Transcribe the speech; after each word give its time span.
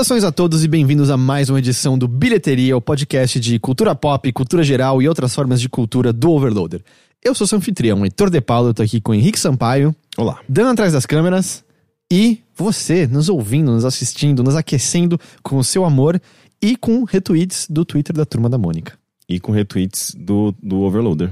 Saudações 0.00 0.24
a 0.24 0.32
todos 0.32 0.64
e 0.64 0.68
bem-vindos 0.68 1.10
a 1.10 1.16
mais 1.18 1.50
uma 1.50 1.58
edição 1.58 1.98
do 1.98 2.08
Bilheteria, 2.08 2.74
o 2.74 2.80
podcast 2.80 3.38
de 3.38 3.58
cultura 3.58 3.94
pop, 3.94 4.32
cultura 4.32 4.62
geral 4.62 5.02
e 5.02 5.06
outras 5.06 5.34
formas 5.34 5.60
de 5.60 5.68
cultura 5.68 6.10
do 6.10 6.30
Overloader. 6.30 6.82
Eu 7.22 7.34
sou 7.34 7.46
seu 7.46 7.58
anfitrião, 7.58 8.02
Heitor 8.02 8.30
De 8.30 8.40
Paulo, 8.40 8.70
eu 8.70 8.74
tô 8.74 8.82
aqui 8.82 8.98
com 8.98 9.12
o 9.12 9.14
Henrique 9.14 9.38
Sampaio, 9.38 9.94
Olá. 10.16 10.40
Dan 10.48 10.70
atrás 10.70 10.94
das 10.94 11.04
câmeras 11.04 11.62
e 12.10 12.38
você 12.56 13.06
nos 13.06 13.28
ouvindo, 13.28 13.72
nos 13.72 13.84
assistindo, 13.84 14.42
nos 14.42 14.56
aquecendo 14.56 15.20
com 15.42 15.58
o 15.58 15.64
seu 15.64 15.84
amor 15.84 16.18
e 16.62 16.76
com 16.78 17.04
retweets 17.04 17.66
do 17.68 17.84
Twitter 17.84 18.16
da 18.16 18.24
Turma 18.24 18.48
da 18.48 18.56
Mônica. 18.56 18.94
E 19.28 19.38
com 19.38 19.52
retweets 19.52 20.14
do, 20.18 20.54
do 20.62 20.80
Overloader. 20.80 21.30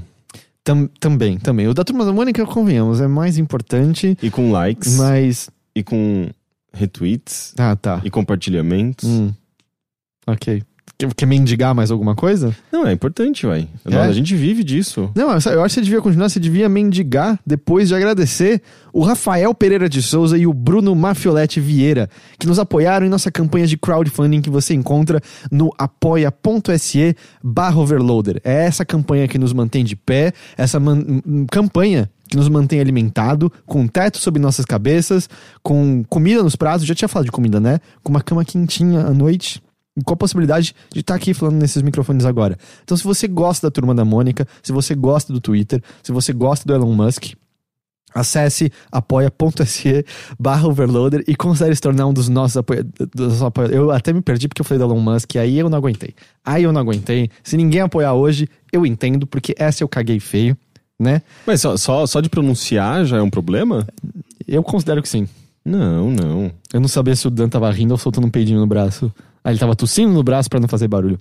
Tam- 0.63 0.87
também, 0.99 1.39
também. 1.39 1.67
O 1.67 1.73
da 1.73 1.83
Turma 1.83 2.05
da 2.05 2.13
Mônica, 2.13 2.45
convenhamos, 2.45 3.01
é 3.01 3.07
mais 3.07 3.39
importante, 3.39 4.15
E 4.21 4.29
com 4.29 4.51
likes. 4.51 4.95
mas... 4.95 5.49
E 5.75 5.83
com 5.83 6.29
retweets. 6.73 7.53
Ah, 7.57 7.75
tá. 7.75 8.01
E 8.03 8.09
compartilhamentos. 8.09 9.07
Hum. 9.07 9.33
Ok. 10.27 10.63
Quer, 11.01 11.13
quer 11.13 11.25
mendigar 11.25 11.73
mais 11.73 11.91
alguma 11.91 12.13
coisa? 12.13 12.53
Não, 12.69 12.85
é 12.85 12.91
importante, 12.91 13.45
vai. 13.45 13.69
É? 13.89 13.95
A 13.95 14.11
gente 14.11 14.35
vive 14.35 14.65
disso. 14.65 15.09
Não, 15.15 15.29
eu 15.31 15.37
acho 15.37 15.49
que 15.49 15.55
você 15.55 15.81
devia 15.81 16.01
continuar, 16.01 16.27
você 16.27 16.41
devia 16.41 16.67
mendigar 16.67 17.39
depois 17.47 17.87
de 17.87 17.95
agradecer 17.95 18.61
o 18.91 19.01
Rafael 19.01 19.53
Pereira 19.53 19.87
de 19.87 20.01
Souza 20.01 20.37
e 20.37 20.45
o 20.45 20.53
Bruno 20.53 20.93
Mafioletti 20.93 21.61
Vieira, 21.61 22.09
que 22.37 22.45
nos 22.45 22.59
apoiaram 22.59 23.05
em 23.05 23.09
nossa 23.09 23.31
campanha 23.31 23.65
de 23.65 23.77
crowdfunding 23.77 24.41
que 24.41 24.49
você 24.49 24.73
encontra 24.73 25.21
no 25.49 25.71
apoia.se 25.77 27.15
barra 27.41 27.79
overloader. 27.79 28.41
É 28.43 28.65
essa 28.65 28.83
campanha 28.83 29.25
que 29.25 29.37
nos 29.37 29.53
mantém 29.53 29.85
de 29.85 29.95
pé, 29.95 30.33
essa 30.57 30.81
man- 30.81 31.01
campanha 31.49 32.09
que 32.27 32.35
nos 32.35 32.49
mantém 32.49 32.79
alimentado, 32.81 33.49
com 33.65 33.87
teto 33.87 34.17
sobre 34.19 34.41
nossas 34.41 34.65
cabeças, 34.65 35.29
com 35.63 36.03
comida 36.09 36.43
nos 36.43 36.57
pratos, 36.57 36.85
já 36.85 36.93
tinha 36.93 37.07
falado 37.07 37.25
de 37.25 37.31
comida, 37.31 37.59
né? 37.59 37.79
Com 38.03 38.11
uma 38.11 38.21
cama 38.21 38.43
quentinha 38.45 38.99
à 38.99 39.11
noite, 39.11 39.61
com 40.03 40.13
a 40.13 40.17
possibilidade 40.17 40.75
de 40.91 40.99
estar 40.99 41.15
aqui 41.15 41.33
falando 41.33 41.55
nesses 41.55 41.81
microfones 41.81 42.25
agora. 42.25 42.57
Então, 42.83 42.95
se 42.95 43.03
você 43.03 43.27
gosta 43.27 43.67
da 43.67 43.71
Turma 43.71 43.93
da 43.95 44.05
Mônica, 44.05 44.47
se 44.61 44.71
você 44.71 44.95
gosta 44.95 45.31
do 45.33 45.39
Twitter, 45.39 45.81
se 46.03 46.11
você 46.11 46.33
gosta 46.33 46.67
do 46.67 46.73
Elon 46.73 46.93
Musk, 46.93 47.33
acesse 48.13 48.71
apoia.se 48.91 50.05
barra 50.39 50.67
overloader 50.67 51.23
e 51.27 51.35
considere 51.35 51.75
se 51.75 51.81
tornar 51.81 52.07
um 52.07 52.13
dos 52.13 52.27
nossos 52.29 52.57
apoiadores. 52.57 53.41
Eu 53.71 53.91
até 53.91 54.11
me 54.13 54.21
perdi 54.21 54.47
porque 54.47 54.61
eu 54.61 54.65
falei 54.65 54.79
do 54.79 54.91
Elon 54.91 54.99
Musk, 54.99 55.35
aí 55.35 55.59
eu 55.59 55.69
não 55.69 55.77
aguentei. 55.77 56.13
Aí 56.43 56.63
eu 56.63 56.71
não 56.71 56.81
aguentei. 56.81 57.29
Se 57.43 57.55
ninguém 57.57 57.81
apoiar 57.81 58.13
hoje, 58.13 58.49
eu 58.71 58.85
entendo, 58.85 59.27
porque 59.27 59.53
essa 59.57 59.83
eu 59.83 59.87
caguei 59.87 60.19
feio, 60.19 60.57
né? 60.99 61.21
Mas 61.45 61.61
só, 61.61 61.77
só, 61.77 62.05
só 62.07 62.19
de 62.19 62.29
pronunciar 62.29 63.05
já 63.05 63.17
é 63.17 63.21
um 63.21 63.29
problema? 63.29 63.87
Eu 64.47 64.63
considero 64.63 65.01
que 65.01 65.09
sim. 65.09 65.27
Não, 65.63 66.09
não. 66.09 66.51
Eu 66.73 66.79
não 66.79 66.87
sabia 66.87 67.15
se 67.15 67.27
o 67.27 67.29
Dan 67.29 67.49
tava 67.49 67.69
rindo 67.71 67.91
ou 67.91 67.97
soltando 67.97 68.25
um 68.25 68.31
peidinho 68.31 68.59
no 68.59 68.67
braço. 68.67 69.13
Ah, 69.43 69.51
ele 69.51 69.59
tava 69.59 69.75
tossindo 69.75 70.11
no 70.11 70.21
braço 70.21 70.49
pra 70.49 70.59
não 70.59 70.67
fazer 70.67 70.87
barulho. 70.87 71.17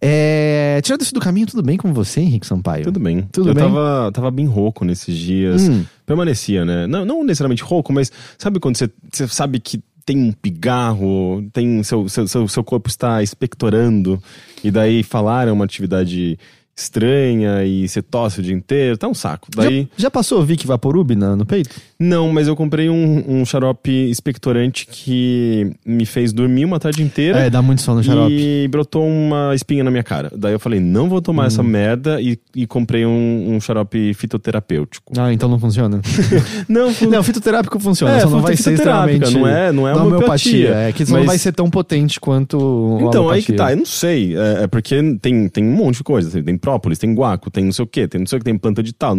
É... 0.00 0.80
Tirando 0.82 1.00
isso 1.00 1.14
do 1.14 1.20
caminho, 1.20 1.46
tudo 1.46 1.62
bem 1.62 1.76
com 1.76 1.92
você, 1.92 2.20
Henrique 2.20 2.46
Sampaio? 2.46 2.84
Tudo 2.84 3.00
bem. 3.00 3.22
Tudo 3.32 3.50
eu 3.50 3.54
bem? 3.54 3.64
Tava, 3.64 4.12
tava 4.12 4.30
bem 4.30 4.46
rouco 4.46 4.84
nesses 4.84 5.16
dias. 5.16 5.68
Hum. 5.68 5.84
Permanecia, 6.04 6.64
né? 6.64 6.86
Não, 6.86 7.04
não 7.04 7.24
necessariamente 7.24 7.62
rouco, 7.62 7.92
mas 7.92 8.12
sabe 8.36 8.60
quando 8.60 8.76
você, 8.76 8.90
você 9.10 9.26
sabe 9.28 9.58
que 9.58 9.82
tem 10.04 10.18
um 10.18 10.32
pigarro, 10.32 11.42
tem 11.52 11.82
seu, 11.82 12.08
seu, 12.08 12.28
seu, 12.28 12.46
seu 12.46 12.62
corpo 12.62 12.88
está 12.88 13.22
expectorando, 13.22 14.22
e 14.62 14.70
daí 14.70 15.02
falar 15.02 15.48
é 15.48 15.52
uma 15.52 15.64
atividade 15.64 16.38
estranha 16.76 17.64
e 17.64 17.86
você 17.88 18.02
tosse 18.02 18.40
o 18.40 18.42
dia 18.42 18.54
inteiro, 18.54 18.96
tá 18.98 19.06
um 19.08 19.14
saco. 19.14 19.48
Daí. 19.54 19.88
Já, 19.96 20.04
já 20.04 20.10
passou 20.10 20.42
Vic 20.44 20.66
Vaporub 20.66 21.14
na- 21.14 21.36
no 21.36 21.46
peito? 21.46 21.70
Não, 21.98 22.32
mas 22.32 22.48
eu 22.48 22.56
comprei 22.56 22.88
um, 22.90 23.24
um 23.40 23.44
xarope 23.44 23.90
expectorante 24.10 24.86
que 24.86 25.70
me 25.86 26.04
fez 26.04 26.32
dormir 26.32 26.64
uma 26.64 26.78
tarde 26.80 27.02
inteira. 27.02 27.38
É, 27.40 27.50
dá 27.50 27.62
muito 27.62 27.80
sono 27.82 27.98
no 27.98 28.04
xarope. 28.04 28.32
E 28.32 28.68
brotou 28.68 29.06
uma 29.06 29.54
espinha 29.54 29.84
na 29.84 29.90
minha 29.90 30.02
cara. 30.02 30.30
Daí 30.36 30.52
eu 30.52 30.58
falei, 30.58 30.80
não 30.80 31.08
vou 31.08 31.22
tomar 31.22 31.44
Hum. 31.44 31.46
essa 31.46 31.62
merda 31.62 32.20
e, 32.20 32.38
e 32.54 32.66
comprei 32.66 33.06
um, 33.06 33.54
um 33.54 33.60
xarope 33.60 34.12
fitoterapêutico. 34.14 35.12
Ah, 35.16 35.32
então 35.32 35.48
não 35.48 35.58
funciona? 35.58 36.00
Não, 36.68 36.92
fu- 36.92 37.08
não, 37.08 37.22
fitoterápico 37.22 37.78
funciona, 37.78 38.16
É, 38.16 38.20
só 38.20 38.30
não 38.30 38.40
vai 38.40 38.56
ser 38.56 38.72
extremamente... 38.74 39.32
não 39.34 39.46
é- 39.46 39.72
não 39.72 39.86
é 39.88 39.94
homeopatia, 39.94 40.70
É, 40.70 40.92
que 40.92 41.04
só 41.04 41.12
não 41.12 41.20
mas- 41.20 41.26
vai 41.26 41.38
ser 41.38 41.52
tão 41.52 41.68
potente 41.70 42.18
quanto 42.18 42.98
Então, 43.02 43.28
aí 43.28 43.42
que 43.42 43.52
tá, 43.52 43.70
eu 43.72 43.76
não 43.76 43.86
sei. 43.86 44.34
É, 44.36 44.64
é 44.64 44.66
porque 44.66 44.96
tem, 45.20 45.48
tem 45.48 45.64
um 45.64 45.72
monte 45.72 45.98
de 45.98 46.04
coisa. 46.04 46.30
Tem- 46.30 46.42
Tem 46.42 46.56
própolis, 46.64 46.98
tem 46.98 47.14
guaco, 47.14 47.50
tem 47.50 47.64
não 47.64 47.72
sei 47.72 47.84
o 47.84 47.86
que, 47.88 48.08
tem 48.08 48.18
não 48.20 48.26
sei 48.26 48.36
o 48.38 48.40
que, 48.40 48.44
tem 48.44 48.56
planta 48.56 48.82
de 48.82 48.92
tal. 48.92 49.16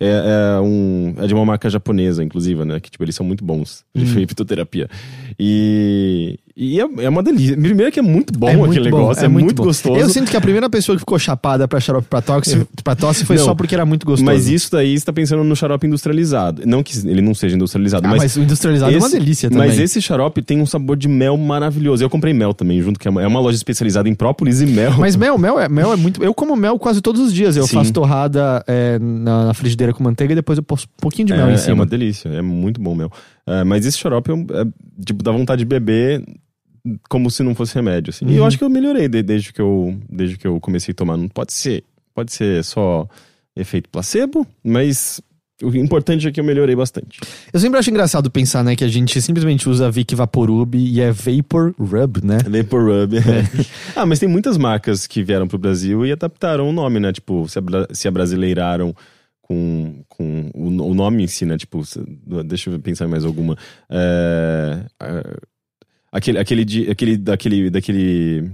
É, 0.00 0.56
é 0.56 0.60
um, 0.60 1.14
é 1.18 1.26
de 1.26 1.34
uma 1.34 1.44
marca 1.44 1.68
japonesa, 1.68 2.24
inclusive, 2.24 2.64
né? 2.64 2.80
Que 2.80 2.90
tipo, 2.90 3.04
eles 3.04 3.14
são 3.14 3.26
muito 3.26 3.44
bons 3.44 3.84
de 3.94 4.04
Hum. 4.04 4.26
fitoterapia. 4.26 4.88
E, 5.38 6.38
e 6.56 6.80
é, 6.80 6.86
é 7.04 7.08
uma 7.08 7.22
delícia. 7.22 7.54
Primeiro 7.56 7.92
que 7.92 7.98
é 7.98 8.02
muito 8.02 8.32
bom 8.38 8.48
É 8.48 8.56
muito 8.56 8.70
aquele 8.70 8.88
bom, 8.90 8.98
negócio, 8.98 9.24
é, 9.24 9.28
muito, 9.28 9.54
bom. 9.54 9.64
gostoso. 9.64 10.00
Eu 10.00 10.08
sinto 10.08 10.30
que 10.30 10.36
a 10.36 10.40
primeira 10.40 10.70
pessoa 10.70 10.96
que 10.96 11.00
ficou 11.00 11.18
chapada 11.18 11.68
pra 11.68 11.78
xarope 11.78 12.08
pra 12.08 12.22
tosse, 12.22 12.66
pra 12.82 12.96
tosse 12.96 13.24
foi 13.26 13.36
Não, 13.36 13.44
só 13.44 13.54
porque 13.54 13.74
era 13.74 13.84
muito 13.84 14.06
gostoso. 14.06 14.24
Mas 14.24 14.48
isso 14.48 14.70
daí 14.72 14.98
você 14.98 15.04
tá 15.04 15.12
pensando 15.12 15.44
no 15.44 15.54
xarope 15.54 15.86
industrializado. 15.86 16.62
Não 16.64 16.82
que 16.82 16.96
ele 17.06 17.20
não 17.20 17.34
seja 17.34 17.56
industrializado, 17.56 18.06
Ah, 18.06 18.10
mas. 18.10 18.18
mas, 18.22 18.36
o 18.36 18.40
industrializado 18.40 18.92
é 18.94 18.96
uma 18.96 19.06
esse- 19.06 19.18
delícia 19.18 19.50
também. 19.50 19.68
Mas 19.68 19.78
esse 19.78 20.00
xarope 20.00 20.40
tem 20.40 20.58
um 20.60 20.64
sabor 20.66 20.96
de 20.96 21.08
mel 21.08 21.36
maravilhoso. 21.36 22.02
Eu 22.02 22.08
comprei 22.08 22.32
mel 22.32 22.54
também, 22.54 22.80
junto, 22.80 22.98
que 22.98 23.06
é 23.06 23.10
uma, 23.10 23.22
é 23.22 23.26
uma 23.26 23.38
loja 23.40 23.56
especializada 23.56 24.08
em 24.08 24.14
própolis 24.14 24.62
e 24.62 24.66
mel. 24.66 24.94
Mas 24.98 25.14
mel, 25.14 25.36
mel 25.36 25.60
é, 25.60 25.68
mel 25.68 25.92
é 25.92 25.96
muito. 25.96 26.24
Eu 26.24 26.32
como 26.32 26.56
mel 26.56 26.78
quase 26.78 27.02
todos 27.02 27.20
os 27.20 27.34
dias. 27.34 27.54
Eu 27.56 27.66
Sim. 27.66 27.74
faço 27.74 27.92
torrada 27.92 28.64
é, 28.66 28.98
na, 28.98 29.46
na 29.46 29.54
frigideira 29.54 29.92
com 29.92 30.02
manteiga 30.02 30.32
e 30.32 30.36
depois 30.36 30.56
eu 30.56 30.64
posto 30.64 30.86
um 30.86 31.00
pouquinho 31.02 31.26
de 31.28 31.34
mel 31.34 31.48
é, 31.48 31.50
em 31.50 31.54
é 31.54 31.58
cima. 31.58 31.74
uma 31.74 31.86
delícia, 31.86 32.30
é 32.30 32.40
muito 32.40 32.80
bom 32.80 32.94
mel. 32.94 33.10
É, 33.46 33.62
mas 33.62 33.84
esse 33.86 33.98
xarope 33.98 34.30
é, 34.30 34.34
é, 34.34 34.66
tipo, 35.04 35.22
dá 35.22 35.30
vontade 35.30 35.60
de 35.60 35.64
beber 35.66 36.24
como 37.08 37.30
se 37.30 37.42
não 37.42 37.54
fosse 37.54 37.74
remédio. 37.74 38.10
Assim. 38.10 38.26
E 38.26 38.34
eu 38.36 38.42
Uhum. 38.42 38.46
acho 38.46 38.58
que 38.58 38.64
eu 38.64 38.70
melhorei 38.70 39.08
de- 39.08 39.22
desde, 39.22 39.52
que 39.52 39.60
eu, 39.60 39.96
desde 40.10 40.36
que 40.36 40.46
eu 40.46 40.58
comecei 40.60 40.92
a 40.92 40.94
tomar. 40.94 41.16
Não 41.16 41.28
pode 41.28 41.52
ser, 41.52 41.84
pode 42.14 42.32
ser 42.32 42.62
só 42.64 43.08
efeito 43.54 43.88
placebo, 43.88 44.46
mas 44.62 45.20
o 45.62 45.74
importante 45.74 46.28
é 46.28 46.30
que 46.30 46.38
eu 46.38 46.44
melhorei 46.44 46.76
bastante. 46.76 47.18
Eu 47.50 47.58
sempre 47.58 47.78
acho 47.78 47.88
engraçado 47.88 48.30
pensar, 48.30 48.62
né, 48.62 48.76
que 48.76 48.84
a 48.84 48.88
gente 48.88 49.22
simplesmente 49.22 49.66
usa 49.68 49.90
Vic 49.90 50.14
Vaporub 50.14 50.74
e 50.76 51.00
é 51.00 51.10
Vapor 51.10 51.74
Rub, 51.78 52.18
né? 52.22 52.36
Vapor 52.46 52.82
Rub. 52.84 53.14
ah, 53.96 54.04
mas 54.04 54.18
tem 54.18 54.28
muitas 54.28 54.58
marcas 54.58 55.06
que 55.06 55.22
vieram 55.22 55.48
pro 55.48 55.56
Brasil 55.56 56.04
e 56.04 56.12
adaptaram 56.12 56.68
o 56.68 56.72
nome, 56.72 57.00
né? 57.00 57.10
Tipo, 57.12 57.48
se, 57.48 57.58
abra- 57.58 57.88
se 57.92 58.06
abrasileiraram 58.06 58.94
com, 59.40 60.02
com 60.08 60.50
o, 60.54 60.66
o 60.90 60.94
nome 60.94 61.22
em 61.24 61.26
si, 61.26 61.46
né? 61.46 61.56
Tipo, 61.56 61.80
deixa 62.44 62.68
eu 62.68 62.78
pensar 62.78 63.06
em 63.06 63.08
mais 63.08 63.24
alguma. 63.24 63.56
É, 63.88 64.80
é, 65.00 65.36
aquele, 66.12 66.38
aquele, 66.38 66.90
aquele, 66.90 67.16
daquele, 67.16 67.70
daquele 67.70 68.50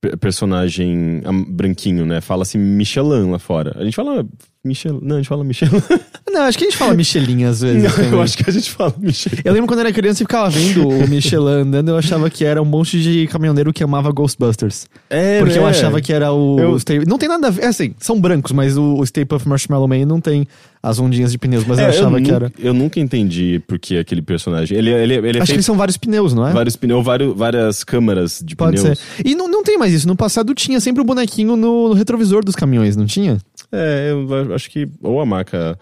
pe- 0.00 0.16
personagem 0.16 1.22
branquinho, 1.48 2.04
né? 2.06 2.20
Fala-se 2.20 2.56
Michelin 2.58 3.30
lá 3.30 3.38
fora. 3.38 3.74
A 3.78 3.84
gente 3.84 3.94
fala 3.94 4.26
Michelin. 4.64 5.00
Não, 5.02 5.16
a 5.16 5.18
gente 5.18 5.28
fala 5.28 5.44
Michelin. 5.44 5.80
Não, 6.30 6.42
acho 6.42 6.58
que 6.58 6.64
a 6.64 6.68
gente 6.68 6.76
fala 6.76 6.92
Michelin 6.94 7.44
às 7.44 7.62
vezes. 7.62 7.82
Não, 7.82 7.90
também. 7.90 8.10
eu 8.12 8.20
acho 8.22 8.36
que 8.36 8.48
a 8.48 8.52
gente 8.52 8.70
fala 8.70 8.94
Michelin. 8.98 9.40
Eu 9.44 9.52
lembro 9.54 9.66
quando 9.66 9.80
eu 9.80 9.86
era 9.86 9.94
criança 9.94 10.22
e 10.22 10.26
ficava 10.26 10.50
vendo 10.50 10.86
o 10.86 11.08
Michelin 11.08 11.62
andando, 11.62 11.88
eu 11.88 11.96
achava 11.96 12.28
que 12.28 12.44
era 12.44 12.60
um 12.60 12.66
monte 12.66 13.00
de 13.00 13.26
caminhoneiro 13.28 13.72
que 13.72 13.82
amava 13.82 14.10
Ghostbusters. 14.12 14.86
É, 15.08 15.38
Porque 15.40 15.56
eu 15.58 15.62
né? 15.62 15.70
achava 15.70 16.00
que 16.02 16.12
era 16.12 16.30
o. 16.32 16.58
Eu- 16.60 16.78
Não 17.06 17.16
tem 17.18 17.28
nada 17.28 17.46
a 17.46 17.50
ver. 17.50 17.62
É 17.62 17.66
assim, 17.68 17.94
são 17.98 18.20
brancos, 18.20 18.52
mas 18.52 18.76
o, 18.76 18.96
o 18.98 19.06
Stay 19.06 19.24
Puft 19.24 19.48
Marshmallow 19.48 19.88
Man 19.88 20.04
não 20.04 20.20
tem 20.20 20.46
as 20.82 20.98
ondinhas 20.98 21.32
de 21.32 21.38
pneus, 21.38 21.64
mas 21.66 21.78
eu 21.78 21.84
É, 21.86 21.88
achava 21.88 22.18
nu- 22.18 22.24
que 22.26 22.30
era. 22.32 22.52
Eu 22.58 22.72
nunca 22.72 23.00
entendi 23.00 23.62
porque 23.66 23.96
aquele 23.96 24.22
personagem. 24.22 24.76
Ele, 24.78 24.90
ele, 24.90 25.14
ele 25.14 25.38
é 25.38 25.42
Acho 25.42 25.54
que 25.54 25.62
são 25.62 25.76
vários 25.76 25.96
pneus, 25.96 26.32
não 26.32 26.46
é? 26.46 26.52
vários 26.52 26.76
pneus, 26.76 27.04
vários, 27.04 27.36
várias 27.36 27.82
câmaras 27.84 28.42
de 28.44 28.54
Pode 28.56 28.80
pneus. 28.80 28.98
ser. 28.98 29.26
E 29.26 29.34
não, 29.34 29.48
não 29.48 29.62
tem 29.62 29.76
mais 29.78 29.92
isso. 29.92 30.06
No 30.08 30.16
passado 30.16 30.54
tinha 30.54 30.80
sempre 30.80 31.00
o 31.00 31.04
bonequinho 31.04 31.56
no, 31.56 31.88
no 31.88 31.94
retrovisor 31.94 32.44
dos 32.44 32.54
caminhões, 32.54 32.96
não 32.96 33.06
tinha? 33.06 33.38
É, 33.72 34.10
eu 34.12 34.54
acho 34.54 34.70
que 34.70 34.88
ou 35.02 35.20
a 35.20 35.26
marca 35.26 35.78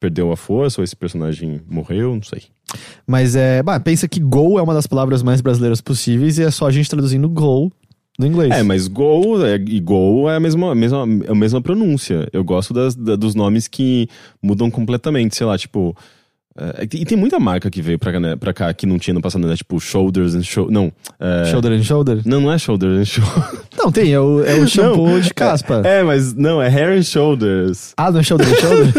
perdeu 0.00 0.32
a 0.32 0.36
força, 0.36 0.80
ou 0.80 0.84
esse 0.84 0.96
personagem 0.96 1.60
morreu, 1.68 2.14
não 2.14 2.22
sei. 2.22 2.42
Mas 3.06 3.34
é. 3.36 3.62
Bah, 3.62 3.78
pensa 3.80 4.08
que 4.08 4.20
Gol 4.20 4.58
é 4.58 4.62
uma 4.62 4.72
das 4.74 4.86
palavras 4.86 5.22
mais 5.22 5.40
brasileiras 5.40 5.80
possíveis 5.80 6.38
e 6.38 6.42
é 6.42 6.50
só 6.50 6.66
a 6.66 6.70
gente 6.70 6.88
traduzindo 6.88 7.28
Gol 7.28 7.70
inglês. 8.26 8.50
É, 8.52 8.62
mas 8.62 8.86
Gol 8.88 9.44
é, 9.44 9.56
e 9.56 9.80
Gol 9.80 10.30
é 10.30 10.36
a 10.36 10.40
mesma, 10.40 10.72
a 10.72 10.74
mesma, 10.74 11.02
a 11.28 11.34
mesma 11.34 11.60
pronúncia. 11.60 12.28
Eu 12.32 12.42
gosto 12.44 12.72
das, 12.74 12.94
da- 12.94 13.16
dos 13.16 13.34
nomes 13.34 13.66
que 13.68 14.08
mudam 14.42 14.70
completamente, 14.70 15.36
sei 15.36 15.46
lá, 15.46 15.56
tipo. 15.58 15.96
É, 16.58 16.82
e 16.82 17.04
tem 17.04 17.16
muita 17.16 17.38
marca 17.38 17.70
que 17.70 17.80
veio 17.80 17.98
pra 17.98 18.12
cá, 18.12 18.20
né, 18.20 18.36
pra 18.36 18.52
cá 18.52 18.74
que 18.74 18.84
não 18.84 18.98
tinha 18.98 19.14
no 19.14 19.20
passado, 19.20 19.46
né? 19.46 19.56
Tipo, 19.56 19.78
Shoulders 19.78 20.34
and 20.34 20.42
Show. 20.42 20.70
Não. 20.70 20.92
é, 21.18 21.44
Shoulder 21.46 21.72
and 21.72 21.82
shoulder? 21.82 22.20
Não, 22.24 22.40
não 22.40 22.52
é 22.52 22.58
Shoulders 22.58 22.98
and 22.98 23.04
Show. 23.04 23.24
Não, 23.78 23.90
tem, 23.90 24.12
é 24.12 24.20
o, 24.20 24.44
é 24.44 24.56
o 24.56 24.68
shampoo 24.68 25.08
Não, 25.08 25.20
de 25.20 25.32
caspa. 25.32 25.80
É, 25.86 26.02
mas 26.02 26.34
não, 26.34 26.60
é 26.60 26.68
Hair 26.68 26.98
and 26.98 27.02
Shoulders. 27.02 27.94
Ah, 27.96 28.10
não 28.10 28.20
é 28.20 28.22
shoulder 28.22 28.46
and 28.46 28.56
shoulder? 28.56 28.92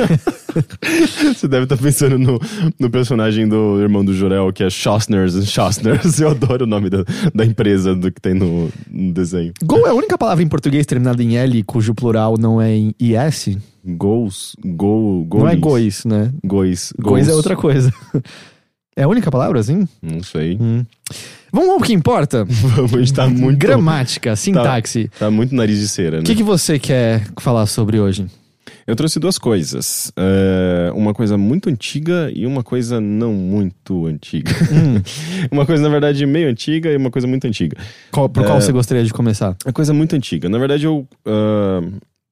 Você 1.35 1.47
deve 1.47 1.65
estar 1.65 1.77
pensando 1.77 2.17
no, 2.17 2.39
no 2.79 2.89
personagem 2.89 3.47
do 3.47 3.79
irmão 3.79 4.03
do 4.03 4.11
Jorel, 4.11 4.51
que 4.51 4.63
é 4.63 4.69
Schossners 4.71 5.35
and 5.35 5.45
Schossners. 5.45 6.19
Eu 6.19 6.29
adoro 6.31 6.63
o 6.63 6.67
nome 6.67 6.89
da, 6.89 7.03
da 7.33 7.45
empresa 7.45 7.93
do 7.93 8.11
que 8.11 8.19
tem 8.19 8.33
no, 8.33 8.69
no 8.89 9.13
desenho. 9.13 9.53
Gol 9.63 9.85
é 9.85 9.91
a 9.91 9.93
única 9.93 10.17
palavra 10.17 10.43
em 10.43 10.47
português 10.47 10.85
terminada 10.87 11.21
em 11.21 11.37
L 11.37 11.63
cujo 11.63 11.93
plural 11.93 12.35
não 12.39 12.59
é 12.59 12.73
em 12.73 12.95
IS? 12.99 13.57
Gols, 13.85 14.55
gol, 14.63 15.25
gois. 15.25 15.43
Não 15.43 15.49
é 15.49 15.55
gois, 15.55 16.05
né? 16.05 16.31
Gois. 16.43 16.93
Gois 16.99 17.27
é 17.27 17.33
outra 17.33 17.55
coisa. 17.55 17.91
É 18.93 19.03
a 19.03 19.07
única 19.07 19.31
palavra, 19.31 19.57
assim? 19.57 19.87
Não 20.01 20.21
sei. 20.21 20.57
Hum. 20.59 20.85
Vamos 21.51 21.69
ao 21.69 21.79
que 21.79 21.93
importa? 21.93 22.43
Vamos, 22.45 22.93
a 22.93 22.97
gente 22.99 23.13
tá 23.13 23.25
muito. 23.25 23.57
Gramática, 23.57 24.35
sintaxe. 24.35 25.09
Tá 25.17 25.31
muito 25.31 25.55
nariz 25.55 25.79
de 25.79 25.87
cera, 25.87 26.17
né? 26.17 26.19
O 26.19 26.25
que, 26.25 26.35
que 26.35 26.43
você 26.43 26.77
quer 26.77 27.25
falar 27.39 27.65
sobre 27.67 28.01
hoje? 28.01 28.27
Eu 28.85 28.93
trouxe 28.93 29.17
duas 29.17 29.37
coisas. 29.37 30.11
É, 30.17 30.91
uma 30.93 31.13
coisa 31.13 31.37
muito 31.37 31.69
antiga 31.69 32.29
e 32.35 32.45
uma 32.45 32.63
coisa 32.63 32.99
não 32.99 33.31
muito 33.33 34.05
antiga. 34.07 34.51
Hum. 34.71 35.01
uma 35.49 35.65
coisa, 35.65 35.81
na 35.81 35.89
verdade, 35.89 36.25
meio 36.25 36.49
antiga 36.49 36.91
e 36.91 36.97
uma 36.97 37.09
coisa 37.09 37.27
muito 37.27 37.47
antiga. 37.47 37.77
Qual- 38.11 38.27
por 38.27 38.43
qual 38.45 38.59
você 38.61 38.73
gostaria 38.73 39.05
de 39.05 39.13
começar? 39.13 39.55
Uma 39.65 39.73
coisa 39.73 39.93
muito 39.93 40.15
antiga. 40.17 40.49
Na 40.49 40.57
verdade, 40.57 40.85
eu, 40.85 41.07
ah, 41.25 41.81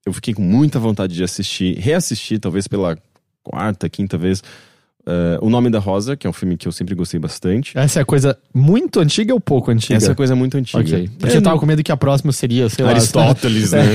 eu 0.09 0.13
fiquei 0.13 0.33
com 0.33 0.41
muita 0.41 0.79
vontade 0.79 1.13
de 1.15 1.23
assistir, 1.23 1.77
reassistir, 1.77 2.39
talvez 2.39 2.67
pela 2.67 2.97
quarta, 3.43 3.89
quinta 3.89 4.17
vez, 4.17 4.43
ah, 5.05 5.39
O 5.41 5.49
Nome 5.49 5.69
da 5.69 5.79
Rosa, 5.79 6.15
que 6.15 6.27
é 6.27 6.29
um 6.29 6.33
filme 6.33 6.55
que 6.55 6.67
eu 6.67 6.71
sempre 6.71 6.93
gostei 6.93 7.19
bastante. 7.19 7.77
Essa 7.77 7.99
é 7.99 8.01
a 8.01 8.05
coisa 8.05 8.37
muito 8.53 8.99
antiga 8.99 9.33
ou 9.33 9.39
pouco 9.39 9.71
antiga? 9.71 9.95
Essa 9.95 10.11
é 10.11 10.15
coisa 10.15 10.35
muito 10.35 10.57
antiga. 10.57 10.79
Ok. 10.79 11.09
Porque 11.17 11.33
É, 11.33 11.37
eu 11.37 11.41
tava 11.41 11.57
com 11.59 11.65
medo 11.65 11.83
que 11.83 11.91
a 11.91 11.97
próxima 11.97 12.31
seria, 12.31 12.69
sei 12.69 12.85
lá... 12.85 12.91
Aristóteles, 12.91 13.71
né? 13.73 13.85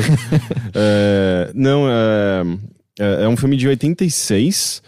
É, 0.74 1.52
não, 1.54 1.86
é, 1.88 2.42
é, 2.98 3.24
é 3.24 3.28
um 3.28 3.36
filme 3.36 3.56
de 3.56 3.68
86 3.68 4.82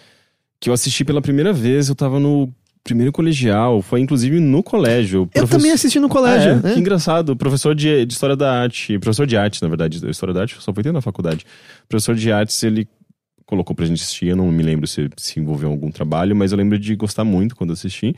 que 0.58 0.69
eu 0.69 0.75
assisti 0.75 1.05
pela 1.05 1.22
primeira 1.22 1.52
vez. 1.52 1.88
Eu 1.88 1.94
tava 1.94 2.19
no 2.19 2.52
primeiro 2.86 3.10
colegial, 3.10 3.82
foi 3.82 4.00
inclusive 4.00 4.38
no 4.38 4.62
colégio. 4.62 5.28
Eu 5.34 5.48
também 5.48 5.72
assisti 5.72 5.98
no 5.98 6.08
colégio. 6.08 6.52
Ah, 6.52 6.54
é? 6.54 6.62
né? 6.62 6.74
Que 6.74 6.80
engraçado. 6.80 7.34
Professor 7.36 7.74
de, 7.74 8.06
de 8.06 8.14
História 8.14 8.36
da 8.36 8.62
Arte, 8.62 8.96
professor 9.00 9.26
de 9.26 9.36
arte, 9.36 9.60
na 9.60 9.68
verdade, 9.68 10.08
História 10.08 10.32
da 10.32 10.42
Arte, 10.42 10.56
só 10.60 10.72
fui 10.72 10.84
ter 10.84 10.92
na 10.92 11.00
faculdade. 11.00 11.44
Professor 11.88 12.14
de 12.14 12.30
artes, 12.30 12.62
ele 12.62 12.86
colocou 13.44 13.74
pra 13.74 13.84
gente 13.86 14.00
assistir, 14.02 14.28
eu 14.28 14.36
não 14.36 14.50
me 14.52 14.62
lembro 14.62 14.86
se 14.86 15.08
se 15.16 15.40
envolveu 15.40 15.68
em 15.68 15.72
algum 15.72 15.90
trabalho, 15.90 16.34
mas 16.34 16.52
eu 16.52 16.58
lembro 16.58 16.78
de 16.78 16.94
gostar 16.94 17.24
muito 17.24 17.56
quando 17.56 17.72
assisti. 17.72 18.14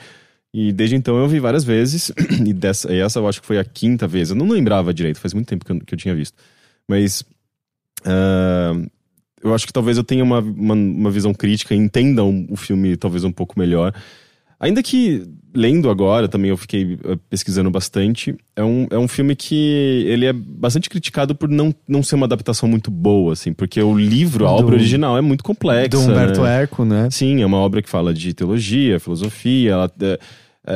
E 0.54 0.72
desde 0.72 0.96
então 0.96 1.16
eu 1.18 1.26
vi 1.28 1.40
várias 1.40 1.64
vezes, 1.64 2.12
e, 2.46 2.52
dessa, 2.52 2.92
e 2.92 2.98
essa 3.00 3.18
eu 3.18 3.26
acho 3.28 3.40
que 3.40 3.46
foi 3.46 3.58
a 3.58 3.64
quinta 3.64 4.06
vez. 4.06 4.30
Eu 4.30 4.36
não 4.36 4.48
lembrava 4.48 4.92
direito, 4.92 5.18
faz 5.18 5.32
muito 5.34 5.48
tempo 5.48 5.64
que 5.64 5.72
eu, 5.72 5.80
que 5.80 5.94
eu 5.94 5.98
tinha 5.98 6.14
visto. 6.14 6.36
Mas 6.88 7.24
ah, 8.04 8.72
eu 9.42 9.54
acho 9.54 9.66
que 9.66 9.72
talvez 9.72 9.96
eu 9.96 10.04
tenha 10.04 10.24
uma, 10.24 10.40
uma, 10.40 10.74
uma 10.74 11.10
visão 11.10 11.32
crítica 11.32 11.74
e 11.74 11.78
entenda 11.78 12.24
um- 12.24 12.46
o 12.50 12.56
filme 12.56 12.96
talvez 12.96 13.24
um 13.24 13.32
pouco 13.32 13.58
melhor. 13.58 13.94
Ainda 14.60 14.82
que, 14.82 15.24
lendo 15.54 15.88
agora, 15.88 16.26
também 16.26 16.50
eu 16.50 16.56
fiquei 16.56 16.98
eh, 17.04 17.16
pesquisando 17.30 17.70
bastante, 17.70 18.34
é 18.56 18.62
um, 18.64 18.88
é 18.90 18.98
um 18.98 19.06
filme 19.06 19.36
que 19.36 20.04
ele 20.08 20.26
é 20.26 20.32
bastante 20.32 20.90
criticado 20.90 21.32
por 21.34 21.48
não, 21.48 21.72
não 21.86 22.02
ser 22.02 22.16
uma 22.16 22.26
adaptação 22.26 22.68
muito 22.68 22.90
boa, 22.90 23.34
assim, 23.34 23.52
porque 23.52 23.80
o 23.80 23.96
livro, 23.96 24.44
a 24.46 24.48
Do- 24.48 24.54
obra 24.56 24.74
original 24.74 25.16
é 25.16 25.20
muito 25.20 25.44
complexa. 25.44 25.88
Do 25.90 26.00
Humberto 26.00 26.42
né? 26.42 26.62
Eco, 26.62 26.84
né? 26.84 27.08
Sim, 27.10 27.40
é 27.40 27.46
uma 27.46 27.58
obra 27.58 27.80
que 27.80 27.88
fala 27.88 28.12
de 28.12 28.34
teologia, 28.34 28.98
filosofia, 28.98 29.70
ela, 29.72 29.92
é, 30.00 30.18
é, 30.66 30.74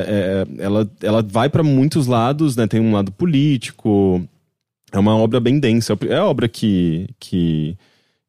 é, 0.58 0.62
ela, 0.62 0.90
ela 1.02 1.22
vai 1.22 1.48
para 1.48 1.64
muitos 1.64 2.06
lados, 2.06 2.54
né? 2.56 2.68
Tem 2.68 2.80
um 2.80 2.92
lado 2.92 3.10
político, 3.10 4.22
é 4.92 4.98
uma 4.98 5.16
obra 5.16 5.40
bem 5.40 5.58
densa. 5.58 5.98
É 6.08 6.16
a 6.18 6.24
obra 6.24 6.48
que, 6.48 7.08
que, 7.18 7.76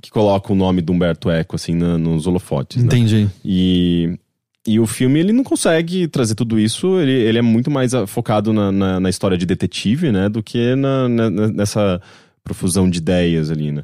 que 0.02 0.10
coloca 0.10 0.52
o 0.52 0.56
nome 0.56 0.82
do 0.82 0.92
Humberto 0.94 1.30
Eco, 1.30 1.56
assim, 1.58 1.76
na- 1.76 1.98
nos 2.00 2.26
holofotes, 2.26 2.78
né? 2.84 2.88
Entendi. 2.88 3.30
E, 3.46 4.18
e 4.65 4.80
o 4.80 4.86
filme, 4.86 5.19
ele 5.19 5.33
não 5.33 5.44
consegue 5.44 6.07
trazer 6.07 6.36
tudo 6.36 6.57
isso, 6.60 7.00
ele, 7.00 7.12
ele 7.12 7.38
é 7.38 7.42
muito 7.42 7.69
mais 7.69 7.94
ah, 7.94 8.07
focado 8.07 8.54
na, 8.54 8.71
na, 8.71 9.00
na 9.00 9.10
história 9.10 9.38
de 9.38 9.45
detetive, 9.45 10.12
né, 10.12 10.30
do 10.30 10.42
que 10.42 10.75
na, 10.75 11.10
na- 11.10 11.30
nessa 11.30 12.01
profusão 12.44 12.89
de 12.89 12.98
ideias 13.00 13.51
ali, 13.51 13.71
né. 13.71 13.83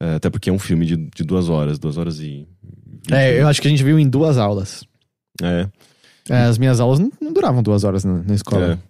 É, 0.00 0.14
Até 0.16 0.28
porque 0.30 0.50
é 0.50 0.52
um 0.52 0.58
filme 0.58 0.84
de, 0.86 0.96
de 0.96 1.22
duas 1.24 1.48
horas, 1.48 1.78
duas 1.78 1.96
horas 1.98 2.20
e... 2.20 2.46
É, 3.10 3.40
eu 3.40 3.46
acho 3.48 3.60
que 3.60 3.68
a 3.68 3.70
gente 3.70 3.84
viu 3.84 3.98
em 3.98 4.08
duas 4.08 4.38
aulas. 4.38 4.82
É, 5.42 5.68
É, 6.30 6.44
as 6.44 6.56
minhas 6.58 6.80
aulas 6.80 6.98
não, 6.98 7.12
não 7.20 7.32
duravam 7.32 7.62
duas 7.62 7.84
horas 7.84 8.02
na, 8.04 8.22
na 8.22 8.34
escola. 8.34 8.80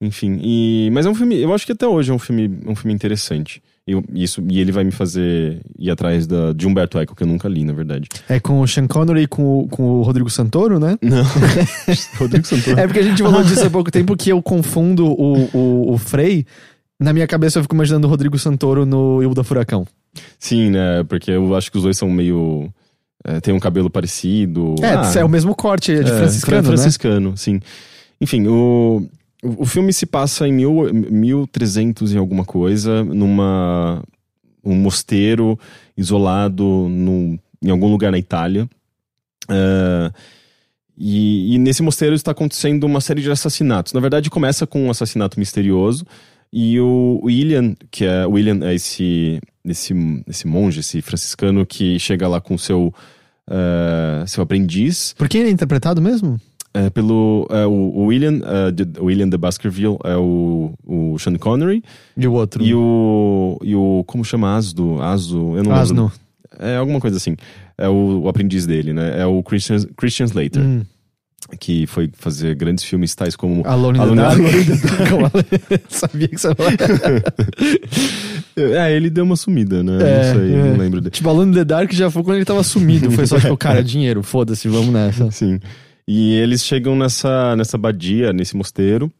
é. 0.00 0.06
Enfim, 0.06 0.40
e, 0.42 0.90
mas 0.92 1.06
é 1.06 1.08
um 1.10 1.14
filme, 1.14 1.40
eu 1.40 1.54
acho 1.54 1.64
que 1.64 1.72
até 1.72 1.86
hoje 1.86 2.10
é 2.10 2.14
um 2.14 2.18
filme, 2.18 2.60
um 2.66 2.74
filme 2.74 2.92
interessante. 2.92 3.62
E, 3.86 3.92
eu- 3.92 4.04
isso, 4.14 4.40
e 4.48 4.60
ele 4.60 4.70
vai 4.70 4.84
me 4.84 4.92
fazer 4.92 5.60
ir 5.78 5.90
atrás 5.90 6.26
da, 6.26 6.52
de 6.52 6.66
Humberto 6.68 6.98
Eco, 6.98 7.16
que 7.16 7.22
eu 7.24 7.26
nunca 7.26 7.48
li, 7.48 7.64
na 7.64 7.72
verdade. 7.72 8.08
É, 8.28 8.38
com 8.38 8.60
o 8.60 8.68
Sean 8.68 8.86
Connery 8.86 9.22
e 9.22 9.26
com, 9.26 9.60
o- 9.60 9.68
com 9.68 9.82
o 9.98 10.02
Rodrigo 10.02 10.30
Santoro, 10.30 10.78
né? 10.78 10.96
Não. 11.02 11.24
Rodrigo 12.18 12.46
Santoro. 12.46 12.78
É 12.78 12.86
porque 12.86 13.00
a 13.00 13.02
gente 13.02 13.22
falou 13.22 13.42
disso 13.42 13.66
há 13.66 13.70
pouco 13.70 13.90
tempo 13.90 14.16
que 14.16 14.30
eu 14.30 14.40
confundo 14.42 15.06
o, 15.06 15.48
o, 15.56 15.92
o 15.94 15.98
Frei. 15.98 16.46
Na 17.00 17.12
minha 17.12 17.26
cabeça 17.26 17.58
eu 17.58 17.62
fico 17.62 17.74
imaginando 17.74 18.06
o 18.06 18.10
Rodrigo 18.10 18.38
Santoro 18.38 18.86
no 18.86 19.20
Ilda 19.22 19.42
Furacão. 19.42 19.84
Sim, 20.38 20.70
né? 20.70 21.02
Porque 21.08 21.30
eu 21.32 21.54
acho 21.56 21.70
que 21.70 21.76
os 21.76 21.82
dois 21.82 21.96
são 21.96 22.08
meio. 22.08 22.72
É, 23.24 23.40
tem 23.40 23.52
um 23.52 23.58
cabelo 23.58 23.90
parecido. 23.90 24.74
É, 24.80 24.94
Ah, 24.94 25.12
é 25.16 25.24
o 25.24 25.28
mesmo 25.28 25.54
corte, 25.56 25.92
é 25.92 26.02
de 26.02 26.10
é, 26.10 26.16
franciscano, 26.18 26.62
fran- 26.62 26.70
né? 26.70 26.76
franciscano, 26.76 27.36
sim. 27.36 27.60
Enfim, 28.20 28.46
o, 28.46 29.08
o 29.42 29.66
filme 29.66 29.92
se 29.92 30.06
passa 30.06 30.46
em 30.46 30.52
mil, 30.52 30.92
1300 30.92 32.12
e 32.12 32.18
alguma 32.18 32.44
coisa, 32.44 33.02
numa 33.02 34.02
um 34.64 34.76
mosteiro 34.76 35.58
isolado 35.96 36.64
num, 36.88 37.36
em 37.60 37.70
algum 37.70 37.88
lugar 37.88 38.12
na 38.12 38.18
Itália. 38.18 38.68
Ah, 39.48 40.12
e, 40.96 41.54
e 41.54 41.58
nesse 41.58 41.82
mosteiro 41.82 42.14
está 42.14 42.30
acontecendo 42.30 42.84
uma 42.84 43.00
série 43.00 43.22
de 43.22 43.30
assassinatos. 43.30 43.92
Na 43.92 44.00
verdade, 44.00 44.30
começa 44.30 44.66
com 44.66 44.84
um 44.84 44.90
assassinato 44.90 45.38
misterioso. 45.38 46.06
E 46.52 46.78
o 46.78 47.20
William, 47.24 47.74
que 47.90 48.04
é 48.04 48.26
William 48.26 48.60
é 48.62 48.74
esse, 48.74 49.40
esse, 49.64 49.94
esse 50.28 50.46
monge, 50.46 50.80
esse 50.80 51.00
franciscano 51.00 51.64
que 51.64 51.98
chega 51.98 52.28
lá 52.28 52.40
com 52.40 52.56
seu, 52.56 52.94
ah, 53.48 54.24
seu 54.26 54.42
aprendiz. 54.42 55.14
Por 55.18 55.28
quem 55.28 55.40
ele 55.40 55.50
é 55.50 55.52
interpretado 55.52 56.00
mesmo? 56.00 56.38
É, 56.74 56.88
pelo 56.88 57.46
é, 57.50 57.66
o, 57.66 58.04
William, 58.06 58.40
de- 58.74 58.98
William 58.98 59.28
de 59.28 59.36
Baskerville 59.36 59.98
é 60.04 60.16
o, 60.16 60.72
o 60.86 61.18
Sean 61.18 61.36
Connery 61.36 61.82
E 62.16 62.26
o 62.26 62.32
outro? 62.32 62.64
e 62.64 62.74
o 62.74 63.58
e 63.62 63.74
o 63.74 64.02
como 64.06 64.24
chama 64.24 64.56
Asdo, 64.56 65.00
Aso, 65.02 65.54
eu 65.56 65.62
não 65.62 65.72
Asno. 65.72 66.04
lembro. 66.04 66.18
É 66.58 66.76
alguma 66.78 66.98
coisa 66.98 67.18
assim. 67.18 67.36
É 67.76 67.88
o, 67.88 68.22
o 68.24 68.28
aprendiz 68.28 68.64
dele, 68.66 68.92
né? 68.94 69.20
É 69.20 69.26
o 69.26 69.42
Christian 69.42 69.78
Christian 69.96 70.24
Slater, 70.26 70.62
Hum, 70.62 70.82
que 71.60 71.86
foi 71.86 72.08
fazer 72.16 72.54
grandes 72.54 72.84
filmes 72.84 73.14
tais 73.14 73.36
como 73.36 73.66
Alone 73.66 73.98
in 73.98 74.00
Alone 74.00 74.16
Dark. 74.22 74.38
in 74.38 74.44
the 74.44 74.88
Como 75.10 75.20
ela- 75.26 75.32
Sabia 75.90 76.28
que 76.28 76.38
você 76.38 76.48
ia 76.48 76.54
falar. 76.54 76.72
É, 78.54 78.94
ele 78.94 79.08
deu 79.08 79.24
uma 79.24 79.36
sumida, 79.36 79.82
né? 79.82 79.96
É, 80.02 80.32
não 80.34 80.34
sei, 80.40 80.54
é. 80.54 80.64
não 80.64 80.76
lembro 80.76 81.00
dele. 81.00 81.10
Tipo, 81.10 81.28
Alone 81.30 81.50
in 81.52 81.54
the 81.54 81.64
Dark 81.64 81.90
já 81.92 82.10
foi 82.10 82.22
quando 82.22 82.36
ele 82.36 82.44
tava 82.44 82.62
sumido. 82.62 83.10
Foi 83.10 83.26
só 83.26 83.40
tipo, 83.40 83.56
cara, 83.56 83.82
dinheiro, 83.82 84.22
foda-se, 84.22 84.68
vamos 84.68 84.88
nessa. 84.92 85.30
Sim. 85.30 85.58
E 86.06 86.34
eles 86.34 86.64
chegam 86.64 86.96
nessa, 86.96 87.54
nessa 87.56 87.76
abadia, 87.76 88.32
nesse 88.32 88.56
mosteiro, 88.56 89.10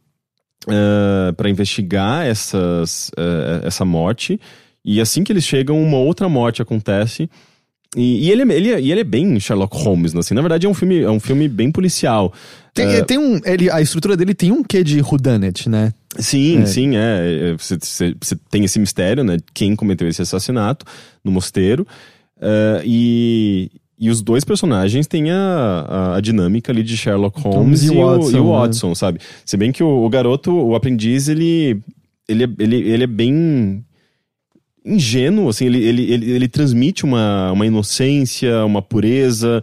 para 1.37 1.49
investigar 1.51 2.27
essas, 2.27 3.11
eh, 3.17 3.61
essa 3.65 3.85
morte. 3.85 4.41
E 4.85 5.01
assim 5.01 5.23
que 5.25 5.33
eles 5.33 5.45
chegam, 5.45 5.81
uma 5.83 5.97
outra 5.99 6.29
morte 6.29 6.61
acontece. 6.63 7.29
E, 7.97 8.27
e 8.27 8.31
ele, 8.31 8.43
é- 8.53 8.57
ele, 8.57 8.71
é- 8.73 8.81
e 8.81 8.91
ele 8.91 9.01
é 9.03 9.05
bem 9.05 9.39
Sherlock 9.39 9.77
Holmes, 9.77 10.15
assim. 10.17 10.35
Na 10.35 10.41
verdade, 10.41 10.67
é 10.67 10.69
um 10.71 10.75
filme, 10.75 11.01
é 11.03 11.11
um 11.11 11.21
filme 11.21 11.47
bem 11.49 11.71
policial. 11.71 12.33
Tem, 12.75 12.87
É. 12.87 13.05
tem 13.05 13.19
um. 13.19 13.39
Ele, 13.45 13.71
a 13.71 13.81
estrutura 13.83 14.17
dele 14.17 14.35
tem 14.35 14.51
um 14.51 14.63
quê 14.65 14.83
de 14.83 15.01
whodunit, 15.03 15.69
né? 15.69 15.93
Sim, 16.19 16.63
É. 16.63 16.67
sim, 16.67 16.93
é. 16.97 17.55
Você, 17.59 18.13
tem 18.51 18.65
esse 18.65 18.79
mistério, 18.79 19.23
né? 19.23 19.37
Quem 19.53 19.77
cometeu 19.77 20.09
esse 20.09 20.23
assassinato 20.23 20.87
no 21.23 21.31
mosteiro. 21.31 21.87
Eh, 22.41 22.83
e, 22.85 23.71
e 24.03 24.11
os 24.11 24.21
dois 24.21 24.43
personagens 24.43 25.07
têm 25.07 25.31
a, 25.31 25.37
a, 25.37 26.17
a 26.17 26.21
dinâmica 26.21 26.73
ali 26.73 26.83
de 26.83 26.97
Sherlock 26.97 27.41
Holmes 27.41 27.57
Holmes 27.57 27.83
e, 27.85 27.91
o, 27.91 28.05
Watson, 28.05 28.37
e 28.37 28.41
o 28.41 28.45
né? 28.45 28.51
Watson, 28.51 28.95
sabe? 28.97 29.21
Se 29.47 29.57
bem 29.57 29.71
que 29.71 29.81
o, 29.81 30.05
o 30.05 30.09
garoto, 30.09 30.51
o 30.53 30.75
aprendiz, 30.75 31.29
ele, 31.29 31.81
ele, 32.29 32.43
é- 32.43 32.49
ele, 32.59 32.77
ele 32.77 33.05
é 33.05 33.07
bem 33.07 33.85
ingênuo, 34.85 35.49
assim, 35.49 35.67
ele, 35.67 35.85
ele, 35.85 36.13
ele, 36.13 36.31
ele 36.33 36.49
transmite 36.49 37.05
uma, 37.05 37.53
uma 37.53 37.65
inocência, 37.65 38.65
uma 38.65 38.83
pureza 38.83 39.63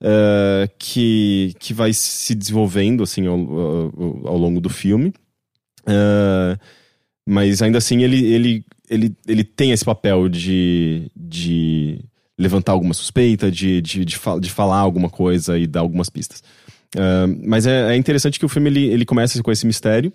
eh, 0.00 0.70
que, 0.78 1.52
que 1.58 1.74
vai 1.74 1.92
se 1.92 2.36
desenvolvendo, 2.36 3.02
assim, 3.02 3.26
ao, 3.26 3.34
ao, 3.34 4.28
ao 4.28 4.38
longo 4.38 4.60
do 4.60 4.68
filme. 4.68 5.12
Eh, 5.88 6.56
mas 7.26 7.60
ainda 7.60 7.78
assim 7.78 8.04
ele, 8.04 8.24
ele, 8.32 8.64
ele, 8.88 9.16
ele 9.26 9.42
tem 9.42 9.72
esse 9.72 9.84
papel 9.84 10.28
de, 10.28 11.10
de 11.16 11.98
levantar 12.38 12.72
alguma 12.72 12.94
suspeita, 12.94 13.50
de, 13.50 13.80
de, 13.80 14.04
de, 14.04 14.18
de 14.40 14.50
falar 14.50 14.78
alguma 14.78 15.08
coisa 15.10 15.58
e 15.58 15.66
dar 15.66 15.80
algumas 15.80 16.08
pistas. 16.08 16.42
Eh, 16.96 17.26
mas 17.44 17.66
é, 17.66 17.94
é 17.94 17.96
interessante 17.96 18.38
que 18.38 18.46
o 18.46 18.48
filme 18.48 18.70
ele, 18.70 18.86
ele 18.86 19.04
começa 19.04 19.42
com 19.42 19.50
esse 19.50 19.66
mistério 19.66 20.12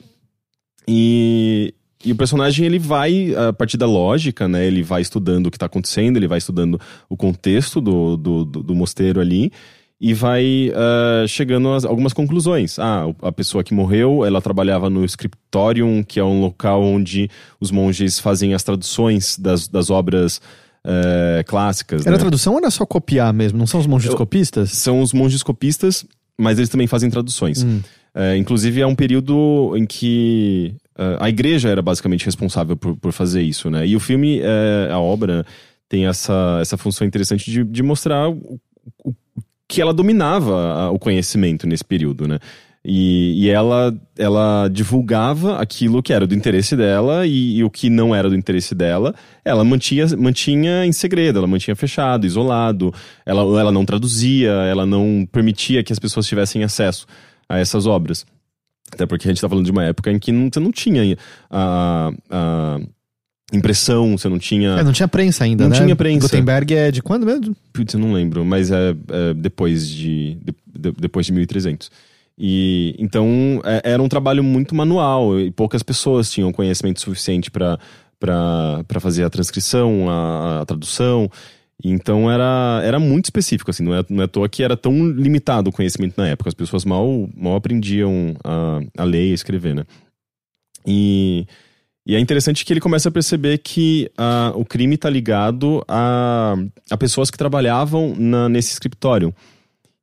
e, 0.88 1.74
e 2.04 2.12
o 2.12 2.16
personagem 2.16 2.66
ele 2.66 2.80
vai 2.80 3.34
a 3.36 3.52
partir 3.52 3.78
da 3.78 3.86
lógica, 3.86 4.48
né? 4.48 4.66
Ele 4.66 4.84
vai 4.84 5.02
estudando 5.02 5.48
o 5.48 5.52
que 5.52 5.58
está 5.58 5.66
acontecendo, 5.66 6.18
ele 6.18 6.28
vai 6.28 6.38
estudando 6.38 6.80
o 7.10 7.18
contexto 7.18 7.82
do, 7.82 8.16
do, 8.16 8.46
do, 8.46 8.64
do 8.64 8.76
mosteiro 8.76 9.20
ali 9.20 9.52
e 10.00 10.14
vai 10.14 10.72
ah, 10.76 11.26
chegando 11.28 11.70
a 11.70 11.88
algumas 11.88 12.14
conclusões. 12.14 12.78
Ah, 12.78 13.06
a 13.22 13.32
pessoa 13.32 13.64
que 13.64 13.74
morreu, 13.74 14.24
ela 14.24 14.42
trabalhava 14.42 14.90
no 14.90 15.04
Scriptorium, 15.04 16.04
que 16.04 16.20
é 16.20 16.24
um 16.24 16.40
local 16.40 16.84
onde 16.84 17.30
os 17.60 17.72
monges 17.72 18.20
fazem 18.20 18.54
as 18.54 18.64
traduções 18.64 19.38
das, 19.38 19.68
das 19.68 19.90
obras 19.90 20.40
eh, 20.88 21.44
clássicas. 21.46 22.06
Era 22.08 22.16
né? 22.16 22.22
tradução 22.22 22.54
ou 22.54 22.60
era 22.60 22.72
só 22.72 22.86
copiar 22.86 23.32
mesmo? 23.34 23.60
Não 23.60 23.68
são 23.68 23.80
os 23.80 23.86
monges 23.86 24.10
Eu- 24.10 24.18
copistas? 24.18 24.72
São 24.72 25.02
os 25.02 25.14
monges 25.14 25.44
copistas 25.44 26.06
mas 26.38 26.58
eles 26.58 26.70
também 26.70 26.88
fazem 26.88 27.10
traduções. 27.10 27.66
É, 28.14 28.38
inclusive, 28.38 28.82
é 28.82 28.88
um 28.88 28.96
período 28.96 29.74
em 29.76 29.86
que 29.86 30.76
uh, 30.98 31.18
a 31.20 31.30
igreja 31.30 31.70
era 31.70 31.82
basicamente 31.82 32.26
responsável 32.26 32.78
por, 32.78 32.96
por 32.96 33.12
fazer 33.12 33.42
isso, 33.42 33.70
né? 33.70 33.86
E 33.88 33.96
o 33.96 34.00
filme, 34.00 34.40
é, 34.42 34.90
a 34.92 35.00
obra, 35.00 35.46
tem 35.90 36.06
essa, 36.06 36.60
essa 36.62 36.78
função 36.78 37.06
interessante 37.08 37.50
de, 37.50 37.64
de 37.64 37.84
mostrar 37.84 38.30
o, 38.30 38.60
o, 39.04 39.14
que 39.68 39.82
ela 39.82 39.94
dominava 39.94 40.90
o 40.92 41.00
conhecimento 41.00 41.68
nesse 41.68 41.84
período, 41.84 42.28
né? 42.28 42.40
E, 42.90 43.44
e, 43.44 43.50
ela, 43.50 43.94
ela 44.18 44.70
divulgava 44.70 45.58
aquilo 45.58 46.02
que 46.02 46.14
era 46.14 46.26
do 46.26 46.34
interesse 46.34 46.74
dela 46.74 47.28
e, 47.28 47.58
e, 47.58 47.64
o 47.66 47.70
que 47.70 47.90
não 47.90 48.16
era 48.16 48.30
do 48.30 48.36
interesse 48.36 48.74
dela, 48.74 49.14
ela 49.44 49.62
mantinha, 49.66 50.08
mantinha 50.18 50.86
em 50.86 50.94
segredo, 50.94 51.38
ela 51.38 51.48
mantinha 51.48 51.76
fechado, 51.76 52.26
isolado, 52.26 52.94
ela, 53.26 53.42
ela 53.60 53.74
não 53.74 53.84
traduzia, 53.84 54.52
ela 54.52 54.86
não 54.86 55.28
permitia 55.30 55.84
que 55.84 55.92
as 55.92 56.00
pessoas 56.00 56.26
tivessem 56.28 56.64
acesso 56.64 57.06
a 57.50 57.60
essas 57.60 57.86
obras. 57.86 58.26
Até 58.90 59.06
porque 59.06 59.28
a 59.28 59.32
gente 59.32 59.38
está 59.40 59.50
falando 59.50 59.66
de 59.66 59.72
uma 59.72 59.84
época 59.84 60.10
em 60.10 60.18
que 60.18 60.32
não, 60.32 60.50
você 60.50 60.60
não 60.62 60.72
tinha 60.72 61.18
a, 61.52 62.10
a 62.30 62.80
impressão, 63.52 64.18
você 64.18 64.30
não 64.30 64.40
tinha. 64.40 64.80
É, 64.80 64.84
não 64.84 64.94
tinha 64.94 65.10
prensa 65.10 65.44
ainda, 65.44 65.66
não 65.66 65.72
né? 65.72 65.78
Não 65.78 65.86
tinha 65.88 65.96
prensa. 65.98 66.26
Gutenberg 66.26 66.74
é 66.74 66.90
de 66.90 67.02
quando 67.02 67.26
mesmo? 67.26 67.54
Putz, 67.74 67.94
eu 67.94 68.00
não 68.00 68.14
lembro, 68.14 68.46
mas 68.46 68.72
é, 68.72 68.96
é 69.10 69.34
depois 69.34 69.90
de, 69.90 70.38
de, 70.74 70.92
depois 70.98 71.26
de 71.26 71.34
1300. 71.34 71.92
E 72.38 72.96
então 73.00 73.62
é, 73.64 73.94
era 73.94 74.02
um 74.02 74.08
trabalho 74.08 74.44
muito 74.44 74.76
manual 74.76 75.40
e 75.40 75.50
poucas 75.50 75.82
pessoas 75.82 76.30
tinham 76.30 76.54
conhecimento 76.54 77.02
suficiente 77.02 77.50
para 77.50 77.80
para 78.20 79.00
fazer 79.00 79.24
a 79.24 79.30
transcrição, 79.30 80.10
a, 80.10 80.62
a, 80.62 80.66
tradução. 80.66 81.30
Então 81.84 82.30
era, 82.32 82.82
era 82.84 83.00
muito 83.00 83.26
específico, 83.26 83.70
assim, 83.70 83.84
não 83.84 83.94
é, 83.94 84.04
não 84.10 84.22
é 84.22 84.26
à 84.26 84.28
toa 84.28 84.50
que 84.50 84.64
era 84.64 84.76
tão 84.76 85.08
limitado 85.12 85.70
o 85.70 85.74
conhecimento 85.74 86.16
na 86.18 86.28
época. 86.28 86.50
As 86.50 86.56
pessoas 86.56 86.84
mal, 86.84 87.30
mal 87.36 87.56
aprendiam 87.56 88.36
a, 88.44 88.80
a 88.98 89.04
ler 89.04 89.28
e 89.28 89.34
escrever, 89.34 89.76
né? 89.76 89.86
E, 90.86 91.46
e 92.06 92.16
é 92.16 92.20
interessante 92.20 92.66
que 92.66 92.74
ele 92.74 92.80
começa 92.80 93.10
a 93.10 93.12
perceber 93.12 93.60
que 93.60 94.10
o 94.56 94.66
crime 94.66 94.96
está 94.96 95.10
ligado 95.10 95.84
a, 95.88 96.56
a 96.90 96.98
pessoas 96.98 97.30
que 97.30 97.38
trabalhavam 97.38 98.16
na, 98.18 98.50
nesse 98.50 98.72
escritório. 98.72 99.34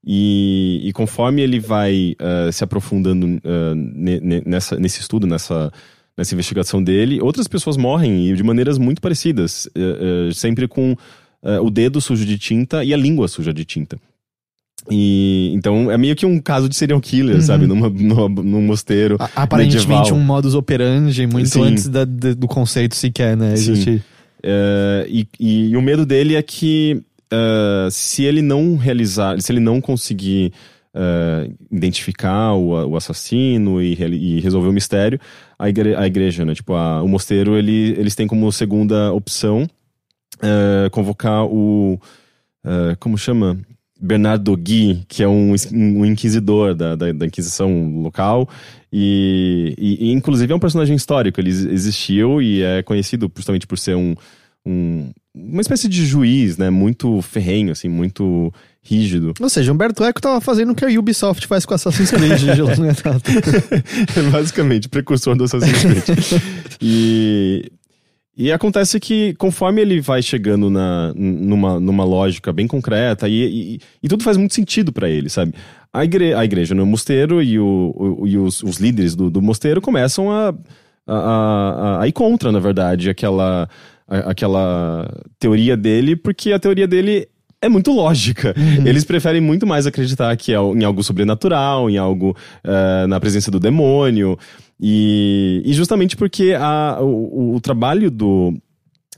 E, 0.07 0.83
e 0.85 0.93
conforme 0.93 1.41
ele 1.41 1.59
vai 1.59 2.15
uh, 2.21 2.53
se 2.53 2.63
aprofundando 2.63 3.27
uh, 3.27 3.75
nessa, 4.45 4.77
nesse 4.77 5.01
estudo, 5.01 5.27
nessa, 5.27 5.73
nessa 6.17 6.35
investigação 6.35 6.83
dele, 6.83 7.21
outras 7.23 7.49
pessoas 7.49 7.79
morrem 7.79 8.29
e 8.31 8.37
de 8.37 8.43
maneiras 8.43 8.77
muito 8.77 9.01
parecidas, 9.01 9.67
uh, 9.67 10.33
sempre 10.35 10.69
com 10.69 10.97
o 11.61 11.69
dedo 11.69 12.01
sujo 12.01 12.25
de 12.25 12.39
tinta 12.39 12.83
e 12.83 12.95
a 12.95 12.97
língua 12.97 13.29
suja 13.29 13.53
de 13.53 13.67
tinta. 13.67 13.99
E 14.91 15.53
então 15.55 15.91
é 15.91 15.99
meio 15.99 16.17
que 16.17 16.25
um 16.25 16.41
caso 16.41 16.71
de 16.71 16.75
serial 16.75 16.99
killer, 17.03 17.37
uhum. 17.37 17.43
sabe? 17.43 17.67
Numa, 17.67 17.91
numa, 17.91 18.29
num 18.31 18.63
mosteiro. 18.63 19.17
A, 19.19 19.43
aparentemente 19.43 19.87
medieval. 19.87 20.19
um 20.19 20.25
modus 20.25 20.55
operandi 20.55 21.27
muito 21.27 21.51
Sim. 21.51 21.65
antes 21.65 21.87
da, 21.87 22.07
do 22.07 22.49
conceito 22.49 22.95
sequer, 22.95 23.37
né? 23.37 23.53
Existir. 23.53 24.03
E, 24.43 25.27
e, 25.39 25.71
e, 25.71 25.77
o 25.77 25.83
medo 25.83 26.07
dele 26.07 26.35
é 26.35 26.43
que 26.43 27.03
uh, 27.33 27.91
se 27.91 28.25
ele 28.25 28.43
não 28.43 28.77
realizar, 28.77 29.41
se 29.41 29.53
ele 29.53 29.61
não 29.61 29.81
conseguir 29.81 30.53
uh, 30.95 31.53
identificar 31.71 32.55
o, 32.55 32.91
o 32.91 32.97
assassino 32.97 33.81
e, 33.81 33.95
e, 33.95 34.41
resolver 34.41 34.69
o 34.69 34.73
mistério, 34.73 35.21
a, 35.59 35.69
igre, 35.69 35.95
a 35.95 36.07
igreja, 36.07 36.45
né, 36.45 36.55
tipo, 36.55 36.75
a, 36.75 37.03
o 37.03 37.09
mosteiro, 37.09 37.57
ele, 37.57 37.95
eles 37.99 38.15
têm 38.15 38.27
como 38.27 38.51
segunda 38.53 39.13
opção 39.13 39.69
uh, 40.37 40.91
convocar 40.91 41.45
o. 41.47 41.99
como 42.99 43.19
chama? 43.19 43.59
Bernardo 44.01 44.55
Gui, 44.57 45.05
que 45.09 45.23
é 45.23 45.29
um, 45.29 45.55
um 45.73 46.05
inquisidor 46.05 46.75
da, 46.75 46.95
da, 46.95 47.11
da, 47.11 47.27
Inquisição 47.27 48.03
local, 48.03 48.47
e, 48.93 49.75
e, 49.79 50.09
e, 50.09 50.13
inclusive 50.13 50.53
é 50.53 50.57
um 50.57 50.61
personagem 50.61 50.95
histórico. 50.95 51.41
Ele 51.41 51.49
existiu 51.49 52.43
e 52.43 52.63
é 52.63 52.83
conhecido 52.83 53.33
justamente 53.35 53.67
por 53.67 53.79
ser 53.79 53.97
um, 53.97 54.15
um, 54.67 55.11
uma 55.35 55.61
espécie 55.61 55.89
de 55.89 56.07
juiz, 56.07 56.57
né? 56.57 56.71
Muito 56.71 57.21
ferrenho, 57.21 57.73
assim, 57.73 57.89
muito 57.89 58.53
rígido. 58.83 59.35
Ou 59.41 59.49
seja, 59.49 59.73
Humberto 59.73 60.05
Eco 60.05 60.21
tava 60.21 60.41
fazendo 60.41 60.73
o 60.73 60.75
que 60.75 60.85
a 60.85 60.89
Ubisoft 60.89 61.47
faz 61.47 61.65
com 61.65 61.75
Assassin's 61.75 62.11
Creed. 62.11 62.43
é 64.17 64.23
basicamente, 64.31 64.89
precursor 64.89 65.37
do 65.37 65.45
Assassin's 65.45 66.05
Creed. 66.05 66.43
e, 66.81 67.73
e 68.37 68.53
acontece 68.53 69.01
que 69.01 69.35
conforme 69.35 69.81
ele 69.81 70.01
vai 70.01 70.23
chegando 70.23 70.71
na, 70.71 71.13
numa, 71.15 71.81
numa 71.81 72.05
lógica 72.05 72.53
bem 72.53 72.67
concreta, 72.67 73.29
e, 73.29 73.75
e, 73.75 73.81
e 74.03 74.09
tudo 74.09 74.23
faz 74.23 74.37
muito 74.37 74.55
sentido 74.55 74.93
para 74.93 75.09
ele, 75.09 75.29
sabe? 75.29 75.55
A, 75.93 76.05
igre, 76.05 76.35
a 76.35 76.45
igreja 76.45 76.75
no 76.75 76.85
mosteiro 76.85 77.43
e, 77.43 77.59
o, 77.59 77.95
o 77.97 78.27
e 78.27 78.37
os, 78.37 78.63
os 78.63 78.77
líderes 78.79 79.15
do, 79.15 79.31
do 79.31 79.41
mosteiro 79.41 79.81
começam 79.81 80.31
a, 80.31 80.55
a, 81.07 81.17
a, 81.17 82.03
a 82.03 82.09
ir 82.09 82.13
contra, 82.13 82.53
na 82.53 82.59
verdade, 82.59 83.09
aquela 83.11 83.69
aquela 84.09 85.09
teoria 85.39 85.77
dele, 85.77 86.17
porque 86.17 86.53
a 86.53 86.59
teoria 86.59 86.87
dele 86.87 87.29
é 87.65 87.69
muito 87.69 87.93
lógica. 87.93 88.55
Uhum. 88.57 88.87
Eles 88.87 89.05
preferem 89.05 89.41
muito 89.41 89.67
mais 89.67 89.87
acreditar 89.87 90.37
que 90.37 90.53
é 90.53 90.57
em 90.57 90.85
algo 90.85 91.03
sobrenatural, 91.03 91.89
em 91.89 91.97
algo 91.97 92.37
uh, 92.65 93.07
na 93.09 93.19
presença 93.19 93.51
do 93.51 93.59
demônio. 93.59 94.39
E, 94.81 95.63
e 95.65 95.73
justamente 95.73 96.17
porque 96.17 96.55
a, 96.59 96.99
o, 97.01 97.55
o, 97.55 97.61
trabalho 97.61 98.11
do. 98.11 98.55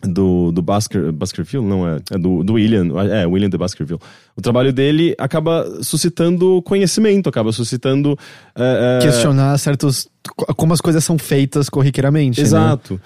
Do, 0.05 0.53
do 0.53 0.61
Basker, 0.61 1.11
Baskerville, 1.11 1.65
não 1.65 1.89
é, 1.89 1.97
é 2.13 2.19
do, 2.19 2.45
do 2.45 2.53
William, 2.53 2.87
é, 3.11 3.27
William 3.27 3.49
de 3.49 3.57
Baskerville. 3.57 3.99
O 4.37 4.43
trabalho 4.43 4.71
dele 4.71 5.15
acaba 5.19 5.67
suscitando 5.83 6.61
conhecimento, 6.63 7.31
acaba 7.31 7.51
suscitando. 7.51 8.13
Uh, 8.55 9.03
Questionar 9.03 9.57
certos. 9.59 10.07
como 10.55 10.75
as 10.75 10.83
coisas 10.83 11.03
são 11.03 11.19
feitas 11.19 11.71
corriqueiramente. 11.71 12.39
Né? 12.39 12.47
Exato. 12.47 12.95
Né? 12.95 13.01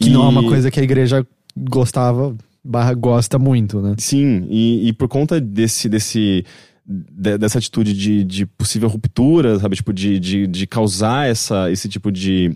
Que 0.00 0.08
e... 0.08 0.12
não 0.12 0.24
é 0.24 0.28
uma 0.28 0.42
coisa 0.42 0.70
que 0.70 0.80
a 0.80 0.82
igreja 0.82 1.26
gostava, 1.56 2.36
barra 2.62 2.94
gosta 2.94 3.38
muito, 3.38 3.80
né? 3.80 3.94
Sim, 3.98 4.46
e, 4.50 4.88
e 4.88 4.92
por 4.92 5.08
conta 5.08 5.40
desse, 5.40 5.88
desse 5.88 6.44
de, 6.86 7.36
dessa 7.36 7.58
atitude 7.58 7.92
de, 7.92 8.24
de 8.24 8.46
possível 8.46 8.88
ruptura, 8.88 9.58
sabe? 9.58 9.76
Tipo, 9.76 9.92
de, 9.92 10.18
de, 10.20 10.46
de 10.46 10.66
causar 10.66 11.28
essa, 11.28 11.70
esse 11.70 11.88
tipo 11.88 12.12
de, 12.12 12.54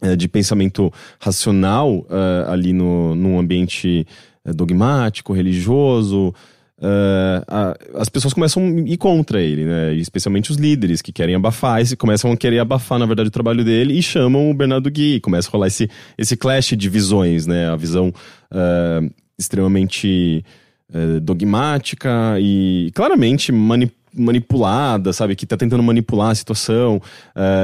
eh, 0.00 0.14
de 0.14 0.28
pensamento 0.28 0.92
racional 1.18 1.98
uh, 1.98 2.50
ali 2.50 2.72
no, 2.72 3.14
num 3.14 3.38
ambiente 3.38 4.06
eh, 4.44 4.52
dogmático, 4.52 5.32
religioso, 5.32 6.32
Uh, 6.78 7.40
a, 7.48 7.74
as 7.94 8.08
pessoas 8.10 8.34
começam 8.34 8.62
a 8.62 8.66
ir 8.80 8.98
contra 8.98 9.40
ele, 9.40 9.64
né? 9.64 9.94
Especialmente 9.94 10.50
os 10.50 10.58
líderes 10.58 11.00
que 11.00 11.10
querem 11.10 11.34
abafar, 11.34 11.80
e 11.80 11.96
começam 11.96 12.30
a 12.30 12.36
querer 12.36 12.58
abafar, 12.58 12.98
na 12.98 13.06
verdade, 13.06 13.28
o 13.28 13.32
trabalho 13.32 13.64
dele 13.64 13.98
e 13.98 14.02
chamam 14.02 14.50
o 14.50 14.54
Bernardo 14.54 14.90
Gui. 14.90 15.20
Começa 15.20 15.48
a 15.48 15.52
rolar 15.52 15.68
esse, 15.68 15.88
esse 16.18 16.36
clash 16.36 16.76
de 16.76 16.88
visões, 16.88 17.46
né? 17.46 17.70
A 17.70 17.76
visão 17.76 18.08
uh, 18.08 19.10
extremamente 19.38 20.44
uh, 20.92 21.18
dogmática 21.20 22.36
e 22.38 22.90
claramente 22.94 23.52
mani 23.52 23.90
manipulada, 24.14 25.12
sabe? 25.12 25.34
Que 25.34 25.46
tá 25.46 25.56
tentando 25.56 25.82
manipular 25.82 26.30
a 26.30 26.34
situação 26.34 27.00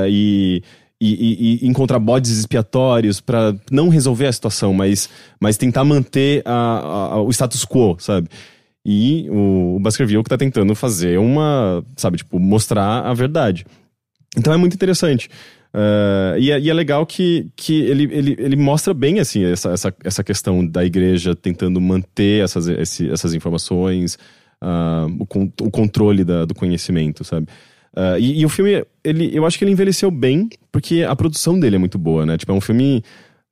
e. 0.09 0.62
E, 1.04 1.59
e, 1.61 1.64
e, 1.64 1.69
encontrar 1.69 1.99
bodes 1.99 2.31
expiatórios 2.31 3.21
para 3.21 3.57
não 3.73 3.88
resolver 3.88 4.26
a 4.28 4.33
situação, 4.33 4.73
mas, 4.73 5.09
mas 5.40 5.57
tentar 5.57 5.83
manter 5.83 6.45
a, 6.45 7.14
a, 7.14 7.21
o 7.21 7.28
status 7.33 7.64
quo, 7.64 7.97
sabe? 7.99 8.28
E 8.84 9.28
o, 9.30 9.76
o 9.76 9.80
Baskerville 9.80 10.22
que 10.22 10.28
tá 10.28 10.36
tentando 10.36 10.74
fazer 10.74 11.18
uma, 11.18 11.84
sabe, 11.96 12.18
tipo, 12.18 12.38
mostrar 12.38 13.02
a 13.02 13.14
verdade. 13.14 13.64
Então 14.36 14.52
é 14.52 14.56
muito 14.56 14.74
interessante. 14.74 15.28
Uh, 15.74 16.36
e, 16.38 16.50
é, 16.50 16.60
e, 16.60 16.68
é, 16.68 16.74
legal 16.74 17.06
que, 17.06 17.48
que 17.56 17.80
ele, 17.82 18.04
ele, 18.12 18.36
ele 18.38 18.56
mostra 18.56 18.92
bem 18.92 19.20
assim 19.20 19.42
essa, 19.42 19.70
essa, 19.70 19.94
essa 20.04 20.22
questão 20.22 20.66
da 20.66 20.84
igreja 20.84 21.34
tentando 21.34 21.80
manter 21.80 22.44
essas, 22.44 22.68
esse, 22.68 23.10
essas 23.10 23.32
informações, 23.32 24.18
uh, 24.62 25.08
o, 25.18 25.64
o 25.66 25.70
controle 25.70 26.24
da, 26.24 26.44
do 26.44 26.54
conhecimento, 26.54 27.24
sabe? 27.24 27.46
Uh, 27.96 28.18
e, 28.18 28.40
e, 28.40 28.46
o 28.46 28.48
filme, 28.48 28.84
ele, 29.04 29.30
eu 29.34 29.46
acho 29.46 29.58
que 29.58 29.64
ele 29.64 29.72
envelheceu 29.72 30.10
bem, 30.10 30.48
porque 30.70 31.02
a 31.02 31.14
produção 31.14 31.58
dele 31.58 31.76
é 31.76 31.78
muito 31.78 31.98
boa, 31.98 32.24
né? 32.26 32.36
Tipo, 32.36 32.52
é 32.52 32.54
um 32.54 32.60
filme 32.60 33.02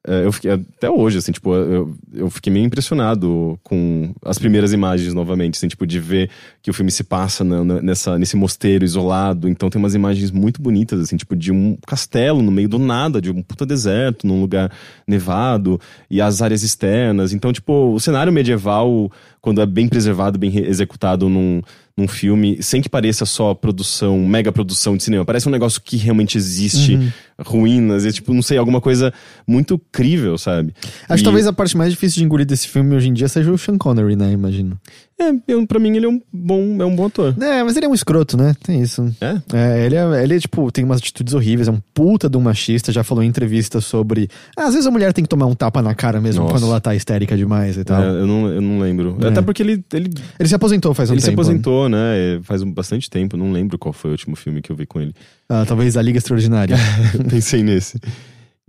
eu 0.06 0.32
fiquei, 0.32 0.50
até 0.52 0.90
hoje, 0.90 1.18
assim, 1.18 1.30
tipo, 1.30 1.54
eu, 1.54 1.94
eu 2.14 2.30
fiquei 2.30 2.50
meio 2.52 2.64
impressionado 2.64 3.58
com 3.62 4.14
as 4.24 4.38
primeiras 4.38 4.72
imagens 4.72 5.12
novamente, 5.12 5.56
assim, 5.56 5.68
tipo, 5.68 5.86
de 5.86 6.00
ver 6.00 6.30
que 6.62 6.70
o 6.70 6.72
filme 6.74 6.90
se 6.90 7.04
passa 7.04 7.44
na, 7.44 7.62
na, 7.62 7.82
nessa, 7.82 8.18
nesse 8.18 8.34
mosteiro 8.36 8.84
isolado, 8.84 9.48
então 9.48 9.68
tem 9.68 9.78
umas 9.78 9.94
imagens 9.94 10.30
muito 10.30 10.60
bonitas, 10.62 11.00
assim, 11.00 11.16
tipo, 11.16 11.36
de 11.36 11.52
um 11.52 11.76
castelo 11.86 12.40
no 12.42 12.50
meio 12.50 12.68
do 12.68 12.78
nada, 12.78 13.20
de 13.20 13.30
um 13.30 13.42
puta 13.42 13.66
deserto, 13.66 14.26
num 14.26 14.40
lugar 14.40 14.70
nevado, 15.06 15.78
e 16.10 16.20
as 16.20 16.40
áreas 16.40 16.62
externas, 16.62 17.32
então, 17.34 17.52
tipo, 17.52 17.92
o 17.92 18.00
cenário 18.00 18.32
medieval, 18.32 19.10
quando 19.40 19.60
é 19.60 19.66
bem 19.66 19.86
preservado, 19.88 20.38
bem 20.38 20.56
executado 20.66 21.28
num, 21.28 21.60
num 21.96 22.08
filme 22.08 22.62
sem 22.62 22.80
que 22.80 22.88
pareça 22.88 23.26
só 23.26 23.54
produção, 23.54 24.18
mega 24.26 24.50
produção 24.52 24.96
de 24.96 25.02
cinema. 25.02 25.24
Parece 25.24 25.48
um 25.48 25.52
negócio 25.52 25.80
que 25.82 25.96
realmente 25.96 26.36
existe, 26.38 26.94
Uhum. 26.94 27.10
ruínas, 27.42 28.04
e 28.04 28.12
tipo, 28.12 28.32
não 28.34 28.42
sei, 28.42 28.58
alguma 28.58 28.80
coisa 28.80 29.12
muito 29.46 29.78
crível, 29.92 30.36
sabe? 30.38 30.74
Acho 31.08 31.16
que 31.16 31.20
E- 31.22 31.24
talvez 31.24 31.46
a 31.46 31.52
parte 31.52 31.76
mais 31.76 31.90
difícil 31.92 32.18
de 32.18 32.24
engolir 32.24 32.46
desse 32.46 32.68
filme 32.68 32.94
hoje 32.94 33.08
em 33.08 33.12
dia 33.12 33.28
seja 33.28 33.50
o 33.50 33.58
Sean 33.58 33.76
Connery, 33.78 34.16
né? 34.16 34.30
Imagino. 34.32 34.78
É, 35.20 35.32
eu, 35.48 35.66
pra 35.66 35.78
mim 35.78 35.94
ele 35.94 36.06
é 36.06 36.08
um 36.08 36.18
bom, 36.32 36.80
é 36.80 36.84
um 36.86 36.96
bom 36.96 37.04
ator. 37.04 37.34
É, 37.42 37.62
mas 37.62 37.76
ele 37.76 37.84
é 37.84 37.88
um 37.90 37.92
escroto, 37.92 38.38
né? 38.38 38.56
Tem 38.62 38.80
isso. 38.80 39.14
É? 39.20 39.36
É, 39.52 39.84
ele 39.84 39.94
é, 39.94 40.22
ele 40.22 40.36
é, 40.36 40.38
tipo, 40.40 40.72
tem 40.72 40.82
umas 40.82 40.96
atitudes 40.98 41.34
horríveis, 41.34 41.68
é 41.68 41.70
um 41.70 41.78
puta 41.92 42.26
de 42.30 42.38
um 42.38 42.40
machista, 42.40 42.90
já 42.90 43.04
falou 43.04 43.22
em 43.22 43.26
entrevista 43.26 43.82
sobre. 43.82 44.30
Ah, 44.56 44.64
às 44.68 44.72
vezes 44.72 44.86
a 44.86 44.90
mulher 44.90 45.12
tem 45.12 45.22
que 45.22 45.28
tomar 45.28 45.44
um 45.44 45.54
tapa 45.54 45.82
na 45.82 45.94
cara 45.94 46.22
mesmo 46.22 46.44
Nossa. 46.44 46.54
quando 46.54 46.66
ela 46.66 46.80
tá 46.80 46.94
histérica 46.94 47.36
demais 47.36 47.76
e 47.76 47.84
tal. 47.84 48.02
É, 48.02 48.08
eu, 48.08 48.26
não, 48.26 48.48
eu 48.48 48.62
não 48.62 48.78
lembro. 48.80 49.18
É. 49.20 49.26
Até 49.28 49.42
porque 49.42 49.62
ele, 49.62 49.84
ele, 49.92 50.10
Ele 50.38 50.48
se 50.48 50.54
aposentou 50.54 50.94
faz 50.94 51.10
um 51.10 51.12
ele 51.14 51.20
se 51.20 51.26
tempo. 51.28 51.42
aposentou, 51.42 51.88
né? 51.90 51.98
é, 52.16 52.40
Faz 52.42 52.62
um- 52.62 52.72
bastante 52.72 53.10
tempo. 53.10 53.36
Não 53.36 53.52
lembro 53.52 53.76
qual 53.78 53.92
foi 53.92 54.10
o 54.10 54.12
último 54.12 54.34
filme 54.36 54.62
que 54.62 54.72
eu 54.72 54.76
vi 54.76 54.86
com 54.86 55.02
ele. 55.02 55.14
Ah, 55.50 55.64
talvez 55.68 55.98
a 55.98 56.02
Liga 56.02 56.16
Extraordinária. 56.16 56.76
Pensei 57.28 57.62
nesse. 57.62 57.98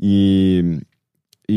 E, 0.02 0.80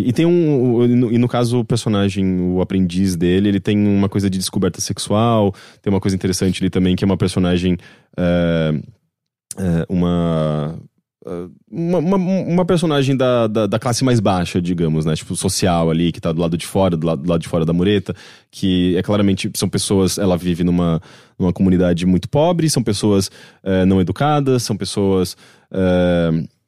e, 0.09 0.13
tem 0.13 0.27
um. 0.27 0.85
E 1.13 1.19
no, 1.19 1.29
caso, 1.29 1.61
o 1.61 1.65
personagem, 1.65 2.41
o 2.41 2.61
aprendiz 2.61 3.17
dele, 3.17 3.49
ele 3.49 3.61
tem 3.61 3.79
uma 3.87 4.09
coisa 4.09 4.29
de 4.29 4.39
descoberta 4.39 4.81
sexual. 4.81 5.55
Tem 5.83 5.93
uma 5.93 6.01
coisa 6.01 6.17
interessante 6.17 6.63
ali 6.63 6.71
também, 6.71 6.97
que 6.97 7.05
é 7.05 7.07
uma 7.07 7.17
personagem. 7.17 7.77
é, 8.17 8.75
é, 9.59 9.87
uma. 9.89 10.79
é, 11.27 11.47
Uma, 11.71 11.99
uma, 11.99 12.17
uma 12.17 12.65
personagem 12.65 13.17
da, 13.17 13.47
da, 13.47 13.67
da 13.67 13.79
classe 13.79 14.05
mais 14.05 14.21
baixa, 14.21 14.61
digamos, 14.61 15.05
né? 15.05 15.15
Tipo, 15.15 15.37
social 15.37 15.91
ali, 15.91 16.11
que 16.13 16.21
tá 16.21 16.33
do 16.33 16.41
lado 16.41 16.57
de 16.57 16.67
fora, 16.67 16.97
do 16.97 17.07
lado, 17.07 17.23
do 17.23 17.29
lado 17.29 17.41
de 17.41 17.49
fora 17.49 17.65
da 17.65 17.73
mureta, 17.73 18.15
que 18.51 18.97
é 18.97 19.03
claramente 19.03 19.51
são 19.55 19.69
pessoas. 19.69 20.19
Ela 20.19 20.37
vive 20.37 20.65
numa, 20.65 21.01
numa 21.39 21.53
comunidade 21.53 22.07
muito 22.07 22.29
pobre, 22.29 22.69
são 22.71 22.83
pessoas 22.83 23.31
não 23.87 24.01
educadas, 24.01 24.63
são 24.63 24.77
pessoas. 24.77 25.37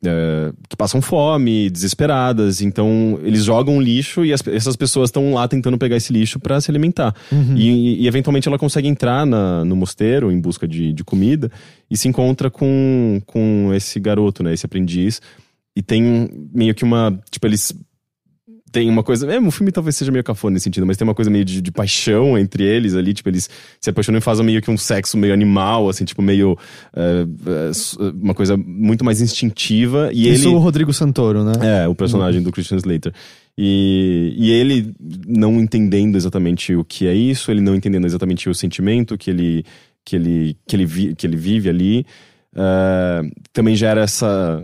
É, 0.05 0.53
que 0.69 0.77
passam 0.77 1.01
fome, 1.01 1.71
desesperadas, 1.71 2.61
então 2.61 3.19
eles 3.23 3.45
jogam 3.45 3.81
lixo 3.81 4.25
e 4.25 4.33
as- 4.33 4.47
essas 4.47 4.77
pessoas 4.77 5.09
estão 5.09 5.35
lá 5.35 5.49
tentando 5.49 5.79
pegar 5.79 5.97
esse 5.97 6.13
lixo 6.13 6.39
para 6.39 6.61
se 6.61 6.71
alimentar. 6.71 7.15
E, 7.57 8.03
e, 8.03 8.07
eventualmente 8.07 8.47
ela 8.47 8.59
consegue 8.59 8.87
entrar 8.89 9.25
na- 9.27 9.65
no 9.65 9.75
mosteiro 9.75 10.31
em 10.31 10.41
busca 10.41 10.69
de, 10.69 10.93
de 10.93 11.03
comida 11.03 11.51
e 11.91 11.97
se 11.97 12.09
encontra 12.09 12.51
com, 12.51 13.21
com 13.27 13.71
esse 13.75 13.99
garoto, 13.99 14.43
né, 14.43 14.53
esse 14.53 14.67
aprendiz, 14.67 15.21
e 15.75 15.83
tem 15.83 16.29
meio 16.55 16.75
que 16.75 16.85
uma. 16.85 17.19
Tipo, 17.31 17.47
eles. 17.47 17.73
Tem 18.77 18.91
uma 18.91 19.03
coisa. 19.03 19.27
É, 19.33 19.39
o 19.41 19.51
filme 19.51 19.73
talvez 19.73 19.97
seja 19.97 20.13
meio 20.13 20.23
cafona 20.23 20.53
nesse 20.55 20.65
sentido, 20.65 20.85
mas 20.87 20.99
tem 20.99 21.07
uma 21.09 21.15
coisa 21.15 21.31
meio 21.31 21.45
de, 21.47 21.63
de 21.63 21.73
paixão 21.73 22.37
entre 22.37 22.63
eles 22.63 22.95
ali. 22.95 23.15
Tipo, 23.15 23.31
eles 23.31 23.49
se 23.81 23.89
apaixonam 23.89 24.19
e 24.19 24.21
fazem 24.21 24.45
meio 24.45 24.61
que 24.61 24.71
um 24.71 24.77
sexo 24.77 25.17
meio 25.17 25.33
animal, 25.33 25.89
assim, 25.89 26.05
tipo, 26.05 26.21
meio. 26.21 26.59
é, 26.95 27.71
s- 27.71 27.97
uma 28.23 28.35
coisa 28.35 28.55
muito 28.57 29.03
mais 29.03 29.23
instintiva. 29.23 30.11
E 30.13 30.29
Isso 30.31 30.49
ele. 30.49 30.55
o 30.57 30.59
Rodrigo 30.59 30.93
Santoro, 30.93 31.43
né? 31.43 31.53
É, 31.85 31.89
o 31.89 31.95
personagem 31.95 32.43
do 32.43 32.53
Christian 32.53 32.77
Slater. 32.77 33.13
E, 33.57 34.35
e 34.37 34.51
ele 34.51 34.93
não 35.27 35.59
entendendo 35.59 36.17
exatamente 36.17 36.75
o 36.75 36.85
que 36.85 37.07
é 37.07 37.15
isso, 37.15 37.51
ele 37.51 37.63
não 37.63 37.75
entendendo 37.75 38.05
exatamente 38.05 38.51
o 38.51 38.55
sentimento 38.55 39.17
que 39.17 39.31
ele, 39.31 39.65
que 40.05 40.15
ele, 40.17 40.57
que 40.69 40.77
ele, 40.77 40.85
vi, 40.85 41.15
que 41.15 41.27
ele 41.27 41.37
vive 41.39 41.71
ali, 41.71 42.05
ah, 42.55 43.23
também 43.55 43.75
gera 43.75 44.03
essa, 44.03 44.63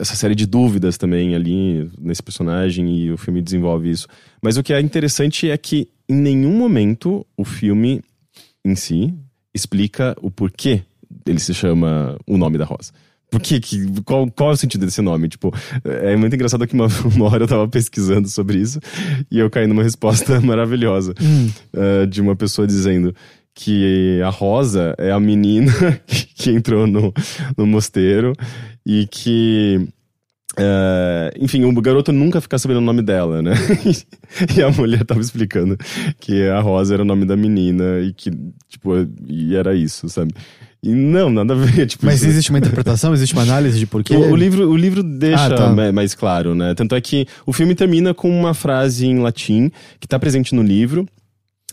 essa 0.00 0.16
série 0.16 0.34
de 0.34 0.46
dúvidas 0.46 0.96
também 0.96 1.34
ali 1.34 1.90
nesse 1.98 2.22
personagem 2.22 2.88
e 2.96 3.12
o 3.12 3.18
filme 3.18 3.42
desenvolve 3.42 3.90
isso. 3.90 4.08
Mas 4.42 4.56
o 4.56 4.62
que 4.62 4.72
é 4.72 4.80
interessante 4.80 5.50
é 5.50 5.56
que 5.58 5.88
em 6.08 6.14
nenhum 6.14 6.56
momento 6.56 7.26
o 7.36 7.44
filme 7.44 8.02
em 8.64 8.74
si 8.74 9.14
explica 9.54 10.16
o 10.20 10.30
porquê 10.30 10.82
ele 11.26 11.38
se 11.38 11.52
chama 11.52 12.16
O 12.26 12.38
Nome 12.38 12.56
da 12.56 12.64
Rosa. 12.64 12.92
Por 13.30 13.40
que, 13.40 13.60
que 13.60 13.86
qual, 14.02 14.28
qual 14.30 14.50
é 14.50 14.52
o 14.54 14.56
sentido 14.56 14.84
desse 14.84 15.00
nome? 15.00 15.28
Tipo, 15.28 15.54
é 15.84 16.16
muito 16.16 16.34
engraçado 16.34 16.66
que 16.66 16.74
uma, 16.74 16.88
uma 17.14 17.26
hora 17.26 17.44
eu 17.44 17.48
tava 17.48 17.68
pesquisando 17.68 18.28
sobre 18.28 18.58
isso 18.58 18.80
e 19.30 19.38
eu 19.38 19.48
caí 19.48 19.66
numa 19.66 19.84
resposta 19.84 20.40
maravilhosa 20.42 21.14
eh, 21.72 22.06
de 22.06 22.20
uma 22.20 22.34
pessoa 22.34 22.66
dizendo 22.66 23.14
que 23.54 24.20
a 24.24 24.30
Rosa 24.30 24.94
é 24.98 25.12
a 25.12 25.20
menina 25.20 25.72
que 26.34 26.50
entrou 26.50 26.86
no, 26.86 27.12
no 27.56 27.66
mosteiro 27.66 28.32
e 28.84 29.06
que 29.06 29.86
é, 30.62 31.32
enfim, 31.40 31.64
o 31.64 31.72
garoto 31.80 32.12
nunca 32.12 32.40
fica 32.40 32.58
sabendo 32.58 32.78
o 32.78 32.82
nome 32.82 33.00
dela, 33.02 33.40
né? 33.40 33.52
e 34.56 34.62
a 34.62 34.70
mulher 34.70 35.04
tava 35.04 35.20
explicando 35.20 35.76
que 36.20 36.46
a 36.48 36.60
Rosa 36.60 36.94
era 36.94 37.02
o 37.02 37.06
nome 37.06 37.24
da 37.24 37.36
menina 37.36 38.00
e 38.00 38.12
que, 38.12 38.30
tipo, 38.68 38.92
e 39.26 39.54
era 39.56 39.74
isso, 39.74 40.08
sabe? 40.08 40.32
E 40.82 40.90
não, 40.94 41.28
nada 41.30 41.52
a 41.54 41.56
ver. 41.56 41.86
Tipo, 41.88 42.06
Mas 42.06 42.16
isso- 42.16 42.26
existe 42.26 42.50
uma 42.50 42.58
interpretação, 42.58 43.12
existe 43.12 43.34
uma 43.34 43.42
análise 43.42 43.78
de 43.78 43.86
porquê? 43.86 44.14
o, 44.14 44.32
o 44.32 44.36
livro, 44.36 44.68
o 44.70 44.76
livro 44.76 45.02
deixa 45.02 45.46
Ah, 45.46 45.54
tá. 45.54 45.70
ma- 45.70 45.92
mais 45.92 46.14
claro, 46.14 46.54
né? 46.54 46.74
Tanto 46.74 46.94
é 46.94 47.00
que 47.00 47.26
o 47.46 47.52
filme 47.52 47.74
termina 47.74 48.12
com 48.14 48.30
uma 48.30 48.54
frase 48.54 49.06
em 49.06 49.18
latim 49.18 49.70
que 49.98 50.08
tá 50.08 50.18
presente 50.18 50.54
no 50.54 50.62
livro. 50.62 51.06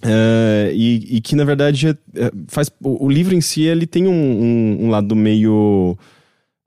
é, 0.04 0.72
e, 0.76 1.18
e 1.18 1.22
que 1.22 1.36
na 1.36 1.44
verdade 1.44 1.88
é- 1.88 1.98
é, 2.26 2.32
faz 2.48 2.70
o, 2.84 3.06
o 3.06 3.10
livro 3.10 3.34
em 3.34 3.42
si 3.42 3.64
ele 3.64 3.88
tem 3.88 4.08
um, 4.08 4.12
um- 4.12 4.78
um 4.86 4.90
lado 4.90 5.16
meio 5.16 5.98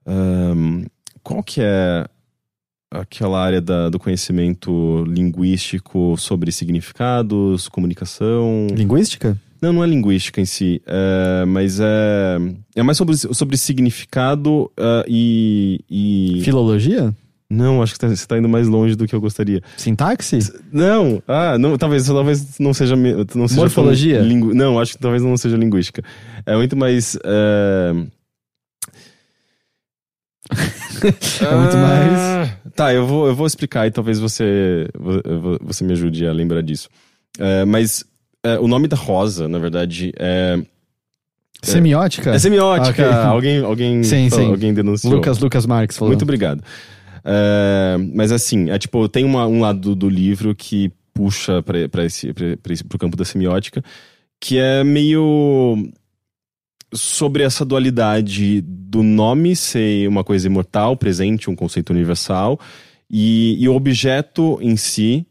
ahn, 0.07 0.85
qual 1.23 1.43
que 1.43 1.61
é 1.63 2.07
aquela 2.93 3.41
área 3.41 3.61
da- 3.61 3.89
do 3.89 3.99
conhecimento 3.99 5.05
linguístico 5.07 6.17
sobre 6.19 6.51
significados 6.51 7.69
comunicação 7.69 8.67
Linguística? 8.75 9.39
não, 9.63 9.73
não 9.75 9.85
é 9.85 9.87
linguística 9.87 10.41
em 10.41 10.45
si, 10.45 10.83
é, 10.87 11.45
mas 11.45 11.79
é, 11.81 12.39
é 12.75 12.83
mais 12.83 12.99
sobre, 12.99 13.15
sobre 13.17 13.57
significado 13.57 14.71
ah, 14.77 15.05
e, 15.07 15.81
e- 15.89 16.41
Filologia? 16.43 17.15
Não, 17.53 17.83
acho 17.83 17.93
que 17.95 17.99
tá- 17.99 18.07
você 18.07 18.15
está 18.15 18.39
indo 18.39 18.49
mais 18.49 18.69
longe 18.69 18.95
do 18.95 19.07
que 19.09 19.15
eu 19.15 19.21
gostaria. 19.21 19.61
Sintaxe? 19.77 20.39
Não, 20.73 21.21
ah, 21.27 21.59
não, 21.59 21.77
talvez, 21.77 22.07
talvez 22.07 22.59
não 22.61 22.73
seja. 22.73 22.95
Não 22.95 23.49
seja 23.49 23.61
Morfologia? 23.61 24.21
lingu- 24.21 24.55
não, 24.55 24.79
acho 24.79 24.93
que 24.93 24.99
talvez 25.01 25.21
não 25.21 25.37
seja 25.37 25.57
linguística. 25.57 26.01
É 26.47 26.55
muito 26.57 26.77
mais. 26.77 27.17
É, 27.25 27.93
É 31.41 31.55
muito 31.57 31.77
mais. 31.77 32.13
Ah, 32.13 32.57
Tá, 32.75 32.95
eu 32.95 33.07
vou, 33.07 33.27
eu 33.27 33.35
vou 33.35 33.47
explicar 33.47 33.87
e 33.87 33.91
talvez 33.91 34.19
você, 34.19 34.87
vo- 34.99 35.59
você 35.63 35.85
me 35.85 35.93
ajude 35.93 36.27
a 36.27 36.33
lembrar 36.33 36.63
disso. 36.63 36.89
É, 37.39 37.65
mas 37.65 38.05
é, 38.45 38.59
o 38.59 38.67
nome 38.69 38.89
da 38.89 38.97
rosa, 38.97 39.49
na 39.49 39.59
verdade, 39.59 40.13
é. 40.19 40.59
Semiótica? 41.63 42.31
É 42.31 42.39
semiótica. 42.39 43.07
Ok. 43.07 43.19
Alguém, 43.25 43.59
alguém, 43.59 44.03
Sim, 44.05 44.31
sim. 44.31 44.47
alguém 44.47 44.73
denunciou. 44.73 45.13
Lucas, 45.15 45.39
Lucas 45.39 45.67
Marques 45.67 45.97
falou. 45.99 46.11
Muito 46.11 46.23
obrigado. 46.23 46.63
É, 47.23 47.97
mas 48.15 48.33
assim, 48.33 48.71
é 48.71 48.79
tipo, 48.79 49.07
tem 49.09 49.25
uma- 49.25 49.47
um 49.47 49.61
lado 49.61 49.95
do, 49.95 50.09
livro 50.09 50.55
que 50.55 50.91
puxa 51.13 51.63
pra 51.63 52.05
esse, 52.07 52.33
pra, 52.33 52.57
pra 52.63 52.73
esse, 52.73 52.83
pro 52.85 52.99
campo 52.99 53.17
da 53.17 53.25
semiótica, 53.27 53.83
que 54.41 54.57
é 54.59 54.83
meio 54.83 55.77
sobre 56.93 57.43
essa 57.43 57.65
dualidade 57.65 58.61
do 58.63 59.03
nome 59.03 59.55
ser 59.55 60.09
uma 60.09 60.25
coisa 60.25 60.47
imortal, 60.47 60.97
presente, 60.97 61.49
um 61.51 61.55
conceito 61.57 61.91
universal, 61.91 62.59
e, 63.11 63.57
e 63.63 63.69
o 63.69 63.75
objeto 63.75 64.59
em 64.61 64.77
si 64.77 65.27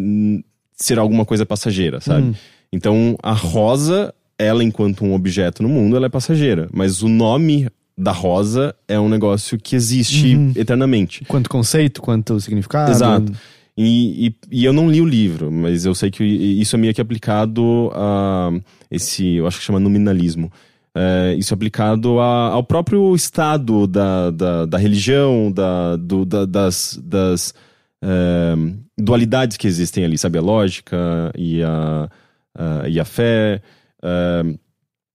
n- 0.00 0.44
ser 0.74 0.98
alguma 0.98 1.24
coisa 1.24 1.44
passageira, 1.44 2.00
sabe? 2.00 2.28
Hum. 2.28 2.34
Então, 2.72 3.16
a 3.22 3.32
rosa, 3.32 4.14
ela 4.38 4.62
enquanto 4.62 5.04
um 5.04 5.12
objeto 5.14 5.62
no 5.62 5.68
mundo, 5.68 5.96
ela 5.96 6.06
é 6.06 6.08
passageira. 6.08 6.68
Mas 6.72 7.02
o 7.02 7.08
nome 7.08 7.68
da 7.98 8.12
rosa 8.12 8.74
é 8.88 8.98
um 8.98 9.08
negócio 9.08 9.58
que 9.58 9.76
existe 9.76 10.34
Uhum. 10.34 10.52
eternamente. 10.56 11.24
Quanto 11.26 11.50
conceito, 11.50 12.00
quanto 12.00 12.40
significado. 12.40 12.90
Exato. 12.90 13.32
E, 13.82 14.26
e, 14.26 14.34
e 14.60 14.64
eu 14.66 14.72
não 14.74 14.90
li 14.90 15.00
o 15.00 15.06
livro, 15.06 15.50
mas 15.50 15.86
eu 15.86 15.94
sei 15.94 16.10
que 16.10 16.22
isso 16.22 16.76
é 16.76 16.78
meio 16.78 16.92
que 16.92 17.00
aplicado 17.00 17.90
a 17.94 18.50
esse, 18.90 19.36
eu 19.36 19.46
acho 19.46 19.58
que 19.58 19.64
chama 19.64 19.80
nominalismo. 19.80 20.52
É, 20.94 21.34
isso 21.38 21.54
é 21.54 21.56
aplicado 21.56 22.20
a- 22.20 22.48
ao 22.48 22.62
próprio 22.64 23.14
estado 23.14 23.86
da, 23.86 24.30
da, 24.30 24.66
da 24.66 24.76
religião, 24.76 25.50
da, 25.50 25.96
do- 25.96 26.26
da- 26.26 26.44
das, 26.44 27.00
das 27.02 27.54
é, 28.02 28.54
dualidades 28.98 29.56
que 29.56 29.66
existem 29.66 30.04
ali, 30.04 30.18
sabe? 30.18 30.36
A 30.36 30.42
lógica 30.42 31.32
e 31.38 31.62
a, 31.62 32.10
a- 32.54 32.88
e 32.88 33.00
a 33.00 33.04
fé. 33.04 33.62
é, 34.02 34.42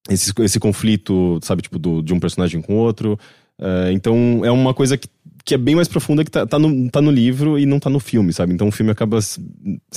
esse, 0.10 0.32
esse 0.40 0.60
conflito, 0.60 1.40
sabe, 1.44 1.62
tipo, 1.64 1.78
do, 1.78 2.02
de 2.02 2.14
um 2.14 2.20
personagem 2.20 2.62
com 2.62 2.74
o 2.76 2.78
outro. 2.78 3.18
É, 3.60 3.92
então, 3.92 4.42
é 4.44 4.50
uma 4.52 4.74
coisa 4.74 4.98
que, 4.98 5.08
que 5.46 5.54
é 5.54 5.58
bem 5.58 5.76
mais 5.76 5.88
profunda 5.88 6.24
que 6.26 6.32
tá, 6.32 6.46
tá, 6.46 6.58
no, 6.58 6.90
tá 6.90 7.00
no 7.02 7.12
livro 7.12 7.58
e 7.60 7.66
não 7.68 7.80
tá 7.80 7.90
no 7.90 8.00
filme, 8.00 8.34
sabe? 8.34 8.52
Então 8.54 8.68
o 8.68 8.72
filme 8.72 8.92
acaba. 8.92 9.22
Você 9.22 9.40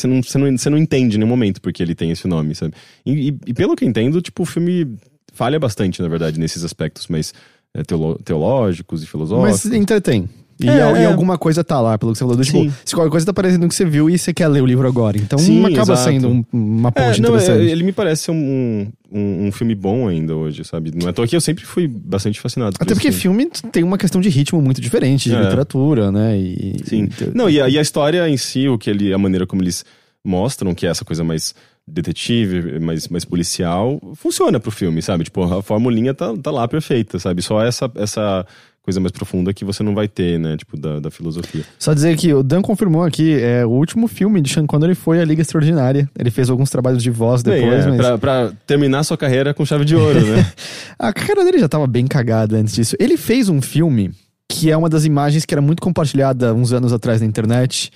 não, 0.06 0.20
não, 0.20 0.70
não 0.72 0.78
entende 0.78 1.16
em 1.16 1.18
nenhum 1.18 1.28
momento 1.28 1.60
porque 1.62 1.82
ele 1.82 1.94
tem 1.94 2.10
esse 2.10 2.28
nome, 2.28 2.54
sabe? 2.54 2.74
E, 3.06 3.30
e- 3.30 3.38
e 3.46 3.54
pelo 3.54 3.74
que 3.74 3.84
eu 3.84 3.88
entendo, 3.88 4.20
tipo, 4.20 4.42
o 4.42 4.46
filme 4.46 4.96
falha 5.32 5.58
bastante, 5.58 6.02
na 6.02 6.08
verdade, 6.08 6.38
nesses 6.38 6.62
aspectos 6.64 7.06
mais 7.08 7.32
é, 7.74 7.82
teológicos 8.24 9.02
e 9.02 9.06
filosóficos. 9.06 9.64
Mas 9.64 9.74
entretém. 9.74 10.28
E, 10.60 10.68
É, 10.68 10.72
e 10.72 10.78
é. 10.78 11.04
alguma 11.06 11.38
coisa 11.38 11.62
tá 11.62 11.80
lá, 11.80 11.96
pelo 11.96 12.10
que 12.12 12.18
você 12.18 12.24
falou. 12.24 12.36
do 12.36 12.44
Tipo, 12.44 12.58
Sim. 12.58 12.72
se 12.84 12.94
qualquer 12.94 13.10
coisa 13.10 13.24
tá 13.26 13.32
parecendo 13.32 13.68
que 13.68 13.74
você 13.74 13.84
viu 13.84 14.10
e 14.10 14.18
você 14.18 14.34
quer 14.34 14.48
ler 14.48 14.60
o 14.62 14.66
livro 14.66 14.88
agora. 14.88 15.16
Então 15.16 15.38
Sim, 15.38 15.60
acaba 15.64 15.92
exato. 15.92 16.10
sendo 16.10 16.28
um- 16.28 16.44
uma 16.52 16.88
É, 16.88 16.92
ponte 17.06 17.20
não, 17.22 17.28
é, 17.36 17.38
interessante. 17.42 17.70
ele 17.70 17.84
me 17.84 17.92
parece 17.92 18.30
um, 18.32 18.88
um, 19.12 19.46
um 19.46 19.52
filme 19.52 19.74
bom 19.74 20.08
ainda 20.08 20.34
hoje, 20.34 20.64
sabe? 20.64 20.90
Não 20.94 21.06
é 21.06 21.10
à 21.10 21.12
toa 21.12 21.28
que 21.28 21.36
eu 21.36 21.40
sempre 21.40 21.64
fui 21.64 21.86
bastante 21.86 22.40
fascinado 22.40 22.76
por 22.76 22.82
Até 22.82 22.94
porque 22.94 23.12
filme. 23.12 23.44
filme 23.50 23.70
tem 23.70 23.84
uma 23.84 23.96
questão 23.96 24.20
de 24.20 24.28
ritmo 24.28 24.60
muito 24.60 24.80
diferente, 24.80 25.28
de 25.30 25.36
literatura, 25.36 26.10
né? 26.10 26.36
E, 26.36 26.76
Sim. 26.84 27.08
e- 27.20 27.36
Não, 27.36 27.48
e 27.48 27.60
a, 27.60 27.68
e 27.68 27.78
a 27.78 27.80
história 27.80 28.28
em 28.28 28.36
si, 28.36 28.68
o 28.68 28.76
que 28.76 28.90
ele, 28.90 29.12
a 29.14 29.18
maneira 29.18 29.46
como 29.46 29.62
eles 29.62 29.84
mostram, 30.24 30.74
que 30.74 30.86
é 30.86 30.90
essa 30.90 31.04
coisa 31.04 31.22
mais 31.22 31.54
detetive, 31.86 32.78
mais, 32.80 33.08
mais 33.08 33.24
policial, 33.24 34.00
funciona 34.14 34.60
pro 34.60 34.70
filme, 34.70 35.00
sabe? 35.02 35.24
Tipo, 35.24 35.42
a 35.44 35.62
formulinha 35.62 36.12
tá, 36.14 36.36
tá 36.36 36.50
lá 36.50 36.66
perfeita, 36.68 37.18
sabe? 37.18 37.42
Só 37.42 37.62
essa, 37.62 37.90
essa 37.96 38.44
coisa 38.88 39.00
mais 39.00 39.12
profunda 39.12 39.52
que 39.52 39.66
você 39.66 39.82
não 39.82 39.94
vai 39.94 40.08
ter, 40.08 40.40
né? 40.40 40.56
Tipo, 40.56 40.78
da, 40.78 40.98
da 40.98 41.10
filosofia. 41.10 41.62
Só 41.78 41.92
dizer 41.92 42.16
que 42.16 42.32
o 42.32 42.42
Dan 42.42 42.62
confirmou 42.62 43.04
aqui, 43.04 43.38
é 43.38 43.66
o 43.66 43.68
último 43.68 44.08
filme 44.08 44.40
de 44.40 44.48
Sean 44.48 44.66
Connery 44.66 44.94
foi 44.94 45.20
a 45.20 45.24
Liga 45.26 45.42
Extraordinária. 45.42 46.08
Ele 46.18 46.30
fez 46.30 46.48
alguns 46.48 46.70
trabalhos 46.70 47.02
de 47.02 47.10
voz 47.10 47.42
Bem, 47.42 47.60
depois, 47.60 47.84
é, 47.84 47.88
mas... 47.88 47.96
pra, 47.98 48.18
pra 48.18 48.52
terminar 48.66 49.02
sua 49.04 49.18
carreira 49.18 49.52
com 49.52 49.62
chave 49.66 49.84
de 49.84 49.94
ouro, 49.94 50.24
né? 50.24 50.46
A 50.98 51.12
carreira 51.12 51.44
dele 51.44 51.58
já 51.58 51.68
tava 51.68 51.86
bem 51.86 52.06
cagada 52.06 52.56
antes 52.56 52.74
disso. 52.74 52.96
Ele 52.98 53.18
fez 53.18 53.50
um 53.50 53.60
filme 53.60 54.10
que 54.48 54.70
é 54.70 54.76
uma 54.76 54.88
das 54.88 55.04
imagens 55.04 55.44
que 55.44 55.52
era 55.52 55.60
muito 55.60 55.82
compartilhada 55.82 56.54
uns 56.54 56.72
anos 56.72 56.90
atrás 56.90 57.20
na 57.20 57.26
internet, 57.26 57.92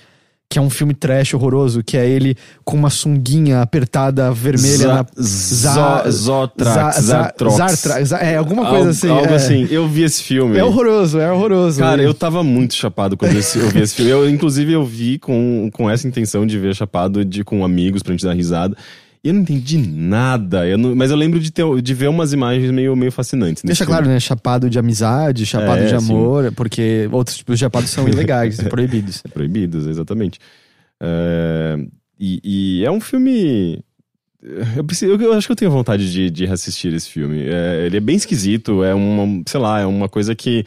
que 0.49 0.59
é 0.59 0.61
um 0.61 0.69
filme 0.69 0.93
trash 0.93 1.33
horroroso, 1.33 1.83
que 1.83 1.97
é 1.97 2.07
ele 2.07 2.35
com 2.63 2.77
uma 2.77 2.91
sunguinha 2.91 3.61
apertada 3.61 4.31
vermelha 4.31 4.87
na... 4.87 5.05
Za- 5.17 6.03
Zotrax, 6.11 6.75
Za- 6.75 6.91
Za- 6.91 7.01
Zartrox. 7.01 7.55
Zartra- 7.55 8.05
Za- 8.05 8.17
É, 8.19 8.35
alguma 8.37 8.61
coisa 8.67 8.77
Algo- 8.77 8.89
assim. 8.91 9.09
Algo 9.09 9.33
é. 9.33 9.35
assim. 9.35 9.67
Eu 9.71 9.87
vi 9.87 10.03
esse 10.03 10.21
filme. 10.21 10.55
É 10.57 10.63
horroroso, 10.63 11.19
é 11.19 11.31
horroroso. 11.31 11.79
Cara, 11.79 12.03
eu 12.03 12.13
tava 12.13 12.43
muito 12.43 12.75
chapado 12.75 13.17
quando 13.17 13.31
eu 13.31 13.41
vi 13.71 13.79
esse 13.81 13.95
filme. 13.95 14.11
Eu, 14.11 14.29
inclusive, 14.29 14.71
eu 14.73 14.85
vi 14.85 15.17
com, 15.17 15.69
com 15.73 15.89
essa 15.89 16.07
intenção 16.07 16.45
de 16.45 16.59
ver 16.59 16.75
chapado 16.75 17.25
de, 17.25 17.43
com 17.43 17.65
amigos 17.65 18.03
pra 18.03 18.11
gente 18.13 18.23
dar 18.23 18.33
risada. 18.33 18.77
Eu 19.23 19.33
não 19.33 19.41
entendi 19.41 19.77
nada. 19.77 20.67
Eu 20.67 20.77
não- 20.77 20.93
mas 20.95 21.09
eu 21.09 21.15
lembro 21.15 21.39
de, 21.39 21.49
ter, 21.49 21.63
de 21.81 21.93
ver 21.93 22.09
umas 22.09 22.33
imagens 22.33 22.69
meio, 22.71 22.93
meio 22.95 23.11
fascinantes. 23.11 23.63
Deixa 23.63 23.85
filme. 23.85 23.97
claro, 23.97 24.11
né? 24.13 24.19
Chapado 24.19 24.69
de 24.69 24.77
amizade, 24.77 25.45
chapado 25.45 25.81
É, 25.81 25.85
de 25.85 25.89
sim. 25.89 25.95
amor, 26.11 26.51
porque 26.53 27.07
outros 27.11 27.37
tipos 27.37 27.55
de 27.57 27.61
chapados 27.61 27.89
são 27.89 28.07
ilegais, 28.07 28.57
proibidos. 28.67 29.21
É 29.23 29.29
proibidos, 29.29 29.87
exatamente. 29.87 30.39
É, 31.01 31.77
e, 32.19 32.41
e 32.81 32.85
é 32.85 32.91
um 32.91 32.99
filme. 32.99 33.79
Eu, 34.75 34.83
preciso- 34.83 35.13
eu- 35.13 35.21
eu 35.21 35.33
acho 35.33 35.47
que 35.47 35.53
eu 35.53 35.55
tenho 35.55 35.71
vontade 35.71 36.11
de, 36.11 36.29
de 36.29 36.45
reassistir 36.45 36.93
esse 36.93 37.09
filme. 37.09 37.43
É, 37.43 37.85
ele 37.85 37.95
é 37.95 38.01
bem 38.01 38.17
esquisito, 38.17 38.83
é 38.83 38.93
uma, 38.93 39.41
sei 39.47 39.59
lá, 39.59 39.79
é 39.79 39.85
uma 39.85 40.09
coisa 40.09 40.35
que. 40.35 40.65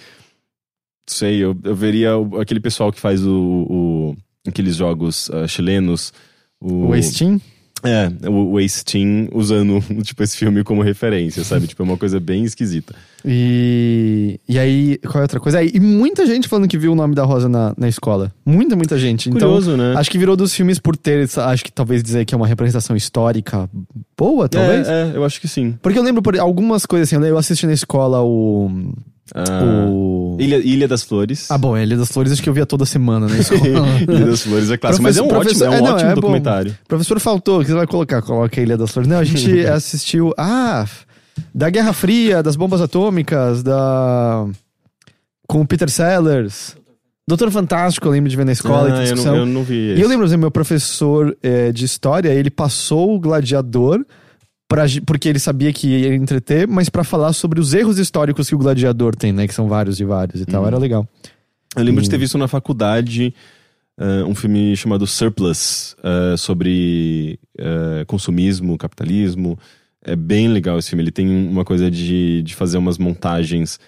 Sei, 1.06 1.36
eu, 1.44 1.54
eu 1.62 1.74
veria 1.76 2.10
aquele 2.40 2.58
pessoal 2.58 2.90
que 2.90 2.98
faz 2.98 3.24
o, 3.24 3.32
o- 3.68 4.16
aqueles 4.48 4.76
jogos 4.76 5.30
ah, 5.30 5.46
chilenos. 5.46 6.12
O, 6.60 6.88
O 6.88 7.02
Steam? 7.02 7.38
É, 7.82 8.10
o, 8.28 8.52
o 8.52 8.60
Ace 8.60 8.84
Team 8.84 9.28
usando 9.32 9.80
tipo, 10.02 10.22
esse 10.22 10.36
filme 10.36 10.64
como 10.64 10.82
referência, 10.82 11.44
sabe? 11.44 11.66
tipo, 11.66 11.82
é 11.82 11.84
uma 11.84 11.96
coisa 11.96 12.18
bem 12.18 12.44
esquisita. 12.44 12.94
E, 13.24 14.40
e 14.48 14.58
aí, 14.58 14.98
qual 14.98 15.16
é 15.16 15.18
a 15.18 15.22
outra 15.22 15.40
coisa? 15.40 15.62
E 15.62 15.78
muita 15.80 16.24
gente 16.26 16.48
falando 16.48 16.68
que 16.68 16.78
viu 16.78 16.92
o 16.92 16.94
nome 16.94 17.14
da 17.14 17.24
Rosa 17.24 17.48
na, 17.48 17.74
na 17.76 17.88
escola. 17.88 18.32
Muita, 18.44 18.76
muita 18.76 18.96
gente. 18.98 19.28
Então, 19.28 19.48
Curioso, 19.48 19.76
né? 19.76 19.94
acho 19.96 20.10
que 20.10 20.18
virou 20.18 20.36
dos 20.36 20.54
filmes 20.54 20.78
por 20.78 20.96
ter, 20.96 21.28
acho 21.38 21.64
que 21.64 21.72
talvez 21.72 22.02
dizer 22.02 22.24
que 22.24 22.34
é 22.34 22.36
uma 22.36 22.46
representação 22.46 22.96
histórica 22.96 23.68
boa, 24.16 24.48
talvez. 24.48 24.88
É, 24.88 25.10
é, 25.12 25.16
eu 25.16 25.24
acho 25.24 25.40
que 25.40 25.48
sim. 25.48 25.76
Porque 25.82 25.98
eu 25.98 26.02
lembro 26.02 26.22
por 26.22 26.38
algumas 26.38 26.86
coisas 26.86 27.12
assim, 27.12 27.24
eu 27.24 27.38
assisti 27.38 27.66
na 27.66 27.72
escola 27.72 28.22
o. 28.22 28.70
Ah, 29.34 29.86
o... 29.88 30.36
Ilha, 30.38 30.56
Ilha 30.58 30.88
das 30.88 31.02
Flores. 31.02 31.50
Ah, 31.50 31.58
bom, 31.58 31.76
Ilha 31.76 31.96
das 31.96 32.08
Flores 32.10 32.32
acho 32.32 32.42
que 32.42 32.48
eu 32.48 32.54
via 32.54 32.66
toda 32.66 32.84
semana 32.84 33.26
na 33.28 33.38
escola. 33.38 33.60
Ilha 34.00 34.26
das 34.26 34.42
Flores 34.42 34.70
é 34.70 34.76
clássico, 34.76 35.02
mas 35.02 35.16
é 35.16 35.22
um 35.22 35.28
ótimo, 35.28 35.64
é 35.64 35.70
um 35.70 35.72
é, 35.72 35.80
não, 35.80 35.94
ótimo 35.94 36.10
é 36.10 36.14
bom. 36.14 36.20
documentário. 36.20 36.78
Professor 36.86 37.18
faltou, 37.18 37.58
o 37.58 37.62
que 37.62 37.68
você 37.68 37.74
vai 37.74 37.86
colocar? 37.86 38.22
Coloca 38.22 38.60
a 38.60 38.62
Ilha 38.62 38.76
das 38.76 38.90
Flores. 38.90 39.08
Não, 39.08 39.18
a 39.18 39.24
gente 39.24 39.60
assistiu. 39.66 40.32
Ah, 40.38 40.86
da 41.54 41.68
Guerra 41.70 41.92
Fria, 41.92 42.42
das 42.42 42.56
bombas 42.56 42.80
atômicas, 42.80 43.62
da. 43.62 44.46
Com 45.46 45.60
o 45.60 45.66
Peter 45.66 45.90
Sellers. 45.90 46.76
Doutor 47.28 47.50
Fantástico, 47.50 48.06
eu 48.06 48.12
lembro 48.12 48.30
de 48.30 48.36
ver 48.36 48.46
na 48.46 48.52
escola 48.52 49.00
Ah, 49.00 49.04
eu, 49.04 49.16
não, 49.16 49.36
eu 49.38 49.46
não 49.46 49.64
vi 49.64 49.96
E 49.96 50.00
eu 50.00 50.08
lembro, 50.08 50.26
assim, 50.26 50.36
meu 50.36 50.50
professor 50.50 51.36
eh, 51.42 51.72
de 51.72 51.84
história, 51.84 52.28
ele 52.28 52.50
passou 52.50 53.16
o 53.16 53.18
gladiador 53.18 54.04
pra, 54.68 54.84
porque 55.04 55.28
ele 55.28 55.38
sabia 55.38 55.72
que 55.72 55.88
ia 55.88 56.14
entreter, 56.14 56.66
mas 56.66 56.88
pra 56.88 57.04
falar 57.04 57.32
sobre 57.32 57.60
os 57.60 57.74
erros 57.74 57.98
históricos 57.98 58.48
que 58.48 58.54
o 58.54 58.58
gladiador 58.58 59.14
tem, 59.14 59.32
né? 59.32 59.46
Que 59.46 59.54
são 59.54 59.68
vários 59.68 60.00
e 60.00 60.04
vários 60.04 60.40
e 60.40 60.46
tal. 60.46 60.62
Uhum. 60.62 60.68
Era 60.68 60.78
legal. 60.78 61.08
Eu 61.74 61.84
lembro 61.84 62.02
de 62.02 62.08
ter 62.08 62.18
visto 62.18 62.38
na 62.38 62.48
faculdade 62.48 63.34
ah, 63.98 64.24
um 64.26 64.34
filme 64.34 64.76
chamado 64.76 65.06
Surplus, 65.06 65.96
ah, 66.02 66.36
sobre 66.36 67.38
ah, 67.58 68.04
consumismo, 68.06 68.76
capitalismo. 68.76 69.58
É 70.04 70.14
bem 70.14 70.48
legal 70.48 70.78
esse 70.78 70.90
filme. 70.90 71.02
Ele 71.02 71.10
tem 71.10 71.28
uma 71.28 71.64
coisa 71.64 71.90
de, 71.90 72.42
de 72.42 72.54
fazer 72.54 72.78
umas 72.78 72.98
montagens, 72.98 73.80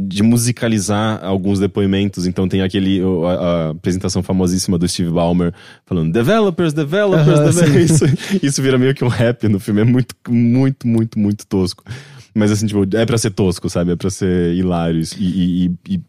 de 0.00 0.22
musicalizar 0.22 1.24
alguns 1.24 1.58
depoimentos. 1.58 2.26
Então 2.26 2.46
tem 2.46 2.62
aquele 2.62 3.00
a, 3.00 3.30
a 3.30 3.70
apresentação 3.70 4.22
famosíssima 4.22 4.78
do 4.78 4.86
Steve 4.86 5.10
Ballmer 5.10 5.52
falando 5.86 6.12
developers, 6.12 6.72
developers, 6.72 7.40
developers. 7.40 7.90
Isso, 7.90 8.04
isso 8.42 8.62
vira 8.62 8.78
meio 8.78 8.94
que 8.94 9.04
um 9.04 9.08
rap 9.08 9.48
no 9.48 9.58
filme. 9.58 9.80
É 9.80 9.84
muito, 9.84 10.14
muito, 10.28 10.86
muito, 10.86 11.18
muito 11.18 11.46
tosco. 11.46 11.84
Mas 12.34 12.50
assim, 12.50 12.66
tipo, 12.66 12.84
é 12.96 13.04
pra 13.04 13.18
ser 13.18 13.30
tosco, 13.30 13.68
sabe? 13.68 13.92
É 13.92 13.96
pra 13.96 14.10
ser 14.10 14.54
hilário. 14.54 15.02
E, 15.18 15.66
e, 15.66 15.94
e, 15.94 16.00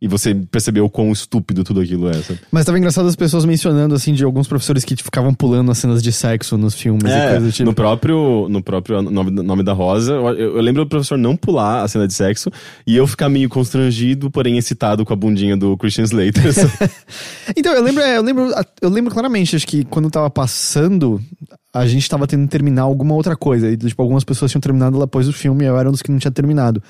e- 0.00 0.04
e 0.04 0.08
você 0.08 0.34
percebeu 0.34 0.84
o 0.84 0.90
quão 0.90 1.10
estúpido 1.12 1.64
tudo 1.64 1.80
aquilo 1.80 2.08
é, 2.08 2.14
sabe? 2.14 2.38
Mas 2.52 2.64
tava 2.64 2.78
engraçado 2.78 3.08
as 3.08 3.16
pessoas 3.16 3.44
mencionando, 3.44 3.94
assim, 3.94 4.12
de 4.14 4.22
alguns 4.24 4.46
professores 4.46 4.84
que 4.84 4.94
ficavam 4.96 5.34
pulando 5.34 5.70
as 5.72 5.78
cenas 5.78 6.02
de 6.02 6.12
sexo 6.12 6.56
nos 6.56 6.74
filmes 6.74 7.04
e 7.04 7.08
É, 7.16 7.28
coisa 7.30 7.46
do 7.46 7.52
tipo. 7.52 7.68
no 7.68 7.74
próprio, 7.74 8.46
no 8.48 8.62
próprio 8.62 9.02
nome, 9.02 9.30
nome 9.30 9.62
da 9.62 9.72
Rosa, 9.72 10.12
eu, 10.12 10.56
eu 10.56 10.60
lembro 10.60 10.84
do 10.84 10.88
professor 10.88 11.18
não 11.18 11.36
pular 11.36 11.82
a 11.82 11.88
cena 11.88 12.06
de 12.06 12.14
sexo 12.14 12.50
e 12.86 12.96
eu 12.96 13.06
ficar 13.06 13.28
meio 13.28 13.48
constrangido, 13.48 14.30
porém 14.30 14.56
excitado 14.58 15.04
com 15.04 15.12
a 15.12 15.16
bundinha 15.16 15.56
do 15.56 15.76
Christian 15.76 16.04
Slater. 16.04 16.44
Então, 17.56 17.72
eu 17.72 17.82
lembro, 17.82 18.02
é, 18.02 18.16
eu 18.18 18.22
lembro, 18.22 18.50
eu 18.80 18.90
lembro 18.90 19.12
claramente, 19.12 19.56
acho 19.56 19.66
que 19.66 19.84
quando 19.84 20.10
tava 20.10 20.28
passando, 20.30 21.20
a 21.72 21.86
gente 21.86 22.08
tava 22.08 22.26
tendo 22.26 22.42
que 22.44 22.50
terminar 22.50 22.82
alguma 22.82 23.14
outra 23.14 23.36
coisa. 23.36 23.70
E, 23.70 23.76
tipo, 23.76 24.00
algumas 24.02 24.24
pessoas 24.24 24.50
tinham 24.50 24.60
terminado 24.60 24.96
lá 24.98 25.04
depois 25.06 25.26
do 25.26 25.32
filme 25.32 25.64
e 25.64 25.66
eu 25.66 25.76
era 25.78 25.88
um 25.88 25.92
dos 25.92 26.02
que 26.02 26.10
não 26.10 26.18
tinha 26.18 26.30
terminado. 26.30 26.82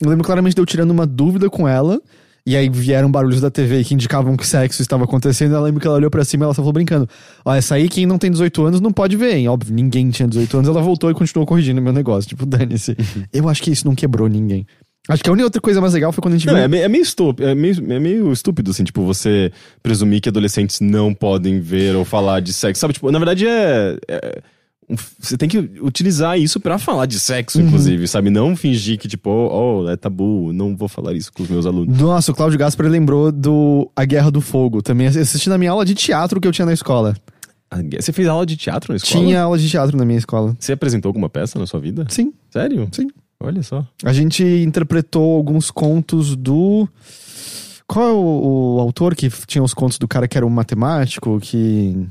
Eu 0.00 0.08
lembro 0.08 0.24
claramente 0.24 0.54
de 0.54 0.60
eu 0.60 0.66
tirando 0.66 0.90
uma 0.90 1.06
dúvida 1.06 1.48
com 1.50 1.66
ela. 1.66 2.00
E 2.46 2.56
aí 2.56 2.68
vieram 2.68 3.10
barulhos 3.10 3.40
da 3.40 3.50
TV 3.50 3.82
que 3.82 3.92
indicavam 3.92 4.36
que 4.36 4.46
sexo 4.46 4.80
estava 4.80 5.02
acontecendo. 5.02 5.54
Eu 5.56 5.62
lembro 5.62 5.80
que 5.80 5.86
ela 5.86 5.96
olhou 5.96 6.08
pra 6.10 6.24
cima 6.24 6.44
e 6.44 6.46
ela 6.46 6.54
só 6.54 6.62
falou 6.62 6.72
brincando: 6.72 7.08
Ó, 7.44 7.52
essa 7.52 7.74
aí, 7.74 7.88
quem 7.88 8.06
não 8.06 8.18
tem 8.18 8.30
18 8.30 8.64
anos 8.66 8.80
não 8.80 8.92
pode 8.92 9.16
ver, 9.16 9.34
hein? 9.34 9.48
Óbvio, 9.48 9.74
ninguém 9.74 10.08
tinha 10.10 10.28
18 10.28 10.58
anos. 10.58 10.68
Ela 10.70 10.80
voltou 10.80 11.10
e 11.10 11.14
continuou 11.14 11.44
corrigindo 11.44 11.82
meu 11.82 11.92
negócio. 11.92 12.28
Tipo, 12.28 12.46
dane-se. 12.46 12.96
eu 13.32 13.48
acho 13.48 13.60
que 13.62 13.72
isso 13.72 13.84
não 13.84 13.96
quebrou 13.96 14.28
ninguém. 14.28 14.64
Acho 15.08 15.22
que 15.22 15.30
a 15.30 15.32
única 15.32 15.46
outra 15.46 15.60
coisa 15.60 15.80
mais 15.80 15.92
legal 15.94 16.12
foi 16.12 16.20
quando 16.22 16.34
a 16.34 16.36
gente 16.36 16.46
Não, 16.48 16.54
viu. 16.54 16.64
é, 16.64 16.68
meio, 16.68 16.84
é, 16.84 16.88
meio 16.88 17.02
estúpido, 17.02 17.48
é, 17.48 17.54
meio, 17.54 17.74
é 17.92 18.00
meio 18.00 18.32
estúpido, 18.32 18.72
assim, 18.72 18.82
tipo, 18.82 19.04
você 19.04 19.52
presumir 19.80 20.20
que 20.20 20.28
adolescentes 20.28 20.80
não 20.80 21.14
podem 21.14 21.60
ver 21.60 21.94
ou 21.94 22.04
falar 22.04 22.40
de 22.40 22.52
sexo. 22.52 22.80
Sabe, 22.80 22.94
tipo, 22.94 23.10
na 23.12 23.18
verdade 23.18 23.46
é. 23.46 23.96
é- 24.08 24.42
você 25.18 25.36
tem 25.36 25.48
que 25.48 25.58
utilizar 25.80 26.38
isso 26.38 26.60
pra 26.60 26.78
falar 26.78 27.06
de 27.06 27.18
sexo, 27.18 27.58
Uhum. 27.58 27.66
inclusive, 27.66 28.06
sabe? 28.06 28.30
Não 28.30 28.54
fingir 28.54 28.98
que, 28.98 29.08
tipo, 29.08 29.28
oh, 29.30 29.82
oh, 29.84 29.88
é 29.90 29.96
tabu, 29.96 30.52
não 30.52 30.76
vou 30.76 30.88
falar 30.88 31.12
isso 31.14 31.32
com 31.32 31.42
os 31.42 31.48
meus 31.48 31.66
alunos. 31.66 31.98
Nossa, 31.98 32.30
o 32.30 32.34
Cláudio 32.34 32.58
Gaspar 32.58 32.86
lembrou 32.88 33.32
do 33.32 33.90
A 33.96 34.04
Guerra 34.04 34.30
do 34.30 34.40
Fogo. 34.40 34.80
Também 34.82 35.06
assisti 35.08 35.48
na 35.48 35.58
minha 35.58 35.70
aula 35.72 35.84
de 35.84 35.94
teatro 35.94 36.40
que 36.40 36.46
eu 36.46 36.52
tinha 36.52 36.66
na 36.66 36.72
escola. 36.72 37.14
Você 38.00 38.12
fez 38.12 38.28
aula 38.28 38.46
de 38.46 38.56
teatro 38.56 38.92
na 38.92 38.96
escola? 38.96 39.24
Tinha 39.24 39.42
aula 39.42 39.58
de 39.58 39.68
teatro 39.68 39.96
na 39.96 40.04
minha 40.04 40.18
escola. 40.18 40.56
Você 40.58 40.72
apresentou 40.72 41.08
alguma 41.10 41.28
peça 41.28 41.58
na 41.58 41.66
sua 41.66 41.80
vida? 41.80 42.06
Sim, 42.08 42.32
Sério? 42.48 42.88
sim. 42.92 43.08
Olha 43.40 43.62
só. 43.62 43.84
A 44.04 44.12
gente 44.12 44.42
interpretou 44.42 45.34
alguns 45.36 45.70
contos 45.70 46.34
do. 46.36 46.88
Qual 47.86 48.08
é 48.08 48.12
o, 48.12 48.76
o 48.76 48.80
autor 48.80 49.14
que 49.14 49.28
tinha 49.46 49.62
os 49.62 49.74
contos 49.74 49.98
do 49.98 50.08
cara 50.08 50.26
que 50.26 50.38
era 50.38 50.46
um 50.46 50.50
matemático? 50.50 51.38
Que. 51.40 52.06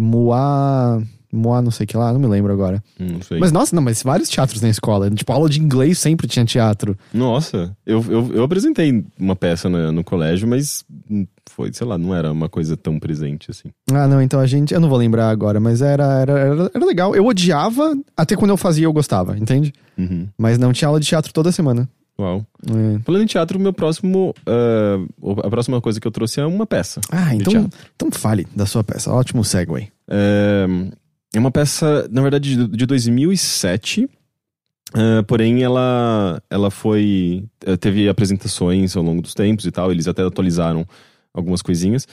Moá. 0.00 1.02
Moá, 1.34 1.60
não 1.60 1.70
sei 1.70 1.84
o 1.84 1.86
que 1.86 1.96
lá, 1.96 2.12
não 2.12 2.20
me 2.20 2.26
lembro 2.26 2.52
agora. 2.52 2.82
Hum, 2.98 3.06
Não 3.14 3.22
sei. 3.22 3.38
Mas 3.38 3.50
nossa, 3.52 3.74
não, 3.74 3.82
mas 3.82 4.02
vários 4.02 4.28
teatros 4.28 4.60
na 4.62 4.68
escola. 4.68 5.10
Tipo, 5.10 5.32
aula 5.32 5.48
de 5.48 5.60
inglês 5.60 5.98
sempre 5.98 6.26
tinha 6.26 6.44
teatro. 6.44 6.96
Nossa, 7.12 7.76
eu, 7.84 8.04
eu, 8.08 8.30
eu 8.34 8.42
apresentei 8.44 9.04
uma 9.18 9.34
peça 9.36 9.68
no, 9.68 9.90
no 9.92 10.04
colégio, 10.04 10.46
mas 10.48 10.84
hum, 11.10 11.26
foi, 11.50 11.72
sei 11.72 11.86
lá, 11.86 11.98
não 11.98 12.14
era 12.14 12.30
uma 12.32 12.48
coisa 12.48 12.76
tão 12.76 12.98
presente 12.98 13.50
assim. 13.50 13.68
Ah, 13.92 14.06
não, 14.06 14.22
então 14.22 14.38
a 14.40 14.46
gente. 14.46 14.72
Eu 14.72 14.80
não 14.80 14.88
vou 14.88 14.98
lembrar 14.98 15.28
agora, 15.30 15.58
mas 15.60 15.82
era, 15.82 16.04
era, 16.20 16.32
era, 16.38 16.70
era 16.74 16.86
legal. 16.86 17.14
Eu 17.14 17.26
odiava, 17.26 17.94
até 18.16 18.36
quando 18.36 18.50
eu 18.50 18.56
fazia 18.56 18.84
eu 18.86 18.92
gostava, 18.92 19.36
entende? 19.38 19.72
Uhum. 19.98 20.28
Mas 20.38 20.58
não 20.58 20.72
tinha 20.72 20.88
aula 20.88 21.00
de 21.00 21.06
teatro 21.06 21.32
toda 21.32 21.50
semana. 21.52 21.88
Uau. 22.16 22.46
É. 22.70 23.00
Falando 23.04 23.22
em 23.22 23.26
teatro, 23.26 23.58
meu 23.58 23.72
próximo. 23.72 24.32
ah, 24.46 24.96
a 25.44 25.50
próxima 25.50 25.80
coisa 25.80 26.00
que 26.00 26.06
eu 26.06 26.12
trouxe 26.12 26.38
é 26.40 26.46
uma 26.46 26.64
peça. 26.64 27.00
Ah, 27.10 27.34
então, 27.34 27.68
então 27.96 28.08
fale 28.12 28.46
da 28.54 28.66
sua 28.66 28.84
peça. 28.84 29.12
Ótimo 29.12 29.44
segue. 29.44 29.88
É, 30.08 30.66
é 31.34 31.40
uma 31.40 31.50
peça, 31.50 32.08
na 32.10 32.22
verdade, 32.22 32.56
de, 32.56 32.68
de 32.68 32.86
2007. 32.86 34.08
Uh, 34.94 35.24
porém, 35.26 35.62
ela, 35.62 36.40
ela 36.48 36.70
foi. 36.70 37.44
eh, 37.66 37.76
Teve 37.76 38.08
apresentações 38.08 38.96
ao 38.96 39.02
longo 39.02 39.20
dos 39.20 39.34
tempos 39.34 39.66
e 39.66 39.72
tal, 39.72 39.90
eles 39.90 40.06
até 40.06 40.22
atualizaram 40.22 40.86
algumas 41.32 41.62
coisinhas. 41.62 42.06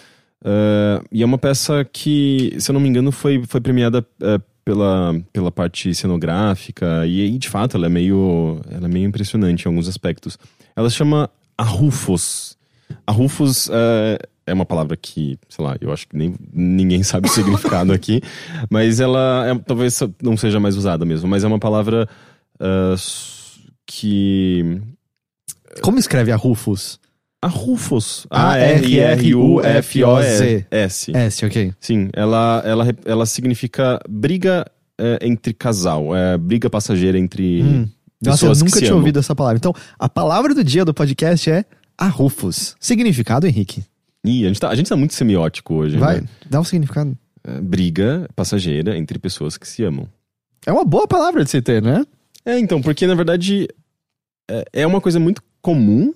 Uh, 0.44 1.06
e 1.12 1.22
é 1.22 1.26
uma 1.26 1.38
peça 1.38 1.86
que, 1.86 2.56
se 2.60 2.72
eu 2.72 2.74
não 2.74 2.80
me 2.80 2.90
engano, 2.90 3.12
foi, 3.12 3.44
foi 3.48 3.62
premiada 3.62 4.04
eh, 4.24 4.40
pela, 4.66 5.14
pela 5.32 5.52
parte 5.52 5.94
cenográfica, 5.94 7.06
e, 7.06 7.22
e, 7.28 7.38
de 7.38 7.48
fato 7.48 7.78
ela 7.78 7.86
é, 7.86 7.90
meio, 7.90 8.60
ela 8.72 8.86
é 8.86 8.90
meio 8.90 9.08
impressionante 9.08 9.66
em 9.66 9.68
alguns 9.68 9.88
aspectos. 9.88 10.40
Ela 10.76 10.90
se 10.90 10.96
chama 10.96 11.30
Arrufos. 11.56 12.58
Arrufos 13.06 13.70
eh, 13.72 14.18
é 14.46 14.54
uma 14.54 14.66
palavra 14.66 14.98
que, 14.98 15.38
sei 15.50 15.64
lá, 15.66 15.76
eu 15.80 15.92
acho 15.92 16.08
que 16.08 16.16
nem 16.18 16.36
ninguém 16.54 17.04
sabe 17.04 17.28
o 17.28 17.32
significado 17.32 17.94
aqui, 17.94 18.22
mas 18.70 19.00
ela 19.00 19.48
é- 19.48 19.56
talvez 19.60 20.00
não 20.22 20.36
seja 20.38 20.60
mais 20.60 20.76
usada 20.76 21.06
mesmo, 21.06 21.28
mas 21.30 21.44
é 21.44 21.48
uma 21.48 21.60
palavra 21.60 22.08
s- 22.94 23.60
que. 23.86 24.82
Como 25.82 25.98
escreve 26.00 26.32
a 26.32 26.36
Rufus? 26.36 27.00
Arrufos. 27.42 28.28
A-R-R-U-F-O-Z. 29.42 30.66
S. 30.70 31.12
S, 31.12 31.46
ok. 31.46 31.74
Sim, 31.80 32.10
ela, 32.14 32.62
ela, 32.66 32.86
ela 33.06 33.26
significa 33.26 34.00
briga 34.08 34.66
eh, 35.00 35.20
entre 35.24 35.54
casal, 35.54 36.16
é 36.16 36.38
briga 36.38 36.70
passageira 36.70 37.18
entre 37.18 37.64
Hum. 37.64 37.88
Nossa, 38.24 38.46
eu 38.46 38.54
nunca 38.54 38.78
tinha 38.78 38.92
amam. 38.92 39.00
ouvido 39.00 39.18
essa 39.18 39.36
palavra. 39.36 39.58
Então, 39.58 39.74
a 39.98 40.08
palavra 40.08 40.54
do 40.54 40.64
dia 40.64 40.86
do 40.86 40.94
podcast 40.94 41.50
é 41.50 41.66
Arrufus. 41.98 42.76
Significado, 42.80 43.48
Henrique? 43.48 43.84
Ih, 44.26 44.46
a 44.46 44.48
gente, 44.50 44.60
tá, 44.60 44.70
a 44.70 44.76
gente 44.76 44.88
tá 44.90 44.96
muito 44.96 45.14
semiótico 45.14 45.74
hoje, 45.76 45.98
Vai, 45.98 46.22
né? 46.22 46.28
dá 46.50 46.60
um 46.60 46.64
significado. 46.64 47.18
É, 47.44 47.60
briga 47.60 48.30
passageira 48.36 48.96
entre 48.98 49.18
pessoas 49.18 49.58
que 49.58 49.68
se 49.68 49.84
amam. 49.84 50.08
É 50.66 50.72
uma 50.72 50.86
boa 50.86 51.08
palavra 51.08 51.44
de 51.44 51.50
se 51.50 51.62
ter, 51.62 51.82
né? 51.82 52.06
É, 52.46 52.60
então, 52.60 52.82
porque 52.82 53.08
na 53.08 53.16
verdade 53.16 53.68
é, 54.50 54.66
é 54.74 54.88
uma 54.88 55.02
coisa 55.02 55.20
muito 55.20 55.42
comum, 55.62 56.14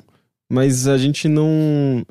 mas 0.50 0.88
a 0.88 0.98
gente 0.98 1.28
não. 1.28 2.06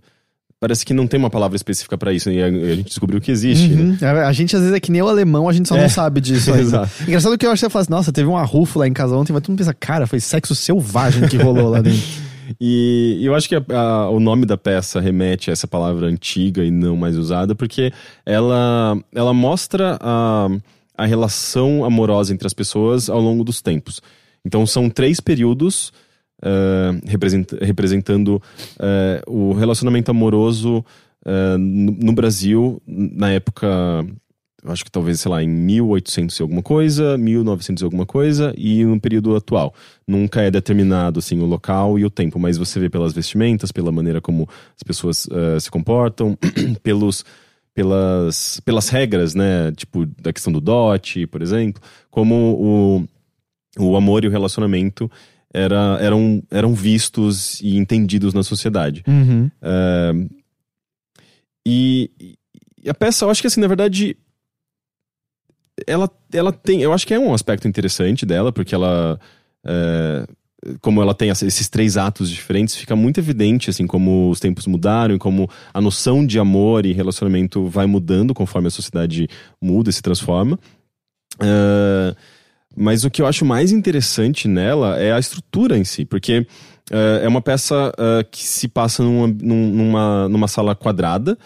Parece 0.59 0.85
que 0.87 0.95
não 0.95 1.07
tem 1.07 1.21
uma 1.21 1.29
palavra 1.29 1.57
específica 1.57 1.97
pra 1.99 2.13
isso, 2.13 2.31
e 2.31 2.43
a, 2.43 2.47
a 2.47 2.75
gente 2.75 2.87
descobriu 2.87 3.21
que 3.21 3.31
existe. 3.31 3.69
né? 3.69 3.99
Uhum. 4.01 4.09
A 4.09 4.29
a 4.29 4.33
gente 4.33 4.57
às 4.57 4.63
vezes 4.63 4.75
é 4.75 4.81
que 4.81 4.91
nem 4.91 5.03
o 5.03 5.09
alemão, 5.09 5.49
a 5.49 5.53
gente 5.53 5.69
só 5.69 5.77
É. 5.77 5.83
não 5.83 5.89
sabe 5.91 6.21
disso. 6.21 6.51
Exato. 6.57 6.91
Engraçado 7.03 7.37
que 7.39 7.47
eu 7.47 7.51
acho 7.51 7.61
que 7.61 7.67
você 7.67 7.71
fala 7.71 7.83
assim, 7.83 7.91
nossa, 7.93 8.13
teve 8.13 8.27
um 8.29 8.37
arrufo 8.37 8.79
lá 8.81 8.89
em 8.89 8.93
casa 8.93 9.15
ontem, 9.15 9.33
mas 9.33 9.43
todo 9.43 9.51
mundo 9.51 9.59
pensa, 9.59 9.75
cara, 9.75 10.07
foi 10.07 10.19
sexo 10.21 10.55
selvagem 10.55 11.29
que 11.29 11.37
rolou 11.37 11.69
lá 11.71 11.81
dentro. 11.83 12.01
E 12.61 13.21
eu 13.23 13.35
acho 13.35 13.49
que 13.49 13.55
a- 13.57 13.65
a- 13.71 14.11
o 14.11 14.21
nome 14.21 14.47
da 14.47 14.57
peça 14.57 15.01
remete 15.01 15.51
a 15.51 15.53
essa 15.53 15.67
palavra 15.67 16.07
antiga 16.07 16.65
e 16.65 16.71
não 16.71 16.97
mais 16.97 17.17
usada, 17.17 17.55
porque 17.55 17.93
ela, 18.27 18.99
ela 19.15 19.33
mostra 19.33 19.99
a, 20.01 20.49
a 20.97 21.07
relação 21.07 21.85
amorosa 21.85 22.33
entre 22.33 22.47
as 22.47 22.55
pessoas 22.55 23.09
ao 23.09 23.21
longo 23.21 23.45
dos 23.45 23.61
tempos. 23.63 24.01
Então 24.45 24.67
são 24.67 24.91
três 24.91 25.21
períodos 25.21 25.93
eh, 26.43 26.91
represent- 27.07 27.53
representando 27.63 28.43
eh, 28.79 29.23
o 29.27 29.53
relacionamento 29.55 30.11
amoroso 30.11 30.85
eh, 31.25 31.57
no, 31.57 31.93
no 31.93 32.13
Brasil 32.13 32.83
na 32.87 33.31
época. 33.31 33.67
Acho 34.67 34.85
que 34.85 34.91
talvez, 34.91 35.21
sei 35.21 35.31
lá, 35.31 35.43
em 35.43 35.49
1800 35.49 36.39
e 36.39 36.43
alguma 36.43 36.63
coisa, 36.63 37.19
1900 37.19 37.83
e 37.83 37.85
alguma 37.85 38.07
coisa, 38.07 38.55
e 38.57 38.83
no 38.85 38.99
período 38.99 39.37
atual 39.37 39.75
nunca 40.07 40.41
é 40.41 40.51
determinado 40.51 41.19
assim 41.19 41.39
o 41.41 41.45
local 41.45 41.99
e 41.99 42.05
o 42.05 42.11
tempo, 42.11 42.39
mas 42.39 42.57
você 42.57 42.81
vê 42.81 42.89
pelas 42.89 43.13
vestimentas, 43.13 43.71
pela 43.71 43.93
maneira 43.93 44.21
como 44.21 44.49
as 44.75 44.83
pessoas 44.83 45.29
eh, 45.31 45.61
se 45.61 45.71
comportam, 45.71 46.37
pelos 46.83 47.25
pelas 47.75 48.61
pelas 48.65 48.89
regras, 48.89 49.35
né, 49.35 49.71
tipo 49.73 50.07
da 50.07 50.33
questão 50.33 50.53
do 50.53 50.61
dote, 50.61 51.27
por 51.27 51.43
exemplo, 51.43 51.83
como 52.11 53.07
o, 53.79 53.85
o 53.91 53.97
amor 53.97 54.25
e 54.25 54.29
o 54.29 54.31
relacionamento 54.31 55.11
era, 55.53 55.99
eram 56.01 56.43
eram 56.51 56.75
vistos 56.75 57.61
e 57.61 57.77
entendidos 57.77 58.33
na 58.33 58.43
sociedade. 58.43 59.03
Uhum. 59.07 59.51
Eh, 59.61 60.13
e, 61.67 62.11
e 62.83 62.89
a 62.89 62.95
peça, 62.95 63.25
eu 63.25 63.31
acho 63.31 63.41
que 63.41 63.47
assim, 63.47 63.61
na 63.61 63.67
verdade, 63.67 64.17
ela, 65.87 66.11
ela 66.33 66.53
tem. 66.53 66.83
Eu 66.83 66.93
acho 66.93 67.07
que 67.07 67.15
é 67.15 67.19
um 67.19 67.35
aspecto 67.35 67.67
interessante 67.69 68.25
dela, 68.25 68.53
porque 68.53 68.75
ela. 68.75 69.19
é, 69.65 70.27
como 70.81 71.03
ela 71.03 71.15
tem 71.15 71.29
esses 71.29 71.69
três 71.69 71.97
atos 71.99 72.31
diferentes, 72.31 72.75
fica 72.75 72.97
muito 72.97 73.19
evidente 73.21 73.69
assim 73.69 73.87
como 73.87 74.31
os 74.31 74.41
tempos 74.41 74.67
mudaram 74.67 75.15
e 75.15 75.19
como 75.19 75.47
a 75.75 75.81
noção 75.81 76.25
de 76.25 76.39
amor 76.39 76.87
e 76.87 76.93
relacionamento 76.93 77.67
vai 77.67 77.85
mudando 77.87 78.33
conforme 78.33 78.69
a 78.69 78.71
sociedade 78.71 79.29
muda 79.61 79.91
e 79.91 79.93
se 79.93 80.01
transforma. 80.01 80.59
É, 81.41 82.15
mas 82.77 83.05
o 83.05 83.11
que 83.11 83.21
eu 83.23 83.27
acho 83.27 83.45
mais 83.45 83.73
interessante 83.73 84.49
nela 84.49 84.99
é 84.99 85.13
a 85.13 85.19
estrutura 85.19 85.77
em 85.77 85.85
si, 85.85 86.05
porque 86.05 86.47
é, 86.91 87.21
é 87.25 87.29
uma 87.29 87.43
peça 87.43 87.93
é, 87.99 88.25
que 88.25 88.43
se 88.43 88.67
passa 88.67 89.03
numa, 89.03 89.27
num- 89.29 89.71
numa, 89.71 90.29
numa 90.29 90.49
sala 90.49 90.75
quadrada. 90.75 91.37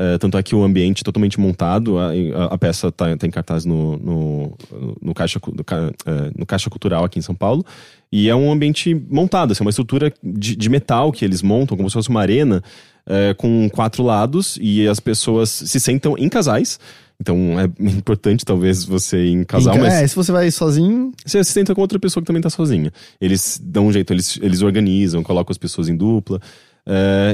É, 0.00 0.16
tanto 0.18 0.38
é 0.38 0.42
que 0.42 0.54
o 0.54 0.62
ambiente 0.62 1.00
é 1.00 1.04
totalmente 1.04 1.40
montado, 1.40 1.98
a, 1.98 2.10
a- 2.10 2.54
a 2.54 2.58
peça 2.58 2.88
está 2.88 3.10
em 3.10 3.30
cartaz 3.30 3.64
no, 3.64 3.98
no, 3.98 4.56
no, 5.02 5.12
caixa, 5.14 5.40
Cu- 5.40 5.52
no, 5.56 5.64
Ca- 5.64 5.90
no 6.36 6.46
Caixa 6.46 6.70
Cultural 6.70 7.04
aqui 7.04 7.18
em 7.18 7.22
São 7.22 7.34
Paulo. 7.34 7.64
E 8.10 8.28
é 8.28 8.34
um 8.34 8.50
ambiente 8.52 8.94
montado, 9.10 9.52
assim, 9.52 9.62
uma 9.64 9.70
estrutura 9.70 10.12
de, 10.22 10.54
de 10.56 10.68
metal 10.68 11.10
que 11.12 11.24
eles 11.24 11.42
montam, 11.42 11.76
como 11.76 11.90
se 11.90 11.94
fosse 11.94 12.08
uma 12.08 12.20
arena, 12.20 12.62
é, 13.06 13.34
com 13.34 13.68
quatro 13.70 14.02
lados, 14.02 14.56
e 14.60 14.86
as 14.86 15.00
pessoas 15.00 15.50
se 15.50 15.80
sentam 15.80 16.14
em 16.16 16.28
casais. 16.28 16.78
Então 17.20 17.58
é 17.58 17.64
importante, 17.82 18.44
talvez, 18.44 18.84
você 18.84 19.24
ir 19.26 19.32
em 19.32 19.42
casal, 19.44 19.74
Em 19.76 19.80
mas 19.80 19.94
É, 19.94 20.06
se 20.06 20.14
você 20.14 20.30
vai 20.30 20.50
sozinho, 20.52 21.10
você 21.26 21.42
se 21.42 21.50
senta 21.52 21.74
com 21.74 21.80
outra 21.80 21.98
pessoa 21.98 22.22
que 22.22 22.26
também 22.26 22.40
tá 22.40 22.48
sozinha. 22.50 22.92
Eles 23.20 23.60
dão 23.62 23.88
um 23.88 23.92
jeito, 23.92 24.12
eles, 24.12 24.38
eles 24.40 24.62
organizam, 24.62 25.22
colocam 25.24 25.50
as 25.50 25.58
pessoas 25.58 25.88
em 25.88 25.96
dupla. 25.96 26.40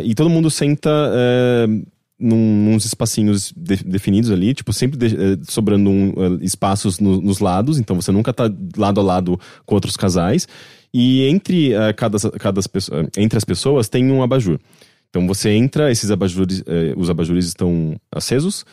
e 0.02 0.14
todo 0.14 0.30
mundo 0.30 0.50
senta 0.50 0.90
num, 2.18 2.72
nos 2.72 2.84
espacinhos 2.84 3.52
de- 3.56 3.82
definidos 3.84 4.30
ali, 4.30 4.54
tipo, 4.54 4.72
sempre 4.72 4.96
de- 4.96 5.14
é, 5.16 5.38
sobrando 5.48 5.90
um, 5.90 6.10
é, 6.40 6.44
espaços 6.44 6.98
no- 7.00 7.20
nos 7.20 7.40
lados, 7.40 7.78
então 7.78 8.00
você 8.00 8.12
nunca 8.12 8.32
tá 8.32 8.50
lado 8.76 9.00
a 9.00 9.02
lado 9.02 9.38
com 9.66 9.74
outros 9.74 9.96
casais. 9.96 10.46
E 10.92 11.24
entre, 11.26 11.72
é, 11.72 11.92
cada, 11.92 12.18
cada 12.38 12.60
entre 13.18 13.36
as 13.36 13.44
pessoas 13.44 13.88
tem 13.88 14.12
um 14.12 14.22
abajur. 14.22 14.60
Então 15.10 15.26
você 15.26 15.50
entra, 15.50 15.90
esses 15.90 16.10
abajures, 16.10 16.62
é, 16.66 16.94
os 16.96 17.10
abajures 17.10 17.46
estão 17.46 17.96
acesos, 18.12 18.64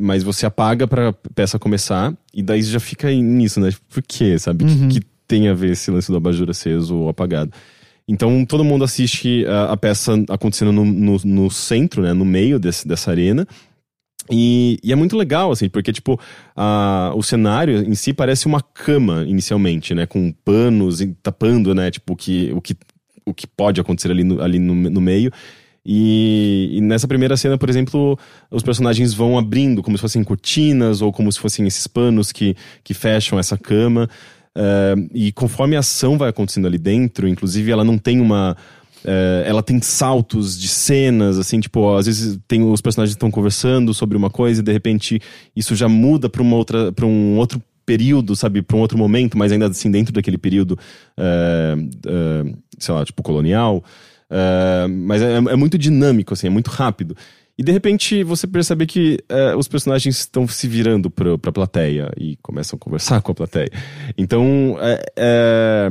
mas 0.00 0.22
você 0.22 0.46
apaga 0.46 0.86
pra 0.86 1.12
peça 1.34 1.58
começar, 1.58 2.14
e 2.32 2.42
daí 2.42 2.62
já 2.62 2.80
fica 2.80 3.10
nisso, 3.10 3.60
né? 3.60 3.70
Por 3.88 4.02
quê, 4.02 4.38
sabe? 4.38 4.64
Uhum. 4.64 4.88
que, 4.88 5.00
que 5.00 5.06
tem 5.26 5.48
a 5.48 5.54
ver 5.54 5.72
esse 5.72 5.90
lance 5.90 6.10
do 6.10 6.16
abajur 6.16 6.48
aceso 6.50 6.94
ou 6.96 7.08
apagado? 7.08 7.50
Então 8.08 8.44
todo 8.46 8.64
mundo 8.64 8.84
assiste 8.84 9.44
a, 9.46 9.72
a 9.72 9.76
peça 9.76 10.14
acontecendo 10.30 10.72
no, 10.72 10.84
no, 10.84 11.16
no 11.22 11.50
centro, 11.50 12.02
né? 12.02 12.14
No 12.14 12.24
meio 12.24 12.58
desse, 12.58 12.88
dessa 12.88 13.10
arena. 13.10 13.46
E, 14.30 14.78
e 14.82 14.92
é 14.92 14.96
muito 14.96 15.16
legal, 15.16 15.50
assim, 15.50 15.68
porque, 15.68 15.92
tipo, 15.92 16.18
a, 16.56 17.12
o 17.14 17.22
cenário 17.22 17.82
em 17.82 17.94
si 17.94 18.12
parece 18.12 18.46
uma 18.46 18.60
cama 18.60 19.24
inicialmente, 19.26 19.94
né? 19.94 20.06
Com 20.06 20.32
panos 20.32 21.00
tapando, 21.22 21.74
né? 21.74 21.90
Tipo, 21.90 22.14
o 22.14 22.16
que, 22.16 22.50
o 22.52 22.60
que, 22.60 22.76
o 23.24 23.34
que 23.34 23.46
pode 23.46 23.80
acontecer 23.80 24.10
ali 24.10 24.24
no, 24.24 24.42
ali 24.42 24.58
no, 24.58 24.74
no 24.74 25.00
meio. 25.00 25.30
E, 25.84 26.70
e 26.72 26.80
nessa 26.82 27.08
primeira 27.08 27.36
cena, 27.36 27.56
por 27.56 27.70
exemplo, 27.70 28.18
os 28.50 28.62
personagens 28.62 29.14
vão 29.14 29.38
abrindo 29.38 29.82
como 29.82 29.96
se 29.96 30.02
fossem 30.02 30.22
cortinas 30.22 31.00
ou 31.00 31.10
como 31.10 31.32
se 31.32 31.38
fossem 31.38 31.66
esses 31.66 31.86
panos 31.86 32.30
que, 32.30 32.54
que 32.84 32.92
fecham 32.92 33.38
essa 33.38 33.56
cama. 33.56 34.08
Eh, 34.56 34.94
e 35.14 35.32
conforme 35.32 35.76
a 35.76 35.80
ação 35.80 36.18
vai 36.18 36.28
acontecendo 36.30 36.66
ali 36.66 36.78
dentro, 36.78 37.28
inclusive 37.28 37.70
ela 37.70 37.84
não 37.84 37.98
tem 37.98 38.20
uma. 38.20 38.56
eh, 39.04 39.44
ela 39.46 39.62
tem 39.62 39.80
saltos 39.80 40.58
de 40.58 40.68
cenas, 40.68 41.38
assim, 41.38 41.60
tipo, 41.60 41.94
às 41.96 42.06
vezes 42.06 42.38
tem 42.48 42.62
os 42.62 42.80
personagens 42.80 43.12
estão 43.14 43.30
conversando 43.30 43.94
sobre 43.94 44.16
uma 44.16 44.30
coisa 44.30 44.60
e 44.60 44.64
de 44.64 44.72
repente 44.72 45.20
isso 45.54 45.74
já 45.76 45.88
muda 45.88 46.28
para 46.28 46.42
uma 46.42 46.56
outra, 46.56 46.92
para 46.92 47.06
um 47.06 47.36
outro 47.36 47.62
período, 47.86 48.36
sabe, 48.36 48.60
para 48.60 48.76
um 48.76 48.80
outro 48.80 48.98
momento, 48.98 49.38
mas 49.38 49.50
ainda 49.50 49.66
assim 49.66 49.90
dentro 49.90 50.12
daquele 50.12 50.36
período, 50.36 50.78
eh, 51.16 51.74
sei 52.78 52.94
lá, 52.94 53.04
tipo 53.04 53.22
colonial. 53.22 53.82
Eh, 54.30 54.86
mas 54.88 55.22
é, 55.22 55.36
é 55.36 55.56
muito 55.56 55.78
dinâmico, 55.78 56.34
assim, 56.34 56.48
é 56.48 56.50
muito 56.50 56.68
rápido. 56.70 57.16
E 57.58 57.62
de 57.62 57.72
repente 57.72 58.22
você 58.22 58.46
percebe 58.46 58.86
que 58.86 59.18
eh, 59.28 59.56
os 59.56 59.66
personagens 59.66 60.18
estão 60.20 60.46
se 60.46 60.68
virando 60.68 61.10
pra, 61.10 61.36
pra 61.36 61.50
plateia 61.50 62.08
e 62.16 62.36
começam 62.40 62.76
a 62.76 62.78
conversar 62.78 63.20
com 63.22 63.32
a 63.32 63.34
plateia. 63.34 63.68
Então, 64.16 64.76
é, 64.80 65.04
é, 65.16 65.88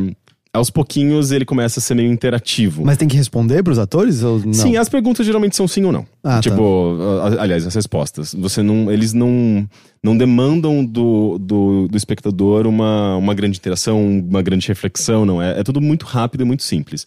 aos 0.53 0.69
pouquinhos 0.69 1.31
ele 1.31 1.43
começa 1.43 1.79
a 1.79 1.83
ser 1.83 1.93
meio 1.93 2.09
interativo. 2.11 2.85
mas 2.85 2.97
tem 2.97 3.07
que 3.07 3.17
responder 3.17 3.61
pros 3.63 3.77
atores 3.77 4.23
ou 4.23 4.39
não? 4.39 4.53
Sim, 4.53 4.77
as 4.77 4.87
perguntas 4.87 5.25
geralmente 5.25 5.57
são 5.57 5.67
sim 5.67 5.83
ou 5.83 5.91
não. 5.91 6.05
Ah, 6.23 6.39
tipo, 6.39 6.97
a- 7.21 7.41
aliás, 7.43 7.67
as 7.67 7.75
respostas. 7.75 8.33
Você 8.33 8.63
não, 8.63 8.89
eles 8.89 9.11
não, 9.13 9.67
não 10.01 10.17
demandam 10.17 10.85
do, 10.85 11.37
do, 11.37 11.87
do 11.89 11.97
espectador 11.97 12.65
uma, 12.65 13.17
uma 13.17 13.33
grande 13.33 13.57
interação, 13.59 14.01
uma 14.19 14.41
grande 14.41 14.67
reflexão, 14.69 15.25
não. 15.25 15.41
É, 15.41 15.59
é 15.59 15.63
tudo 15.63 15.81
muito 15.81 16.05
rápido 16.05 16.41
e 16.41 16.45
muito 16.45 16.63
simples. 16.63 17.05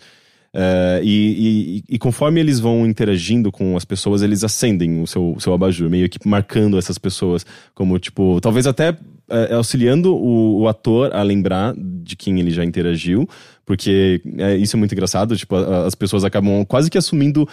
É, 0.52 1.00
e, 1.04 1.82
e- 1.88 1.94
e 1.94 1.98
conforme 1.98 2.40
eles 2.40 2.58
vão 2.58 2.84
interagindo 2.84 3.52
com 3.52 3.76
as 3.76 3.84
pessoas, 3.84 4.20
eles 4.20 4.42
acendem 4.42 5.00
o 5.00 5.06
seu, 5.06 5.32
o 5.34 5.40
seu 5.40 5.54
abajur, 5.54 5.88
meio 5.88 6.08
que 6.08 6.18
marcando 6.26 6.76
essas 6.76 6.98
pessoas 6.98 7.46
como, 7.74 7.98
tipo, 7.98 8.40
talvez 8.40 8.66
até 8.66 8.96
é, 9.28 9.54
auxiliando 9.54 10.14
o, 10.14 10.62
o, 10.62 10.68
ator 10.68 11.14
a 11.14 11.22
lembrar 11.22 11.72
de 11.76 12.16
quem 12.16 12.40
ele 12.40 12.50
já 12.50 12.64
interagiu, 12.64 13.28
porque 13.64 14.20
é, 14.38 14.56
isso 14.56 14.74
é 14.74 14.78
muito 14.78 14.92
engraçado, 14.92 15.36
tipo, 15.36 15.54
a, 15.54 15.86
as 15.86 15.94
pessoas 15.94 16.24
acabam 16.24 16.64
quase 16.64 16.90
que 16.90 16.98
assumindo 16.98 17.48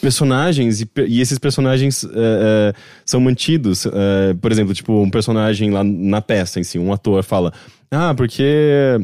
personagens 0.00 0.80
e, 0.80 0.90
e 1.06 1.20
esses 1.20 1.38
personagens 1.38 2.02
uh, 2.02 2.08
uh, 2.08 2.74
são 3.06 3.20
mantidos. 3.20 3.86
Uh, 3.86 4.36
por 4.40 4.50
exemplo, 4.50 4.74
tipo, 4.74 4.92
um 5.00 5.08
personagem 5.08 5.70
lá 5.70 5.84
na 5.84 6.20
peça 6.20 6.58
em 6.58 6.64
si, 6.64 6.80
um 6.80 6.92
ator 6.92 7.22
fala: 7.22 7.52
Ah, 7.90 8.12
porque 8.12 8.98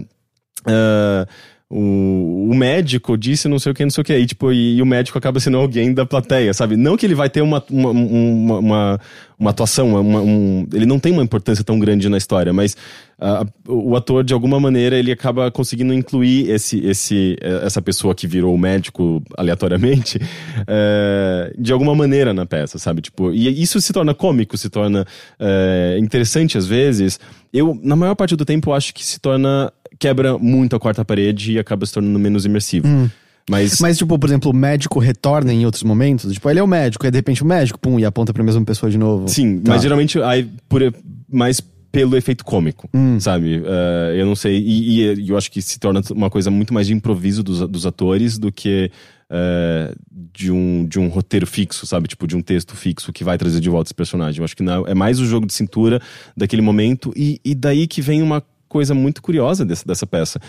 o, 1.72 2.48
o 2.50 2.54
médico 2.54 3.16
disse 3.16 3.46
não 3.46 3.60
sei 3.60 3.70
o 3.70 3.74
que, 3.74 3.84
não 3.84 3.90
sei 3.90 4.02
o 4.02 4.04
que. 4.04 4.12
E, 4.12 4.26
tipo, 4.26 4.52
e, 4.52 4.76
e, 4.78 4.82
o 4.82 4.86
médico 4.86 5.16
acaba 5.16 5.38
sendo 5.38 5.56
alguém 5.56 5.94
da 5.94 6.04
plateia, 6.04 6.52
sabe? 6.52 6.76
Não 6.76 6.96
que 6.96 7.06
ele 7.06 7.14
vai 7.14 7.30
ter 7.30 7.42
uma, 7.42 7.62
uma, 7.70 7.90
uma, 7.90 8.58
uma, 8.58 9.00
uma 9.38 9.50
atuação, 9.50 9.94
uma, 10.00 10.20
um, 10.20 10.66
ele 10.74 10.84
não 10.84 10.98
tem 10.98 11.12
uma 11.12 11.22
importância 11.22 11.62
tão 11.62 11.78
grande 11.78 12.08
na 12.08 12.18
história, 12.18 12.52
mas 12.52 12.76
uh, 13.20 13.72
o 13.72 13.94
ator, 13.94 14.24
de 14.24 14.34
alguma 14.34 14.58
maneira, 14.58 14.96
ele 14.96 15.12
acaba 15.12 15.48
conseguindo 15.48 15.94
incluir 15.94 16.50
esse, 16.50 16.84
esse, 16.84 17.36
eh, 17.40 17.60
essa 17.64 17.80
pessoa 17.80 18.16
que 18.16 18.26
virou 18.26 18.52
o 18.52 18.58
médico 18.58 19.22
aleatoriamente, 19.38 20.18
uh, 20.18 21.54
de 21.62 21.72
alguma 21.72 21.94
maneira 21.94 22.34
na 22.34 22.44
peça, 22.46 22.78
sabe? 22.78 23.00
Tipo, 23.00 23.32
e 23.32 23.62
isso 23.62 23.80
se 23.80 23.92
torna 23.92 24.12
cômico, 24.12 24.58
se 24.58 24.68
torna 24.68 25.06
uh, 25.38 25.98
interessante 25.98 26.58
às 26.58 26.66
vezes. 26.66 27.20
Eu, 27.52 27.78
na 27.80 27.94
maior 27.94 28.16
parte 28.16 28.34
do 28.34 28.44
tempo, 28.44 28.72
acho 28.72 28.92
que 28.92 29.04
se 29.04 29.20
torna 29.20 29.72
quebra 29.98 30.38
muito 30.38 30.76
a 30.76 30.80
quarta 30.80 31.04
parede 31.04 31.52
e 31.52 31.58
acaba 31.58 31.84
se 31.86 31.92
tornando 31.92 32.18
menos 32.18 32.44
imersivo. 32.44 32.86
Hum. 32.86 33.08
Mas... 33.48 33.80
Mas, 33.80 33.98
tipo, 33.98 34.18
por 34.18 34.28
exemplo, 34.28 34.50
o 34.50 34.54
médico 34.54 34.98
retorna 34.98 35.52
em 35.52 35.64
outros 35.64 35.82
momentos? 35.82 36.32
Tipo, 36.32 36.48
ele 36.50 36.60
é 36.60 36.62
o 36.62 36.66
médico, 36.66 37.04
aí 37.04 37.10
de 37.10 37.18
repente 37.18 37.42
o 37.42 37.46
médico, 37.46 37.78
pum, 37.78 37.98
e 37.98 38.04
aponta 38.04 38.32
pra 38.32 38.44
mesma 38.44 38.64
pessoa 38.64 38.90
de 38.90 38.98
novo. 38.98 39.28
Sim, 39.28 39.58
tá. 39.58 39.72
mas 39.72 39.82
geralmente 39.82 40.20
aí, 40.22 40.48
por, 40.68 40.80
mais 41.28 41.60
pelo 41.90 42.16
efeito 42.16 42.44
cômico, 42.44 42.88
hum. 42.94 43.18
sabe? 43.18 43.58
Uh, 43.58 44.14
eu 44.14 44.24
não 44.24 44.36
sei. 44.36 44.58
E, 44.58 45.00
e, 45.00 45.28
eu 45.28 45.36
acho 45.36 45.50
que 45.50 45.60
se 45.60 45.78
torna 45.78 46.00
uma 46.12 46.30
coisa 46.30 46.50
muito 46.50 46.72
mais 46.72 46.86
de 46.86 46.94
improviso 46.94 47.42
dos, 47.42 47.68
dos 47.68 47.86
atores 47.86 48.38
do 48.38 48.52
que 48.52 48.90
uh, 49.30 49.96
de, 50.32 50.52
um, 50.52 50.86
de 50.86 51.00
um 51.00 51.08
roteiro 51.08 51.46
fixo, 51.46 51.86
sabe? 51.86 52.06
Tipo, 52.06 52.26
de 52.26 52.36
um 52.36 52.42
texto 52.42 52.76
fixo 52.76 53.12
que 53.12 53.24
vai 53.24 53.36
trazer 53.36 53.60
de 53.60 53.68
volta 53.68 53.88
esse 53.88 53.94
personagem. 53.94 54.38
Eu 54.38 54.44
acho 54.44 54.56
que 54.56 54.62
não, 54.62 54.86
é 54.86 54.94
mais 54.94 55.18
o 55.18 55.26
jogo 55.26 55.46
de 55.46 55.52
cintura 55.52 56.00
daquele 56.36 56.62
momento 56.62 57.12
e, 57.16 57.40
e 57.44 57.54
daí 57.54 57.88
que 57.88 58.00
vem 58.00 58.22
uma 58.22 58.42
coisa 58.70 58.94
muito 58.94 59.20
curiosa 59.20 59.64
dessa, 59.64 59.84
dessa 59.84 60.06
peça. 60.06 60.40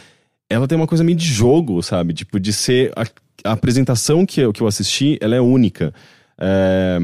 Ela 0.49 0.67
tem 0.67 0.77
uma 0.77 0.87
coisa 0.87 1.03
meio 1.03 1.17
de 1.17 1.25
jogo, 1.25 1.81
sabe? 1.81 2.13
Tipo, 2.13 2.39
de 2.39 2.53
ser. 2.53 2.93
A, 2.95 3.03
a 3.43 3.53
apresentação 3.53 4.25
que 4.25 4.39
eu, 4.39 4.53
que 4.53 4.61
eu 4.61 4.67
assisti, 4.67 5.17
ela 5.19 5.35
é 5.35 5.41
única. 5.41 5.93
É, 6.37 6.99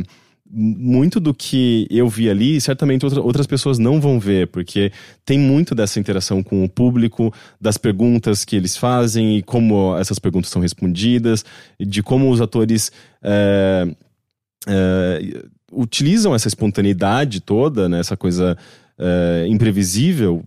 muito 0.49 1.19
do 1.19 1.33
que 1.33 1.87
eu 1.89 2.07
vi 2.07 2.29
ali, 2.29 2.61
certamente 2.61 3.03
outra, 3.03 3.21
outras 3.21 3.47
pessoas 3.47 3.79
não 3.79 3.99
vão 3.99 4.19
ver, 4.19 4.47
porque 4.47 4.91
tem 5.25 5.37
muito 5.39 5.73
dessa 5.73 5.99
interação 5.99 6.43
com 6.43 6.63
o 6.63 6.69
público, 6.69 7.33
das 7.59 7.77
perguntas 7.77 8.45
que 8.45 8.55
eles 8.55 8.77
fazem 8.77 9.37
e 9.37 9.43
como 9.43 9.97
essas 9.97 10.19
perguntas 10.19 10.51
são 10.51 10.61
respondidas, 10.61 11.43
de 11.79 12.03
como 12.03 12.29
os 12.29 12.39
atores. 12.39 12.91
É, 13.21 13.87
é, 14.67 15.43
utilizam 15.71 16.33
essa 16.33 16.47
espontaneidade 16.47 17.41
toda, 17.41 17.89
né, 17.89 17.99
essa 17.99 18.15
coisa 18.15 18.57
é, 18.97 19.45
imprevisível 19.49 20.43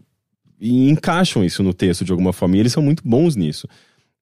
e 0.61 0.90
encaixam 0.90 1.44
isso 1.44 1.62
no 1.62 1.73
texto 1.73 2.05
de 2.05 2.12
alguma 2.12 2.33
forma. 2.33 2.57
E 2.57 2.61
eles 2.61 2.73
são 2.73 2.83
muito 2.83 3.03
bons 3.07 3.35
nisso. 3.35 3.66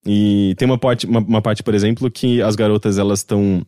E 0.07 0.55
tem 0.57 0.67
uma 0.67 0.79
parte, 0.79 1.07
uma, 1.07 1.21
uma 1.21 1.43
parte 1.43 1.63
por 1.63 1.75
exemplo, 1.75 2.11
que 2.11 2.41
as 2.41 2.55
garotas 2.55 2.99
elas 2.99 3.21
estão. 3.21 3.63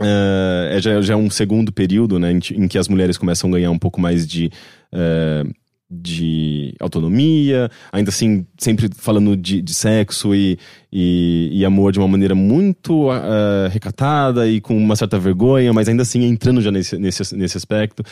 Uh, 0.00 0.70
é, 0.70 0.80
já, 0.80 1.00
já 1.02 1.14
é 1.14 1.16
um 1.16 1.28
segundo 1.28 1.72
período, 1.72 2.20
né, 2.20 2.30
em, 2.30 2.38
em, 2.54 2.68
que 2.68 2.78
as 2.78 2.86
mulheres 2.86 3.18
começam 3.18 3.50
a 3.50 3.52
ganhar 3.54 3.70
um 3.70 3.78
pouco 3.78 4.00
mais 4.00 4.26
de. 4.26 4.50
Uh, 4.92 5.52
de 5.90 6.74
autonomia, 6.78 7.70
ainda 7.90 8.10
assim, 8.10 8.46
sempre 8.58 8.90
falando 8.94 9.34
de, 9.34 9.62
de 9.62 9.72
sexo 9.72 10.34
e, 10.34 10.58
e, 10.92 11.48
e, 11.50 11.64
amor 11.64 11.92
de 11.92 11.98
uma 11.98 12.06
maneira 12.06 12.34
muito 12.34 13.08
uh, 13.08 13.68
recatada 13.70 14.46
e 14.46 14.60
com 14.60 14.76
uma 14.76 14.96
certa 14.96 15.18
vergonha, 15.18 15.72
mas 15.72 15.88
ainda 15.88 16.02
assim 16.02 16.24
entrando 16.24 16.60
já 16.60 16.70
nesse, 16.70 16.98
nesse, 16.98 17.34
nesse 17.34 17.56
aspecto. 17.56 18.02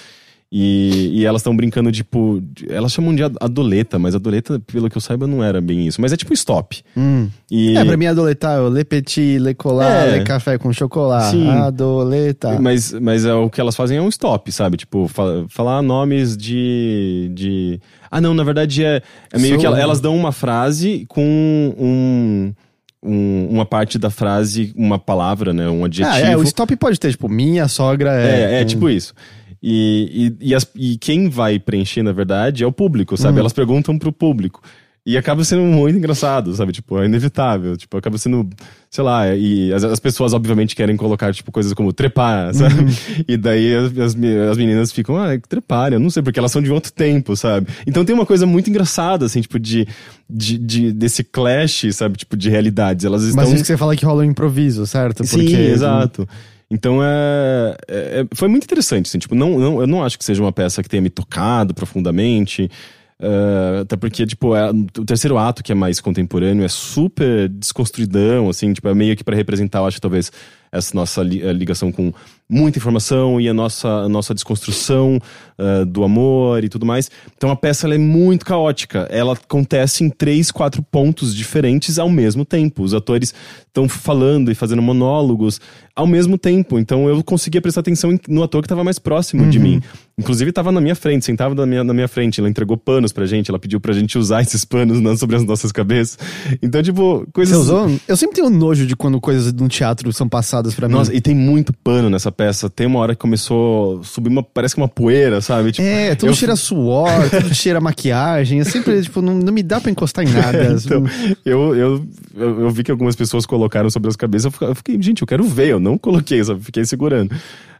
E, 0.50 1.10
e 1.12 1.26
elas 1.26 1.40
estão 1.40 1.56
brincando, 1.56 1.90
tipo. 1.90 2.40
Elas 2.68 2.92
chamam 2.92 3.14
de 3.14 3.22
adoleta, 3.22 3.98
mas 3.98 4.14
adoleta, 4.14 4.60
pelo 4.60 4.88
que 4.88 4.96
eu 4.96 5.00
saiba, 5.00 5.26
não 5.26 5.42
era 5.42 5.60
bem 5.60 5.86
isso. 5.86 6.00
Mas 6.00 6.12
é 6.12 6.16
tipo 6.16 6.32
stop. 6.34 6.82
Hum. 6.96 7.28
E... 7.50 7.76
É, 7.76 7.84
pra 7.84 7.96
mim, 7.96 8.06
adoletar 8.06 8.58
é 8.58 8.60
o 8.60 8.68
le 8.68 8.84
petit, 8.84 9.40
le 9.40 9.54
colar, 9.54 10.06
é. 10.06 10.18
le 10.18 10.24
café 10.24 10.56
com 10.56 10.72
chocolate. 10.72 11.32
Sim. 11.32 11.48
Adoleta. 11.48 12.60
Mas, 12.60 12.92
mas 12.92 13.24
é, 13.24 13.34
o 13.34 13.50
que 13.50 13.60
elas 13.60 13.74
fazem 13.74 13.98
é 13.98 14.00
um 14.02 14.08
stop, 14.08 14.50
sabe? 14.52 14.76
Tipo, 14.76 15.08
fal 15.08 15.46
falar 15.48 15.82
nomes 15.82 16.36
de. 16.36 17.28
de... 17.34 17.80
Ah, 18.08 18.20
não, 18.20 18.32
na 18.32 18.44
verdade 18.44 18.84
é, 18.84 19.02
é 19.32 19.38
meio 19.38 19.58
que 19.58 19.66
elas 19.66 20.00
dão 20.00 20.16
uma 20.16 20.30
frase 20.30 21.04
com 21.08 21.74
um. 21.76 22.54
Um, 23.02 23.46
uma 23.50 23.64
parte 23.64 23.98
da 23.98 24.10
frase, 24.10 24.72
uma 24.74 24.98
palavra, 24.98 25.52
né? 25.52 25.68
Um 25.68 25.84
adjetivo. 25.84 26.16
Ah, 26.16 26.18
é, 26.18 26.36
o 26.36 26.42
stop 26.42 26.74
pode 26.76 26.98
ter, 26.98 27.10
tipo, 27.10 27.28
minha 27.28 27.68
sogra 27.68 28.12
é. 28.20 28.54
É, 28.54 28.60
é 28.60 28.62
um... 28.62 28.66
tipo 28.66 28.88
isso. 28.88 29.14
E, 29.62 30.34
e, 30.40 30.48
e, 30.50 30.54
as, 30.54 30.66
e, 30.74 30.96
quem 30.98 31.28
vai 31.28 31.58
preencher, 31.58 32.02
na 32.02 32.12
verdade, 32.12 32.62
é 32.62 32.66
o 32.66 32.72
público, 32.72 33.16
sabe? 33.16 33.34
Uhum. 33.34 33.40
Elas 33.40 33.52
perguntam 33.52 33.98
pro 33.98 34.12
público. 34.12 34.62
E 35.06 35.16
acaba 35.16 35.44
sendo 35.44 35.62
muito 35.62 35.96
engraçado, 35.96 36.52
sabe? 36.52 36.72
Tipo, 36.72 36.98
é 36.98 37.06
inevitável. 37.06 37.76
Tipo, 37.76 37.96
acaba 37.96 38.18
sendo, 38.18 38.50
sei 38.90 39.04
lá, 39.04 39.32
e 39.36 39.72
as, 39.72 39.84
as 39.84 40.00
pessoas 40.00 40.34
obviamente 40.34 40.74
querem 40.74 40.96
colocar, 40.96 41.32
tipo, 41.32 41.52
coisas 41.52 41.72
como 41.74 41.92
trepar, 41.92 42.52
sabe? 42.52 42.74
Uhum. 42.74 42.88
E 43.28 43.36
daí 43.36 43.72
as, 43.72 43.96
as, 43.96 44.16
as, 44.50 44.56
meninas 44.58 44.90
ficam, 44.90 45.16
ah, 45.16 45.38
trepar, 45.48 45.92
eu 45.92 46.00
não 46.00 46.10
sei, 46.10 46.24
porque 46.24 46.40
elas 46.40 46.50
são 46.50 46.60
de 46.60 46.72
outro 46.72 46.92
tempo, 46.92 47.36
sabe? 47.36 47.68
Então 47.86 48.04
tem 48.04 48.16
uma 48.16 48.26
coisa 48.26 48.46
muito 48.46 48.68
engraçada, 48.68 49.26
assim, 49.26 49.40
tipo, 49.40 49.60
de, 49.60 49.86
de, 50.28 50.58
de 50.58 50.92
desse 50.92 51.22
clash, 51.22 51.86
sabe? 51.92 52.18
Tipo, 52.18 52.36
de 52.36 52.50
realidades. 52.50 53.04
Elas 53.04 53.22
estão... 53.22 53.44
Mas 53.44 53.52
isso 53.52 53.62
que 53.62 53.68
você 53.68 53.76
fala 53.76 53.94
que 53.94 54.04
rola 54.04 54.22
um 54.22 54.26
improviso, 54.26 54.88
certo? 54.88 55.18
Porque... 55.18 55.48
Sim, 55.48 55.56
exato. 55.56 56.28
Então 56.70 57.02
é, 57.02 57.76
é, 57.88 58.20
é, 58.20 58.26
foi 58.34 58.48
muito 58.48 58.64
interessante, 58.64 59.06
assim, 59.06 59.18
tipo, 59.18 59.34
não, 59.34 59.58
não, 59.58 59.80
eu 59.80 59.86
não 59.86 60.02
acho 60.02 60.18
que 60.18 60.24
seja 60.24 60.42
uma 60.42 60.52
peça 60.52 60.82
que 60.82 60.88
tenha 60.88 61.00
me 61.00 61.10
tocado 61.10 61.72
profundamente. 61.72 62.70
Uh, 63.18 63.80
até 63.80 63.96
porque, 63.96 64.26
tipo, 64.26 64.54
é, 64.54 64.70
o 64.70 65.04
terceiro 65.04 65.38
ato, 65.38 65.62
que 65.62 65.72
é 65.72 65.74
mais 65.74 66.00
contemporâneo, 66.00 66.64
é 66.64 66.68
super 66.68 67.48
desconstruidão, 67.48 68.50
assim, 68.50 68.72
tipo, 68.74 68.86
é 68.88 68.94
meio 68.94 69.16
que 69.16 69.24
para 69.24 69.34
representar, 69.34 69.78
eu 69.78 69.86
acho, 69.86 70.00
talvez, 70.00 70.30
essa 70.76 70.94
nossa 70.94 71.22
li 71.22 71.40
ligação 71.52 71.90
com 71.90 72.12
muita 72.48 72.78
informação 72.78 73.40
e 73.40 73.48
a 73.48 73.54
nossa, 73.54 73.88
a 73.88 74.08
nossa 74.08 74.32
desconstrução 74.32 75.18
uh, 75.58 75.84
do 75.84 76.04
amor 76.04 76.62
e 76.62 76.68
tudo 76.68 76.86
mais. 76.86 77.10
Então 77.36 77.50
a 77.50 77.56
peça 77.56 77.92
é 77.92 77.98
muito 77.98 78.46
caótica. 78.46 79.08
Ela 79.10 79.32
acontece 79.32 80.04
em 80.04 80.10
três, 80.10 80.50
quatro 80.50 80.82
pontos 80.82 81.34
diferentes 81.34 81.98
ao 81.98 82.08
mesmo 82.08 82.44
tempo. 82.44 82.82
Os 82.82 82.94
atores 82.94 83.34
estão 83.66 83.88
falando 83.88 84.50
e 84.50 84.54
fazendo 84.54 84.80
monólogos 84.80 85.60
ao 85.94 86.06
mesmo 86.06 86.38
tempo. 86.38 86.78
Então 86.78 87.08
eu 87.08 87.22
conseguia 87.24 87.60
prestar 87.60 87.80
atenção 87.80 88.16
no 88.28 88.42
ator 88.42 88.62
que 88.62 88.66
estava 88.66 88.84
mais 88.84 88.98
próximo 88.98 89.42
uhum. 89.42 89.50
de 89.50 89.58
mim. 89.58 89.82
Inclusive 90.18 90.48
estava 90.48 90.72
na 90.72 90.80
minha 90.80 90.94
frente, 90.94 91.24
sentava 91.24 91.54
na 91.54 91.66
minha, 91.66 91.84
na 91.84 91.92
minha 91.92 92.08
frente. 92.08 92.40
Ela 92.40 92.48
entregou 92.48 92.76
panos 92.76 93.12
pra 93.12 93.26
gente, 93.26 93.50
ela 93.50 93.58
pediu 93.58 93.80
pra 93.80 93.92
gente 93.92 94.16
usar 94.16 94.40
esses 94.42 94.64
panos 94.64 95.00
não, 95.00 95.16
sobre 95.16 95.36
as 95.36 95.44
nossas 95.44 95.72
cabeças. 95.72 96.18
Então, 96.62 96.82
tipo, 96.82 97.26
coisas. 97.32 97.56
Você 97.56 97.62
usou? 97.62 98.00
Eu 98.06 98.16
sempre 98.16 98.36
tenho 98.36 98.48
nojo 98.48 98.86
de 98.86 98.94
quando 98.94 99.20
coisas 99.20 99.52
de 99.52 99.62
um 99.62 99.68
teatro 99.68 100.12
são 100.12 100.28
passadas 100.28 100.65
para 100.74 100.88
mim. 100.88 100.94
Nossa, 100.94 101.14
e 101.14 101.20
tem 101.20 101.34
muito 101.34 101.72
pano 101.72 102.10
nessa 102.10 102.32
peça. 102.32 102.68
Tem 102.68 102.86
uma 102.86 102.98
hora 102.98 103.14
que 103.14 103.20
começou 103.20 104.00
a 104.00 104.04
subir 104.04 104.28
uma. 104.28 104.42
Parece 104.42 104.74
que 104.74 104.80
uma 104.80 104.88
poeira, 104.88 105.40
sabe? 105.40 105.72
Tipo, 105.72 105.86
é, 105.86 106.14
tudo 106.14 106.30
eu... 106.30 106.34
cheira 106.34 106.56
suor, 106.56 107.10
tudo 107.30 107.54
cheira 107.54 107.80
maquiagem. 107.80 108.58
Eu 108.58 108.64
sempre, 108.64 109.02
tipo, 109.02 109.20
não, 109.20 109.34
não 109.34 109.52
me 109.52 109.62
dá 109.62 109.80
pra 109.80 109.90
encostar 109.90 110.24
em 110.24 110.32
nada. 110.32 110.76
então, 110.84 111.04
eu, 111.44 111.74
eu, 111.74 112.06
eu, 112.34 112.60
eu, 112.60 112.70
vi 112.70 112.82
que 112.82 112.90
algumas 112.90 113.16
pessoas 113.16 113.46
colocaram 113.46 113.90
sobre 113.90 114.08
as 114.08 114.16
cabeças. 114.16 114.52
Eu 114.60 114.74
fiquei, 114.74 115.00
gente, 115.00 115.22
eu 115.22 115.26
quero 115.26 115.44
ver. 115.44 115.68
Eu 115.68 115.80
não 115.80 115.96
coloquei, 115.98 116.42
sabe? 116.42 116.62
Fiquei 116.62 116.84
segurando. 116.84 117.32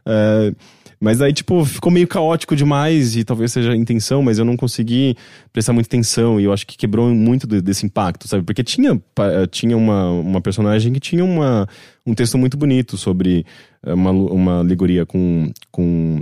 Uh, 0.05 0.55
mas 0.99 1.21
aí, 1.21 1.31
tipo, 1.31 1.63
ficou 1.63 1.91
meio 1.91 2.07
caótico 2.07 2.55
demais 2.55 3.15
e 3.15 3.23
talvez 3.23 3.51
seja 3.51 3.71
a 3.71 3.75
intenção, 3.75 4.23
mas 4.23 4.39
eu 4.39 4.45
não 4.45 4.57
consegui 4.57 5.15
prestar 5.53 5.71
muita 5.71 5.87
atenção 5.87 6.39
e 6.39 6.45
eu 6.45 6.51
acho 6.53 6.65
que 6.65 6.75
quebrou 6.75 7.13
muito 7.13 7.45
desse 7.45 7.85
impacto, 7.85 8.27
sabe? 8.27 8.43
Porque 8.43 8.63
tinha, 8.63 8.99
tinha 9.51 9.77
uma, 9.77 10.09
uma 10.09 10.41
personagem 10.41 10.91
que 10.91 10.99
tinha 10.99 11.23
uma, 11.23 11.67
um 12.05 12.15
texto 12.15 12.37
muito 12.37 12.57
bonito 12.57 12.97
sobre 12.97 13.45
eh, 13.85 13.93
uma, 13.93 14.11
uma 14.11 14.59
alegoria 14.59 15.05
com. 15.05 15.51
com 15.71 16.19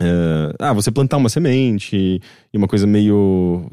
uh, 0.00 0.54
ah, 0.58 0.72
você 0.72 0.92
plantar 0.92 1.16
uma 1.16 1.28
semente 1.28 1.96
e 1.96 2.56
uma 2.56 2.68
coisa 2.68 2.86
meio. 2.86 3.68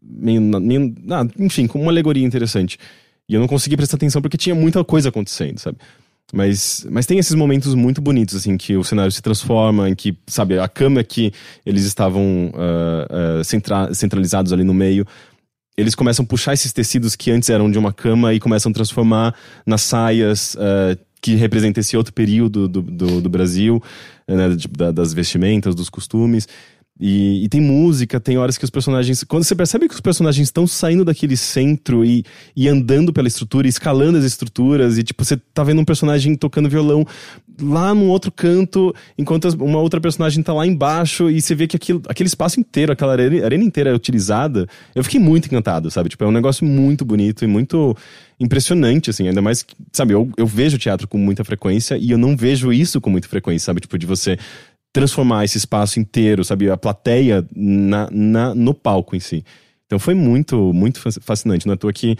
meio, 0.00 0.40
meio 0.40 0.94
ah, 1.10 1.26
enfim, 1.36 1.66
com 1.66 1.82
uma 1.82 1.90
alegoria 1.90 2.24
interessante. 2.24 2.78
E 3.28 3.34
eu 3.34 3.40
não 3.40 3.48
consegui 3.48 3.76
prestar 3.76 3.96
atenção 3.96 4.22
porque 4.22 4.38
tinha 4.38 4.54
muita 4.54 4.84
coisa 4.84 5.08
acontecendo, 5.08 5.58
sabe? 5.58 5.78
Mas, 6.32 6.86
mas 6.90 7.06
tem 7.06 7.18
esses 7.18 7.34
momentos 7.34 7.74
muito 7.74 8.02
bonitos, 8.02 8.36
assim, 8.36 8.56
que 8.58 8.76
o 8.76 8.84
cenário 8.84 9.10
se 9.10 9.22
transforma, 9.22 9.88
em 9.88 9.94
que, 9.94 10.16
sabe, 10.26 10.58
a 10.58 10.68
cama 10.68 11.02
que 11.02 11.32
eles 11.64 11.84
estavam 11.84 12.52
uh, 12.54 13.40
uh, 13.40 13.44
centra 13.44 13.94
centralizados 13.94 14.52
ali 14.52 14.62
no 14.62 14.74
meio, 14.74 15.06
eles 15.74 15.94
começam 15.94 16.24
a 16.24 16.26
puxar 16.26 16.52
esses 16.52 16.72
tecidos 16.72 17.16
que 17.16 17.30
antes 17.30 17.48
eram 17.48 17.70
de 17.70 17.78
uma 17.78 17.92
cama 17.92 18.34
e 18.34 18.40
começam 18.40 18.70
a 18.70 18.74
transformar 18.74 19.34
nas 19.64 19.82
saias 19.82 20.54
uh, 20.56 20.98
que 21.20 21.34
representam 21.34 21.80
esse 21.80 21.96
outro 21.96 22.12
período 22.12 22.68
do, 22.68 22.82
do, 22.82 23.20
do 23.22 23.28
Brasil, 23.28 23.82
né, 24.26 24.48
das 24.92 25.14
vestimentas, 25.14 25.74
dos 25.74 25.88
costumes. 25.88 26.46
E, 27.00 27.44
e 27.44 27.48
tem 27.48 27.60
música, 27.60 28.18
tem 28.18 28.38
horas 28.38 28.58
que 28.58 28.64
os 28.64 28.70
personagens. 28.70 29.22
Quando 29.24 29.44
você 29.44 29.54
percebe 29.54 29.88
que 29.88 29.94
os 29.94 30.00
personagens 30.00 30.48
estão 30.48 30.66
saindo 30.66 31.04
daquele 31.04 31.36
centro 31.36 32.04
e, 32.04 32.24
e 32.56 32.68
andando 32.68 33.12
pela 33.12 33.28
estrutura, 33.28 33.68
escalando 33.68 34.18
as 34.18 34.24
estruturas, 34.24 34.98
e 34.98 35.02
tipo, 35.02 35.24
você 35.24 35.36
tá 35.54 35.62
vendo 35.62 35.80
um 35.80 35.84
personagem 35.84 36.34
tocando 36.34 36.68
violão 36.68 37.06
lá 37.60 37.94
num 37.94 38.08
outro 38.08 38.30
canto, 38.30 38.94
enquanto 39.16 39.48
uma 39.60 39.78
outra 39.80 40.00
personagem 40.00 40.42
tá 40.42 40.52
lá 40.52 40.66
embaixo, 40.66 41.30
e 41.30 41.40
você 41.40 41.54
vê 41.54 41.66
que 41.66 41.76
aquilo, 41.76 42.02
aquele 42.08 42.28
espaço 42.28 42.60
inteiro, 42.60 42.92
aquela 42.92 43.12
arena, 43.12 43.44
arena 43.44 43.64
inteira 43.64 43.90
é 43.90 43.94
utilizada. 43.94 44.66
Eu 44.94 45.02
fiquei 45.02 45.20
muito 45.20 45.46
encantado, 45.46 45.90
sabe? 45.90 46.08
Tipo, 46.08 46.24
é 46.24 46.26
um 46.26 46.32
negócio 46.32 46.64
muito 46.64 47.04
bonito 47.04 47.44
e 47.44 47.48
muito 47.48 47.96
impressionante, 48.40 49.10
assim. 49.10 49.28
Ainda 49.28 49.42
mais, 49.42 49.64
sabe, 49.92 50.14
eu, 50.14 50.30
eu 50.36 50.46
vejo 50.46 50.78
teatro 50.78 51.08
com 51.08 51.18
muita 51.18 51.44
frequência 51.44 51.96
e 51.96 52.10
eu 52.10 52.18
não 52.18 52.36
vejo 52.36 52.72
isso 52.72 53.00
com 53.00 53.10
muita 53.10 53.28
frequência, 53.28 53.66
sabe? 53.66 53.80
Tipo, 53.80 53.98
de 53.98 54.06
você 54.06 54.38
transformar 54.92 55.44
esse 55.44 55.58
espaço 55.58 56.00
inteiro, 56.00 56.44
sabe, 56.44 56.70
a 56.70 56.76
plateia 56.76 57.46
na, 57.54 58.08
na, 58.10 58.54
no 58.54 58.74
palco 58.74 59.14
em 59.14 59.20
si. 59.20 59.44
Então 59.86 59.98
foi 59.98 60.14
muito, 60.14 60.72
muito 60.72 61.00
fascinante. 61.20 61.66
Não 61.66 61.72
é 61.72 61.74
à 61.74 61.78
toa 61.78 61.92
que 61.92 62.16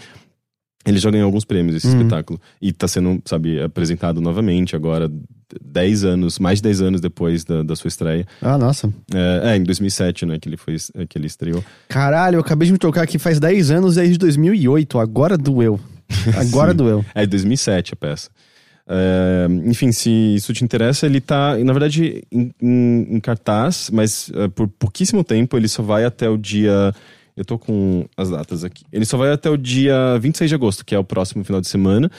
ele 0.85 0.97
já 0.97 1.11
ganhou 1.11 1.25
alguns 1.25 1.45
prêmios, 1.45 1.75
esse 1.75 1.87
uhum. 1.87 1.97
espetáculo. 1.97 2.39
E 2.61 2.71
tá 2.71 2.87
sendo, 2.87 3.21
sabe, 3.25 3.61
apresentado 3.61 4.21
novamente 4.21 4.75
agora, 4.75 5.11
10 5.61 6.03
anos, 6.03 6.39
mais 6.39 6.59
de 6.59 6.63
10 6.63 6.81
anos 6.81 7.01
depois 7.01 7.43
da, 7.43 7.63
da 7.63 7.75
sua 7.75 7.89
estreia. 7.89 8.25
Ah, 8.41 8.57
nossa. 8.57 8.91
É, 9.13 9.51
é, 9.51 9.57
em 9.57 9.63
2007, 9.63 10.25
né, 10.25 10.39
que 10.39 10.47
ele, 10.47 10.57
foi, 10.57 10.75
que 11.07 11.17
ele 11.17 11.27
estreou. 11.27 11.63
Caralho, 11.87 12.37
eu 12.37 12.41
acabei 12.41 12.65
de 12.65 12.71
me 12.71 12.79
tocar 12.79 13.03
aqui 13.03 13.19
faz 13.19 13.39
10 13.39 13.71
anos, 13.71 13.95
desde 13.95 14.17
2008. 14.17 14.99
Agora 14.99 15.37
doeu. 15.37 15.79
Agora 16.37 16.73
doeu. 16.73 17.05
É, 17.13 17.25
2007 17.25 17.93
a 17.93 17.95
peça. 17.95 18.29
É, 18.91 19.47
enfim, 19.65 19.91
se 19.91 20.09
isso 20.09 20.51
te 20.51 20.63
interessa, 20.63 21.05
ele 21.05 21.21
tá, 21.21 21.55
na 21.59 21.71
verdade, 21.71 22.23
em, 22.31 22.51
em, 22.59 23.07
em 23.11 23.19
cartaz, 23.19 23.91
mas 23.93 24.29
uh, 24.29 24.49
por 24.49 24.67
pouquíssimo 24.67 25.23
tempo, 25.23 25.55
ele 25.55 25.67
só 25.67 25.83
vai 25.83 26.03
até 26.03 26.27
o 26.27 26.35
dia. 26.35 26.91
Eu 27.37 27.45
tô 27.45 27.59
com 27.59 28.05
as 28.17 28.31
datas 28.31 28.63
aqui. 28.63 28.83
Ele 28.91 29.05
só 29.05 29.15
vai 29.15 29.31
até 29.31 29.47
o 29.49 29.55
dia 29.55 30.17
26 30.19 30.49
de 30.49 30.55
agosto, 30.55 30.83
que 30.83 30.95
é 30.95 30.99
o 30.99 31.03
próximo 31.03 31.43
final 31.43 31.61
de 31.61 31.67
semana. 31.67 32.09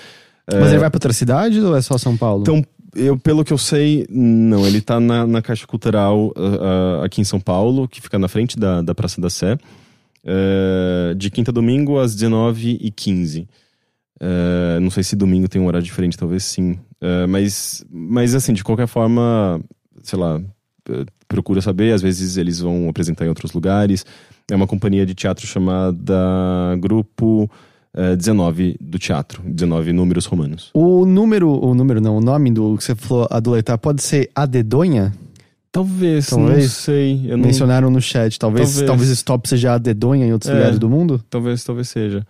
Mas 0.46 0.68
é, 0.68 0.70
ele 0.70 0.78
vai 0.78 0.88
pra 0.88 0.96
outra 0.96 1.12
cidade 1.12 1.60
ou 1.60 1.76
é 1.76 1.82
só 1.82 1.98
São 1.98 2.16
Paulo? 2.16 2.42
Então, 2.42 2.64
eu, 2.94 3.18
pelo 3.18 3.44
que 3.44 3.52
eu 3.52 3.58
sei, 3.58 4.06
não. 4.08 4.64
Ele 4.64 4.80
tá 4.80 4.98
na, 4.98 5.26
na 5.26 5.42
Caixa 5.42 5.66
Cultural 5.66 6.28
uh, 6.28 7.00
uh, 7.00 7.04
aqui 7.04 7.20
em 7.20 7.24
São 7.24 7.40
Paulo, 7.40 7.86
que 7.88 8.00
fica 8.00 8.18
na 8.18 8.28
frente 8.28 8.56
da, 8.56 8.80
da 8.80 8.94
Praça 8.94 9.20
da 9.20 9.28
Sé, 9.28 9.58
de 11.16 11.30
quinta 11.30 11.50
a 11.50 11.54
domingo 11.54 11.98
às 11.98 12.14
19h15. 12.16 13.46
Uh, 14.22 14.80
não 14.80 14.90
sei 14.90 15.02
se 15.02 15.16
domingo 15.16 15.48
tem 15.48 15.60
um 15.60 15.66
horário 15.66 15.84
diferente, 15.84 16.16
talvez 16.16 16.44
sim. 16.44 16.72
Uh, 17.00 17.26
mas, 17.28 17.84
mas, 17.90 18.34
assim, 18.34 18.52
de 18.52 18.62
qualquer 18.62 18.86
forma, 18.86 19.60
sei 20.02 20.18
lá, 20.18 20.40
procura 21.26 21.62
saber. 21.62 21.92
Às 21.92 22.02
vezes 22.02 22.36
eles 22.36 22.60
vão 22.60 22.88
apresentar 22.88 23.24
em 23.24 23.28
outros 23.28 23.52
lugares. 23.52 24.04
É 24.50 24.54
uma 24.54 24.66
companhia 24.66 25.06
de 25.06 25.14
teatro 25.14 25.46
chamada 25.46 26.76
Grupo 26.78 27.50
uh, 27.94 28.16
19 28.16 28.76
do 28.80 28.98
Teatro, 28.98 29.42
19 29.44 29.92
números 29.92 30.26
romanos. 30.26 30.70
O 30.74 31.06
número, 31.06 31.48
o 31.48 31.74
número 31.74 32.00
não, 32.00 32.16
o 32.16 32.20
nome 32.20 32.50
do 32.50 32.76
que 32.76 32.84
você 32.84 32.94
falou, 32.94 33.26
adoletar, 33.30 33.78
pode 33.78 34.02
ser 34.02 34.30
a 34.34 34.44
dedonha? 34.44 35.12
Talvez, 35.72 36.28
talvez, 36.28 36.64
não 36.64 36.68
sei. 36.68 37.26
Eu 37.28 37.38
Mencionaram 37.38 37.88
não... 37.88 37.94
no 37.94 38.02
chat. 38.02 38.36
Talvez, 38.38 38.70
talvez, 38.70 38.86
talvez 38.86 39.10
stop 39.10 39.48
seja 39.48 39.74
a 39.74 39.78
dedonha 39.78 40.26
em 40.26 40.32
outros 40.32 40.50
é, 40.50 40.54
lugares 40.54 40.78
do 40.80 40.88
mundo? 40.90 41.22
Talvez, 41.30 41.62
talvez 41.62 41.88
seja. 41.88 42.26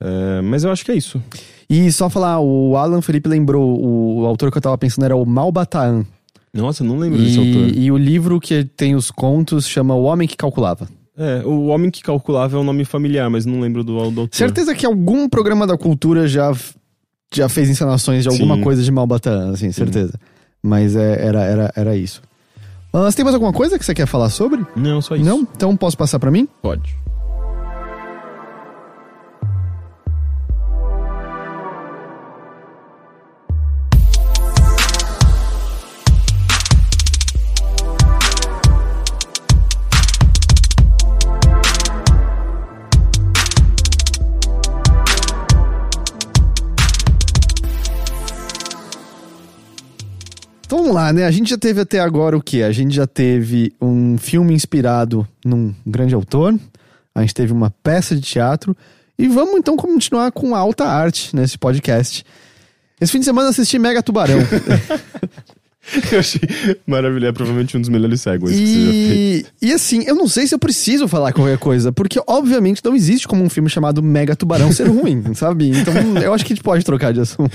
É, 0.00 0.40
mas 0.42 0.64
eu 0.64 0.70
acho 0.70 0.84
que 0.84 0.92
é 0.92 0.94
isso. 0.94 1.22
E 1.68 1.90
só 1.92 2.08
falar, 2.08 2.40
o 2.40 2.76
Alan 2.76 3.02
Felipe 3.02 3.28
lembrou, 3.28 3.78
o, 3.80 4.24
autor 4.24 4.50
que 4.50 4.58
eu 4.58 4.62
tava 4.62 4.78
pensando 4.78 5.04
era 5.04 5.16
o 5.16 5.24
Malbataan. 5.24 6.04
Nossa, 6.52 6.82
não 6.82 6.98
lembro 6.98 7.20
e, 7.20 7.24
desse 7.24 7.38
autor. 7.38 7.76
E 7.76 7.90
o 7.90 7.96
livro 7.96 8.40
que 8.40 8.64
tem 8.64 8.94
os 8.94 9.10
contos 9.10 9.66
chama 9.66 9.94
O 9.94 10.04
Homem 10.04 10.26
que 10.26 10.36
Calculava. 10.36 10.88
É, 11.16 11.42
o 11.44 11.66
Homem 11.66 11.90
que 11.90 12.02
Calculava 12.02 12.56
é 12.56 12.60
um 12.60 12.64
nome 12.64 12.84
familiar, 12.84 13.28
mas 13.28 13.44
não 13.44 13.60
lembro 13.60 13.84
do, 13.84 14.10
do 14.10 14.20
autor. 14.20 14.28
Certeza 14.32 14.74
que 14.74 14.86
algum 14.86 15.28
programa 15.28 15.66
da 15.66 15.76
cultura 15.76 16.26
já, 16.26 16.52
já 17.34 17.48
fez 17.48 17.68
encenações 17.68 18.22
de 18.22 18.28
alguma 18.28 18.54
Sim. 18.56 18.62
coisa 18.62 18.82
de 18.82 18.90
Malbataan, 18.90 19.50
assim, 19.50 19.70
certeza. 19.72 20.12
Sim. 20.12 20.18
Mas 20.62 20.96
é, 20.96 21.26
era, 21.26 21.42
era, 21.42 21.72
era 21.76 21.96
isso. 21.96 22.22
Você 22.92 23.16
tem 23.16 23.24
mais 23.24 23.34
alguma 23.34 23.52
coisa 23.52 23.78
que 23.78 23.84
você 23.84 23.94
quer 23.94 24.06
falar 24.06 24.30
sobre? 24.30 24.64
Não, 24.74 25.02
só 25.02 25.14
isso. 25.14 25.24
Não? 25.24 25.40
Então 25.40 25.76
posso 25.76 25.96
passar 25.96 26.18
para 26.18 26.30
mim? 26.30 26.48
Pode. 26.62 26.96
Vamos 50.88 50.94
lá, 50.94 51.12
né? 51.12 51.26
A 51.26 51.30
gente 51.30 51.50
já 51.50 51.58
teve 51.58 51.82
até 51.82 52.00
agora 52.00 52.36
o 52.36 52.42
quê? 52.42 52.62
A 52.62 52.72
gente 52.72 52.94
já 52.94 53.06
teve 53.06 53.72
um 53.80 54.16
filme 54.16 54.54
inspirado 54.54 55.28
num 55.44 55.74
grande 55.86 56.14
autor, 56.14 56.58
a 57.14 57.20
gente 57.20 57.34
teve 57.34 57.52
uma 57.52 57.70
peça 57.82 58.16
de 58.16 58.22
teatro, 58.22 58.74
e 59.18 59.28
vamos 59.28 59.56
então 59.58 59.76
continuar 59.76 60.32
com 60.32 60.54
alta 60.54 60.86
arte 60.86 61.36
nesse 61.36 61.58
podcast. 61.58 62.24
Esse 62.98 63.12
fim 63.12 63.18
de 63.18 63.26
semana 63.26 63.50
assisti 63.50 63.78
Mega 63.78 64.02
Tubarão. 64.02 64.38
Eu 66.12 66.18
achei 66.18 66.40
maravilhoso. 66.86 67.26
É 67.26 67.32
provavelmente 67.32 67.76
um 67.76 67.80
dos 67.80 67.88
melhores 67.88 68.20
segues 68.20 68.50
e... 68.50 68.54
que 68.54 68.66
você 68.66 68.80
já 68.80 68.92
fez. 68.92 69.44
E 69.60 69.72
assim, 69.72 70.04
eu 70.06 70.14
não 70.14 70.28
sei 70.28 70.46
se 70.46 70.54
eu 70.54 70.58
preciso 70.58 71.08
falar 71.08 71.32
qualquer 71.32 71.58
coisa, 71.58 71.92
porque 71.92 72.20
obviamente 72.26 72.80
não 72.84 72.94
existe 72.94 73.26
como 73.26 73.42
um 73.42 73.48
filme 73.48 73.68
chamado 73.68 74.02
Mega 74.02 74.36
Tubarão 74.36 74.72
ser 74.72 74.88
ruim, 74.88 75.22
sabe? 75.34 75.70
Então 75.70 75.94
eu 76.22 76.32
acho 76.32 76.44
que 76.44 76.52
a 76.52 76.56
gente 76.56 76.64
pode 76.64 76.84
trocar 76.84 77.12
de 77.12 77.20
assunto. 77.20 77.50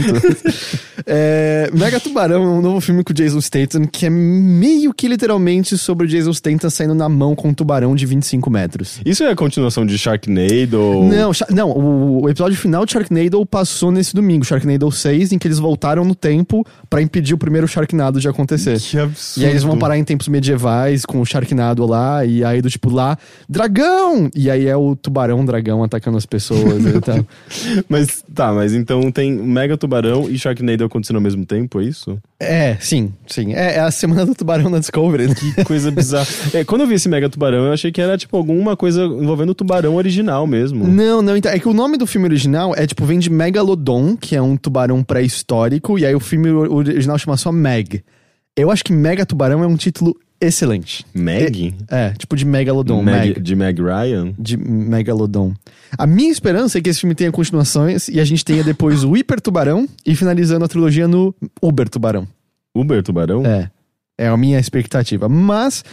é, 1.05 1.69
Mega 1.73 1.99
Tubarão 1.99 2.43
é 2.43 2.47
um 2.47 2.61
novo 2.61 2.81
filme 2.81 3.03
com 3.03 3.11
o 3.11 3.15
Jason 3.15 3.41
Statham 3.41 3.85
que 3.85 4.05
é 4.05 4.09
meio 4.09 4.93
que 4.93 5.07
literalmente 5.07 5.77
sobre 5.77 6.05
o 6.05 6.09
Jason 6.09 6.33
Statham 6.33 6.69
saindo 6.69 6.95
na 6.95 7.07
mão 7.07 7.35
com 7.35 7.49
um 7.49 7.53
tubarão 7.53 7.95
de 7.95 8.05
25 8.05 8.49
metros. 8.49 8.99
Isso 9.05 9.23
é 9.23 9.31
a 9.31 9.35
continuação 9.35 9.85
de 9.85 9.97
Sharknado? 9.97 11.03
Não, 11.03 11.31
não 11.49 11.69
o, 11.71 12.23
o 12.23 12.29
episódio 12.29 12.57
final 12.57 12.85
de 12.85 12.93
Sharknado 12.93 13.45
passou 13.45 13.91
nesse 13.91 14.13
domingo, 14.13 14.45
Sharknado 14.45 14.91
6, 14.91 15.31
em 15.31 15.37
que 15.37 15.47
eles 15.47 15.59
voltaram 15.59 16.03
no 16.03 16.15
tempo 16.15 16.65
para 16.89 17.01
impedir 17.01 17.33
o 17.33 17.37
primeiro 17.37 17.67
Sharknado 17.67 18.19
de 18.23 18.29
acontecer. 18.29 18.79
Que 18.79 18.97
absurdo. 18.97 19.43
E 19.43 19.45
aí 19.45 19.51
eles 19.51 19.63
vão 19.63 19.77
parar 19.77 19.97
em 19.97 20.03
tempos 20.03 20.27
medievais 20.27 21.05
com 21.05 21.21
o 21.21 21.25
Sharknado 21.25 21.85
lá, 21.85 22.25
e 22.25 22.43
aí 22.43 22.61
do 22.61 22.69
tipo 22.69 22.89
lá, 22.89 23.17
dragão! 23.47 24.29
E 24.35 24.49
aí 24.49 24.67
é 24.67 24.75
o 24.75 24.95
tubarão 24.95 25.45
dragão 25.45 25.83
atacando 25.83 26.17
as 26.17 26.25
pessoas 26.25 26.85
e 26.85 26.99
tal. 26.99 27.25
Mas 27.87 28.23
tá, 28.33 28.51
mas 28.51 28.73
então 28.73 29.11
tem 29.11 29.31
Mega 29.31 29.77
Tubarão 29.77 30.29
e 30.29 30.37
Sharknado 30.37 30.83
acontecendo 30.83 31.17
ao 31.17 31.21
mesmo 31.21 31.45
tempo, 31.45 31.79
é 31.79 31.83
isso? 31.83 32.17
É, 32.39 32.77
sim, 32.79 33.13
sim. 33.27 33.53
É, 33.53 33.75
é 33.75 33.79
a 33.79 33.91
semana 33.91 34.25
do 34.25 34.33
tubarão 34.33 34.69
na 34.69 34.79
Discovery. 34.79 35.27
Né? 35.27 35.35
Que 35.35 35.63
coisa 35.63 35.91
bizarra. 35.91 36.27
é, 36.53 36.63
quando 36.63 36.81
eu 36.81 36.87
vi 36.87 36.95
esse 36.95 37.07
Mega 37.07 37.29
Tubarão, 37.29 37.65
eu 37.65 37.73
achei 37.73 37.91
que 37.91 38.01
era 38.01 38.17
tipo 38.17 38.35
alguma 38.35 38.75
coisa 38.75 39.03
envolvendo 39.03 39.51
o 39.51 39.55
tubarão 39.55 39.95
original 39.95 40.47
mesmo. 40.47 40.87
Não, 40.87 41.21
não, 41.21 41.37
então, 41.37 41.51
é 41.51 41.59
que 41.59 41.67
o 41.67 41.73
nome 41.73 41.97
do 41.97 42.07
filme 42.07 42.27
original 42.27 42.73
é 42.75 42.85
tipo, 42.85 43.05
vem 43.05 43.19
de 43.19 43.29
Megalodon, 43.29 44.15
que 44.17 44.35
é 44.35 44.41
um 44.41 44.57
tubarão 44.57 45.03
pré-histórico, 45.03 45.97
e 45.97 46.05
aí 46.05 46.15
o 46.15 46.19
filme 46.19 46.49
original 46.49 47.17
chama 47.17 47.37
só 47.37 47.51
Meg. 47.51 48.03
Eu 48.55 48.69
acho 48.69 48.83
que 48.83 48.93
Mega 48.93 49.25
Tubarão 49.25 49.63
é 49.63 49.67
um 49.67 49.75
título 49.75 50.15
excelente. 50.39 51.05
Meg? 51.13 51.73
É, 51.89 52.07
é 52.07 52.09
tipo 52.11 52.35
de 52.35 52.45
Megalodon. 52.45 53.01
Meg, 53.01 53.29
Meg. 53.29 53.41
De 53.41 53.55
Meg 53.55 53.81
Ryan? 53.81 54.33
De 54.37 54.57
Megalodon. 54.57 55.53
A 55.97 56.05
minha 56.05 56.31
esperança 56.31 56.77
é 56.77 56.81
que 56.81 56.89
esse 56.89 56.99
filme 56.99 57.15
tenha 57.15 57.31
continuações 57.31 58.07
e 58.07 58.19
a 58.19 58.25
gente 58.25 58.45
tenha 58.45 58.63
depois 58.63 59.03
o 59.03 59.15
Hiper 59.17 59.41
Tubarão 59.41 59.87
e 60.05 60.15
finalizando 60.15 60.65
a 60.65 60.67
trilogia 60.67 61.07
no 61.07 61.33
Uber 61.61 61.89
Tubarão. 61.89 62.27
Uber 62.75 63.01
Tubarão? 63.01 63.45
É. 63.45 63.71
É 64.17 64.27
a 64.27 64.37
minha 64.37 64.59
expectativa. 64.59 65.27
Mas 65.27 65.83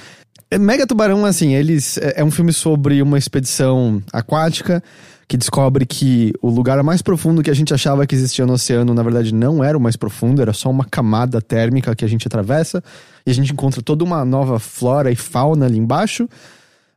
Mega 0.59 0.87
Tubarão, 0.87 1.25
assim, 1.25 1.55
eles 1.55 1.97
é, 1.99 2.15
é 2.17 2.25
um 2.25 2.31
filme 2.31 2.53
sobre 2.53 3.01
uma 3.01 3.17
expedição 3.17 4.03
aquática 4.13 4.83
que 5.31 5.37
descobre 5.37 5.87
que 5.87 6.33
o 6.43 6.51
lugar 6.51 6.83
mais 6.83 7.03
profundo 7.03 7.41
que 7.41 7.53
a 7.53 7.55
gente 7.55 7.73
achava 7.73 8.05
que 8.05 8.17
existia 8.17 8.45
no 8.45 8.55
oceano, 8.55 8.93
na 8.93 9.01
verdade, 9.01 9.33
não 9.33 9.63
era 9.63 9.79
o 9.79 9.81
mais 9.81 9.95
profundo, 9.95 10.43
era 10.43 10.53
só 10.53 10.69
uma 10.69 10.85
camada 10.85 11.41
térmica 11.41 11.95
que 11.95 12.05
a 12.05 12.09
gente 12.09 12.27
atravessa, 12.27 12.83
e 13.25 13.31
a 13.31 13.33
gente 13.33 13.53
encontra 13.53 13.81
toda 13.81 14.03
uma 14.03 14.25
nova 14.25 14.59
flora 14.59 15.09
e 15.09 15.15
fauna 15.15 15.67
ali 15.67 15.79
embaixo. 15.79 16.29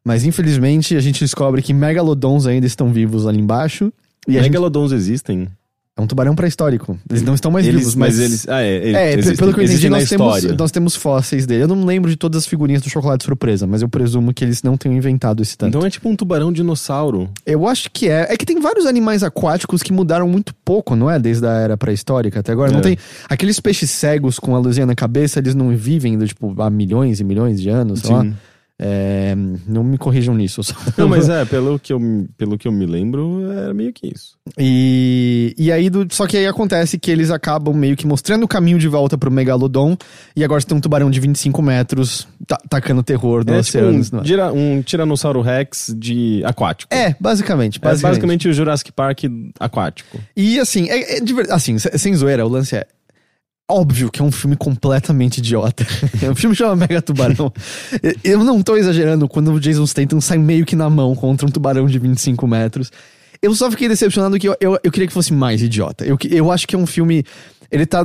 Mas 0.04 0.26
infelizmente 0.26 0.96
a 0.96 1.00
gente 1.00 1.20
descobre 1.20 1.62
que 1.62 1.76
megalodons 1.76 2.48
ainda 2.48 2.66
estão 2.66 2.92
vivos 2.92 3.28
ali 3.28 3.40
embaixo. 3.40 3.94
E 4.28 4.32
megalodons 4.42 4.90
gente... 4.90 5.00
existem? 5.00 5.48
É 5.96 6.02
um 6.02 6.08
tubarão 6.08 6.34
pré-histórico. 6.34 6.98
Eles 7.08 7.22
não 7.22 7.36
estão 7.36 7.52
mais 7.52 7.68
eles, 7.68 7.82
vivos, 7.82 7.96
mas... 7.96 8.18
mas 8.18 8.26
eles... 8.26 8.50
Ah, 8.50 8.64
é, 8.64 8.78
eles, 8.78 8.96
é 8.96 9.14
existem, 9.14 9.36
pelo 9.38 9.54
que 9.54 9.60
eu 9.60 9.64
entendi, 9.64 9.90
nós 9.90 10.10
temos, 10.10 10.44
nós 10.58 10.72
temos 10.72 10.96
fósseis 10.96 11.46
dele. 11.46 11.64
Eu 11.64 11.68
não 11.68 11.86
lembro 11.86 12.10
de 12.10 12.18
todas 12.18 12.44
as 12.44 12.48
figurinhas 12.48 12.82
do 12.82 12.90
chocolate 12.90 13.24
surpresa, 13.24 13.68
mas 13.68 13.84
eu 13.84 13.88
presumo 13.90 14.34
que 14.34 14.44
eles 14.44 14.64
não 14.64 14.76
tenham 14.76 14.98
inventado 14.98 15.44
esse 15.44 15.56
tanto. 15.56 15.70
Então 15.70 15.86
é 15.86 15.92
tipo 15.92 16.10
um 16.10 16.16
tubarão 16.16 16.52
dinossauro. 16.52 17.30
Eu 17.46 17.68
acho 17.68 17.92
que 17.92 18.10
é. 18.10 18.26
É 18.28 18.36
que 18.36 18.44
tem 18.44 18.60
vários 18.60 18.88
animais 18.88 19.22
aquáticos 19.22 19.84
que 19.84 19.94
mudaram 19.94 20.28
muito 20.28 20.56
pouco, 20.66 20.96
não 20.96 21.12
é? 21.12 21.20
Desde 21.20 21.46
a 21.46 21.52
era 21.52 21.78
pré-histórica 21.78 22.40
até 22.40 22.52
agora. 22.52 22.72
É. 22.72 22.74
Não 22.74 22.82
tem... 22.82 22.98
Aqueles 23.30 23.60
peixes 23.60 23.92
cegos 23.92 24.40
com 24.40 24.56
a 24.56 24.60
luzinha 24.60 24.88
na 24.88 24.96
cabeça, 24.96 25.38
eles 25.38 25.54
não 25.54 25.70
vivem, 25.78 26.18
tipo, 26.26 26.60
há 26.60 26.72
milhões 26.72 27.20
e 27.20 27.24
milhões 27.24 27.62
de 27.62 27.70
anos, 27.70 28.00
sei 28.00 28.10
Sim. 28.10 28.16
lá. 28.16 28.28
É, 28.82 29.36
não 29.68 29.84
me 29.84 29.98
corrijam 29.98 30.34
nisso. 30.36 30.62
Não, 30.98 31.08
mas 31.08 31.30
é, 31.30 31.46
pelo 31.46 31.78
que, 31.80 31.94
eu, 31.94 32.00
pelo 32.38 32.58
que 32.58 32.68
eu 32.68 32.72
me 32.72 32.86
lembro, 32.86 33.50
era 33.52 33.74
meio 33.74 33.94
que 33.94 34.08
isso. 34.08 34.36
E, 34.58 35.54
e 35.58 35.72
aí, 35.72 35.90
do, 35.90 36.08
só 36.12 36.26
que 36.28 36.36
aí 36.38 36.48
acontece 36.48 36.98
que 36.98 37.12
eles 37.12 37.30
acabam 37.32 37.74
meio 37.76 37.96
que 37.96 38.06
mostrando 38.08 38.44
o 38.44 38.48
caminho 38.48 38.80
de 38.80 38.88
volta 38.88 39.18
pro 39.18 39.32
Megalodon. 39.32 39.96
E 40.36 40.44
agora 40.44 40.60
você 40.60 40.68
tem 40.68 40.76
um 40.78 40.82
tubarão 40.82 41.10
de 41.12 41.20
25 41.20 41.62
metros 41.62 42.28
ta- 42.48 42.60
tacando 42.70 43.04
terror 43.04 43.44
no 43.46 43.54
É 43.54 43.60
oceano. 43.60 44.04
tipo 44.04 44.18
um, 44.18 44.22
dira- 44.22 44.52
um 44.52 44.82
Tiranossauro 44.82 45.42
Rex 45.42 45.96
de 45.98 46.42
aquático. 46.44 46.94
É, 46.94 47.16
basicamente. 47.20 47.78
É 47.78 47.80
basicamente. 47.82 48.02
basicamente 48.16 48.48
o 48.50 48.54
Jurassic 48.54 48.92
Park 48.92 49.20
aquático. 49.60 50.20
E 50.36 50.60
assim, 50.60 50.90
é, 50.90 51.18
é 51.20 51.22
assim, 51.52 51.78
se- 51.78 51.96
sem 51.98 52.14
zoeira, 52.16 52.46
o 52.46 52.50
lance 52.50 52.76
é. 52.76 52.86
Óbvio 53.70 54.12
que 54.12 54.22
é 54.22 54.26
um 54.26 54.32
filme 54.32 54.56
completamente 54.56 55.38
idiota. 55.38 55.86
É 56.22 56.30
um 56.30 56.36
filme 56.36 56.56
chama 56.56 56.76
Mega 56.76 57.02
Tubarão. 57.02 57.52
Eu 58.24 58.44
não 58.44 58.62
tô 58.62 58.76
exagerando 58.78 59.28
quando 59.28 59.52
o 59.52 59.60
Jason 59.60 59.86
Statham 59.86 60.22
sai 60.22 60.38
meio 60.38 60.66
que 60.66 60.76
na 60.76 60.90
mão 60.90 61.16
contra 61.16 61.48
um 61.48 61.52
tubarão 61.52 61.86
de 61.86 61.98
25 61.98 62.46
metros. 62.48 62.92
Eu 63.42 63.54
só 63.54 63.70
fiquei 63.70 63.90
decepcionado 63.90 64.40
que 64.40 64.48
eu, 64.48 64.56
eu, 64.62 64.80
eu 64.82 64.92
queria 64.92 65.08
que 65.08 65.14
fosse 65.14 65.34
mais 65.34 65.62
idiota. 65.62 66.06
Eu, 66.06 66.18
eu 66.30 66.50
acho 66.52 66.66
que 66.66 66.76
é 66.76 66.80
um 66.80 66.86
filme. 66.86 67.26
Ele 67.70 67.86
tá 67.86 68.04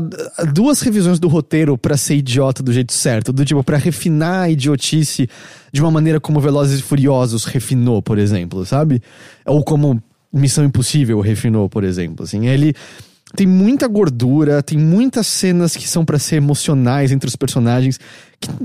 duas 0.53 0.81
revisões 0.81 1.21
do 1.21 1.29
roteiro 1.29 1.77
pra 1.77 1.97
ser 1.97 2.17
idiota 2.17 2.63
do 2.63 2.73
jeito 2.73 2.93
certo. 2.93 3.33
Do 3.33 3.45
tipo, 3.45 3.63
pra 3.63 3.77
refinar 3.77 4.45
a 4.45 4.51
idiotice 4.51 5.29
de 5.73 5.81
uma 5.81 5.91
maneira 5.91 6.19
como 6.19 6.41
Velozes 6.41 6.81
e 6.81 6.83
Furiosos 6.83 7.45
refinou, 7.45 8.03
por 8.03 8.19
exemplo, 8.19 8.65
sabe? 8.65 9.01
Ou 9.47 9.63
como 9.63 10.03
Missão 10.33 10.65
Impossível 10.65 11.21
refinou, 11.21 11.69
por 11.69 11.85
exemplo. 11.85 12.25
Assim, 12.25 12.49
ele 12.49 12.75
tem 13.37 13.47
muita 13.47 13.87
gordura, 13.87 14.63
tem 14.63 14.79
muitas 14.79 15.27
cenas 15.27 15.77
que 15.77 15.87
são 15.89 16.05
pra 16.05 16.19
ser 16.19 16.37
emocionais 16.37 17.13
entre 17.13 17.29
os 17.29 17.37
personagens. 17.37 17.99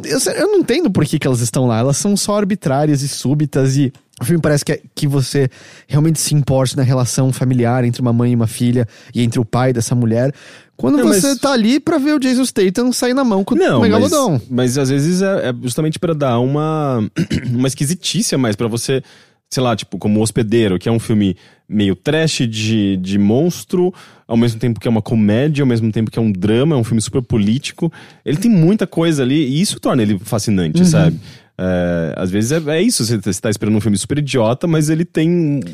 eu, 0.04 0.20
eu 0.34 0.48
não 0.48 0.60
entendo 0.60 0.90
por 0.90 1.06
que, 1.06 1.20
que 1.20 1.28
elas 1.28 1.42
estão 1.42 1.68
lá. 1.68 1.80
Elas 1.80 1.98
são 1.98 2.16
só 2.16 2.38
arbitrárias 2.38 3.02
e 3.02 3.08
súbitas 3.08 3.76
e 3.78 3.92
o 4.22 4.26
filme 4.26 4.42
parece 4.42 4.64
que, 4.64 4.72
é- 4.72 4.82
que 4.96 5.08
você 5.08 5.50
realmente 5.88 6.20
se 6.20 6.34
importe 6.34 6.78
na 6.78 6.84
relação 6.84 7.34
familiar 7.34 7.84
entre 7.84 8.02
uma 8.02 8.14
mãe 8.14 8.32
e 8.32 8.36
uma 8.36 8.48
filha 8.48 8.88
e 9.14 9.22
entre 9.22 9.40
o 9.40 9.46
pai 9.46 9.74
dessa 9.74 9.94
mulher. 9.96 10.34
Quando 10.78 10.98
Não, 10.98 11.08
você 11.08 11.28
mas- 11.30 11.40
tá 11.40 11.52
ali 11.52 11.80
pra 11.80 11.98
ver 11.98 12.14
o 12.16 12.20
Jason 12.20 12.46
Statham 12.46 12.92
sair 12.94 13.14
na 13.14 13.24
mão 13.24 13.44
com 13.44 13.56
Não, 13.56 13.78
o 13.78 13.82
mas, 13.82 13.92
Megalodon. 13.92 14.40
mas 14.50 14.78
às 14.78 14.90
vezes 14.90 15.22
é, 15.22 15.50
é 15.50 15.54
justamente 15.62 16.00
pra 16.00 16.14
dar 16.14 16.40
uma, 16.40 17.06
uma 17.52 17.68
esquisitice 17.68 18.34
a 18.34 18.38
mais, 18.38 18.56
pra 18.56 18.68
você, 18.68 19.04
sei 19.52 19.62
lá, 19.62 19.76
tipo, 19.76 19.98
como 19.98 20.22
Hospedeiro, 20.22 20.80
que 20.80 20.88
é 20.88 20.92
um 20.92 21.00
filme 21.00 21.36
meio 21.74 21.96
trash 21.96 22.48
de, 22.48 22.98
de 22.98 23.18
monstro, 23.18 23.94
ao 24.28 24.38
mesmo 24.38 24.60
tempo 24.60 24.80
que 24.80 24.88
é 24.88 24.92
uma 24.92 25.02
comédia, 25.02 25.64
ao 25.64 25.68
mesmo 25.68 25.92
tempo 25.92 26.12
que 26.12 26.20
é 26.20 26.22
um 26.22 26.32
drama, 26.32 26.76
é 26.76 26.78
um 26.78 26.84
filme 26.84 27.02
super 27.02 27.22
político. 27.22 27.92
Ele 28.26 28.38
tem 28.38 28.52
muita 28.52 28.86
coisa 28.88 29.24
ali 29.24 29.36
e 29.48 29.60
isso 29.62 29.80
torna 29.80 30.02
ele 30.02 30.20
fascinante, 30.20 30.80
Uhum. 30.80 30.86
sabe? 30.86 31.20
É, 31.56 32.14
às 32.18 32.32
vezes 32.32 32.52
é, 32.52 32.60
é 32.78 32.82
isso, 32.82 33.06
você, 33.06 33.18
você 33.18 33.40
tá 33.40 33.48
esperando 33.50 33.76
um 33.76 33.80
filme 33.82 33.96
super 33.98 34.18
idiota, 34.18 34.66
mas 34.66 34.90
ele 34.90 35.06
tem 35.06 35.30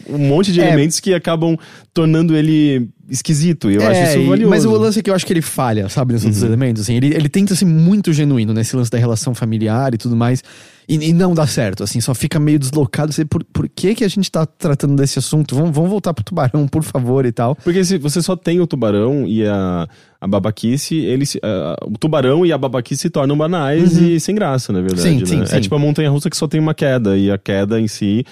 um 0.10 0.18
monte 0.18 0.52
de 0.52 0.60
É. 0.60 0.68
elementos 0.68 1.00
que 1.00 1.14
acabam 1.14 1.56
tornando 1.94 2.36
ele 2.36 2.90
esquisito, 3.10 3.72
e 3.72 3.76
eu 3.76 3.88
acho 3.88 4.02
É, 4.02 4.18
isso 4.18 4.28
valioso. 4.28 4.50
Mas 4.50 4.66
o 4.66 4.72
lance 4.78 5.00
é 5.00 5.02
que 5.02 5.10
eu 5.10 5.16
acho 5.16 5.26
que 5.26 5.32
ele 5.32 5.42
falha, 5.42 5.88
sabe, 5.88 6.12
nesses 6.14 6.26
outros 6.26 6.44
elementos. 6.44 6.84
Assim, 6.84 6.96
ele, 6.96 7.08
ele 7.16 7.30
tenta 7.30 7.56
ser 7.56 7.66
muito 7.66 8.12
genuíno 8.12 8.54
nesse 8.54 8.76
lance 8.76 8.92
da 8.92 8.98
relação 8.98 9.34
familiar 9.34 9.94
e 9.94 9.98
tudo 9.98 10.16
mais. 10.18 10.44
E, 10.90 10.96
e 11.10 11.14
não 11.14 11.36
dá 11.36 11.46
certo, 11.46 11.84
assim, 11.84 12.02
só 12.02 12.16
fica 12.16 12.40
meio 12.40 12.58
deslocado. 12.58 13.12
Assim, 13.12 13.24
por, 13.26 13.44
por 13.44 13.70
que, 13.70 13.94
que 13.94 14.04
a 14.04 14.08
gente 14.08 14.32
tá 14.32 14.44
tratando 14.46 14.96
desse 14.96 15.20
assunto? 15.20 15.54
Vamos, 15.56 15.70
vamos 15.76 15.90
voltar 15.92 16.14
pro 16.16 16.24
tubarão, 16.24 16.68
por 16.68 16.82
favor, 16.84 17.26
e 17.28 17.32
tal. 17.32 17.56
Porque 17.56 17.84
se 17.86 18.00
você 18.00 18.22
só 18.24 18.36
tem 18.36 18.60
o 18.60 18.66
tubarão 18.66 19.28
e 19.28 19.46
a, 19.46 19.88
a 20.20 20.28
babaquice, 20.28 20.96
ele, 20.96 21.28
se- 21.28 21.40
a- 21.44 21.76
o 21.86 21.96
tubarão 21.98 22.44
e 22.46 22.52
a 22.52 22.58
babaquice 22.58 23.04
se 23.04 23.10
tornam 23.12 23.38
banais 23.38 23.96
e 23.98 24.20
sem 24.20 24.34
graça, 24.34 24.74
na 24.74 24.82
verdade. 24.82 25.08
Uhum. 25.08 25.26
Sim, 25.26 25.36
né? 25.38 25.46
sim, 25.46 25.54
É 25.54 25.56
sim. 25.58 25.62
tipo 25.62 25.76
a 25.76 25.80
montanha 25.80 26.10
russa 26.10 26.28
que 26.30 26.36
só 26.36 26.48
tem 26.48 26.60
uma 26.60 26.74
queda, 26.74 27.16
e 27.16 27.30
a 27.30 27.38
queda 27.38 27.80
em 27.80 27.88
si 27.88 28.26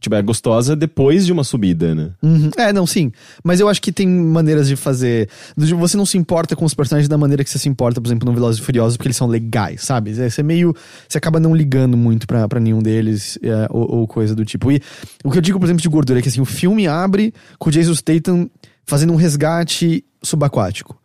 tipo, 0.00 0.14
é 0.14 0.22
gostosa 0.22 0.74
depois 0.74 1.24
de 1.26 1.32
uma 1.32 1.44
subida, 1.44 1.94
né? 1.94 2.10
Uhum. 2.22 2.50
É, 2.56 2.72
não, 2.72 2.86
sim. 2.86 3.12
Mas 3.42 3.60
eu 3.60 3.68
acho 3.68 3.80
que 3.80 3.92
tem 3.92 4.06
maneiras 4.08 4.68
de 4.68 4.76
fazer. 4.76 5.28
tipo, 5.58 5.78
Você 5.78 5.96
não 5.96 6.06
se 6.06 6.18
importa 6.18 6.56
com 6.56 6.64
os 6.64 6.74
personagens 6.74 7.08
da 7.08 7.18
maneira 7.18 7.44
que 7.44 7.50
você 7.50 7.58
se 7.58 7.68
importa, 7.68 8.00
por 8.00 8.08
exemplo, 8.08 8.28
no 8.28 8.34
Velozes 8.34 8.60
e 8.60 8.64
Furiosos, 8.64 8.96
porque 8.96 9.08
eles 9.08 9.16
são 9.16 9.26
legais, 9.26 9.82
sabe? 9.82 10.14
Você 10.14 10.40
é 10.40 10.44
meio. 10.44 10.74
Você 11.08 11.18
acaba 11.18 11.38
não 11.38 11.54
ligando 11.54 11.96
muito 11.96 12.26
pra 12.26 12.60
nenhum 12.60 12.80
deles, 12.82 13.38
é, 13.42 13.66
ou, 13.70 13.98
ou 13.98 14.08
coisa 14.08 14.34
do 14.34 14.44
tipo. 14.44 14.70
E 14.72 14.80
o 15.24 15.30
que 15.30 15.38
eu 15.38 15.42
digo, 15.42 15.58
por 15.58 15.66
exemplo, 15.66 15.82
de 15.82 15.88
gordura 15.88 16.18
é 16.18 16.22
que 16.22 16.28
assim, 16.28 16.40
o 16.40 16.46
filme 16.46 16.86
abre 16.86 17.32
com 17.58 17.68
o 17.68 17.72
Jason 17.72 17.94
Statham 17.94 18.50
fazendo 18.84 19.12
um 19.12 19.16
resgate 19.16 20.04
subaquático. 20.22 21.00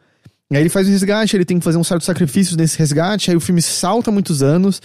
E 0.49 0.55
aí 0.55 0.61
ele 0.61 0.69
faz 0.69 0.87
o 0.87 0.91
resgate, 0.91 1.35
ele 1.35 1.43
tem 1.43 1.59
que 1.59 1.63
fazer 1.63 1.77
um 1.77 1.83
certo 1.83 2.05
sacrifício 2.05 2.55
nesse 2.55 2.77
resgate, 2.79 3.29
aí 3.29 3.35
o 3.35 3.39
filme 3.41 3.61
salta 3.61 4.09
muitos 4.09 4.41
anos 4.41 4.81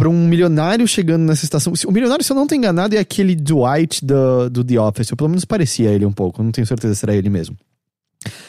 pra 0.00 0.08
um 0.08 0.26
milionário 0.26 0.88
chegando 0.88 1.24
nessa 1.24 1.44
estação. 1.44 1.74
O 1.86 1.92
milionário, 1.92 2.24
se 2.24 2.32
eu 2.32 2.34
não 2.34 2.46
tô 2.46 2.54
enganado, 2.54 2.96
é 2.96 2.98
aquele 2.98 3.34
Dwight 3.36 4.02
do, 4.02 4.48
do 4.48 4.64
The 4.64 4.80
Office. 4.80 5.10
Ou 5.10 5.16
pelo 5.16 5.28
menos 5.28 5.44
parecia 5.44 5.90
ele 5.90 6.06
um 6.06 6.12
pouco, 6.12 6.40
eu 6.40 6.44
não 6.46 6.50
tenho 6.50 6.66
certeza 6.66 6.94
se 6.94 7.04
era 7.04 7.14
ele 7.14 7.28
mesmo. 7.28 7.54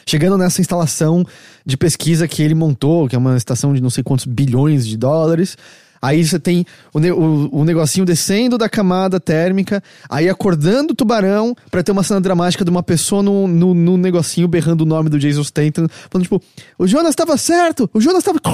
Chegando 0.07 0.37
nessa 0.37 0.61
instalação 0.61 1.25
de 1.65 1.75
pesquisa 1.75 2.25
que 2.25 2.41
ele 2.41 2.55
montou, 2.55 3.05
que 3.09 3.17
é 3.17 3.19
uma 3.19 3.35
estação 3.35 3.73
de 3.73 3.81
não 3.81 3.89
sei 3.89 4.01
quantos 4.01 4.23
bilhões 4.23 4.87
de 4.87 4.95
dólares. 4.95 5.57
Aí 6.01 6.25
você 6.25 6.39
tem 6.39 6.65
o, 6.93 6.99
o, 6.99 7.59
o 7.61 7.63
negocinho 7.63 8.05
descendo 8.05 8.57
da 8.57 8.67
camada 8.67 9.19
térmica, 9.19 9.83
aí 10.09 10.27
acordando 10.27 10.93
o 10.93 10.95
tubarão 10.95 11.55
pra 11.69 11.83
ter 11.83 11.91
uma 11.91 12.01
cena 12.03 12.19
dramática 12.19 12.65
de 12.65 12.71
uma 12.71 12.81
pessoa 12.81 13.21
no, 13.21 13.47
no, 13.47 13.73
no 13.73 13.97
negocinho 13.97 14.47
berrando 14.47 14.81
o 14.81 14.85
nome 14.87 15.09
do 15.09 15.19
Jason 15.19 15.43
Statham, 15.43 15.87
falando 16.09 16.23
tipo, 16.23 16.41
o 16.79 16.87
Jonas 16.87 17.13
tava 17.13 17.37
certo, 17.37 17.89
o 17.93 18.01
Jonas 18.01 18.23
tava... 18.23 18.39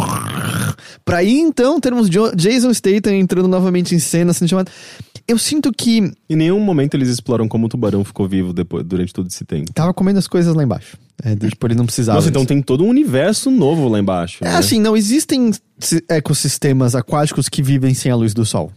Pra 1.03 1.17
aí 1.17 1.39
então 1.39 1.79
termos 1.79 2.09
Jo- 2.09 2.35
Jason 2.35 2.73
Statham 2.73 3.13
entrando 3.13 3.47
novamente 3.47 3.95
em 3.95 3.99
cena, 3.99 4.33
sendo 4.33 4.49
chamado... 4.49 4.69
Eu 5.27 5.37
sinto 5.37 5.71
que 5.73 5.97
Em 6.29 6.35
nenhum 6.35 6.59
momento 6.59 6.93
eles 6.95 7.09
exploram 7.09 7.47
como 7.47 7.65
o 7.65 7.69
tubarão 7.69 8.03
ficou 8.05 8.27
vivo 8.27 8.53
depois, 8.53 8.85
durante 8.85 9.13
todo 9.13 9.27
esse 9.27 9.43
tempo. 9.43 9.73
tava 9.73 9.93
comendo 9.93 10.17
as 10.19 10.27
coisas 10.27 10.55
lá 10.55 10.63
embaixo. 10.63 10.97
É, 11.23 11.35
tipo, 11.35 11.67
ele 11.67 11.75
não 11.75 11.85
precisava. 11.85 12.17
Nossa, 12.17 12.29
então 12.29 12.45
tem 12.45 12.61
todo 12.61 12.83
um 12.83 12.87
universo 12.89 13.49
novo 13.51 13.87
lá 13.89 13.99
embaixo. 13.99 14.43
É 14.43 14.49
né? 14.49 14.55
assim, 14.57 14.79
não 14.79 14.95
existem 14.95 15.51
si- 15.79 16.03
ecossistemas 16.09 16.95
aquáticos 16.95 17.49
que 17.49 17.61
vivem 17.63 17.93
sem 17.93 18.11
a 18.11 18.15
luz 18.15 18.33
do 18.33 18.45
sol. 18.45 18.71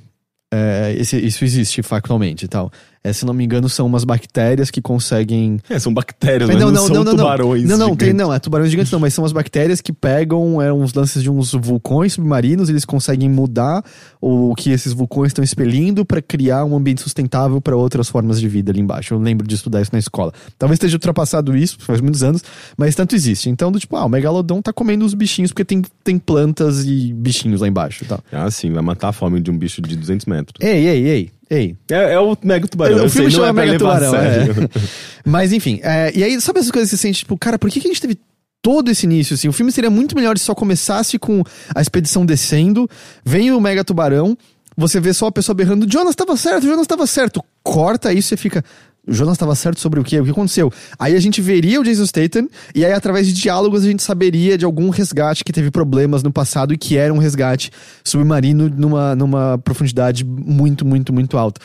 É, 0.52 0.94
esse- 0.98 1.18
isso 1.18 1.44
existe 1.44 1.82
factualmente 1.82 2.46
e 2.46 2.48
tal. 2.48 2.72
É, 3.02 3.14
se 3.14 3.24
não 3.24 3.32
me 3.32 3.42
engano, 3.44 3.66
são 3.66 3.86
umas 3.86 4.04
bactérias 4.04 4.70
que 4.70 4.82
conseguem. 4.82 5.58
É, 5.70 5.78
são 5.78 5.92
bactérias, 5.92 6.50
mas 6.50 6.58
não, 6.58 6.86
são 6.86 7.02
tubarões. 7.02 7.64
Não, 7.64 7.78
não, 7.78 7.96
tem, 7.96 8.12
não, 8.12 8.32
é 8.32 8.38
tubarões 8.38 8.70
gigantes 8.70 8.92
não, 8.92 9.00
mas 9.00 9.14
são 9.14 9.24
as 9.24 9.32
bactérias 9.32 9.80
que 9.80 9.90
pegam 9.90 10.60
é, 10.60 10.70
uns 10.70 10.92
lances 10.92 11.22
de 11.22 11.30
uns 11.30 11.52
vulcões 11.52 12.12
submarinos, 12.12 12.68
eles 12.68 12.84
conseguem 12.84 13.28
mudar 13.30 13.82
o 14.20 14.54
que 14.54 14.70
esses 14.70 14.92
vulcões 14.92 15.28
estão 15.28 15.42
expelindo 15.42 16.04
pra 16.04 16.20
criar 16.20 16.66
um 16.66 16.76
ambiente 16.76 17.00
sustentável 17.00 17.58
pra 17.58 17.74
outras 17.74 18.10
formas 18.10 18.38
de 18.38 18.46
vida 18.48 18.70
ali 18.70 18.80
embaixo. 18.80 19.14
Eu 19.14 19.18
lembro 19.18 19.46
de 19.46 19.54
estudar 19.54 19.80
isso 19.80 19.92
na 19.94 19.98
escola. 19.98 20.32
Talvez 20.58 20.76
esteja 20.76 20.96
ultrapassado 20.96 21.56
isso, 21.56 21.78
faz 21.80 22.02
muitos 22.02 22.22
anos, 22.22 22.44
mas 22.76 22.94
tanto 22.94 23.14
existe. 23.14 23.48
Então, 23.48 23.72
do 23.72 23.80
tipo, 23.80 23.96
ah, 23.96 24.04
o 24.04 24.10
megalodon 24.10 24.60
tá 24.60 24.74
comendo 24.74 25.06
os 25.06 25.14
bichinhos 25.14 25.52
porque 25.52 25.64
tem, 25.64 25.82
tem 26.04 26.18
plantas 26.18 26.84
e 26.84 27.14
bichinhos 27.14 27.62
lá 27.62 27.68
embaixo 27.68 28.04
tal. 28.04 28.20
Ah, 28.30 28.50
sim, 28.50 28.70
vai 28.70 28.82
matar 28.82 29.08
a 29.08 29.12
fome 29.12 29.40
de 29.40 29.50
um 29.50 29.56
bicho 29.56 29.80
de 29.80 29.96
200 29.96 30.26
metros. 30.26 30.54
Ei, 30.60 30.86
ei, 30.86 31.06
ei, 31.06 31.30
ei. 31.50 31.76
É, 31.90 32.14
é 32.14 32.20
o 32.20 32.36
Mega 32.42 32.66
Tubarão. 32.66 33.04
O 33.04 33.10
filme 33.10 33.30
sei, 33.30 33.40
chama 33.40 33.48
é 33.48 33.52
Mega 33.52 33.78
Tubarão, 33.78 34.14
é. 34.14 34.46
Mas 35.26 35.52
enfim, 35.52 35.80
é, 35.82 36.12
e 36.14 36.22
aí, 36.22 36.40
sabe 36.40 36.60
essas 36.60 36.70
coisas 36.70 36.90
que 36.90 36.96
você 36.96 37.02
sente, 37.02 37.18
tipo, 37.20 37.36
cara, 37.36 37.58
por 37.58 37.70
que, 37.70 37.80
que 37.80 37.88
a 37.88 37.90
gente 37.90 38.00
teve 38.00 38.18
todo 38.62 38.90
esse 38.90 39.04
início, 39.06 39.34
assim? 39.34 39.48
O 39.48 39.52
filme 39.52 39.72
seria 39.72 39.90
muito 39.90 40.14
melhor 40.14 40.38
se 40.38 40.44
só 40.44 40.54
começasse 40.54 41.18
com 41.18 41.42
a 41.74 41.80
expedição 41.80 42.24
descendo, 42.24 42.88
vem 43.24 43.52
o 43.52 43.60
Mega 43.60 43.84
Tubarão, 43.84 44.36
você 44.76 45.00
vê 45.00 45.12
só 45.12 45.26
a 45.26 45.32
pessoa 45.32 45.54
berrando, 45.54 45.90
Jonas 45.90 46.14
tava 46.14 46.36
certo, 46.36 46.66
Jonas 46.66 46.86
tava 46.86 47.06
certo. 47.06 47.44
Corta 47.62 48.12
isso 48.12 48.32
e 48.32 48.36
fica. 48.36 48.64
O 49.06 49.12
Jonas 49.12 49.34
estava 49.34 49.54
certo 49.54 49.80
sobre 49.80 49.98
o 49.98 50.04
quê? 50.04 50.20
O 50.20 50.24
que 50.24 50.30
aconteceu? 50.30 50.72
Aí 50.98 51.16
a 51.16 51.20
gente 51.20 51.40
veria 51.40 51.80
o 51.80 51.84
Jason 51.84 52.04
Statham, 52.06 52.48
e 52.74 52.84
aí 52.84 52.92
através 52.92 53.26
de 53.26 53.32
diálogos 53.32 53.82
a 53.82 53.86
gente 53.86 54.02
saberia 54.02 54.58
de 54.58 54.64
algum 54.64 54.90
resgate 54.90 55.42
que 55.42 55.52
teve 55.52 55.70
problemas 55.70 56.22
no 56.22 56.32
passado 56.32 56.74
e 56.74 56.78
que 56.78 56.96
era 56.96 57.12
um 57.12 57.18
resgate 57.18 57.70
submarino 58.04 58.68
numa, 58.68 59.14
numa 59.14 59.58
profundidade 59.58 60.24
muito, 60.24 60.84
muito, 60.84 61.12
muito 61.12 61.38
alta. 61.38 61.60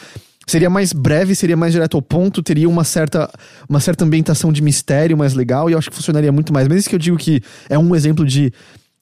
Seria 0.47 0.69
mais 0.69 0.93
breve, 0.93 1.33
seria 1.33 1.57
mais 1.57 1.73
direto 1.73 1.97
ao 1.97 2.01
ponto, 2.01 2.43
teria 2.43 2.69
uma 2.69 2.83
certa, 2.83 3.29
uma 3.67 3.79
certa 3.79 4.05
ambientação 4.05 4.53
de 4.53 4.61
mistério 4.61 5.17
mais 5.17 5.33
legal 5.33 5.69
e 5.69 5.73
eu 5.73 5.79
acho 5.79 5.89
que 5.89 5.95
funcionaria 5.95 6.31
muito 6.31 6.53
mais. 6.53 6.67
Mas 6.67 6.79
isso 6.79 6.89
que 6.89 6.95
eu 6.95 6.99
digo 6.99 7.17
que 7.17 7.41
é 7.67 7.77
um 7.77 7.95
exemplo 7.95 8.23
de. 8.23 8.53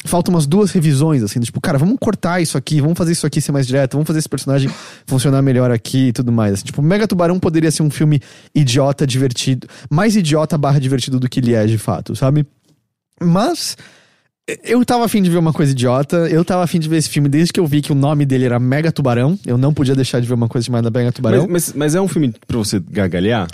Faltam 0.05 0.33
umas 0.33 0.45
duas 0.45 0.71
revisões, 0.71 1.23
assim, 1.23 1.39
tipo, 1.39 1.61
cara, 1.61 1.77
vamos 1.77 1.97
cortar 1.99 2.41
isso 2.41 2.57
aqui, 2.57 2.81
vamos 2.81 2.97
fazer 2.97 3.13
isso 3.13 3.25
aqui 3.25 3.39
ser 3.39 3.51
mais 3.51 3.65
direto, 3.65 3.93
vamos 3.93 4.05
fazer 4.05 4.19
esse 4.19 4.29
personagem 4.29 4.69
funcionar 5.07 5.41
melhor 5.41 5.71
aqui 5.71 6.07
e 6.07 6.13
tudo 6.13 6.31
mais. 6.31 6.53
Assim, 6.53 6.65
tipo, 6.65 6.81
Mega 6.81 7.07
Tubarão 7.07 7.39
poderia 7.39 7.71
ser 7.71 7.83
um 7.83 7.89
filme 7.89 8.19
idiota, 8.53 9.07
divertido, 9.07 9.67
mais 9.89 10.15
idiota 10.15 10.57
barra 10.57 10.79
divertido 10.79 11.19
do 11.19 11.29
que 11.29 11.39
ele 11.39 11.53
é 11.53 11.65
de 11.65 11.77
fato, 11.77 12.15
sabe? 12.15 12.45
Mas 13.21 13.77
eu 14.63 14.83
tava 14.83 15.05
afim 15.05 15.21
de 15.21 15.29
ver 15.29 15.37
uma 15.37 15.53
coisa 15.53 15.71
idiota, 15.71 16.17
eu 16.29 16.43
tava 16.43 16.63
afim 16.63 16.79
de 16.79 16.89
ver 16.89 16.97
esse 16.97 17.09
filme 17.09 17.29
desde 17.29 17.53
que 17.53 17.59
eu 17.59 17.65
vi 17.65 17.81
que 17.81 17.91
o 17.91 17.95
nome 17.95 18.25
dele 18.25 18.45
era 18.45 18.59
Mega 18.59 18.91
Tubarão. 18.91 19.39
Eu 19.45 19.57
não 19.57 19.73
podia 19.73 19.95
deixar 19.95 20.19
de 20.19 20.27
ver 20.27 20.33
uma 20.33 20.49
coisa 20.49 20.65
chamada 20.65 20.89
Mega 20.89 21.11
Tubarão. 21.11 21.47
Mas, 21.49 21.67
mas, 21.67 21.73
mas 21.73 21.95
é 21.95 22.01
um 22.01 22.07
filme 22.07 22.33
pra 22.45 22.57
você 22.57 22.79
gargalhar? 22.79 23.47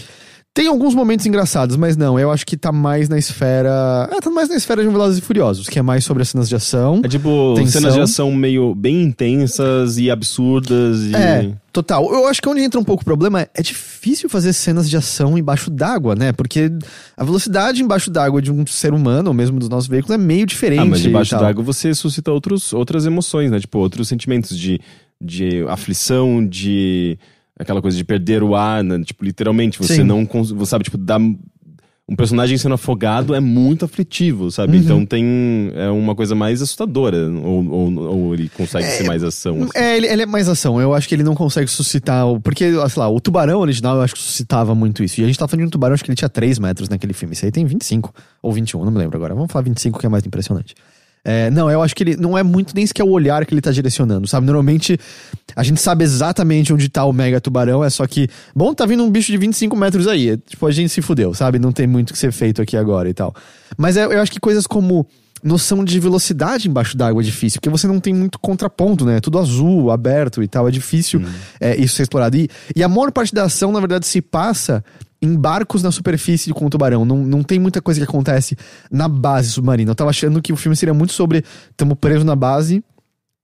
Tem 0.54 0.68
alguns 0.68 0.96
momentos 0.96 1.26
engraçados, 1.26 1.78
mas 1.78 1.96
não, 1.96 2.20
eu 2.20 2.32
acho 2.32 2.46
que 2.46 2.58
tá 2.58 2.72
mais 2.72 3.08
na 3.08 3.18
esfera. 3.18 4.10
É, 4.12 4.20
tá 4.20 4.30
mais 4.30 4.50
na 4.50 4.56
esfera 4.56 4.82
de 4.82 4.90
um 4.90 4.92
Velozes 4.92 5.20
e 5.20 5.22
Furiosos, 5.22 5.70
que 5.70 5.78
é 5.78 5.82
mais 5.82 6.04
sobre 6.04 6.24
as 6.24 6.30
cenas 6.30 6.50
de 6.50 6.56
ação. 6.56 7.02
É 7.04 7.08
tipo 7.08 7.54
Tensão. 7.56 7.82
cenas 7.82 7.94
de 7.94 8.02
ação 8.02 8.32
meio 8.32 8.74
bem 8.74 9.04
intensas 9.04 9.98
e 9.98 10.10
absurdas 10.10 11.04
e. 11.04 11.16
É, 11.16 11.54
total. 11.72 12.12
Eu 12.12 12.28
acho 12.28 12.42
que 12.42 12.50
onde 12.50 12.62
entra 12.62 12.80
um 12.80 12.84
pouco 12.84 13.04
o 13.04 13.06
problema 13.06 13.42
é, 13.44 13.50
é 13.54 13.62
difícil 13.62 14.28
fazer 14.28 14.52
cenas 14.52 14.90
de 14.90 14.98
ação 14.98 15.38
embaixo 15.38 15.70
d'água, 15.70 16.16
né? 16.16 16.34
Porque 16.34 16.72
a 17.16 17.24
velocidade 17.24 17.84
embaixo 17.84 18.10
d'água 18.10 18.42
de 18.42 18.52
um 18.52 18.66
ser 18.66 18.92
humano, 18.92 19.30
ou 19.30 19.34
mesmo 19.34 19.60
dos 19.60 19.70
nossos 19.70 19.88
veículos, 19.88 20.16
é 20.16 20.18
meio 20.18 20.48
diferente. 20.48 20.82
Ah, 20.82 20.86
mas 20.86 21.00
debaixo 21.00 21.38
d'água 21.38 21.64
você 21.64 21.94
suscita 21.94 22.32
outros, 22.32 22.74
outras 22.74 23.06
emoções, 23.06 23.52
né? 23.52 23.60
Tipo, 23.60 23.78
outros 23.78 24.08
sentimentos 24.08 24.58
de, 24.58 24.82
de 25.22 25.64
aflição, 25.70 26.46
de 26.46 27.18
aquela 27.60 27.82
coisa 27.82 27.96
de 27.98 28.04
perder 28.04 28.42
o 28.42 28.56
ar, 28.56 28.84
né? 28.84 29.00
Tipo, 29.04 29.24
literalmente, 29.26 29.78
você 29.78 29.98
Sim. 29.98 30.04
não 30.04 30.26
cons- 30.26 30.52
você 30.52 30.70
sabe, 30.72 30.86
tipo, 30.86 30.98
dá 30.98 31.18
um 32.12 32.16
personagem 32.16 32.58
sendo 32.58 32.74
afogado 32.74 33.36
é 33.36 33.40
muito 33.40 33.86
aflitivo, 33.86 34.50
sabe? 34.50 34.78
Uhum. 34.78 34.84
Então 34.84 35.06
tem 35.06 35.72
é 35.76 35.90
uma 35.92 36.16
coisa 36.16 36.34
mais 36.34 36.60
assustadora, 36.60 37.30
ou, 37.30 37.64
ou, 37.70 38.00
ou 38.00 38.34
ele 38.34 38.50
consegue 38.50 38.88
ser 38.88 39.04
mais 39.04 39.24
ação. 39.24 39.62
assim. 39.62 39.70
É, 39.76 39.96
ele, 39.96 40.08
ele 40.08 40.22
é 40.24 40.26
mais 40.26 40.50
ação. 40.50 40.82
Eu 40.82 40.96
acho 40.96 41.08
que 41.08 41.14
ele 41.14 41.22
não 41.22 41.36
consegue 41.36 41.70
suscitar. 41.70 42.26
Porque, 42.42 42.72
sei 42.72 43.00
lá, 43.00 43.08
o 43.08 43.20
tubarão 43.20 43.60
original 43.60 43.98
eu 43.98 44.02
acho 44.02 44.16
que 44.16 44.22
suscitava 44.22 44.74
muito 44.74 45.04
isso. 45.04 45.22
E 45.22 45.24
a 45.24 45.28
gente 45.28 45.38
tá 45.38 45.48
falando 45.48 45.62
de 45.62 45.68
um 45.68 45.70
tubarão, 45.70 45.94
acho 45.94 46.04
que 46.04 46.10
ele 46.10 46.16
tinha 46.16 46.30
3 46.30 46.58
metros 46.58 46.90
naquele 46.90 47.14
filme. 47.14 47.34
Esse 47.34 47.46
aí 47.46 47.52
tem 47.52 47.64
25 47.64 48.12
ou 48.42 48.52
21, 48.52 48.84
não 48.86 48.92
me 48.92 48.98
lembro 48.98 49.16
agora. 49.16 49.36
Vamos 49.36 49.52
falar 49.52 49.66
25, 49.66 50.00
que 50.00 50.06
é 50.08 50.10
mais 50.10 50.26
impressionante. 50.26 50.74
É, 51.32 51.52
não, 51.52 51.70
eu 51.70 51.84
acho 51.84 51.96
que 51.96 52.02
ele 52.02 52.16
não 52.18 52.36
é 52.36 52.42
muito 52.42 52.74
nem 52.76 52.88
sequer 52.88 53.04
o 53.04 53.10
olhar 53.12 53.46
que 53.46 53.54
ele 53.54 53.62
tá 53.62 53.70
direcionando, 53.72 54.28
sabe? 54.28 54.48
Normalmente 54.48 54.98
a 55.56 55.62
gente 55.62 55.80
sabe 55.80 56.04
exatamente 56.04 56.74
onde 56.74 56.90
tá 56.90 57.06
o 57.06 57.14
mega 57.14 57.40
tubarão, 57.40 57.84
é 57.84 57.90
só 57.92 58.08
que, 58.08 58.28
bom, 58.56 58.74
tá 58.74 58.84
vindo 58.88 59.04
um 59.04 59.12
bicho 59.12 59.32
de 59.32 59.38
25 59.38 59.76
metros 59.78 60.08
aí. 60.08 60.32
É, 60.32 60.38
Tipo, 60.38 60.66
a 60.66 60.72
gente 60.72 60.90
se 60.90 61.04
fudeu, 61.04 61.32
sabe? 61.36 61.60
Não 61.60 61.72
tem 61.72 61.86
muito 61.86 62.10
o 62.10 62.14
que 62.14 62.20
ser 62.20 62.32
feito 62.32 62.64
aqui 62.64 62.76
agora 62.76 63.08
e 63.08 63.14
tal. 63.14 63.36
Mas 63.78 63.96
é- 63.96 64.06
eu 64.06 64.20
acho 64.20 64.32
que 64.32 64.40
coisas 64.40 64.66
como 64.66 65.06
noção 65.44 65.86
de 65.86 66.00
velocidade 66.00 66.68
embaixo 66.68 66.98
d'água 66.98 67.22
é 67.22 67.26
difícil, 67.26 67.60
porque 67.62 67.70
você 67.70 67.86
não 67.88 68.00
tem 68.00 68.14
muito 68.14 68.40
contraponto, 68.40 69.06
né? 69.06 69.18
É 69.18 69.20
Tudo 69.22 69.38
azul, 69.38 69.92
aberto 69.92 70.42
e 70.42 70.48
tal, 70.48 70.68
é 70.68 70.72
difícil 70.72 71.22
é, 71.62 71.78
isso 71.80 71.96
ser 71.96 72.02
explorado. 72.04 72.36
E, 72.38 72.50
e 72.76 72.84
a 72.84 72.90
maior 72.90 73.12
parte 73.12 73.36
da 73.36 73.44
ação, 73.44 73.72
na 73.72 73.80
verdade, 73.80 74.08
se 74.08 74.20
passa 74.20 74.84
em 75.22 75.36
barcos 75.36 75.84
na 75.84 75.92
superfície 75.92 76.54
com 76.54 76.66
o 76.66 76.70
tubarão. 76.70 77.04
Não, 77.06 77.18
não 77.18 77.44
tem 77.44 77.60
muita 77.60 77.82
coisa 77.82 78.00
que 78.00 78.04
acontece 78.06 78.56
na 78.92 79.08
base 79.08 79.52
submarina. 79.52 79.92
Eu 79.92 79.96
tava 79.96 80.10
achando 80.12 80.42
que 80.42 80.54
o 80.54 80.56
filme 80.56 80.76
seria 80.76 80.94
muito 80.94 81.14
sobre 81.14 81.44
estamos 81.72 81.98
presos 82.00 82.24
na 82.24 82.36
base, 82.36 82.84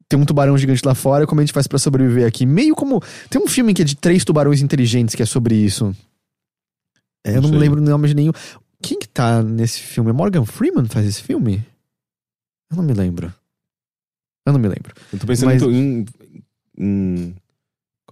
tem 0.07 0.19
um 0.19 0.25
tubarão 0.25 0.57
gigante 0.57 0.81
lá 0.85 0.93
fora, 0.95 1.25
como 1.27 1.41
a 1.41 1.43
gente 1.43 1.53
faz 1.53 1.67
pra 1.67 1.77
sobreviver 1.79 2.27
aqui. 2.27 2.45
Meio 2.45 2.75
como. 2.75 3.01
Tem 3.29 3.41
um 3.41 3.47
filme 3.47 3.73
que 3.73 3.81
é 3.81 3.85
de 3.85 3.95
três 3.95 4.23
tubarões 4.23 4.61
inteligentes 4.61 5.15
que 5.15 5.23
é 5.23 5.25
sobre 5.25 5.55
isso. 5.55 5.95
É, 7.25 7.31
eu 7.31 7.41
não 7.41 7.49
Não 7.49 7.51
me 7.51 7.57
lembro 7.57 7.81
o 7.81 7.83
nome 7.83 8.07
de 8.07 8.13
nenhum. 8.13 8.31
Quem 8.81 8.99
que 8.99 9.07
tá 9.07 9.41
nesse 9.41 9.79
filme? 9.79 10.11
Morgan 10.13 10.45
Freeman 10.45 10.85
faz 10.85 11.07
esse 11.07 11.23
filme? 11.23 11.65
Eu 12.69 12.77
não 12.77 12.83
me 12.83 12.93
lembro. 12.93 13.33
Eu 14.45 14.53
não 14.53 14.59
me 14.59 14.67
lembro. 14.67 14.93
Eu 15.11 15.17
tô 15.19 15.25
pensando 15.25 15.47
Mas- 15.49 15.63
em, 15.63 16.05
em- 16.77 17.35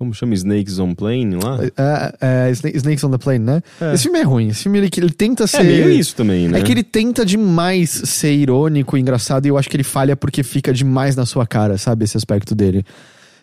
Como 0.04 0.14
chama? 0.14 0.34
Snakes 0.34 0.80
on 0.80 0.94
Plane 0.94 1.36
lá? 1.42 1.60
É, 1.78 2.48
é, 2.48 2.52
Sna- 2.52 2.72
Snakes 2.76 3.04
on 3.04 3.12
the 3.12 3.18
Plane, 3.18 3.40
né? 3.40 3.62
É. 3.82 3.94
Esse 3.94 4.04
filme 4.04 4.20
é 4.20 4.24
ruim. 4.24 4.50
Esse 4.50 4.64
filme 4.64 4.78
ele, 4.78 4.90
ele 4.98 5.10
tenta 5.12 5.48
ser. 5.48 5.58
É 5.62 5.64
meio 5.64 5.90
isso 5.92 6.16
também, 6.16 6.48
né? 6.48 6.60
É 6.60 6.62
que 6.62 6.72
ele 6.72 6.84
tenta 6.84 7.26
demais 7.26 7.90
ser 7.90 8.34
irônico 8.34 8.98
e 8.98 9.02
engraçado, 9.02 9.46
e 9.46 9.50
eu 9.50 9.58
acho 9.58 9.70
que 9.70 9.76
ele 9.76 9.84
falha 9.84 10.16
porque 10.16 10.44
fica 10.44 10.74
demais 10.74 11.16
na 11.16 11.26
sua 11.26 11.48
cara, 11.48 11.78
sabe? 11.78 12.04
Esse 12.06 12.18
aspecto 12.18 12.54
dele. 12.54 12.84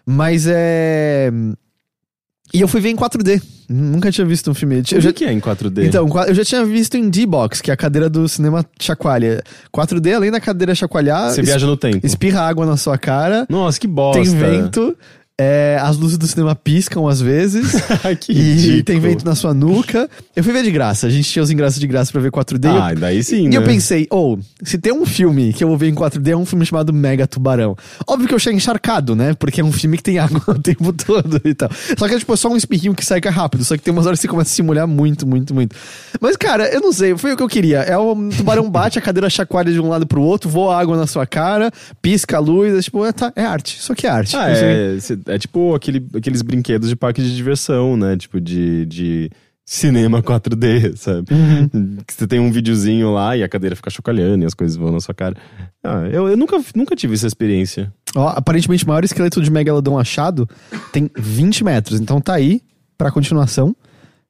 Mas 0.07 0.47
é. 0.49 1.31
E 2.53 2.61
eu 2.61 2.67
fui 2.67 2.81
ver 2.81 2.89
em 2.91 2.97
4D. 2.97 3.41
Nunca 3.69 4.11
tinha 4.11 4.27
visto 4.27 4.51
um 4.51 4.55
filme. 4.55 4.83
Eu 4.91 4.99
O 4.99 5.01
já... 5.01 5.13
que 5.13 5.25
é 5.25 5.33
em 5.33 5.39
4D? 5.39 5.85
Então, 5.87 6.05
eu 6.27 6.35
já 6.35 6.45
tinha 6.45 6.65
visto 6.65 6.97
em 6.97 7.09
D-Box, 7.09 7.61
que 7.61 7.71
é 7.71 7.75
a 7.75 7.77
cadeira 7.77 8.11
do 8.11 8.29
cinema 8.29 8.67
chacoalha. 8.81 9.41
4D, 9.73 10.13
além 10.17 10.33
da 10.33 10.41
cadeira 10.41 10.75
chacoalhar, 10.75 11.31
Você 11.31 11.43
es- 11.43 11.47
viaja 11.47 11.65
no 11.65 11.77
tempo. 11.77 12.05
espirra 12.05 12.41
água 12.41 12.67
na 12.67 12.77
sua 12.77 12.99
cara, 12.99 13.47
Nossa, 13.49 13.79
que 13.79 13.87
bosta. 13.87 14.21
tem 14.21 14.35
vento, 14.37 14.97
é, 15.43 15.79
as 15.81 15.97
luzes 15.97 16.19
do 16.19 16.27
cinema 16.27 16.55
piscam 16.55 17.09
às 17.09 17.19
vezes. 17.21 17.73
que 18.21 18.31
E 18.33 18.35
ridículo. 18.35 18.83
tem 18.85 19.01
vento 19.01 19.25
na 19.25 19.35
sua 19.35 19.55
nuca. 19.55 20.09
Eu 20.37 20.45
fui 20.45 20.53
ver 20.53 20.63
de 20.63 20.71
graça. 20.71 21.07
A 21.07 21.11
gente 21.11 21.31
tinha 21.31 21.43
os 21.43 21.51
ingressos 21.51 21.81
de 21.81 21.87
graça 21.87 22.13
pra 22.13 22.21
ver 22.21 22.31
4D. 22.31 22.67
Ah, 22.69 22.93
daí 22.93 23.23
sim, 23.25 23.47
E 23.47 23.49
né? 23.49 23.57
eu 23.57 23.63
pensei, 23.63 24.07
ou, 24.11 24.39
se 24.63 24.77
tem 24.77 24.93
um 24.93 25.07
filme 25.07 25.53
que 25.55 25.65
eu 25.65 25.69
vou 25.69 25.79
ver 25.79 25.89
em 25.89 25.95
4D, 25.95 26.29
é 26.33 26.37
um 26.37 26.45
filme 26.45 26.67
chamado 26.67 26.93
Mega 26.93 27.27
Tubarão. 27.27 27.75
Óbvio 28.07 28.29
que 28.29 28.35
eu 28.35 28.37
achei 28.37 28.53
encharcado, 28.53 29.17
né? 29.17 29.33
Porque 29.35 29.63
é 29.63 29.65
um 29.65 29.73
filme 29.73 29.97
que 29.97 30.03
tem 30.03 30.19
água 30.21 30.43
o 30.49 30.59
tempo 30.59 30.93
todo 30.93 31.41
e 31.43 31.55
tal. 31.55 31.71
Só 31.97 32.07
que 32.07 32.15
é 32.15 32.19
tipo, 32.19 32.35
é 32.35 32.37
só 32.37 32.49
um 32.51 32.57
espirrinho 32.57 32.95
que 32.95 33.05
seca 33.05 33.31
rápido. 33.31 33.65
Só 33.65 33.77
que 33.77 33.83
tem 33.83 33.93
umas 33.93 34.05
horas 34.07 34.19
que 34.19 34.23
você 34.27 34.29
começa 34.29 34.51
a 34.51 34.55
se 34.55 34.63
molhar 34.63 34.87
muito, 34.87 35.27
muito, 35.27 35.55
muito. 35.55 35.75
Mas, 36.21 36.37
cara, 36.37 36.69
eu 36.69 36.81
não 36.83 36.93
sei, 36.93 37.17
foi 37.17 37.33
o 37.33 37.37
que 37.37 37.43
eu 37.43 37.49
queria. 37.49 37.79
É 37.79 37.97
o 37.97 38.15
tubarão 38.37 38.69
bate, 38.71 38.99
a 38.99 39.03
cadeira 39.03 39.31
chacoalha 39.31 39.73
de 39.73 39.81
um 39.81 39.89
lado 39.89 40.07
pro 40.07 40.21
outro, 40.21 40.51
voa 40.51 40.79
água 40.79 40.97
na 40.97 41.07
sua 41.07 41.27
cara, 41.27 41.71
pisca 42.03 42.37
a 42.37 42.41
luz, 42.41 42.75
é 42.77 42.83
tipo, 42.83 43.05
é, 43.07 43.13
tá, 43.13 43.33
é 43.35 43.45
arte. 43.45 43.79
Isso 43.79 43.93
aqui 43.93 44.07
é 44.07 44.11
arte. 44.11 44.37
Ah, 44.37 44.51
é, 44.51 44.97
é 45.35 45.39
tipo 45.39 45.75
aquele, 45.75 46.07
aqueles 46.15 46.43
brinquedos 46.43 46.89
de 46.89 46.97
parque 46.97 47.23
de 47.23 47.35
diversão, 47.35 47.97
né? 47.97 48.17
Tipo 48.17 48.41
de, 48.41 48.85
de 48.87 49.31
cinema 49.65 50.21
4D, 50.23 50.97
sabe? 50.97 51.27
Uhum. 51.33 51.97
Que 52.07 52.13
você 52.15 52.27
tem 52.27 52.41
um 52.41 52.51
videozinho 52.51 53.11
lá 53.13 53.37
e 53.37 53.43
a 53.43 53.49
cadeira 53.49 53.77
fica 53.77 53.91
chocalhando 53.91 54.45
e 54.45 54.47
as 54.47 54.55
coisas 54.55 54.77
vão 54.77 54.91
na 54.93 55.01
sua 55.01 55.15
cara. 55.15 55.37
Ah, 55.85 56.07
eu, 56.11 56.29
eu 56.29 56.37
nunca, 56.37 56.61
nunca 56.75 56.97
tive 56.97 57.15
essa 57.15 57.27
experiência. 57.27 57.93
Ó, 58.17 58.29
aparentemente 58.29 58.85
o 58.85 58.89
maior 58.89 59.05
esqueleto 59.05 59.41
de 59.41 59.51
Megalodon 59.51 59.99
achado 59.99 60.49
tem 60.93 61.11
20 61.17 61.65
metros. 61.65 62.01
Então 62.01 62.21
tá 62.21 62.35
aí 62.35 62.61
pra 62.99 63.11
continuação. 63.11 63.75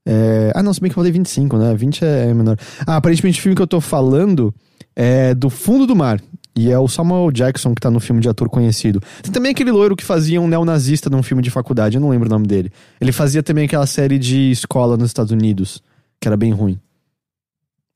É, 0.06 0.52
Ah, 0.54 0.62
não, 0.62 0.72
se 0.72 0.80
bem 0.80 0.88
que 0.90 0.92
eu 0.92 0.96
falei 1.00 1.12
25, 1.12 1.56
né? 1.58 1.74
20 1.74 2.04
é 2.04 2.34
menor. 2.34 2.56
Ah, 2.86 2.96
aparentemente 2.96 3.38
o 3.38 3.42
filme 3.42 3.56
que 3.56 3.62
eu 3.62 3.66
tô 3.66 3.80
falando 3.80 4.54
é 4.96 5.34
do 5.34 5.48
fundo 5.50 5.86
do 5.86 5.94
mar. 5.96 6.20
E 6.60 6.70
é 6.70 6.78
o 6.78 6.86
Samuel 6.86 7.30
Jackson 7.30 7.74
que 7.74 7.80
tá 7.80 7.90
no 7.90 7.98
filme 8.00 8.20
de 8.20 8.28
ator 8.28 8.46
conhecido. 8.50 9.00
Tem 9.22 9.32
também 9.32 9.50
aquele 9.52 9.70
loiro 9.70 9.96
que 9.96 10.04
fazia 10.04 10.38
um 10.42 10.46
neonazista 10.46 11.08
num 11.08 11.22
filme 11.22 11.42
de 11.42 11.48
faculdade, 11.50 11.96
eu 11.96 12.00
não 12.02 12.10
lembro 12.10 12.28
o 12.28 12.30
nome 12.30 12.46
dele. 12.46 12.70
Ele 13.00 13.12
fazia 13.12 13.42
também 13.42 13.64
aquela 13.64 13.86
série 13.86 14.18
de 14.18 14.50
escola 14.50 14.94
nos 14.98 15.06
Estados 15.08 15.32
Unidos, 15.32 15.82
que 16.20 16.28
era 16.28 16.36
bem 16.36 16.52
ruim. 16.52 16.78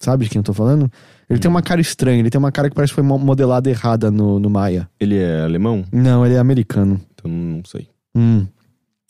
Sabe 0.00 0.24
de 0.24 0.30
quem 0.30 0.38
eu 0.40 0.42
tô 0.44 0.54
falando? 0.54 0.90
Ele 1.28 1.38
tem 1.38 1.50
uma 1.50 1.60
cara 1.62 1.80
estranha, 1.80 2.20
ele 2.20 2.30
tem 2.30 2.38
uma 2.38 2.50
cara 2.52 2.70
que 2.70 2.74
parece 2.74 2.90
que 2.92 2.94
foi 2.94 3.04
mo- 3.04 3.18
modelada 3.18 3.68
errada 3.68 4.10
no, 4.10 4.38
no 4.40 4.48
Maia. 4.48 4.88
Ele 4.98 5.18
é 5.18 5.42
alemão? 5.42 5.84
Não, 5.92 6.24
ele 6.24 6.34
é 6.34 6.38
americano. 6.38 6.98
Então 7.14 7.30
não 7.30 7.62
sei. 7.66 7.88
Hum. 8.14 8.46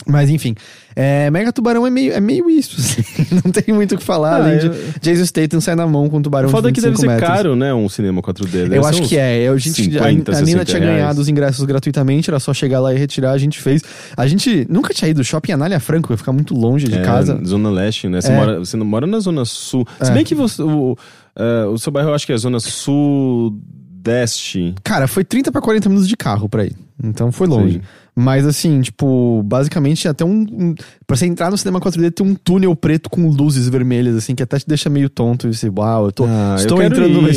Mas 0.06 0.28
enfim, 0.28 0.54
é, 0.96 1.30
Mega 1.30 1.52
Tubarão 1.52 1.86
é 1.86 1.90
meio, 1.90 2.12
é 2.12 2.20
meio 2.20 2.50
isso, 2.50 2.76
assim. 2.78 3.02
não 3.44 3.50
tem 3.52 3.72
muito 3.72 3.94
o 3.94 3.98
que 3.98 4.02
falar, 4.04 4.32
Ah, 4.32 4.36
além 4.44 4.58
de 4.58 4.68
Jason 5.00 5.24
Statham 5.24 5.60
sai 5.60 5.76
na 5.76 5.86
mão 5.86 6.10
com 6.10 6.18
um 6.18 6.22
tubarão 6.22 6.48
O 6.48 6.52
foda 6.52 6.68
é 6.68 6.72
de 6.72 6.74
que 6.74 6.80
deve 6.80 6.96
25 6.96 7.12
ser 7.12 7.16
metros. 7.20 7.36
caro, 7.36 7.56
né? 7.56 7.72
Um 7.72 7.88
cinema 7.88 8.20
4D. 8.20 8.48
Deve 8.50 8.76
Eu 8.76 8.84
acho 8.84 9.02
que 9.02 9.16
é. 9.16 9.42
Eu, 9.44 9.52
a, 9.54 9.56
gente, 9.56 9.82
50, 9.84 10.02
a, 10.02 10.06
a 10.06 10.40
Nina 10.40 10.46
60 10.60 10.64
tinha 10.64 10.78
reais. 10.80 10.96
ganhado 10.96 11.20
os 11.20 11.28
ingressos 11.28 11.64
gratuitamente, 11.64 12.28
era 12.28 12.40
só 12.40 12.52
chegar 12.52 12.80
lá 12.80 12.92
e 12.92 12.98
retirar, 12.98 13.30
a 13.30 13.38
gente 13.38 13.60
fez. 13.60 13.82
A 14.16 14.26
gente 14.26 14.66
nunca 14.68 14.92
tinha 14.92 15.08
ido 15.08 15.22
shopping 15.24 15.52
Anália 15.52 15.78
Franco, 15.80 16.12
ia 16.12 16.16
ficar 16.18 16.32
muito 16.32 16.54
longe 16.54 16.86
de 16.88 16.98
É, 16.98 17.02
casa. 17.02 17.40
Zona 17.46 17.70
Leste, 17.70 18.08
né? 18.08 18.20
Você, 18.20 18.32
É. 18.32 18.36
mora, 18.36 18.58
você 18.58 18.76
não 18.76 18.84
mora 18.84 19.06
na 19.06 19.20
Zona 19.20 19.44
Sul. 19.44 19.86
Se 20.02 20.10
É. 20.10 20.14
bem 20.14 20.24
que 20.24 20.34
você, 20.34 20.60
o, 20.60 20.96
é, 21.36 21.64
o 21.66 21.78
seu 21.78 21.92
bairro 21.92 22.10
eu 22.10 22.14
acho 22.14 22.26
que 22.26 22.32
é 22.32 22.36
Zona 22.36 22.58
Sudeste. 22.60 24.74
Cara, 24.82 25.06
foi 25.06 25.24
30 25.24 25.52
pra 25.52 25.60
40 25.60 25.88
minutos 25.88 26.08
de 26.08 26.16
carro 26.16 26.48
pra 26.48 26.64
ir. 26.64 26.74
Então 27.02 27.30
foi 27.32 27.46
longe. 27.46 27.74
Sim. 27.74 27.80
Mas 28.16 28.46
assim, 28.46 28.80
tipo, 28.80 29.42
basicamente 29.44 30.06
até 30.06 30.24
um, 30.24 30.46
um. 30.50 30.74
Pra 31.06 31.16
você 31.16 31.26
entrar 31.26 31.50
no 31.50 31.58
cinema 31.58 31.80
4D 31.80 32.12
tem 32.12 32.24
um 32.24 32.34
túnel 32.34 32.74
preto 32.76 33.10
com 33.10 33.28
luzes 33.28 33.68
vermelhas, 33.68 34.14
assim, 34.16 34.34
que 34.36 34.42
até 34.42 34.56
te 34.58 34.66
deixa 34.68 34.88
meio 34.88 35.08
tonto. 35.08 35.48
E 35.48 35.54
você, 35.54 35.68
uau, 35.68 36.06
eu 36.06 36.12
tô. 36.12 36.24
Ah, 36.24 36.50
eu 36.52 36.56
estou 36.62 36.78
quero 36.78 36.94
entrando 36.94 37.12
numa. 37.14 37.28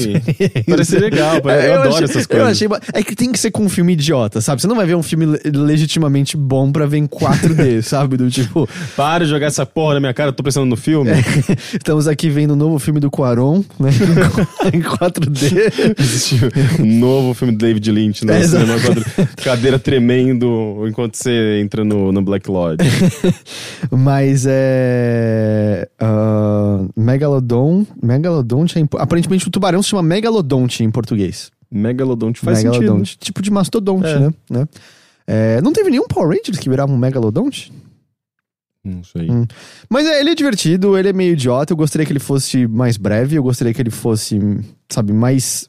Parece 0.69 0.99
legal, 0.99 1.41
pare- 1.41 1.67
eu 1.67 1.73
adoro 1.73 1.89
achei- 1.95 2.03
essas 2.05 2.23
Eu 2.23 2.27
coisas. 2.29 2.47
achei. 2.49 2.67
É 2.93 3.01
que 3.03 3.15
tem 3.15 3.31
que 3.31 3.39
ser 3.39 3.49
com 3.49 3.63
um 3.63 3.69
filme 3.69 3.93
idiota, 3.93 4.39
sabe? 4.39 4.61
Você 4.61 4.67
não 4.67 4.75
vai 4.75 4.85
ver 4.85 4.95
um 4.95 5.01
filme 5.01 5.25
le- 5.25 5.41
legitimamente 5.51 6.37
bom 6.37 6.71
pra 6.71 6.85
ver 6.85 6.97
em 6.97 7.07
4D, 7.07 7.81
sabe? 7.83 8.15
Do 8.15 8.29
tipo, 8.29 8.69
Para 8.95 9.25
de 9.25 9.31
jogar 9.31 9.47
essa 9.47 9.65
porra 9.65 9.95
na 9.95 9.99
minha 9.99 10.13
cara, 10.13 10.29
eu 10.29 10.33
tô 10.33 10.43
pensando 10.43 10.67
no 10.67 10.77
filme. 10.77 11.09
estamos 11.73 12.07
aqui 12.07 12.29
vendo 12.29 12.51
o 12.51 12.55
novo 12.55 12.77
filme 12.77 12.99
do 12.99 13.09
Quaron, 13.09 13.63
né? 13.79 13.89
em 14.71 14.79
4D. 14.81 15.99
Assistiu 15.99 16.49
um 16.79 16.99
novo 16.99 17.33
filme 17.33 17.53
do 17.53 17.57
David 17.57 17.91
Lynch 17.91 18.23
no 18.25 18.31
É, 18.31 18.41
exato. 18.41 18.65
cinema 18.65 18.79
4D. 18.79 19.27
Cadeira 19.43 19.79
tremendo 19.79 20.66
enquanto 20.87 21.15
você 21.15 21.59
entra 21.61 21.83
no, 21.83 22.11
no 22.11 22.21
Black 22.21 22.49
Lodge. 22.49 22.83
Mas 23.91 24.45
é. 24.47 25.87
ah, 25.99 26.85
Megalodon. 26.95 27.85
Megalodonte 28.01 28.77
é. 28.77 28.81
em- 28.81 28.89
Aparentemente 28.97 29.47
o 29.47 29.51
tubarão 29.51 29.81
se 29.81 29.89
chama 29.89 30.03
Megalodonte 30.03 30.83
em 30.83 30.91
português. 30.91 31.51
Megalodonte 31.69 32.39
faz 32.39 32.63
Megalodonte. 32.63 33.11
sentido. 33.11 33.23
Tipo 33.23 33.41
de 33.41 33.51
mastodonte, 33.51 34.07
É. 34.07 34.19
né? 34.19 34.29
né? 34.49 34.67
É, 35.25 35.61
não 35.61 35.73
teve 35.73 35.89
nenhum 35.89 36.07
Power 36.07 36.29
Rangers 36.29 36.57
que 36.57 36.69
virava 36.69 36.91
um 36.91 36.97
Megalodonte? 36.97 37.71
Não 38.83 39.03
sei. 39.03 39.29
Hum. 39.29 39.45
Mas 39.89 40.05
é, 40.07 40.21
ele 40.21 40.29
é 40.29 40.35
divertido, 40.35 40.97
ele 40.97 41.09
é 41.09 41.13
meio 41.13 41.33
idiota. 41.33 41.73
Eu 41.73 41.77
gostaria 41.77 42.05
que 42.05 42.11
ele 42.13 42.19
fosse 42.21 42.65
mais 42.67 42.95
breve, 42.95 43.35
eu 43.35 43.43
gostaria 43.43 43.73
que 43.73 43.81
ele 43.81 43.89
fosse, 43.91 44.39
sabe, 44.89 45.11
mais 45.11 45.67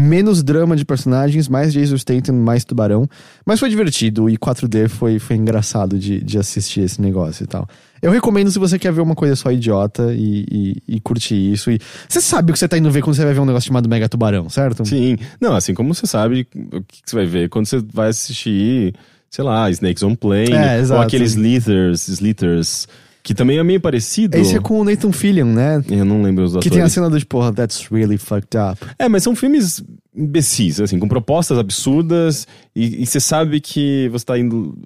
Menos 0.00 0.42
drama 0.42 0.76
de 0.76 0.84
personagens, 0.84 1.48
mais 1.48 1.72
Jason 1.72 1.96
Statham, 1.96 2.34
mais 2.34 2.64
tubarão. 2.64 3.08
Mas 3.44 3.60
foi 3.60 3.68
divertido 3.68 4.28
e 4.28 4.36
4D 4.38 4.88
foi, 4.88 5.18
foi 5.18 5.36
engraçado 5.36 5.98
de, 5.98 6.20
de 6.22 6.38
assistir 6.38 6.80
esse 6.80 7.00
negócio 7.00 7.44
e 7.44 7.46
tal. 7.46 7.68
Eu 8.02 8.10
recomendo 8.10 8.50
se 8.50 8.58
você 8.58 8.78
quer 8.78 8.92
ver 8.92 9.02
uma 9.02 9.14
coisa 9.14 9.36
só 9.36 9.52
idiota 9.52 10.14
e, 10.14 10.46
e, 10.50 10.96
e 10.96 11.00
curtir 11.00 11.52
isso. 11.52 11.70
E 11.70 11.78
você 12.08 12.20
sabe 12.20 12.50
o 12.50 12.52
que 12.54 12.58
você 12.58 12.66
tá 12.66 12.78
indo 12.78 12.90
ver 12.90 13.02
quando 13.02 13.14
você 13.14 13.24
vai 13.24 13.34
ver 13.34 13.40
um 13.40 13.44
negócio 13.44 13.68
chamado 13.68 13.88
Mega 13.88 14.08
Tubarão, 14.08 14.48
certo? 14.48 14.86
Sim. 14.86 15.18
Não, 15.40 15.54
assim 15.54 15.74
como 15.74 15.94
você 15.94 16.06
sabe 16.06 16.46
o 16.72 16.82
que 16.82 17.02
você 17.04 17.16
vai 17.16 17.26
ver 17.26 17.48
quando 17.50 17.66
você 17.66 17.84
vai 17.92 18.08
assistir, 18.08 18.94
sei 19.28 19.44
lá, 19.44 19.70
Snakes 19.70 20.02
on 20.02 20.14
Plane. 20.14 20.52
É. 20.52 20.82
Ou 20.90 21.00
aqueles 21.00 21.32
Slithers, 21.32 22.08
Slithers, 22.08 22.88
que 23.22 23.34
também 23.34 23.58
é 23.58 23.62
meio 23.62 23.80
parecido. 23.80 24.36
Esse 24.36 24.56
é 24.56 24.60
com 24.60 24.80
o 24.80 24.84
Nathan 24.84 25.12
Fillion, 25.12 25.46
né? 25.46 25.82
Eu 25.90 26.04
não 26.04 26.22
lembro 26.22 26.44
os 26.44 26.52
Que 26.52 26.58
atores. 26.58 26.72
tem 26.72 26.82
a 26.82 26.88
cena 26.88 27.10
do 27.10 27.18
tipo, 27.18 27.38
oh, 27.38 27.52
that's 27.52 27.86
really 27.90 28.16
fucked 28.16 28.56
up. 28.56 28.84
É, 28.98 29.08
mas 29.08 29.22
são 29.22 29.34
filmes 29.36 29.82
imbecis, 30.14 30.80
assim, 30.80 30.98
com 30.98 31.06
propostas 31.06 31.58
absurdas 31.58 32.46
e, 32.74 33.06
você 33.06 33.20
sabe 33.20 33.60
que 33.60 34.08
você 34.10 34.24
tá 34.24 34.38
indo, 34.38 34.76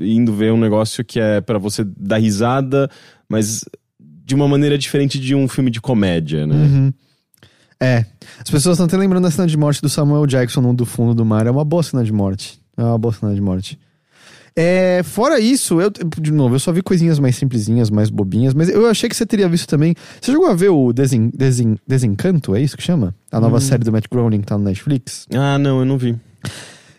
indo 0.00 0.32
ver 0.32 0.52
um 0.52 0.58
negócio 0.58 1.04
que 1.04 1.18
é 1.18 1.40
pra 1.40 1.58
você 1.58 1.84
dar 1.84 2.18
risada, 2.18 2.90
mas 3.28 3.64
de 3.98 4.34
uma 4.34 4.46
maneira 4.46 4.76
diferente 4.76 5.18
de 5.18 5.34
um 5.34 5.48
filme 5.48 5.70
de 5.70 5.80
comédia, 5.80 6.46
né? 6.46 6.54
Uhum. 6.54 6.92
É. 7.80 8.04
As 8.38 8.50
pessoas 8.50 8.74
estão 8.74 8.86
até 8.86 8.96
lembrando 8.96 9.22
da 9.24 9.30
cena 9.30 9.46
de 9.46 9.56
morte 9.56 9.80
do 9.80 9.88
Samuel 9.88 10.26
Jackson 10.26 10.60
no 10.60 10.74
do 10.74 10.84
fundo 10.84 11.14
do 11.14 11.24
mar. 11.24 11.46
É 11.46 11.50
uma 11.50 11.64
boa 11.64 11.82
cena 11.82 12.04
de 12.04 12.12
morte. 12.12 12.60
É 12.76 12.82
uma 12.82 12.98
boa 12.98 13.14
cena 13.14 13.34
de 13.34 13.40
morte. 13.40 13.78
É, 14.60 15.04
fora 15.04 15.38
isso, 15.38 15.80
eu, 15.80 15.88
de 15.88 16.32
novo, 16.32 16.56
eu 16.56 16.58
só 16.58 16.72
vi 16.72 16.82
coisinhas 16.82 17.20
mais 17.20 17.36
simplesinhas, 17.36 17.90
mais 17.90 18.10
bobinhas, 18.10 18.54
mas 18.54 18.68
eu 18.68 18.88
achei 18.88 19.08
que 19.08 19.14
você 19.14 19.24
teria 19.24 19.48
visto 19.48 19.68
também. 19.68 19.94
Você 20.20 20.32
chegou 20.32 20.48
a 20.48 20.54
ver 20.54 20.70
o 20.70 20.92
Desen, 20.92 21.30
Desen, 21.32 21.78
Desencanto, 21.86 22.56
é 22.56 22.60
isso 22.60 22.76
que 22.76 22.82
chama? 22.82 23.14
A 23.30 23.38
nova 23.38 23.60
série 23.60 23.84
do 23.84 23.92
Matt 23.92 24.06
Groening 24.10 24.40
que 24.40 24.48
tá 24.48 24.58
no 24.58 24.64
Netflix? 24.64 25.28
Ah, 25.32 25.56
não, 25.58 25.78
eu 25.78 25.84
não 25.84 25.96
vi. 25.96 26.16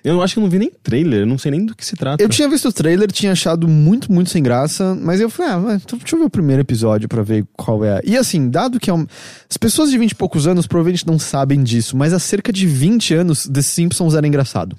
Eu 0.06 0.22
acho 0.22 0.36
que 0.36 0.40
eu 0.40 0.44
não 0.44 0.50
vi 0.50 0.58
nem 0.58 0.72
trailer, 0.82 1.20
eu 1.20 1.26
não 1.26 1.38
sei 1.38 1.52
nem 1.52 1.66
do 1.66 1.76
que 1.76 1.86
se 1.86 1.98
trata. 1.98 2.24
Eu 2.24 2.30
tinha 2.30 2.48
visto 2.48 2.70
o 2.70 2.72
trailer, 2.72 3.12
tinha 3.12 3.34
achado 3.34 3.68
muito, 3.68 4.10
muito 4.10 4.30
sem 4.30 4.42
graça, 4.42 4.96
mas 4.96 5.20
eu 5.20 5.30
falei, 5.30 5.52
ah, 5.52 5.80
então 5.84 6.00
deixa 6.00 6.16
eu 6.16 6.20
ver 6.20 6.26
o 6.28 6.30
primeiro 6.30 6.62
episódio 6.62 7.10
pra 7.10 7.22
ver 7.24 7.46
qual 7.58 7.84
é. 7.84 8.00
E 8.06 8.16
assim, 8.16 8.50
dado 8.50 8.80
que 8.80 8.90
é 8.90 8.94
um... 8.94 9.06
as 9.50 9.58
pessoas 9.58 9.92
de 9.92 9.98
20 9.98 10.12
e 10.12 10.16
poucos 10.16 10.48
anos 10.48 10.66
provavelmente 10.66 11.06
não 11.06 11.20
sabem 11.20 11.62
disso, 11.62 11.98
mas 11.98 12.14
há 12.14 12.20
cerca 12.20 12.54
de 12.54 12.66
20 12.66 13.16
anos, 13.16 13.50
The 13.50 13.62
Simpsons 13.62 14.16
era 14.16 14.26
engraçado. 14.26 14.78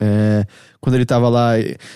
É, 0.00 0.27
quando 0.80 0.94
ele 0.96 1.04
tava 1.06 1.28
lá. 1.28 1.52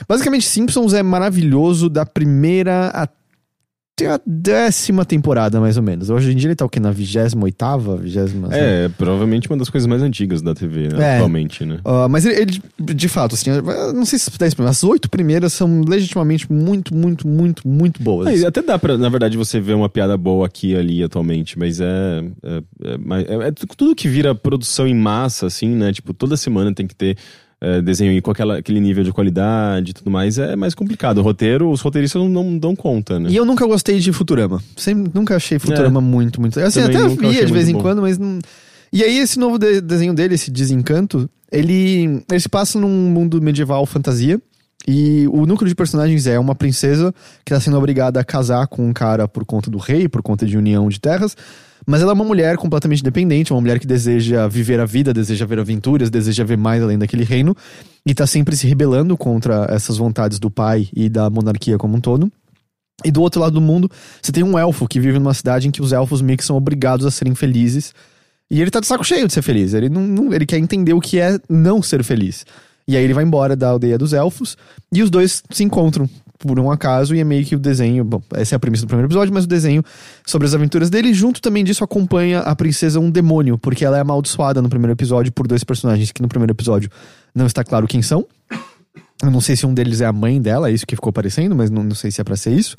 Basicamente, 0.08 0.46
Simpsons 0.46 0.92
é 0.94 1.02
maravilhoso 1.02 1.88
da 1.88 2.04
primeira 2.06 2.88
até 2.88 4.06
a 4.06 4.18
décima 4.26 5.04
temporada, 5.04 5.60
mais 5.60 5.76
ou 5.76 5.82
menos. 5.82 6.08
Hoje 6.08 6.32
em 6.32 6.34
dia 6.34 6.48
ele 6.48 6.56
tá 6.56 6.64
o 6.64 6.68
quê? 6.68 6.80
Na 6.80 6.90
vigésima 6.90 7.44
oitava? 7.44 7.94
Vigésima. 7.98 8.48
É, 8.50 8.88
provavelmente 8.88 9.48
uma 9.50 9.56
das 9.58 9.68
coisas 9.68 9.86
mais 9.86 10.02
antigas 10.02 10.40
da 10.40 10.54
TV, 10.54 10.88
né, 10.88 10.96
É. 10.98 11.16
atualmente, 11.16 11.64
né? 11.66 11.78
Ah, 11.84 12.08
mas 12.08 12.24
ele, 12.24 12.40
ele, 12.80 12.94
de 12.94 13.08
fato, 13.08 13.34
assim, 13.34 13.50
não 13.94 14.06
sei 14.06 14.18
se 14.18 14.30
10 14.36 14.54
primeiras, 14.54 14.78
as 14.78 14.84
oito 14.84 15.10
primeiras 15.10 15.52
são 15.52 15.82
legitimamente 15.82 16.50
muito, 16.50 16.94
muito, 16.96 17.28
muito, 17.28 17.68
muito 17.68 18.02
boas. 18.02 18.42
É, 18.42 18.46
até 18.46 18.62
dá 18.62 18.78
pra, 18.78 18.96
na 18.96 19.10
verdade, 19.10 19.36
você 19.36 19.60
ver 19.60 19.74
uma 19.74 19.90
piada 19.90 20.16
boa 20.16 20.46
aqui 20.46 20.70
e 20.72 20.76
ali 20.76 21.02
atualmente, 21.02 21.58
mas 21.58 21.78
é. 21.78 22.24
É, 22.42 22.62
é, 22.84 22.98
mas 22.98 23.26
é- 23.28 23.48
é 23.48 23.52
tudo 23.76 23.94
que 23.94 24.08
vira 24.08 24.34
produção 24.34 24.86
em 24.86 24.94
massa, 24.94 25.46
assim, 25.46 25.68
né? 25.68 25.92
Tipo, 25.92 26.14
toda 26.14 26.34
semana 26.36 26.74
tem 26.74 26.86
que 26.86 26.96
ter 26.96 27.16
é, 27.64 27.80
desenho 27.80 28.20
com 28.20 28.32
aquela, 28.32 28.58
aquele 28.58 28.80
nível 28.80 29.04
de 29.04 29.12
qualidade 29.12 29.92
e 29.92 29.94
tudo 29.94 30.10
mais, 30.10 30.36
é 30.36 30.56
mais 30.56 30.74
complicado. 30.74 31.18
O 31.18 31.22
roteiro, 31.22 31.70
os 31.70 31.80
roteiristas 31.80 32.20
não, 32.20 32.28
não 32.28 32.58
dão 32.58 32.74
conta, 32.74 33.20
né? 33.20 33.30
E 33.30 33.36
eu 33.36 33.44
nunca 33.44 33.64
gostei 33.64 34.00
de 34.00 34.12
Futurama. 34.12 34.60
Sempre, 34.76 35.12
nunca 35.14 35.36
achei 35.36 35.60
Futurama 35.60 36.00
muito, 36.00 36.40
muito. 36.40 36.58
Assim, 36.58 36.80
É. 36.80 36.88
Também 36.88 37.06
até 37.06 37.28
via 37.28 37.46
de 37.46 37.52
vez 37.52 37.68
em 37.68 37.74
bom. 37.74 37.80
quando, 37.80 38.02
mas 38.02 38.18
não. 38.18 38.40
E 38.92 39.02
aí, 39.04 39.16
esse 39.18 39.38
novo 39.38 39.58
de- 39.58 39.80
desenho 39.80 40.12
dele, 40.12 40.34
esse 40.34 40.50
Desencanto, 40.50 41.30
ele, 41.50 42.22
ele 42.28 42.40
se 42.40 42.48
passa 42.48 42.80
num 42.80 42.88
mundo 43.10 43.40
medieval 43.40 43.86
fantasia. 43.86 44.40
E 44.86 45.28
o 45.28 45.46
núcleo 45.46 45.68
de 45.68 45.74
personagens 45.74 46.26
é 46.26 46.38
uma 46.38 46.54
princesa 46.54 47.14
que 47.44 47.52
está 47.52 47.60
sendo 47.60 47.78
obrigada 47.78 48.18
a 48.20 48.24
casar 48.24 48.66
com 48.66 48.86
um 48.88 48.92
cara 48.92 49.28
por 49.28 49.44
conta 49.44 49.70
do 49.70 49.78
rei, 49.78 50.08
por 50.08 50.22
conta 50.22 50.44
de 50.44 50.56
união 50.58 50.88
de 50.88 51.00
terras. 51.00 51.36
Mas 51.86 52.00
ela 52.00 52.12
é 52.12 52.14
uma 52.14 52.24
mulher 52.24 52.56
completamente 52.56 53.00
independente, 53.00 53.52
uma 53.52 53.60
mulher 53.60 53.78
que 53.78 53.86
deseja 53.86 54.46
viver 54.46 54.78
a 54.80 54.84
vida, 54.84 55.12
deseja 55.12 55.44
ver 55.46 55.58
aventuras, 55.58 56.10
deseja 56.10 56.44
ver 56.44 56.56
mais 56.56 56.82
além 56.82 56.98
daquele 56.98 57.24
reino. 57.24 57.56
E 58.06 58.14
tá 58.14 58.26
sempre 58.26 58.56
se 58.56 58.66
rebelando 58.66 59.16
contra 59.16 59.66
essas 59.68 59.96
vontades 59.96 60.38
do 60.38 60.50
pai 60.50 60.88
e 60.94 61.08
da 61.08 61.28
monarquia 61.28 61.76
como 61.78 61.96
um 61.96 62.00
todo. 62.00 62.30
E 63.04 63.10
do 63.10 63.20
outro 63.20 63.40
lado 63.40 63.54
do 63.54 63.60
mundo, 63.60 63.90
você 64.20 64.30
tem 64.30 64.44
um 64.44 64.56
elfo 64.56 64.86
que 64.86 65.00
vive 65.00 65.18
numa 65.18 65.34
cidade 65.34 65.66
em 65.66 65.70
que 65.72 65.82
os 65.82 65.92
elfos 65.92 66.20
meio 66.22 66.38
que 66.38 66.44
são 66.44 66.56
obrigados 66.56 67.04
a 67.04 67.10
serem 67.10 67.34
felizes. 67.34 67.92
E 68.48 68.60
ele 68.60 68.70
tá 68.70 68.78
de 68.78 68.86
saco 68.86 69.02
cheio 69.02 69.26
de 69.26 69.32
ser 69.32 69.42
feliz. 69.42 69.74
Ele, 69.74 69.88
não, 69.88 70.02
não- 70.02 70.32
ele 70.32 70.46
quer 70.46 70.58
entender 70.58 70.92
o 70.92 71.00
que 71.00 71.18
é 71.18 71.38
não 71.48 71.82
ser 71.82 72.04
feliz. 72.04 72.44
E 72.92 72.96
aí 72.96 73.04
ele 73.04 73.14
vai 73.14 73.24
embora 73.24 73.56
da 73.56 73.68
aldeia 73.70 73.96
dos 73.98 74.12
elfos 74.12 74.56
e 74.92 75.02
os 75.02 75.10
dois 75.10 75.42
se 75.50 75.64
encontram 75.64 76.08
por 76.38 76.58
um 76.58 76.70
acaso 76.72 77.14
e 77.14 77.20
é 77.20 77.24
meio 77.24 77.44
que 77.44 77.54
o 77.54 77.58
desenho. 77.58 78.04
Bom, 78.04 78.20
essa 78.34 78.54
é 78.54 78.56
a 78.56 78.58
premissa 78.58 78.84
do 78.84 78.88
primeiro 78.88 79.06
episódio, 79.06 79.32
mas 79.32 79.44
o 79.44 79.46
desenho 79.46 79.82
sobre 80.26 80.46
as 80.46 80.54
aventuras 80.54 80.90
dele. 80.90 81.14
Junto 81.14 81.40
também 81.40 81.62
disso 81.64 81.84
acompanha 81.84 82.40
a 82.40 82.54
princesa 82.56 82.98
um 82.98 83.10
demônio, 83.10 83.56
porque 83.56 83.84
ela 83.84 83.96
é 83.96 84.00
amaldiçoada 84.00 84.60
no 84.60 84.68
primeiro 84.68 84.92
episódio 84.92 85.30
por 85.32 85.46
dois 85.46 85.62
personagens 85.64 86.10
que 86.10 86.20
no 86.20 86.28
primeiro 86.28 86.52
episódio 86.52 86.90
não 87.34 87.46
está 87.46 87.62
claro 87.62 87.86
quem 87.86 88.02
são. 88.02 88.26
Eu 89.22 89.30
não 89.30 89.40
sei 89.40 89.54
se 89.54 89.64
um 89.64 89.72
deles 89.72 90.00
é 90.00 90.06
a 90.06 90.12
mãe 90.12 90.40
dela, 90.42 90.68
é 90.68 90.72
isso 90.72 90.84
que 90.86 90.96
ficou 90.96 91.12
parecendo, 91.12 91.54
mas 91.54 91.70
não, 91.70 91.84
não 91.84 91.94
sei 91.94 92.10
se 92.10 92.20
é 92.20 92.24
pra 92.24 92.34
ser 92.36 92.50
isso. 92.52 92.74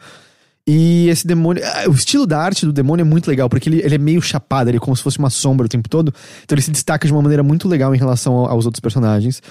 E 0.68 1.08
esse 1.10 1.26
demônio. 1.26 1.64
ah, 1.66 1.90
O 1.90 1.94
estilo 1.94 2.26
da 2.28 2.40
arte 2.40 2.66
do 2.66 2.74
demônio 2.74 3.02
é 3.04 3.06
muito 3.06 3.28
legal, 3.30 3.48
porque 3.50 3.70
ele, 3.70 3.82
ele 3.82 3.96
é 3.96 3.98
meio 3.98 4.22
chapado, 4.22 4.70
ele 4.70 4.78
é 4.78 4.80
como 4.80 4.96
se 4.96 5.02
fosse 5.04 5.20
uma 5.20 5.30
sombra 5.30 5.66
o 5.66 5.70
tempo 5.70 5.88
todo. 5.88 6.14
Então 6.44 6.54
ele 6.56 6.62
se 6.62 6.72
destaca 6.72 7.08
de 7.08 7.14
uma 7.14 7.22
maneira 7.22 7.44
muito 7.44 7.68
legal 7.68 7.96
em 7.96 7.98
relação 7.98 8.34
ao- 8.34 8.48
aos 8.50 8.66
outros 8.66 8.82
personagens. 8.82 9.42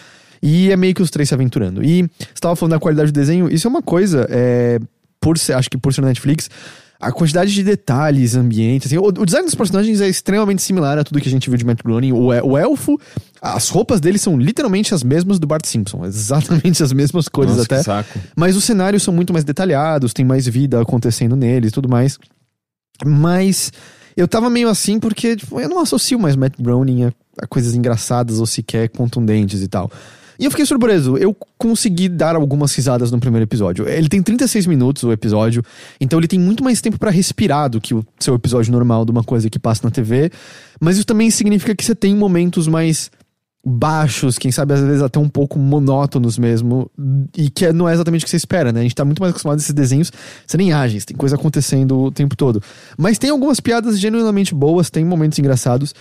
E 0.42 0.70
é 0.72 0.76
meio 0.76 0.94
que 0.94 1.02
os 1.02 1.10
três 1.10 1.28
se 1.28 1.34
aventurando. 1.34 1.84
E 1.84 2.02
você 2.02 2.40
tava 2.40 2.56
falando 2.56 2.72
da 2.72 2.80
qualidade 2.80 3.12
do 3.12 3.14
desenho, 3.14 3.48
isso 3.48 3.66
é 3.66 3.70
uma 3.70 3.82
coisa, 3.82 4.26
é, 4.28 4.80
por 5.20 5.38
ser, 5.38 5.52
acho 5.52 5.70
que 5.70 5.78
por 5.78 5.94
ser 5.94 6.00
Netflix, 6.02 6.50
a 6.98 7.10
quantidade 7.12 7.52
de 7.52 7.62
detalhes, 7.64 8.34
ambientes, 8.36 8.86
assim, 8.86 8.96
o, 8.98 9.04
o 9.06 9.24
design 9.26 9.44
dos 9.44 9.54
personagens 9.54 10.00
é 10.00 10.08
extremamente 10.08 10.62
similar 10.62 10.98
a 10.98 11.04
tudo 11.04 11.20
que 11.20 11.28
a 11.28 11.30
gente 11.30 11.48
viu 11.50 11.56
de 11.58 11.64
Matt 11.64 11.80
Groening. 11.84 12.12
O, 12.12 12.32
el- 12.32 12.44
o 12.46 12.56
elfo, 12.58 12.96
as 13.40 13.68
roupas 13.68 14.00
dele 14.00 14.18
são 14.18 14.36
literalmente 14.38 14.94
as 14.94 15.02
mesmas 15.02 15.38
do 15.40 15.46
Bart 15.46 15.64
Simpson, 15.66 16.04
exatamente 16.06 16.82
as 16.82 16.92
mesmas 16.92 17.28
cores 17.28 17.52
Nossa, 17.52 17.62
até. 17.64 17.82
saco. 17.82 18.18
Mas 18.36 18.56
os 18.56 18.64
cenários 18.64 19.02
são 19.02 19.12
muito 19.14 19.32
mais 19.32 19.44
detalhados, 19.44 20.12
tem 20.12 20.24
mais 20.24 20.46
vida 20.46 20.80
acontecendo 20.80 21.34
neles 21.36 21.70
e 21.70 21.72
tudo 21.72 21.88
mais. 21.88 22.18
Mas 23.04 23.72
eu 24.16 24.28
tava 24.28 24.48
meio 24.50 24.68
assim 24.68 24.98
porque 25.00 25.36
tipo, 25.36 25.60
eu 25.60 25.68
não 25.68 25.80
associo 25.80 26.18
mais 26.18 26.36
Matt 26.36 26.54
Groening 26.60 27.04
a, 27.04 27.12
a 27.42 27.46
coisas 27.46 27.74
engraçadas 27.74 28.38
ou 28.38 28.46
sequer 28.46 28.88
contundentes 28.90 29.62
e 29.62 29.68
tal. 29.68 29.90
E 30.42 30.44
eu 30.44 30.50
fiquei 30.50 30.66
surpreso. 30.66 31.16
Eu 31.16 31.36
consegui 31.56 32.08
dar 32.08 32.34
algumas 32.34 32.74
risadas 32.74 33.12
no 33.12 33.20
primeiro 33.20 33.44
episódio. 33.44 33.88
Ele 33.88 34.08
tem 34.08 34.20
36 34.20 34.66
minutos 34.66 35.04
o 35.04 35.12
episódio, 35.12 35.62
então 36.00 36.18
ele 36.18 36.26
tem 36.26 36.36
muito 36.36 36.64
mais 36.64 36.80
tempo 36.80 36.98
pra 36.98 37.12
respirar 37.12 37.70
do 37.70 37.80
que 37.80 37.94
o 37.94 38.04
seu 38.18 38.34
episódio 38.34 38.72
normal 38.72 39.04
de 39.04 39.12
uma 39.12 39.22
coisa 39.22 39.48
que 39.48 39.56
passa 39.56 39.82
na 39.84 39.90
TV. 39.92 40.32
Mas 40.80 40.96
isso 40.96 41.06
também 41.06 41.30
significa 41.30 41.76
que 41.76 41.84
você 41.84 41.94
tem 41.94 42.16
momentos 42.16 42.66
mais 42.66 43.08
baixos, 43.64 44.36
quem 44.36 44.50
sabe 44.50 44.74
às 44.74 44.80
vezes 44.80 45.00
até 45.00 45.20
um 45.20 45.28
pouco 45.28 45.60
monótonos 45.60 46.36
mesmo, 46.36 46.90
e 47.36 47.48
que 47.48 47.72
não 47.72 47.88
é 47.88 47.94
exatamente 47.94 48.22
o 48.22 48.24
que 48.24 48.30
você 48.30 48.36
espera, 48.36 48.72
né? 48.72 48.80
A 48.80 48.82
gente 48.82 48.96
tá 48.96 49.04
muito 49.04 49.20
mais 49.20 49.30
acostumado 49.30 49.58
a 49.58 49.62
esses 49.62 49.72
desenhos 49.72 50.10
serem 50.44 50.72
ágeis, 50.72 51.04
tem 51.04 51.16
coisa 51.16 51.36
acontecendo 51.36 51.96
o 51.96 52.10
tempo 52.10 52.36
todo. 52.36 52.60
Mas 52.98 53.16
tem 53.16 53.30
algumas 53.30 53.60
piadas 53.60 54.00
genuinamente 54.00 54.52
boas, 54.52 54.90
tem 54.90 55.04
momentos 55.04 55.38
engraçados, 55.38 55.94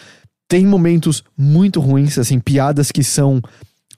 tem 0.50 0.66
momentos 0.66 1.24
muito 1.38 1.80
ruins, 1.80 2.18
assim, 2.18 2.40
piadas 2.40 2.92
que 2.92 3.04
são 3.04 3.40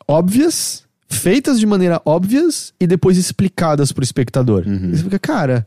óbvias, 0.07 0.83
feitas 1.09 1.59
de 1.59 1.65
maneira 1.65 2.01
óbvias 2.05 2.73
e 2.79 2.87
depois 2.87 3.17
explicadas 3.17 3.91
pro 3.91 4.03
espectador. 4.03 4.63
E 4.67 4.97
você 4.97 5.03
fica, 5.03 5.19
cara, 5.19 5.65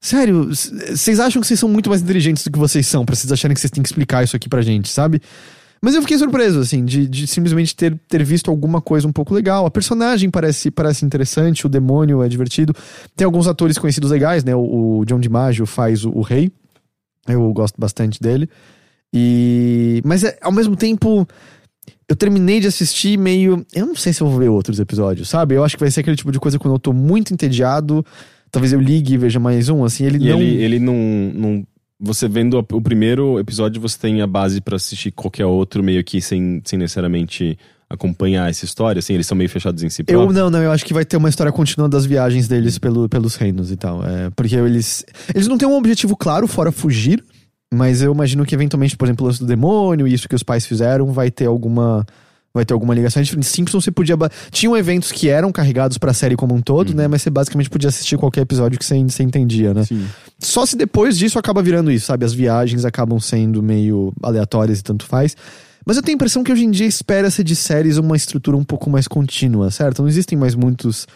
sério, 0.00 0.48
vocês 0.48 1.20
acham 1.20 1.40
que 1.40 1.46
vocês 1.46 1.60
são 1.60 1.68
muito 1.68 1.88
mais 1.88 2.02
inteligentes 2.02 2.44
do 2.44 2.50
que 2.50 2.58
vocês 2.58 2.86
são, 2.86 3.04
pra 3.04 3.14
vocês 3.14 3.30
acharem 3.30 3.54
que 3.54 3.60
vocês 3.60 3.70
têm 3.70 3.82
que 3.82 3.88
explicar 3.88 4.24
isso 4.24 4.36
aqui 4.36 4.48
pra 4.48 4.62
gente, 4.62 4.88
sabe? 4.88 5.20
Mas 5.82 5.94
eu 5.94 6.02
fiquei 6.02 6.18
surpreso, 6.18 6.60
assim, 6.60 6.84
de, 6.84 7.08
de 7.08 7.26
simplesmente 7.26 7.74
ter, 7.74 7.98
ter 8.06 8.22
visto 8.22 8.50
alguma 8.50 8.82
coisa 8.82 9.08
um 9.08 9.12
pouco 9.12 9.32
legal. 9.32 9.64
A 9.64 9.70
personagem 9.70 10.28
parece, 10.28 10.70
parece 10.70 11.06
interessante, 11.06 11.64
o 11.64 11.70
demônio 11.70 12.22
é 12.22 12.28
divertido. 12.28 12.74
Tem 13.16 13.24
alguns 13.24 13.46
atores 13.46 13.78
conhecidos 13.78 14.10
legais, 14.10 14.44
né? 14.44 14.54
O, 14.54 14.98
o 14.98 15.04
John 15.06 15.18
DiMaggio 15.18 15.64
faz 15.64 16.04
o, 16.04 16.10
o 16.10 16.20
rei. 16.20 16.52
Eu 17.26 17.50
gosto 17.54 17.80
bastante 17.80 18.20
dele. 18.20 18.48
E... 19.10 20.02
Mas, 20.04 20.22
é, 20.22 20.38
ao 20.42 20.52
mesmo 20.52 20.76
tempo, 20.76 21.26
eu 22.10 22.16
terminei 22.16 22.60
de 22.60 22.66
assistir 22.66 23.16
meio... 23.16 23.64
Eu 23.72 23.86
não 23.86 23.94
sei 23.94 24.12
se 24.12 24.20
eu 24.20 24.28
vou 24.28 24.38
ver 24.38 24.48
outros 24.50 24.78
episódios, 24.78 25.30
sabe? 25.30 25.54
Eu 25.54 25.64
acho 25.64 25.76
que 25.76 25.82
vai 25.82 25.90
ser 25.90 26.00
aquele 26.00 26.16
tipo 26.16 26.30
de 26.30 26.38
coisa 26.38 26.58
quando 26.58 26.74
eu 26.74 26.78
tô 26.78 26.92
muito 26.92 27.32
entediado... 27.32 28.04
Talvez 28.52 28.72
eu 28.72 28.80
ligue 28.80 29.14
e 29.14 29.16
veja 29.16 29.38
mais 29.38 29.68
um, 29.68 29.84
assim, 29.84 30.04
ele 30.04 30.16
E 30.16 30.28
não... 30.28 30.42
ele, 30.42 30.60
ele 30.60 30.78
não, 30.80 30.94
não. 31.32 31.66
Você 32.00 32.26
vendo 32.26 32.58
o 32.58 32.82
primeiro 32.82 33.38
episódio, 33.38 33.80
você 33.80 33.96
tem 33.96 34.20
a 34.22 34.26
base 34.26 34.60
pra 34.60 34.74
assistir 34.74 35.12
qualquer 35.12 35.46
outro, 35.46 35.84
meio 35.84 36.02
que 36.02 36.20
sem, 36.20 36.60
sem 36.64 36.76
necessariamente 36.76 37.56
acompanhar 37.88 38.50
essa 38.50 38.64
história, 38.64 38.98
assim, 38.98 39.14
eles 39.14 39.28
são 39.28 39.36
meio 39.36 39.48
fechados 39.48 39.84
em 39.84 39.88
si 39.88 40.02
Eu 40.02 40.06
próprios. 40.06 40.34
não, 40.34 40.50
não, 40.50 40.60
eu 40.60 40.72
acho 40.72 40.84
que 40.84 40.92
vai 40.92 41.04
ter 41.04 41.16
uma 41.16 41.28
história 41.28 41.52
contínua 41.52 41.88
das 41.88 42.04
viagens 42.06 42.48
deles 42.48 42.76
pelo, 42.76 43.08
pelos 43.08 43.36
reinos 43.36 43.70
e 43.70 43.76
tal. 43.76 44.04
É, 44.04 44.30
porque 44.30 44.56
eles. 44.56 45.04
Eles 45.32 45.46
não 45.46 45.56
têm 45.56 45.68
um 45.68 45.76
objetivo 45.76 46.16
claro 46.16 46.48
fora 46.48 46.72
fugir. 46.72 47.22
Mas 47.72 48.02
eu 48.02 48.12
imagino 48.12 48.44
que 48.44 48.54
eventualmente, 48.54 48.96
por 48.96 49.06
exemplo, 49.06 49.24
o 49.24 49.28
lance 49.28 49.38
do 49.40 49.46
demônio 49.46 50.06
e 50.08 50.12
isso 50.12 50.28
que 50.28 50.34
os 50.34 50.42
pais 50.42 50.66
fizeram 50.66 51.12
vai 51.12 51.30
ter 51.30 51.46
alguma 51.46 52.04
vai 52.52 52.64
ter 52.64 52.74
alguma 52.74 52.92
ligação. 52.92 53.22
Em 53.22 53.42
Simpsons 53.42 53.84
você 53.84 53.92
podia. 53.92 54.16
Tinham 54.50 54.76
eventos 54.76 55.12
que 55.12 55.28
eram 55.28 55.52
carregados 55.52 55.96
pra 55.98 56.12
série 56.12 56.34
como 56.34 56.52
um 56.52 56.60
todo, 56.60 56.90
Uhum. 56.90 56.96
né? 56.96 57.06
Mas 57.08 57.22
você 57.22 57.30
basicamente 57.30 57.70
podia 57.70 57.88
assistir 57.88 58.18
qualquer 58.18 58.40
episódio 58.40 58.76
que 58.76 58.84
você, 58.84 58.98
você 59.04 59.22
entendia, 59.22 59.72
né? 59.72 59.84
Sim. 59.84 60.04
Só 60.40 60.66
se 60.66 60.76
depois 60.76 61.16
disso 61.16 61.38
acaba 61.38 61.62
virando 61.62 61.92
isso, 61.92 62.06
sabe? 62.06 62.24
As 62.24 62.32
viagens 62.32 62.84
acabam 62.84 63.20
sendo 63.20 63.62
meio 63.62 64.12
aleatórias 64.20 64.80
e 64.80 64.82
tanto 64.82 65.06
faz. 65.06 65.36
Mas 65.86 65.96
eu 65.96 66.02
tenho 66.02 66.16
a 66.16 66.16
impressão 66.16 66.42
que 66.42 66.52
hoje 66.52 66.64
em 66.64 66.70
dia 66.72 66.86
espera-se 66.86 67.44
de 67.44 67.54
séries 67.54 67.98
uma 67.98 68.16
estrutura 68.16 68.56
um 68.56 68.64
pouco 68.64 68.90
mais 68.90 69.06
contínua, 69.06 69.70
certo? 69.70 70.02
Não 70.02 70.08
existem 70.08 70.36
mais 70.36 70.56
muitos. 70.56 71.06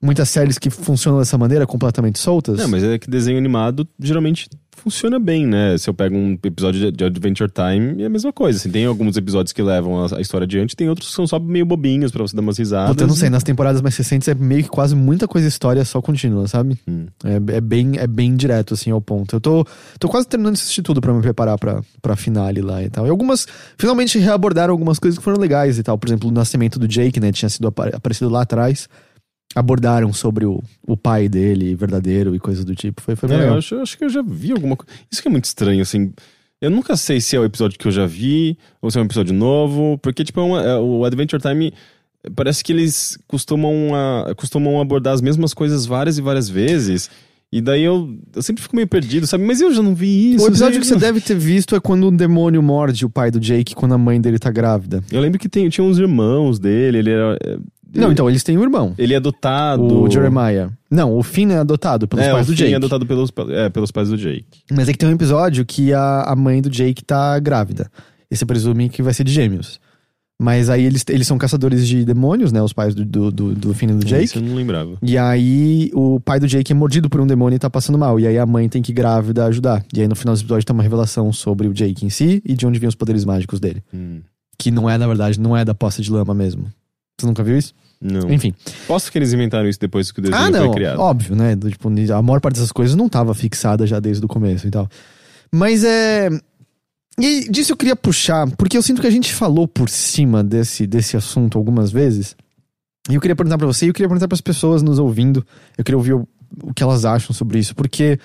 Muitas 0.00 0.28
séries 0.28 0.58
que 0.58 0.70
funcionam 0.70 1.18
dessa 1.18 1.36
maneira, 1.36 1.66
completamente 1.66 2.20
soltas. 2.20 2.56
Não, 2.58 2.68
mas 2.68 2.84
é 2.84 2.98
que 2.98 3.10
desenho 3.10 3.36
animado 3.36 3.86
geralmente 3.98 4.48
funciona 4.76 5.18
bem, 5.18 5.44
né? 5.44 5.76
Se 5.76 5.90
eu 5.90 5.94
pego 5.94 6.16
um 6.16 6.38
episódio 6.44 6.92
de- 6.92 7.04
Adventure 7.04 7.50
Time, 7.50 8.00
é 8.00 8.06
a 8.06 8.08
mesma 8.08 8.32
coisa. 8.32 8.56
Assim, 8.60 8.70
tem 8.70 8.86
alguns 8.86 9.16
episódios 9.16 9.52
que 9.52 9.60
levam 9.60 10.04
a, 10.04 10.20
história 10.20 10.44
adiante, 10.44 10.76
tem 10.76 10.88
outros 10.88 11.08
que 11.08 11.14
são 11.16 11.26
só 11.26 11.40
meio 11.40 11.66
bobinhos 11.66 12.12
pra 12.12 12.22
você 12.22 12.36
dar 12.36 12.42
umas 12.42 12.56
risadas. 12.58 12.90
Puta, 12.90 13.02
eu 13.02 13.08
não 13.08 13.16
sei, 13.16 13.28
nas 13.28 13.42
temporadas 13.42 13.80
mais 13.82 13.96
recentes 13.96 14.28
é 14.28 14.34
meio 14.36 14.62
que 14.62 14.68
quase 14.68 14.94
muita 14.94 15.26
coisa 15.26 15.48
história 15.48 15.84
só 15.84 16.00
contínua, 16.00 16.46
sabe? 16.46 16.78
Hum. 16.86 17.06
É, 17.24 17.56
é 17.56 17.60
bem, 17.60 17.98
é 17.98 18.06
bem 18.06 18.36
direto, 18.36 18.74
assim, 18.74 18.92
ao 18.92 19.00
ponto. 19.00 19.34
Eu 19.34 19.40
tô, 19.40 19.66
tô 19.98 20.08
quase 20.08 20.28
terminando 20.28 20.54
de 20.54 20.60
assistir 20.62 20.82
tudo 20.82 21.00
pra 21.00 21.12
me 21.12 21.20
preparar 21.22 21.58
pra, 21.58 21.82
pra 22.00 22.14
finale 22.14 22.60
lá 22.62 22.80
e 22.84 22.88
tal. 22.88 23.04
E 23.04 23.10
algumas, 23.10 23.48
finalmente 23.76 24.16
reabordaram 24.20 24.70
algumas 24.72 25.00
coisas 25.00 25.18
que 25.18 25.24
foram 25.24 25.38
legais 25.40 25.76
e 25.76 25.82
tal. 25.82 25.98
Por 25.98 26.08
exemplo, 26.08 26.28
o 26.28 26.32
nascimento 26.32 26.78
do 26.78 26.86
Jake, 26.86 27.18
né? 27.18 27.32
Tinha 27.32 27.48
sido 27.48 27.66
apa- 27.66 27.88
aparecido 27.92 28.30
lá 28.30 28.42
atrás. 28.42 28.88
Abordaram 29.54 30.12
sobre 30.12 30.44
o, 30.44 30.62
o 30.86 30.96
pai 30.96 31.28
dele, 31.28 31.74
verdadeiro 31.74 32.34
e 32.34 32.38
coisas 32.38 32.64
do 32.64 32.74
tipo. 32.74 33.00
Foi, 33.02 33.16
foi 33.16 33.28
É, 33.30 33.32
eu 33.34 33.38
legal. 33.38 33.58
acho, 33.58 33.74
eu 33.74 33.82
acho 33.82 33.96
que 33.98 34.04
eu 34.04 34.08
já 34.08 34.22
vi 34.22 34.52
alguma 34.52 34.76
coisa. 34.76 34.92
Isso 35.10 35.22
que 35.22 35.28
é 35.28 35.30
muito 35.30 35.46
estranho, 35.46 35.80
assim. 35.82 36.12
Eu 36.60 36.70
nunca 36.70 36.96
sei 36.96 37.20
se 37.20 37.34
é 37.36 37.40
o 37.40 37.44
episódio 37.44 37.78
que 37.78 37.86
eu 37.86 37.92
já 37.92 38.04
vi 38.06 38.58
ou 38.82 38.90
se 38.90 38.98
é 38.98 39.00
um 39.00 39.04
episódio 39.04 39.32
novo, 39.34 39.96
porque, 40.02 40.22
tipo, 40.24 40.40
é 40.40 40.42
uma- 40.42 40.62
é, 40.62 40.76
o 40.76 41.04
Adventure 41.04 41.40
Time 41.40 41.72
parece 42.36 42.62
que 42.62 42.72
eles 42.72 43.16
costumam, 43.26 43.94
a- 43.94 44.34
costumam 44.36 44.80
abordar 44.80 45.14
as 45.14 45.20
mesmas 45.22 45.54
coisas 45.54 45.86
várias 45.86 46.18
e 46.18 46.22
várias 46.22 46.48
vezes. 46.48 47.08
E 47.50 47.62
daí 47.62 47.82
eu, 47.82 48.14
eu 48.36 48.42
sempre 48.42 48.62
fico 48.62 48.76
meio 48.76 48.86
perdido, 48.86 49.26
sabe? 49.26 49.42
Mas 49.44 49.60
eu 49.62 49.72
já 49.72 49.82
não 49.82 49.94
vi 49.94 50.34
isso. 50.34 50.44
O 50.44 50.48
episódio 50.48 50.76
eu 50.76 50.80
que 50.82 50.86
você 50.86 50.92
não- 50.92 51.00
deve 51.00 51.20
ter 51.20 51.34
visto 51.36 51.74
é 51.74 51.80
quando 51.80 52.06
um 52.08 52.14
demônio 52.14 52.62
morde 52.62 53.06
o 53.06 53.10
pai 53.10 53.30
do 53.30 53.40
Jake 53.40 53.74
quando 53.74 53.94
a 53.94 53.98
mãe 53.98 54.20
dele 54.20 54.38
tá 54.38 54.50
grávida. 54.50 55.02
Eu 55.10 55.20
lembro 55.22 55.38
que 55.38 55.48
tem, 55.48 55.66
tinha 55.70 55.82
uns 55.84 55.96
irmãos 55.98 56.58
dele, 56.58 56.98
ele 56.98 57.10
era. 57.10 57.38
É, 57.94 57.98
Não, 57.98 58.12
então, 58.12 58.28
eles 58.28 58.42
têm 58.42 58.56
um 58.58 58.62
irmão. 58.62 58.94
Ele 58.98 59.14
é 59.14 59.16
adotado. 59.16 60.02
O 60.02 60.10
Jeremiah. 60.10 60.70
Não, 60.90 61.16
o 61.16 61.22
Finn 61.22 61.50
é 61.50 61.58
adotado 61.58 62.06
pelos 62.08 62.24
é, 62.24 62.32
pais 62.32 62.46
o 62.48 62.52
do 62.52 62.56
Finn 62.56 62.64
Jake. 62.64 62.72
é 62.72 62.76
adotado 62.76 63.06
pelos, 63.06 63.30
é, 63.50 63.68
pelos 63.68 63.90
pais 63.90 64.08
do 64.08 64.16
Jake. 64.16 64.44
Mas 64.70 64.88
é 64.88 64.92
que 64.92 64.98
tem 64.98 65.08
um 65.08 65.12
episódio 65.12 65.64
que 65.64 65.92
a, 65.92 66.22
a 66.22 66.36
mãe 66.36 66.60
do 66.62 66.70
Jake 66.70 67.04
tá 67.04 67.38
grávida. 67.38 67.90
E 68.30 68.36
você 68.36 68.44
presume 68.44 68.88
que 68.88 69.02
vai 69.02 69.12
ser 69.14 69.24
de 69.24 69.32
gêmeos. 69.32 69.80
Mas 70.40 70.70
aí 70.70 70.84
eles, 70.84 71.04
eles 71.08 71.26
são 71.26 71.36
caçadores 71.36 71.86
de 71.88 72.04
demônios, 72.04 72.52
né? 72.52 72.62
Os 72.62 72.72
pais 72.72 72.94
do, 72.94 73.04
do, 73.04 73.32
do, 73.32 73.54
do 73.56 73.74
Finn 73.74 73.90
e 73.90 73.94
do 73.94 74.06
Jake. 74.06 74.24
Isso 74.24 74.38
eu 74.38 74.42
não 74.42 74.54
lembrava. 74.54 74.96
E 75.02 75.18
aí 75.18 75.90
o 75.92 76.20
pai 76.20 76.38
do 76.38 76.46
Jake 76.46 76.70
é 76.70 76.74
mordido 76.76 77.10
por 77.10 77.20
um 77.20 77.26
demônio 77.26 77.56
e 77.56 77.58
tá 77.58 77.68
passando 77.68 77.98
mal. 77.98 78.20
E 78.20 78.26
aí 78.26 78.38
a 78.38 78.46
mãe 78.46 78.68
tem 78.68 78.80
que 78.80 78.92
ir 78.92 78.94
grávida 78.94 79.46
ajudar. 79.46 79.84
E 79.92 80.00
aí 80.00 80.06
no 80.06 80.14
final 80.14 80.36
do 80.36 80.40
episódio 80.40 80.64
tem 80.64 80.74
uma 80.74 80.82
revelação 80.82 81.32
sobre 81.32 81.66
o 81.66 81.74
Jake 81.74 82.06
em 82.06 82.10
si 82.10 82.40
e 82.44 82.54
de 82.54 82.64
onde 82.66 82.78
vêm 82.78 82.88
os 82.88 82.94
poderes 82.94 83.24
mágicos 83.24 83.58
dele. 83.58 83.82
Hum, 83.92 84.20
Que 84.56 84.70
não 84.70 84.88
é, 84.88 84.96
na 84.96 85.08
verdade, 85.08 85.40
não 85.40 85.56
é 85.56 85.64
da 85.64 85.74
poça 85.74 86.00
de 86.02 86.10
lama 86.12 86.34
mesmo. 86.34 86.66
Você 87.18 87.26
nunca 87.26 87.42
viu 87.42 87.58
isso? 87.58 87.74
não. 88.00 88.30
Enfim. 88.32 88.54
Posso 88.86 89.10
que 89.10 89.18
eles 89.18 89.32
inventaram 89.32 89.68
isso 89.68 89.80
depois 89.80 90.12
que 90.12 90.20
o 90.20 90.22
desenho 90.22 90.40
Ah, 90.40 90.50
foi 90.50 90.60
não. 90.60 90.70
criado. 90.72 91.00
Óbvio, 91.00 91.34
né? 91.34 91.56
Do, 91.56 91.68
Tipo, 91.68 91.88
a 91.88 92.22
maior 92.22 92.40
parte 92.40 92.54
dessas 92.54 92.70
coisas 92.70 92.94
não 92.94 93.08
tava 93.08 93.34
fixada 93.34 93.86
já 93.88 93.98
desde 93.98 94.24
o 94.24 94.28
começo 94.28 94.66
e 94.68 94.70
tal. 94.70 94.88
Mas 95.52 95.82
é. 95.82 96.28
E 97.20 97.26
aí, 97.26 97.48
disso 97.48 97.72
eu 97.72 97.76
queria 97.76 97.96
puxar, 97.96 98.48
porque 98.52 98.76
eu 98.78 98.82
sinto 98.82 99.00
que 99.00 99.06
a 99.08 99.10
gente 99.10 99.32
falou 99.34 99.66
por 99.66 99.88
cima 99.88 100.44
desse, 100.44 100.86
desse 100.86 101.16
assunto 101.16 101.58
algumas 101.58 101.90
vezes. 101.90 102.36
E 103.10 103.14
eu 103.16 103.20
queria 103.20 103.34
perguntar 103.34 103.58
pra 103.58 103.66
você, 103.66 103.86
e 103.86 103.88
eu 103.88 103.92
queria 103.94 104.06
perguntar 104.08 104.28
pras 104.28 104.40
pessoas 104.40 104.80
nos 104.80 105.00
ouvindo. 105.00 105.44
Eu 105.76 105.82
queria 105.84 105.98
ouvir 105.98 106.12
o, 106.12 106.28
o 106.62 106.72
que 106.72 106.82
elas 106.84 107.04
acham 107.04 107.34
sobre 107.34 107.58
isso, 107.58 107.74
porque. 107.74 108.18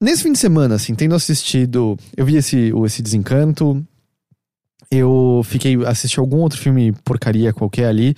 Nesse 0.00 0.22
fim 0.22 0.30
de 0.30 0.38
semana, 0.38 0.76
assim, 0.76 0.94
tendo 0.94 1.16
assistido. 1.16 1.98
Eu 2.16 2.24
vi 2.24 2.36
esse, 2.36 2.72
esse 2.86 3.02
Desencanto. 3.02 3.84
Eu 4.90 5.42
fiquei. 5.44 5.76
assisti 5.84 6.18
algum 6.18 6.38
outro 6.38 6.58
filme 6.58 6.92
porcaria 7.04 7.52
qualquer 7.52 7.86
ali. 7.88 8.14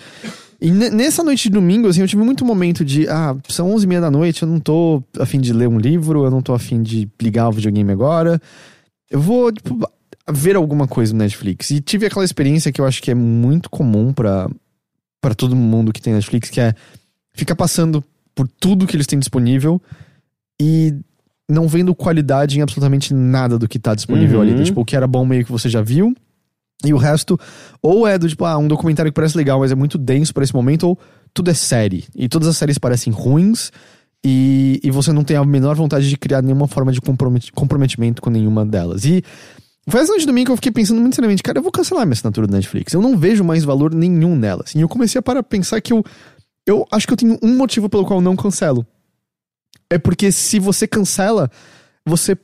E 0.61 0.71
ne- 0.71 0.91
nessa 0.91 1.25
noite 1.25 1.45
de 1.45 1.51
domingo, 1.51 1.89
assim, 1.89 2.01
eu 2.01 2.07
tive 2.09 2.23
muito 2.23 2.45
momento 2.45 2.85
de, 2.85 3.09
ah, 3.09 3.35
são 3.49 3.73
11 3.73 3.85
e 3.87 3.89
meia 3.89 4.01
da 4.01 4.11
noite, 4.11 4.43
eu 4.43 4.49
não 4.49 4.61
tô 4.61 5.03
a 5.19 5.25
fim 5.27 5.41
de 5.41 5.53
ler 5.53 5.69
um 5.69 5.79
livro, 5.79 6.25
eu 6.25 6.31
não 6.31 6.43
tô 6.43 6.53
a 6.53 6.59
fim 6.59 6.83
de 6.83 7.09
ligar 7.21 7.49
o 7.49 7.53
videogame 7.53 7.91
agora. 7.91 8.41
Eu 9.11 9.21
vou, 9.21 9.51
tipo, 9.51 9.79
ver 10.31 10.55
alguma 10.57 10.87
coisa 10.87 11.13
no 11.13 11.19
Netflix. 11.19 11.71
E 11.71 11.81
tive 11.81 12.07
aquela 12.07 12.25
experiência 12.25 12.71
que 12.71 12.81
eu 12.81 12.87
acho 12.87 13.03
que 13.03 13.11
é 13.11 13.15
muito 13.15 13.69
comum 13.71 14.13
pra 14.13 14.49
para 15.23 15.35
todo 15.35 15.55
mundo 15.55 15.93
que 15.93 16.01
tem 16.01 16.15
Netflix, 16.15 16.49
que 16.49 16.61
é 16.63 16.73
ficar 17.35 17.55
passando 17.55 18.03
por 18.35 18.49
tudo 18.49 18.87
que 18.87 18.97
eles 18.97 19.07
têm 19.07 19.19
disponível 19.19 19.79
e 20.59 20.95
não 21.51 21.69
vendo 21.69 21.95
qualidade 21.95 22.59
em 22.59 22.63
absolutamente 22.63 23.13
nada 23.13 23.59
do 23.59 23.69
que 23.69 23.79
tá 23.79 23.95
disponível 23.95 24.41
Uhum. 24.41 24.51
ali. 24.55 24.65
Tipo, 24.65 24.81
o 24.81 24.85
que 24.85 24.97
era 24.97 25.07
bom 25.07 25.27
meio 25.27 25.45
que 25.45 25.53
você 25.53 25.69
já 25.69 25.83
viu. 25.83 26.15
E 26.85 26.95
o 26.95 26.97
resto, 26.97 27.39
ou 27.83 28.07
é 28.07 28.19
do 28.19 28.29
tipo, 28.29 28.45
ah, 28.45 28.57
um 28.57 28.67
documentário 28.67 29.13
que 29.13 29.15
parece 29.15 29.37
legal, 29.37 29.61
mas 29.61 29.71
é 29.71 29.75
muito 29.75 29.99
denso 29.99 30.33
pra 30.33 30.43
esse 30.43 30.55
momento, 30.55 30.89
ou 30.89 30.99
tudo 31.35 31.51
é 31.51 31.55
série. 31.55 32.05
E 32.15 32.29
todas 32.29 32.49
as 32.49 32.57
séries 32.57 32.79
parecem 32.79 33.13
ruins, 33.13 33.71
e, 34.25 34.81
e 34.83 34.91
você 34.91 35.13
não 35.13 35.25
tem 35.25 35.37
a 35.37 35.45
menor 35.45 35.77
vontade 35.77 36.09
de 36.09 36.17
criar 36.17 36.43
nenhuma 36.43 36.69
forma 36.69 36.93
de 36.93 37.01
compromet- 37.01 37.53
comprometimento 37.53 38.21
com 38.21 38.31
nenhuma 38.31 38.65
delas. 38.65 39.05
E 39.05 39.23
foi 39.89 40.01
essa 40.01 40.11
noite 40.11 40.23
de 40.23 40.27
domingo 40.27 40.47
que 40.47 40.53
eu 40.53 40.57
fiquei 40.57 40.73
pensando 40.73 41.01
muito 41.01 41.15
seriamente, 41.15 41.43
cara, 41.43 41.59
eu 41.59 41.63
vou 41.63 41.73
cancelar 41.73 42.05
minha 42.07 42.13
assinatura 42.13 42.47
do 42.47 42.53
Netflix. 42.53 42.93
Eu 42.93 43.01
não 43.01 43.17
vejo 43.17 43.43
mais 43.43 43.65
valor 43.65 43.95
nenhum 43.95 44.37
nela. 44.37 44.63
Assim, 44.67 44.79
e 44.79 44.83
eu 44.83 44.89
comecei 44.89 45.19
a 45.19 45.23
parar 45.23 45.43
pra 45.43 45.49
pensar 45.49 45.81
que 45.81 45.93
eu, 45.93 46.05
eu 46.67 46.87
acho 46.93 47.07
que 47.07 47.13
eu 47.13 47.17
tenho 47.17 47.39
um 47.43 47.57
motivo 47.57 47.89
pelo 47.89 48.05
qual 48.05 48.21
não 48.21 48.37
cancelo. 48.37 48.87
É 49.89 49.99
porque 49.99 50.31
se 50.31 50.59
você 50.59 50.87
cancela, 50.87 51.51
você 52.07 52.37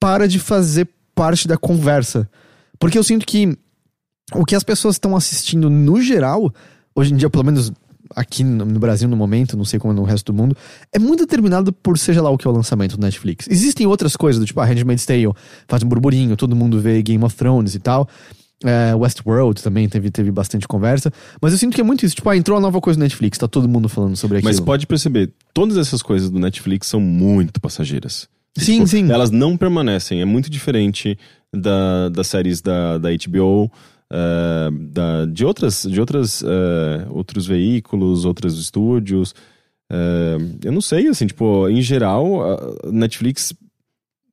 para 0.00 0.26
de 0.26 0.38
fazer 0.38 0.88
parte 1.14 1.46
da 1.46 1.56
conversa. 1.56 2.28
Porque 2.78 2.98
eu 2.98 3.04
sinto 3.04 3.26
que 3.26 3.56
o 4.34 4.44
que 4.44 4.54
as 4.54 4.62
pessoas 4.62 4.96
estão 4.96 5.16
assistindo 5.16 5.70
no 5.70 6.00
geral, 6.00 6.52
hoje 6.94 7.12
em 7.12 7.16
dia, 7.16 7.30
pelo 7.30 7.44
menos 7.44 7.72
aqui 8.14 8.42
no 8.42 8.78
Brasil 8.78 9.08
no 9.08 9.16
momento, 9.16 9.56
não 9.56 9.64
sei 9.64 9.78
como 9.78 9.92
é 9.92 9.96
no 9.96 10.02
resto 10.02 10.32
do 10.32 10.36
mundo, 10.36 10.56
é 10.92 10.98
muito 10.98 11.20
determinado 11.20 11.72
por 11.72 11.98
seja 11.98 12.22
lá 12.22 12.30
o 12.30 12.38
que 12.38 12.46
é 12.46 12.50
o 12.50 12.54
lançamento 12.54 12.96
do 12.96 13.02
Netflix. 13.02 13.46
Existem 13.48 13.86
outras 13.86 14.16
coisas, 14.16 14.40
do 14.40 14.46
tipo, 14.46 14.60
a 14.60 14.64
Handmaid's 14.64 15.04
Tale 15.04 15.32
faz 15.66 15.82
um 15.82 15.88
burburinho, 15.88 16.36
todo 16.36 16.56
mundo 16.56 16.80
vê 16.80 17.02
Game 17.02 17.22
of 17.24 17.36
Thrones 17.36 17.74
e 17.74 17.78
tal. 17.78 18.08
É, 18.64 18.92
Westworld 18.92 19.62
também 19.62 19.88
teve, 19.88 20.10
teve 20.10 20.32
bastante 20.32 20.66
conversa. 20.66 21.12
Mas 21.40 21.52
eu 21.52 21.58
sinto 21.58 21.74
que 21.74 21.80
é 21.80 21.84
muito 21.84 22.04
isso. 22.04 22.16
Tipo, 22.16 22.28
ah, 22.28 22.36
entrou 22.36 22.56
uma 22.56 22.62
nova 22.62 22.80
coisa 22.80 22.98
no 22.98 23.04
Netflix, 23.04 23.38
tá 23.38 23.46
todo 23.46 23.68
mundo 23.68 23.88
falando 23.88 24.16
sobre 24.16 24.38
aquilo. 24.38 24.50
Mas 24.50 24.58
pode 24.58 24.84
perceber, 24.86 25.32
todas 25.54 25.76
essas 25.76 26.02
coisas 26.02 26.28
do 26.28 26.40
Netflix 26.40 26.88
são 26.88 27.00
muito 27.00 27.60
passageiras. 27.60 28.28
Sim, 28.56 28.78
Tipo, 28.78 28.86
sim. 28.88 29.12
Elas 29.12 29.30
não 29.30 29.56
permanecem. 29.56 30.20
É 30.20 30.24
muito 30.24 30.50
diferente 30.50 31.16
da, 31.54 32.08
das 32.08 32.26
séries 32.26 32.60
da, 32.60 32.98
da 32.98 33.10
HBO, 33.10 33.70
eh, 34.10 34.70
da, 34.72 35.26
de 35.26 35.44
outras, 35.44 35.82
de 35.82 36.00
outras 36.00 36.42
eh, 36.42 37.06
outros 37.10 37.46
veículos, 37.46 38.24
outros 38.24 38.58
estúdios. 38.58 39.34
Eh, 39.90 40.38
eu 40.64 40.72
não 40.72 40.80
sei, 40.80 41.08
assim, 41.08 41.26
tipo, 41.26 41.68
em 41.68 41.82
geral, 41.82 42.40
Netflix. 42.90 43.52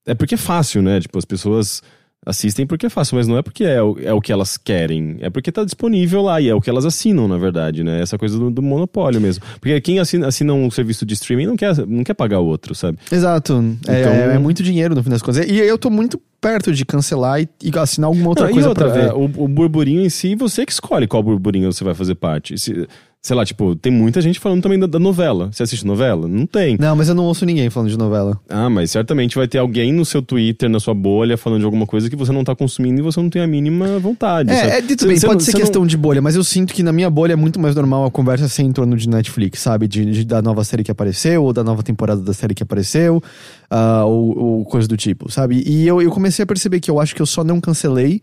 É 0.05 0.13
porque 0.13 0.35
é 0.35 0.37
fácil, 0.37 0.81
né? 0.81 0.99
Tipo, 0.99 1.17
as 1.17 1.25
pessoas 1.25 1.81
assistem 2.25 2.65
porque 2.65 2.85
é 2.87 2.89
fácil, 2.89 3.15
mas 3.17 3.27
não 3.27 3.37
é 3.37 3.41
porque 3.41 3.63
é 3.63 3.81
o, 3.81 3.97
é 4.01 4.13
o 4.13 4.19
que 4.19 4.31
elas 4.31 4.57
querem. 4.57 5.17
É 5.19 5.29
porque 5.29 5.51
tá 5.51 5.63
disponível 5.63 6.21
lá 6.21 6.41
e 6.41 6.49
é 6.49 6.55
o 6.55 6.59
que 6.61 6.69
elas 6.69 6.85
assinam, 6.85 7.27
na 7.27 7.37
verdade, 7.37 7.83
né? 7.83 8.01
Essa 8.01 8.17
coisa 8.17 8.37
do, 8.37 8.49
do 8.49 8.61
monopólio 8.61 9.21
mesmo. 9.21 9.43
Porque 9.59 9.79
quem 9.81 9.99
assina, 9.99 10.27
assina 10.27 10.53
um 10.53 10.69
serviço 10.71 11.05
de 11.05 11.13
streaming 11.13 11.45
não 11.45 11.55
quer, 11.55 11.75
não 11.85 12.03
quer 12.03 12.13
pagar 12.15 12.39
o 12.39 12.45
outro, 12.45 12.73
sabe? 12.73 12.97
Exato. 13.11 13.53
É, 13.87 13.99
Então- 14.01 14.13
é, 14.13 14.35
é 14.35 14.39
muito 14.39 14.63
dinheiro 14.63 14.95
no 14.95 15.03
fim 15.03 15.09
das 15.09 15.21
contas. 15.21 15.45
E 15.47 15.57
eu 15.57 15.77
tô 15.77 15.89
muito 15.89 16.19
perto 16.41 16.71
de 16.73 16.85
cancelar 16.85 17.41
e, 17.41 17.49
e 17.63 17.71
assinar 17.77 18.07
alguma 18.07 18.29
outra 18.29 18.43
Não, 18.45 18.51
e 18.51 18.53
coisa 18.53 18.69
outra, 18.69 18.85
pra 18.89 18.93
ver. 19.01 19.09
é, 19.09 19.13
o, 19.13 19.23
o 19.23 19.47
burburinho 19.47 20.01
em 20.05 20.09
si, 20.09 20.35
você 20.35 20.65
que 20.65 20.71
escolhe 20.71 21.07
qual 21.07 21.23
burburinho 21.23 21.71
você 21.71 21.83
vai 21.83 21.93
fazer 21.95 22.15
parte. 22.15 22.57
Se- 22.57 22.87
sei 23.25 23.35
lá, 23.35 23.43
tipo, 23.43 23.75
tem 23.75 23.91
muita 23.91 24.21
gente 24.21 24.39
falando 24.39 24.61
também 24.61 24.77
da, 24.77 24.85
da 24.85 24.99
novela. 24.99 25.49
Você 25.51 25.63
assiste 25.63 25.83
novela? 25.83 26.27
Não 26.27 26.45
tem. 26.45 26.77
Não, 26.79 26.95
mas 26.95 27.09
eu 27.09 27.15
não 27.15 27.23
ouço 27.23 27.43
ninguém 27.43 27.71
falando 27.71 27.89
de 27.89 27.97
novela. 27.97 28.39
Ah, 28.47 28.69
mas 28.69 28.91
certamente 28.91 29.35
vai 29.35 29.47
ter 29.47 29.57
alguém 29.57 29.91
no 29.91 30.05
seu 30.05 30.21
Twitter, 30.21 30.69
na 30.69 30.79
sua 30.79 30.93
bolha, 30.93 31.35
falando 31.35 31.61
de 31.61 31.65
alguma 31.65 31.87
coisa 31.87 32.07
que 32.07 32.15
você 32.15 32.31
não 32.31 32.43
tá 32.43 32.55
consumindo 32.55 32.99
e 32.99 33.01
você 33.01 33.19
não 33.19 33.27
tem 33.27 33.41
a 33.41 33.47
mínima 33.47 33.97
vontade. 33.97 34.53
sabe? 34.53 34.69
É, 34.69 34.77
é 34.77 34.81
dito 34.81 35.01
Você- 35.01 35.07
bem, 35.07 35.17
você 35.17 35.25
pode 35.25 35.39
não- 35.39 35.45
ser 35.45 35.53
questão 35.57 35.87
de 35.87 35.97
bolha, 35.97 36.21
mas 36.21 36.35
eu 36.35 36.43
sinto 36.43 36.71
que 36.71 36.83
na 36.83 36.93
minha 36.93 37.09
bolha 37.09 37.33
é 37.33 37.35
muito 37.35 37.59
mais 37.59 37.73
normal 37.75 38.05
a 38.05 38.11
conversa 38.11 38.47
ser 38.47 38.61
em 38.61 38.71
torno 38.71 38.95
de 38.95 39.09
Netflix, 39.09 39.59
sabe? 39.59 39.87
De, 39.87 40.05
de- 40.05 40.23
da 40.23 40.39
nova 40.39 40.63
série 40.63 40.83
que 40.83 40.91
apareceu, 40.91 41.43
ou 41.45 41.51
da 41.51 41.63
nova 41.63 41.81
temporada 41.81 42.21
da 42.21 42.31
série 42.31 42.53
que 42.53 42.61
apareceu, 42.61 43.23
ah, 43.71 44.05
ou, 44.05 44.37
ou 44.37 44.65
coisa 44.65 44.87
do 44.87 44.95
tipo, 44.95 45.31
sabe? 45.31 45.63
E 45.65 45.87
eu, 45.87 45.99
eu 45.99 46.11
comecei 46.11 46.43
a 46.43 46.45
perceber 46.45 46.79
que 46.79 46.91
eu 46.91 46.99
acho 46.99 47.15
que 47.15 47.23
eu 47.23 47.25
só 47.25 47.43
não 47.43 47.59
cancelei 47.59 48.21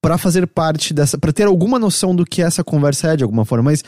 pra 0.00 0.18
fazer 0.18 0.46
parte 0.46 0.94
dessa. 0.94 1.18
pra 1.18 1.32
ter 1.32 1.44
alguma 1.44 1.78
noção 1.78 2.14
do 2.14 2.24
que 2.24 2.42
essa 2.42 2.62
conversa 2.62 3.12
é 3.12 3.16
de 3.16 3.24
alguma 3.24 3.44
forma. 3.44 3.64
Mas 3.64 3.84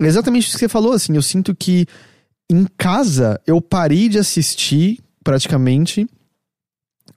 é 0.00 0.06
exatamente 0.06 0.44
isso 0.44 0.52
que 0.52 0.60
você 0.60 0.68
falou, 0.68 0.92
assim. 0.92 1.14
Eu 1.14 1.22
sinto 1.22 1.54
que 1.54 1.86
em 2.50 2.66
casa 2.76 3.40
eu 3.46 3.60
parei 3.60 4.08
de 4.08 4.18
assistir 4.18 4.98
praticamente 5.24 6.06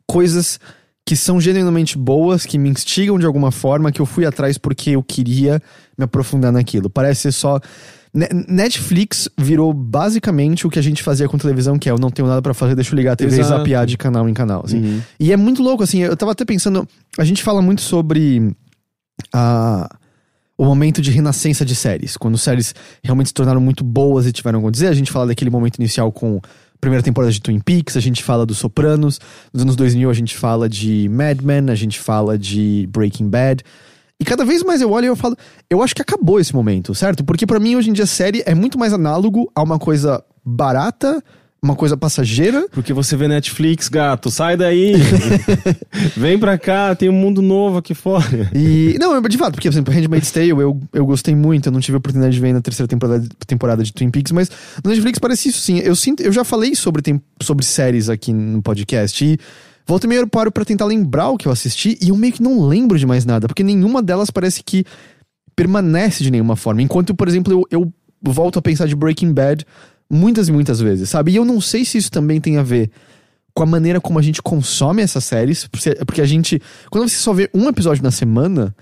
coisas 0.07 0.59
que 1.07 1.15
são 1.15 1.39
genuinamente 1.39 1.97
boas, 1.97 2.45
que 2.45 2.57
me 2.57 2.69
instigam 2.69 3.19
de 3.19 3.25
alguma 3.25 3.51
forma, 3.51 3.91
que 3.91 4.01
eu 4.01 4.05
fui 4.05 4.25
atrás 4.25 4.57
porque 4.57 4.91
eu 4.91 5.03
queria 5.03 5.61
me 5.97 6.05
aprofundar 6.05 6.51
naquilo. 6.51 6.89
Parece 6.89 7.21
ser 7.21 7.31
só. 7.31 7.59
Ne- 8.15 8.29
Netflix 8.47 9.27
virou 9.37 9.73
basicamente 9.73 10.65
o 10.65 10.69
que 10.69 10.79
a 10.79 10.81
gente 10.81 11.03
fazia 11.03 11.27
com 11.27 11.37
televisão, 11.37 11.77
que 11.77 11.89
é 11.89 11.91
eu 11.91 11.97
não 11.97 12.09
tenho 12.09 12.27
nada 12.27 12.41
pra 12.41 12.53
fazer, 12.53 12.73
deixa 12.73 12.93
eu 12.93 12.95
ligar 12.95 13.11
a 13.11 13.15
TV 13.17 13.35
e 13.35 13.39
Exato. 13.41 13.57
zapear 13.59 13.85
de 13.85 13.97
canal 13.97 14.29
em 14.29 14.33
canal. 14.33 14.63
assim. 14.63 14.79
Uhum. 14.81 15.01
E 15.19 15.33
é 15.33 15.37
muito 15.37 15.61
louco, 15.61 15.83
assim, 15.83 15.99
eu 15.99 16.15
tava 16.15 16.31
até 16.31 16.45
pensando, 16.45 16.87
a 17.17 17.25
gente 17.25 17.43
fala 17.43 17.61
muito 17.61 17.81
sobre 17.81 18.55
a, 19.33 19.89
o 20.57 20.63
momento 20.65 21.01
de 21.01 21.11
renascença 21.11 21.65
de 21.65 21.75
séries, 21.75 22.15
quando 22.15 22.37
séries 22.37 22.73
realmente 23.03 23.27
se 23.27 23.33
tornaram 23.33 23.59
muito 23.59 23.83
boas 23.83 24.25
e 24.25 24.31
tiveram 24.31 24.65
a 24.65 24.71
dizer, 24.71 24.87
a 24.87 24.93
gente 24.93 25.11
fala 25.11 25.27
daquele 25.27 25.49
momento 25.51 25.75
inicial 25.75 26.09
com 26.11 26.37
a 26.37 26.77
primeira 26.79 27.03
temporada 27.03 27.31
de 27.33 27.41
Twin 27.41 27.59
Peaks, 27.59 27.97
a 27.97 27.99
gente 27.99 28.23
fala 28.23 28.45
dos 28.45 28.59
Sopranos, 28.59 29.19
nos 29.53 29.63
anos 29.63 29.75
2000 29.75 30.09
a 30.09 30.13
gente 30.13 30.37
fala 30.37 30.69
de 30.69 31.09
Mad 31.09 31.41
Men, 31.41 31.69
a 31.69 31.75
gente 31.75 31.99
fala 31.99 32.37
de 32.37 32.87
Breaking 32.91 33.29
Bad, 33.29 33.63
e 34.19 34.25
cada 34.25 34.45
vez 34.45 34.63
mais 34.63 34.81
eu 34.81 34.91
olho 34.91 35.05
e 35.05 35.07
eu 35.07 35.15
falo, 35.15 35.35
eu 35.69 35.81
acho 35.81 35.93
que 35.93 36.01
acabou 36.01 36.39
esse 36.39 36.53
momento, 36.53 36.95
certo? 36.95 37.23
Porque 37.23 37.45
pra 37.45 37.59
mim 37.59 37.75
hoje 37.75 37.89
em 37.89 37.93
dia 37.93 38.05
série 38.05 38.43
é 38.45 38.55
muito 38.55 38.79
mais 38.79 38.93
análogo 38.93 39.51
a 39.53 39.61
uma 39.61 39.77
coisa 39.77 40.23
barata, 40.43 41.21
uma 41.65 41.75
coisa 41.75 41.97
passageira, 41.97 42.67
Porque 42.71 42.93
você 42.93 43.17
vê 43.17 43.27
Netflix, 43.27 43.89
gato, 43.89 44.29
sai 44.29 44.55
daí. 44.55 44.93
Vem 46.15 46.37
pra 46.37 46.59
cá, 46.59 46.93
tem 46.93 47.09
um 47.09 47.13
mundo 47.13 47.41
novo 47.41 47.77
aqui 47.77 47.95
fora. 47.95 48.51
E. 48.53 48.95
Não, 48.99 49.19
de 49.21 49.37
fato, 49.37 49.53
porque, 49.53 49.67
por 49.67 49.73
exemplo, 49.73 49.93
Handmaid's 49.93 50.31
Tale 50.31 50.49
eu, 50.49 50.79
eu 50.93 51.05
gostei 51.05 51.35
muito, 51.35 51.67
eu 51.67 51.71
não 51.71 51.79
tive 51.79 51.95
a 51.95 51.97
oportunidade 51.97 52.35
de 52.35 52.39
ver 52.39 52.53
na 52.53 52.61
terceira 52.61 52.87
temporada, 52.87 53.27
temporada 53.47 53.83
de 53.83 53.91
Twin 53.91 54.11
Peaks, 54.11 54.31
mas 54.31 54.51
no 54.83 54.91
Netflix 54.91 55.17
parece 55.17 55.49
isso 55.49 55.59
sim. 55.59 55.79
Eu 55.79 55.95
sinto, 55.95 56.21
eu 56.21 56.31
já 56.31 56.43
falei 56.43 56.75
sobre, 56.75 57.01
tem, 57.01 57.19
sobre 57.41 57.65
séries 57.65 58.09
aqui 58.09 58.31
no 58.31 58.61
podcast 58.61 59.25
e. 59.25 59.37
Volta 59.85 60.07
e 60.07 60.09
meia 60.09 60.19
eu 60.19 60.27
paro 60.27 60.51
pra 60.51 60.65
tentar 60.65 60.85
lembrar 60.85 61.29
o 61.29 61.37
que 61.37 61.47
eu 61.47 61.51
assisti 61.51 61.97
e 62.01 62.09
eu 62.09 62.17
meio 62.17 62.33
que 62.33 62.41
não 62.41 62.67
lembro 62.67 62.97
de 62.97 63.05
mais 63.05 63.25
nada, 63.25 63.47
porque 63.47 63.63
nenhuma 63.63 64.01
delas 64.01 64.31
parece 64.31 64.63
que 64.63 64.83
permanece 65.55 66.23
de 66.23 66.31
nenhuma 66.31 66.55
forma. 66.55 66.81
Enquanto, 66.81 67.13
por 67.13 67.27
exemplo, 67.27 67.53
eu, 67.53 67.65
eu 67.69 67.93
volto 68.21 68.57
a 68.57 68.61
pensar 68.61 68.87
de 68.87 68.95
Breaking 68.95 69.31
Bad 69.33 69.65
muitas 70.09 70.47
e 70.47 70.51
muitas 70.51 70.79
vezes, 70.79 71.09
sabe? 71.09 71.31
E 71.31 71.35
eu 71.35 71.45
não 71.45 71.61
sei 71.61 71.85
se 71.85 71.97
isso 71.97 72.11
também 72.11 72.41
tem 72.41 72.57
a 72.57 72.63
ver 72.63 72.91
com 73.53 73.63
a 73.63 73.65
maneira 73.65 74.01
como 74.01 74.19
a 74.19 74.21
gente 74.21 74.41
consome 74.41 75.01
essas 75.01 75.23
séries, 75.23 75.67
porque 76.05 76.21
a 76.21 76.25
gente, 76.25 76.61
quando 76.89 77.07
você 77.07 77.15
só 77.15 77.31
vê 77.31 77.49
um 77.53 77.69
episódio 77.69 78.03
na 78.03 78.11
semana, 78.11 78.75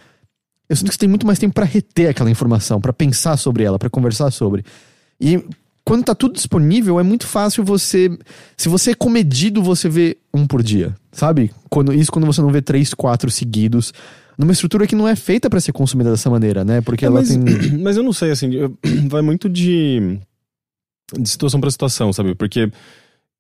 eu 0.68 0.76
sinto 0.76 0.88
que 0.88 0.96
você 0.96 1.00
tem 1.00 1.10
muito 1.10 1.28
mais 1.28 1.38
tempo 1.38 1.54
pra 1.54 1.66
reter 1.66 2.10
aquela 2.10 2.32
informação, 2.32 2.82
pra 2.82 2.92
pensar 2.92 3.38
sobre 3.38 3.64
ela, 3.64 3.78
pra 3.78 3.90
conversar 3.90 4.32
sobre. 4.32 4.66
E 5.22 5.44
quando 5.86 6.06
tá 6.06 6.16
tudo 6.16 6.34
disponível, 6.36 7.00
é 7.00 7.04
muito 7.04 7.28
fácil 7.28 7.64
você, 7.64 8.10
se 8.56 8.70
você 8.70 8.92
é 8.92 8.96
comedido, 8.96 9.62
você 9.62 9.90
vê 9.90 10.18
um 10.34 10.48
por 10.48 10.64
dia, 10.64 10.96
sabe? 11.12 11.52
Quando 11.70 11.94
isso 11.94 12.12
quando 12.12 12.26
você 12.26 12.42
não 12.42 12.52
vê 12.52 12.62
três, 12.62 12.94
quatro 12.94 13.30
seguidos, 13.30 13.94
numa 14.38 14.52
estrutura 14.54 14.88
que 14.88 14.96
não 14.96 15.08
é 15.08 15.16
feita 15.16 15.50
pra 15.50 15.60
ser 15.60 15.74
consumida 15.74 16.10
dessa 16.12 16.30
maneira, 16.30 16.64
né? 16.64 16.80
Porque 16.82 17.04
É, 17.06 17.08
ela 17.08 17.20
mas, 17.20 17.30
tem 17.30 17.40
mas 17.84 17.98
eu 17.98 18.04
não 18.04 18.14
sei, 18.14 18.32
assim, 18.32 18.54
eu- 18.54 18.78
vai 19.10 19.22
muito 19.22 19.50
de, 19.50 20.18
de 21.20 21.30
situação 21.30 21.60
pra 21.60 21.70
situação, 21.70 22.14
sabe? 22.14 22.34
Porque 22.34 22.72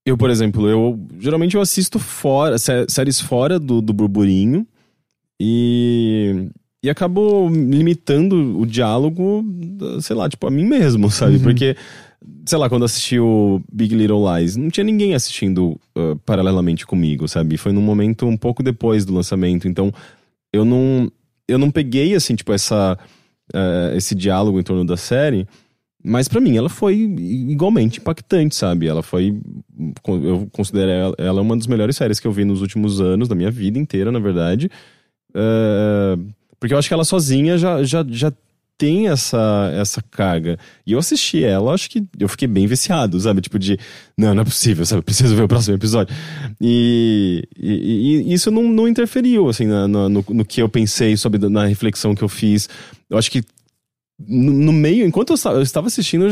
eu, 0.06 0.18
por 0.18 0.30
exemplo, 0.30 0.68
eu 0.68 1.00
geralmente 1.20 1.56
eu 1.56 1.62
assisto 1.62 1.98
fora, 1.98 2.58
sé- 2.58 2.86
séries 2.90 3.22
fora 3.22 3.58
do, 3.58 3.82
do 3.82 3.94
burburinho 3.94 4.68
e, 5.42 6.50
e 6.84 6.90
acabo 6.90 7.50
limitando 7.50 8.60
o 8.60 8.66
diálogo, 8.66 9.44
sei 10.02 10.16
lá, 10.16 10.30
tipo, 10.30 10.46
a 10.48 10.52
mim 10.52 10.66
mesmo, 10.66 11.10
sabe? 11.10 11.38
Uhum. 11.38 11.44
Porque, 11.44 11.76
sei 12.46 12.58
lá, 12.58 12.70
quando 12.70 12.86
assisti 12.86 13.20
o 13.20 13.62
Big 13.72 13.96
Little 13.96 14.24
Lies, 14.34 14.56
não 14.56 14.70
tinha 14.70 14.84
ninguém 14.84 15.14
assistindo 15.14 15.80
uh, 15.98 16.16
paralelamente 16.26 16.86
comigo, 16.86 17.28
sabe? 17.28 17.58
Foi 17.58 17.72
num 17.72 17.82
momento 17.82 18.26
um 18.26 18.38
pouco 18.38 18.62
depois 18.64 19.06
do 19.06 19.14
lançamento, 19.14 19.68
então 19.68 19.92
eu 20.52 20.66
não, 20.66 21.12
eu 21.48 21.58
não 21.58 21.72
peguei, 21.72 22.16
assim, 22.16 22.36
tipo, 22.36 22.54
essa, 22.54 22.98
eh, 23.54 23.94
esse 23.96 24.14
diálogo 24.14 24.60
em 24.60 24.64
torno 24.64 24.86
da 24.86 24.96
série, 24.96 25.48
mas 26.04 26.28
pra 26.28 26.40
mim 26.40 26.56
ela 26.56 26.70
foi 26.70 26.96
igualmente 26.96 28.00
impactante, 28.00 28.56
sabe? 28.56 28.88
Ela 28.88 29.02
foi, 29.02 29.36
eu 30.06 30.48
considero 30.52 30.92
ela, 30.92 31.16
ela 31.18 31.42
uma 31.42 31.58
das 31.58 31.66
melhores 31.66 31.96
séries 31.96 32.20
que 32.20 32.28
eu 32.28 32.32
vi 32.32 32.46
nos 32.46 32.62
últimos 32.62 33.02
anos, 33.02 33.28
da 33.28 33.34
minha 33.34 33.50
vida 33.50 33.80
inteira, 33.80 34.12
na 34.12 34.20
verdade, 34.20 34.70
Eh, 35.36 36.18
porque 36.60 36.74
eu 36.74 36.78
acho 36.78 36.88
que 36.88 36.94
ela 36.94 37.04
sozinha 37.04 37.58
já, 37.58 37.84
já, 37.84 38.06
já 38.08 38.32
tem 38.84 39.08
essa, 39.08 39.72
essa 39.80 40.02
carga. 40.12 40.58
E 40.86 40.92
eu 40.92 41.00
assisti 41.00 41.42
ela, 41.42 41.74
acho 41.74 41.90
que 41.90 42.04
eu 42.20 42.28
fiquei 42.28 42.50
bem 42.50 42.68
viciado, 42.68 43.18
sabe? 43.18 43.40
Tipo 43.40 43.58
de, 43.58 43.78
não, 44.18 44.36
não 44.36 44.42
é 44.42 44.46
possível, 44.46 44.86
sabe? 44.86 45.02
Preciso 45.02 45.34
ver 45.38 45.44
o 45.44 45.48
próximo 45.48 45.74
episódio. 45.78 46.14
E, 46.60 47.48
e- 47.58 48.24
e 48.28 48.34
isso 48.34 48.52
não, 48.52 48.64
não 48.64 48.86
interferiu, 48.86 49.48
assim, 49.48 49.66
na- 49.68 49.88
na- 49.88 50.10
no, 50.10 50.26
no 50.28 50.44
que 50.44 50.62
eu 50.62 50.68
pensei 50.68 51.16
sobre, 51.16 51.48
na 51.48 51.66
reflexão 51.66 52.14
que 52.14 52.24
eu 52.24 52.28
fiz. 52.28 52.68
Eu 53.10 53.18
acho 53.18 53.32
que 53.32 53.42
no, 54.28 54.72
meio, 54.74 55.06
enquanto 55.06 55.30
eu, 55.30 55.34
esta- 55.36 55.52
eu 55.52 55.62
estava 55.62 55.88
assistindo, 55.88 56.28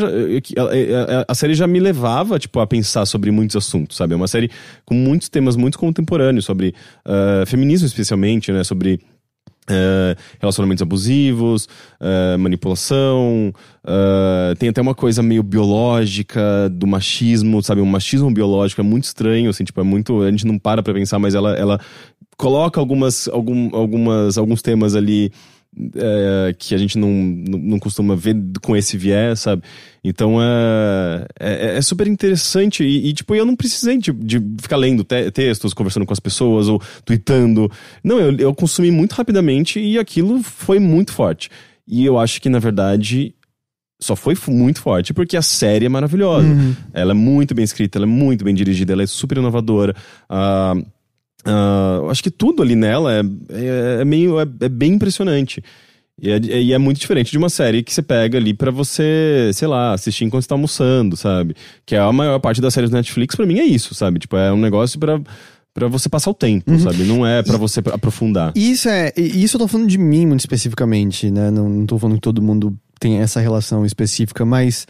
a, 1.28 1.34
série 1.34 1.54
já 1.54 1.66
me 1.66 1.80
levava, 1.80 2.38
tipo, 2.38 2.60
a 2.60 2.68
pensar 2.68 3.06
sobre 3.06 3.32
muitos 3.32 3.56
assuntos, 3.56 3.96
sabe? 3.98 4.14
É 4.14 4.16
uma 4.18 4.28
série 4.28 4.50
com 4.86 4.94
muitos 4.94 5.30
temas 5.30 5.56
muito 5.56 5.80
contemporâneos, 5.80 6.46
sobre 6.46 6.74
ah, 7.06 7.44
feminismo 7.48 7.88
especialmente, 7.88 8.52
né? 8.52 8.64
Sobre 8.64 9.00
eh, 9.72 10.16
relacionamentos 10.40 10.82
abusivos, 10.82 11.68
eh, 12.00 12.38
manipulação, 12.38 13.54
eh, 13.86 14.54
tem 14.60 14.70
até 14.70 14.82
uma 14.82 14.94
coisa 14.94 15.24
meio 15.24 15.42
biológica 15.42 16.70
do 16.70 16.86
machismo, 16.86 17.64
sabe? 17.64 17.82
Um 17.82 17.86
machismo 17.86 18.32
biológico 18.32 18.82
é 18.82 18.84
muito 18.84 19.06
estranho, 19.06 19.50
assim, 19.50 19.64
tipo, 19.64 19.80
é 19.80 19.84
muito. 19.84 20.22
A 20.22 20.30
gente 20.30 20.46
não 20.46 20.60
para 20.60 20.84
pra 20.84 20.94
pensar, 20.94 21.20
mas 21.20 21.34
ela, 21.34 21.56
ela 21.56 21.80
coloca 22.38 22.80
algumas, 22.80 23.28
algum, 23.28 23.76
algumas, 23.76 24.38
alguns 24.38 24.62
temas 24.62 24.96
ali 24.96 25.32
é, 25.96 26.54
que 26.58 26.76
a 26.76 26.78
gente 26.78 26.98
não, 26.98 27.10
não, 27.10 27.80
costuma 27.80 28.16
ver 28.16 28.36
com 28.62 28.76
esse 28.76 28.98
viés, 28.98 29.40
sabe? 29.40 29.64
Então 30.04 30.42
é, 30.42 31.26
é, 31.40 31.78
é 31.78 31.82
super 31.82 32.08
interessante 32.08 32.84
e, 32.84 33.08
e, 33.08 33.14
tipo, 33.14 33.34
eu 33.34 33.46
não 33.46 33.56
precisei 33.56 33.98
de, 33.98 34.12
de 34.12 34.40
ficar 34.62 34.78
lendo 34.78 35.04
te- 35.04 35.32
textos, 35.32 35.74
conversando 35.74 36.06
com 36.06 36.14
as 36.14 36.20
pessoas 36.20 36.68
ou 36.68 36.82
tweetando. 37.06 37.72
Não, 38.04 38.20
eu, 38.20 38.36
eu 38.38 38.56
consumi 38.56 38.92
muito 38.92 39.14
rapidamente 39.14 39.80
e 39.80 39.98
aquilo 39.98 40.44
foi 40.44 40.80
muito 40.80 41.14
forte. 41.14 41.50
E 41.88 42.06
eu 42.06 42.20
acho 42.20 42.42
que, 42.42 42.50
na 42.50 42.60
verdade, 42.60 43.34
só 44.00 44.16
foi 44.16 44.36
muito 44.48 44.82
forte 44.82 45.14
porque 45.14 45.38
a 45.38 45.42
série 45.42 45.86
é 45.86 45.90
maravilhosa. 45.90 46.48
Ela 46.94 47.12
é 47.12 47.16
muito 47.16 47.54
bem 47.54 47.64
escrita, 47.64 47.98
ela 47.98 48.06
é 48.06 48.10
muito 48.10 48.44
bem 48.44 48.54
dirigida, 48.54 48.94
ela 48.94 49.04
é 49.04 49.08
super 49.08 49.38
inovadora. 49.38 49.96
Ah, 50.30 50.74
eu 51.46 52.10
acho 52.10 52.22
que 52.22 52.32
tudo 52.32 52.62
ali 52.62 52.76
nela 52.76 53.14
é, 53.14 53.22
é, 53.50 54.02
é 54.02 54.06
meio 54.06 54.40
é, 54.40 54.46
é 54.62 54.70
bem 54.70 54.94
impressionante. 54.94 55.64
E 56.22 56.30
é, 56.30 56.38
e 56.38 56.72
é 56.72 56.78
muito 56.78 57.00
diferente 57.00 57.32
de 57.32 57.38
uma 57.38 57.50
série 57.50 57.82
que 57.82 57.92
você 57.92 58.02
pega 58.02 58.38
ali 58.38 58.54
pra 58.54 58.70
você, 58.70 59.50
sei 59.54 59.68
lá, 59.68 59.94
assistir 59.94 60.24
enquanto 60.24 60.44
você 60.44 60.50
tá 60.50 60.56
almoçando, 60.56 61.18
sabe? 61.18 61.56
Que 61.84 61.96
é 61.96 62.00
a 62.00 62.12
maior 62.12 62.38
parte 62.40 62.62
das 62.62 62.74
séries 62.74 62.92
do 62.92 62.96
Netflix, 62.96 63.36
pra 63.36 63.46
mim 63.46 63.58
é 63.58 63.66
isso, 63.66 63.96
sabe? 63.96 64.20
Tipo, 64.20 64.38
é 64.38 64.54
um 64.54 64.58
negócio 64.58 65.00
pra, 65.00 65.20
pra 65.74 65.88
você 65.88 66.08
passar 66.10 66.30
o 66.30 66.34
tempo, 66.36 66.78
sabe? 66.78 67.06
Não 67.06 67.26
é 67.26 67.42
pra 67.42 67.58
você 67.58 67.80
aprofundar. 67.92 68.54
E 68.56 68.72
Isso 68.72 68.88
é. 68.88 69.12
Isso 69.18 69.56
eu 69.56 69.62
tô 69.62 69.68
falando 69.68 69.88
de 69.88 69.98
mim 69.98 70.28
muito 70.28 70.42
especificamente, 70.42 71.32
né? 71.32 71.50
Não, 71.50 71.68
não 71.68 71.86
tô 71.88 71.98
falando 71.98 72.18
que 72.18 72.22
todo 72.22 72.42
mundo 72.42 72.78
tem 73.00 73.18
essa 73.18 73.40
relação 73.40 73.84
específica, 73.84 74.46
mas 74.46 74.86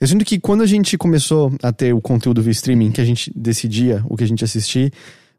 eu 0.00 0.06
sinto 0.06 0.24
que 0.24 0.38
quando 0.38 0.62
a 0.62 0.66
gente 0.66 0.96
começou 0.96 1.52
a 1.62 1.72
ter 1.72 1.92
o 1.92 2.00
conteúdo 2.00 2.40
via 2.40 2.52
streaming, 2.52 2.92
que 2.92 3.00
a 3.00 3.04
gente 3.04 3.32
decidia 3.34 4.04
o 4.08 4.16
que 4.16 4.22
a 4.22 4.26
gente 4.26 4.44
assistir, 4.44 4.92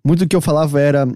muito 0.03 0.19
do 0.19 0.27
que 0.27 0.35
eu 0.35 0.41
falava 0.41 0.79
era 0.79 1.07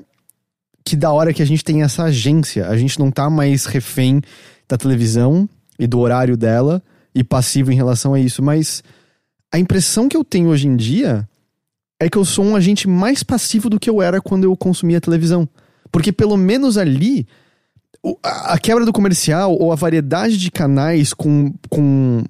que 0.83 0.95
da 0.95 1.11
hora 1.11 1.33
que 1.33 1.41
a 1.41 1.45
gente 1.45 1.63
tem 1.63 1.81
essa 1.81 2.03
agência, 2.03 2.67
a 2.67 2.77
gente 2.77 2.99
não 2.99 3.09
tá 3.09 3.29
mais 3.29 3.65
refém 3.65 4.21
da 4.67 4.77
televisão 4.77 5.49
e 5.79 5.87
do 5.87 5.99
horário 5.99 6.37
dela 6.37 6.81
e 7.13 7.23
passivo 7.23 7.71
em 7.71 7.75
relação 7.75 8.13
a 8.13 8.19
isso, 8.19 8.43
mas 8.43 8.83
a 9.51 9.57
impressão 9.57 10.07
que 10.07 10.15
eu 10.15 10.23
tenho 10.23 10.49
hoje 10.49 10.67
em 10.67 10.75
dia 10.75 11.27
é 11.99 12.09
que 12.09 12.17
eu 12.17 12.25
sou 12.25 12.45
um 12.45 12.55
agente 12.55 12.87
mais 12.87 13.23
passivo 13.23 13.69
do 13.69 13.79
que 13.79 13.89
eu 13.89 14.01
era 14.01 14.21
quando 14.21 14.43
eu 14.43 14.55
consumia 14.55 15.01
televisão. 15.01 15.47
Porque 15.91 16.11
pelo 16.11 16.35
menos 16.35 16.77
ali, 16.77 17.25
a 18.21 18.59
quebra 18.59 18.85
do 18.85 18.93
comercial 18.93 19.55
ou 19.57 19.71
a 19.71 19.75
variedade 19.75 20.37
de 20.37 20.51
canais 20.51 21.13
com, 21.13 21.53
com, 21.69 22.23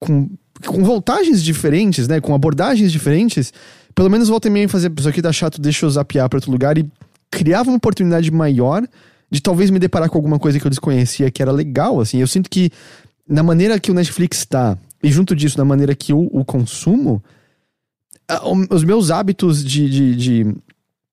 com, 0.00 0.28
com 0.66 0.84
voltagens 0.84 1.42
diferentes, 1.42 2.08
né? 2.08 2.20
Com 2.20 2.34
abordagens 2.34 2.90
diferentes, 2.90 3.52
pelo 3.96 4.10
menos 4.10 4.28
volta 4.28 4.46
e 4.46 4.50
meia 4.50 4.64
em 4.64 4.68
fazer 4.68 4.92
isso 4.96 5.08
aqui 5.08 5.22
tá 5.22 5.32
chato, 5.32 5.58
deixa 5.58 5.86
eu 5.86 5.90
zapear 5.90 6.28
pra 6.28 6.36
outro 6.36 6.52
lugar 6.52 6.76
e 6.76 6.86
criava 7.30 7.70
uma 7.70 7.78
oportunidade 7.78 8.30
maior 8.30 8.86
de 9.30 9.40
talvez 9.40 9.70
me 9.70 9.78
deparar 9.78 10.10
com 10.10 10.18
alguma 10.18 10.38
coisa 10.38 10.60
que 10.60 10.66
eu 10.66 10.70
desconhecia 10.70 11.30
que 11.30 11.40
era 11.42 11.50
legal, 11.50 11.98
assim. 11.98 12.18
Eu 12.18 12.26
sinto 12.26 12.50
que 12.50 12.70
na 13.26 13.42
maneira 13.42 13.80
que 13.80 13.90
o 13.90 13.94
Netflix 13.94 14.44
tá, 14.44 14.78
e 15.02 15.10
junto 15.10 15.34
disso, 15.34 15.56
na 15.58 15.64
maneira 15.64 15.94
que 15.94 16.12
eu 16.12 16.28
o 16.30 16.44
consumo, 16.44 17.24
os 18.70 18.84
meus 18.84 19.10
hábitos 19.10 19.64
de, 19.64 19.88
de, 19.88 20.14
de, 20.14 20.56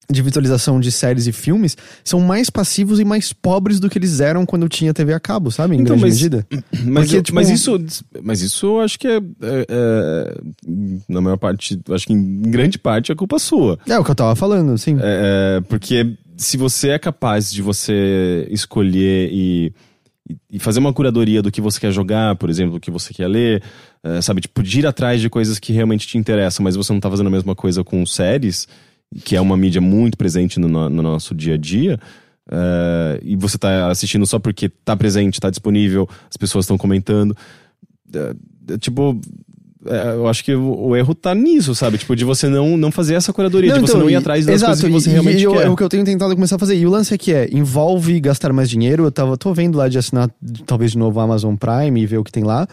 de 0.10 0.22
visualização 0.22 0.80
de 0.80 0.92
séries 0.92 1.28
e 1.28 1.32
filmes 1.32 1.78
são 2.04 2.20
mais 2.20 2.50
passivos 2.50 3.00
e 3.00 3.06
mais 3.06 3.32
pobres 3.32 3.80
do 3.80 3.90
que 3.90 3.98
eles 3.98 4.20
eram 4.20 4.46
quando 4.46 4.68
tinha 4.68 4.94
TV 4.94 5.14
a 5.14 5.20
cabo, 5.20 5.50
sabe? 5.52 5.76
Em 5.76 5.80
Então, 5.82 5.96
grande 5.98 6.02
mas- 6.04 6.14
medida. 6.16 6.48
Mas, 6.86 7.06
Porque, 7.06 7.18
eu- 7.18 7.24
tipo, 7.24 7.36
mas 7.36 7.50
isso, 7.50 7.80
mas 8.22 8.42
isso 8.42 8.66
eu 8.66 8.80
acho 8.82 9.00
que 9.00 9.08
é, 9.08 9.18
é- 9.18 9.66
é- 9.70 10.38
na 11.08 11.22
maior 11.22 11.38
parte, 11.38 11.80
acho 11.92 12.06
que 12.06 12.14
em 12.14 12.42
grande 12.44 12.78
parte 12.78 13.12
é 13.12 13.16
culpa 13.16 13.40
sua. 13.40 13.80
É 13.88 13.98
o 13.98 14.04
que 14.04 14.12
eu 14.12 14.16
tava 14.16 14.36
falando, 14.36 14.78
sim. 14.78 14.98
É, 15.00 15.58
é, 15.58 15.62
porque 15.62 16.16
se 16.36 16.58
você 16.58 16.90
é 16.90 17.00
capaz 17.00 17.52
de 17.52 17.62
você 17.62 18.46
escolher 18.52 19.30
e, 19.32 19.72
e 20.52 20.60
fazer 20.60 20.80
uma 20.80 20.94
curadoria 20.94 21.42
do 21.42 21.52
que 21.52 21.62
você 21.62 21.80
quer 21.80 21.92
jogar, 21.92 22.36
por 22.36 22.50
exemplo, 22.50 22.74
do 22.74 22.80
que 22.80 22.92
você 22.92 23.14
quer 23.14 23.28
ler, 23.28 23.64
é, 24.04 24.22
sabe, 24.22 24.42
tipo, 24.42 24.62
de 24.62 24.80
ir 24.80 24.86
atrás 24.88 25.22
de 25.22 25.30
coisas 25.30 25.60
que 25.60 25.72
realmente 25.72 26.06
te 26.08 26.18
interessam, 26.18 26.64
mas 26.64 26.76
você 26.76 26.92
não 26.92 27.00
tá 27.00 27.10
fazendo 27.10 27.28
a 27.28 27.32
mesma 27.32 27.56
coisa 27.56 27.84
com 27.84 28.06
séries, 28.06 28.68
que 29.24 29.36
é 29.36 29.42
uma 29.42 29.56
mídia 29.58 29.82
muito 29.82 30.18
presente 30.18 30.60
no, 30.60 30.68
no- 30.68 30.90
no 30.90 31.02
nosso 31.04 31.34
dia 31.36 31.56
a 31.56 31.58
dia, 31.58 32.00
é, 32.52 33.20
e 33.24 33.36
você 33.36 33.58
tá 33.58 33.90
assistindo 33.90 34.26
só 34.26 34.40
porque 34.40 34.70
tá 34.70 34.96
presente, 34.96 35.40
tá 35.40 35.50
disponível, 35.50 36.08
as 36.30 36.38
pessoas 36.38 36.66
estão 36.66 36.78
comentando. 36.78 37.36
É, 38.14 38.78
tipo, 38.78 39.20
é, 39.86 40.14
eu 40.16 40.28
acho 40.28 40.44
que 40.44 40.54
o, 40.56 40.96
erro 40.96 41.14
tá 41.16 41.34
nisso, 41.36 41.74
sabe? 41.76 41.98
Tipo, 41.98 42.16
de 42.16 42.24
você 42.24 42.48
não, 42.48 42.78
não 42.78 42.92
fazer 42.92 43.16
essa 43.16 43.34
curadoria, 43.34 43.72
Não, 43.72 43.76
de 43.80 43.82
você 43.88 43.92
então, 43.94 44.02
não 44.02 44.10
ir 44.10 44.16
atrás 44.16 44.46
das 44.46 44.56
exato, 44.56 44.72
coisas 44.82 44.86
que 44.86 44.92
você 45.04 45.10
e- 45.10 45.14
realmente 45.14 45.40
e 45.40 45.44
eu- 45.44 45.52
quer. 45.54 45.66
É 45.66 45.70
o 45.70 45.76
que 45.76 45.84
eu 45.84 45.90
tenho 45.90 46.04
tentado 46.06 46.34
começar 46.36 46.56
a 46.56 46.60
fazer. 46.60 46.76
E 46.78 46.86
o 46.86 46.90
lance 46.90 47.14
é 47.14 47.18
que 47.18 47.34
é, 47.34 47.50
envolve 47.52 48.20
gastar 48.20 48.54
mais 48.54 48.70
dinheiro. 48.70 49.04
Eu 49.06 49.12
tava, 49.12 49.36
tô 49.38 49.54
vendo 49.54 49.78
lá 49.78 49.88
de 49.90 49.98
assinar, 49.98 50.30
talvez 50.66 50.92
de 50.92 50.98
novo, 50.98 51.20
a 51.20 51.24
Amazon 51.24 51.56
Prime 51.56 52.02
e 52.02 52.06
ver 52.06 52.18
o 52.18 52.24
que 52.24 52.32
tem 52.32 52.44
lá. 52.44 52.68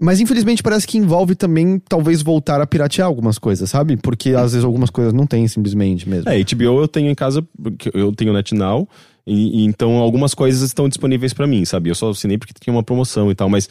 Mas 0.00 0.20
infelizmente 0.20 0.62
parece 0.62 0.86
que 0.86 0.98
envolve 0.98 1.34
também, 1.34 1.80
talvez, 1.88 2.20
voltar 2.20 2.60
a 2.60 2.66
piratear 2.66 3.06
algumas 3.06 3.38
coisas, 3.38 3.70
sabe? 3.70 3.96
Porque 3.96 4.30
às 4.30 4.52
vezes 4.52 4.64
algumas 4.64 4.90
coisas 4.90 5.12
não 5.12 5.26
tem 5.26 5.46
simplesmente 5.46 6.08
mesmo. 6.08 6.28
É, 6.28 6.42
HBO 6.42 6.80
eu 6.80 6.88
tenho 6.88 7.10
em 7.10 7.14
casa, 7.14 7.46
eu 7.92 8.12
tenho 8.12 8.32
NetNow, 8.32 8.88
e, 9.26 9.62
e 9.62 9.64
então 9.64 9.98
algumas 9.98 10.34
coisas 10.34 10.62
estão 10.62 10.88
disponíveis 10.88 11.32
pra 11.32 11.46
mim, 11.46 11.64
sabe? 11.64 11.90
Eu 11.90 11.94
só 11.94 12.10
assinei 12.10 12.36
porque 12.36 12.52
tinha 12.60 12.74
uma 12.74 12.82
promoção 12.82 13.30
e 13.30 13.34
tal, 13.34 13.48
mas 13.48 13.68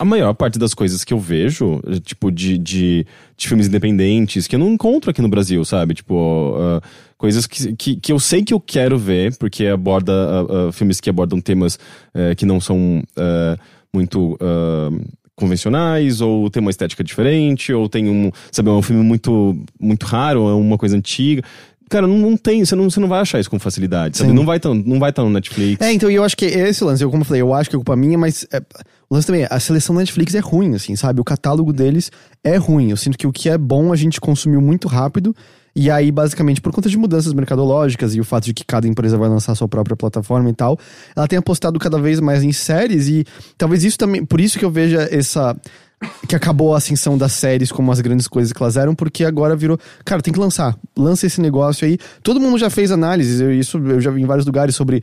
a 0.00 0.04
maior 0.04 0.32
parte 0.32 0.58
das 0.58 0.72
coisas 0.72 1.04
que 1.04 1.12
eu 1.12 1.18
vejo, 1.18 1.78
tipo, 2.02 2.32
de, 2.32 2.56
de, 2.56 3.06
de 3.36 3.48
filmes 3.48 3.66
independentes, 3.66 4.46
que 4.46 4.56
eu 4.56 4.58
não 4.58 4.70
encontro 4.70 5.10
aqui 5.10 5.20
no 5.20 5.28
Brasil, 5.28 5.62
sabe? 5.62 5.92
Tipo, 5.92 6.54
ah, 6.58 6.80
coisas 7.18 7.46
que, 7.46 7.76
que, 7.76 7.96
que 7.96 8.10
eu 8.10 8.18
sei 8.18 8.42
que 8.42 8.54
eu 8.54 8.58
quero 8.58 8.98
ver, 8.98 9.36
porque 9.36 9.66
aborda 9.66 10.10
ah, 10.10 10.68
ah, 10.68 10.72
filmes 10.72 11.02
que 11.02 11.10
abordam 11.10 11.38
temas 11.38 11.78
eh, 12.14 12.34
que 12.34 12.46
não 12.46 12.58
são 12.58 13.02
eh, 13.14 13.58
muito. 13.92 14.38
Convencionais, 15.40 16.20
ou 16.20 16.48
tem 16.48 16.60
uma 16.60 16.70
estética 16.70 17.02
diferente, 17.02 17.72
ou 17.72 17.88
tem 17.88 18.08
um, 18.08 18.30
sabe, 18.52 18.68
é 18.68 18.72
um 18.72 18.82
filme 18.82 19.02
muito, 19.02 19.56
muito 19.80 20.06
raro, 20.06 20.48
é 20.48 20.54
uma 20.54 20.78
coisa 20.78 20.96
antiga. 20.96 21.42
Cara, 21.90 22.06
não, 22.06 22.16
não 22.18 22.36
tem, 22.36 22.64
você 22.64 22.76
não, 22.76 22.88
você 22.88 23.00
não 23.00 23.08
vai 23.08 23.18
achar 23.18 23.40
isso 23.40 23.50
com 23.50 23.58
facilidade, 23.58 24.16
sabe? 24.16 24.30
Sim. 24.30 24.36
Não 24.36 24.46
vai 24.46 24.58
estar 24.58 24.72
não 24.72 25.00
vai 25.00 25.12
tá 25.12 25.24
no 25.24 25.30
Netflix. 25.30 25.84
É, 25.84 25.92
então 25.92 26.08
eu 26.08 26.22
acho 26.22 26.36
que 26.36 26.46
é 26.46 26.68
esse 26.68 26.84
lance. 26.84 27.02
Eu, 27.02 27.10
como 27.10 27.22
eu 27.22 27.26
falei, 27.26 27.42
eu 27.42 27.52
acho 27.52 27.68
que 27.68 27.74
é 27.74 27.78
culpa 27.78 27.96
minha, 27.96 28.16
mas 28.16 28.46
é, 28.52 28.62
o 29.08 29.14
lance 29.16 29.26
também 29.26 29.42
é, 29.42 29.48
a 29.50 29.58
seleção 29.58 29.96
da 29.96 30.00
Netflix 30.02 30.32
é 30.36 30.38
ruim, 30.38 30.76
assim, 30.76 30.94
sabe? 30.94 31.20
O 31.20 31.24
catálogo 31.24 31.72
deles 31.72 32.12
é 32.44 32.56
ruim. 32.56 32.90
Eu 32.90 32.96
sinto 32.96 33.18
que 33.18 33.26
o 33.26 33.32
que 33.32 33.48
é 33.48 33.58
bom 33.58 33.92
a 33.92 33.96
gente 33.96 34.20
consumiu 34.20 34.60
muito 34.60 34.86
rápido. 34.86 35.34
E 35.80 35.90
aí, 35.90 36.12
basicamente, 36.12 36.60
por 36.60 36.74
conta 36.74 36.90
de 36.90 36.98
mudanças 36.98 37.32
mercadológicas 37.32 38.14
e 38.14 38.20
o 38.20 38.24
fato 38.24 38.44
de 38.44 38.52
que 38.52 38.66
cada 38.66 38.86
empresa 38.86 39.16
vai 39.16 39.30
lançar 39.30 39.54
sua 39.54 39.66
própria 39.66 39.96
plataforma 39.96 40.50
e 40.50 40.52
tal, 40.52 40.78
ela 41.16 41.26
tem 41.26 41.38
apostado 41.38 41.78
cada 41.78 41.98
vez 41.98 42.20
mais 42.20 42.42
em 42.42 42.52
séries 42.52 43.08
e 43.08 43.24
talvez 43.56 43.82
isso 43.82 43.96
também. 43.96 44.22
Por 44.22 44.42
isso 44.42 44.58
que 44.58 44.64
eu 44.66 44.70
veja 44.70 45.08
essa. 45.10 45.56
Que 46.28 46.36
acabou 46.36 46.74
a 46.74 46.76
ascensão 46.76 47.16
das 47.16 47.32
séries 47.32 47.72
como 47.72 47.90
as 47.90 48.00
grandes 48.00 48.28
coisas 48.28 48.52
que 48.52 48.62
elas 48.62 48.76
eram, 48.76 48.94
porque 48.94 49.24
agora 49.24 49.56
virou. 49.56 49.78
Cara, 50.04 50.20
tem 50.20 50.34
que 50.34 50.38
lançar. 50.38 50.76
Lança 50.94 51.26
esse 51.26 51.40
negócio 51.40 51.86
aí. 51.86 51.96
Todo 52.22 52.38
mundo 52.38 52.58
já 52.58 52.68
fez 52.68 52.92
análises, 52.92 53.40
eu, 53.40 53.50
isso 53.50 53.78
eu 53.78 54.02
já 54.02 54.10
vi 54.10 54.20
em 54.20 54.26
vários 54.26 54.44
lugares 54.44 54.76
sobre 54.76 55.02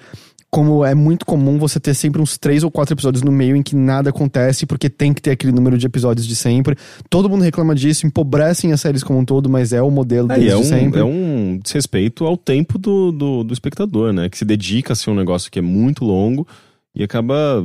como 0.50 0.84
é 0.86 0.96
muito 0.96 1.26
comum 1.26 1.58
você 1.60 1.80
ter 1.80 1.94
sempre 1.94 2.22
uns 2.22 2.38
três 2.38 2.64
ou 2.64 2.72
quatro 2.72 2.94
episódios 2.94 3.22
no 3.22 3.32
meio 3.32 3.56
em 3.56 3.62
que 3.62 3.76
nada 3.76 4.10
acontece, 4.10 4.66
porque 4.66 4.90
tem 4.90 5.14
que 5.14 5.22
ter 5.22 5.32
aquele 5.32 5.52
número 5.52 5.78
de 5.78 5.86
episódios 5.86 6.26
de 6.26 6.36
sempre. 6.36 6.76
Todo 7.10 7.30
mundo 7.30 7.44
reclama 7.44 7.76
disso, 7.76 8.08
empobrecem 8.08 8.72
as 8.72 8.80
séries 8.82 9.04
como 9.04 9.20
um 9.20 9.26
todo, 9.26 9.50
mas 9.50 9.74
é 9.74 9.82
o 9.82 9.92
modelo 9.92 10.32
É, 10.32 10.36
é 10.36 10.40
de 10.48 10.56
um, 10.56 10.64
sempre. 10.64 11.00
é 11.02 11.04
um 11.04 11.60
desrespeito 11.62 12.26
ao 12.26 12.38
tempo 12.38 12.78
do, 12.80 13.12
do, 13.12 13.44
do 13.44 13.54
espectador, 13.54 14.14
né? 14.14 14.30
Que 14.30 14.38
se 14.38 14.46
dedica 14.46 14.94
a 14.94 14.96
ser 14.96 15.10
um 15.10 15.16
negócio 15.16 15.52
que 15.52 15.60
é 15.60 15.62
muito 15.62 16.06
longo 16.06 16.48
e 16.96 17.04
acaba, 17.04 17.64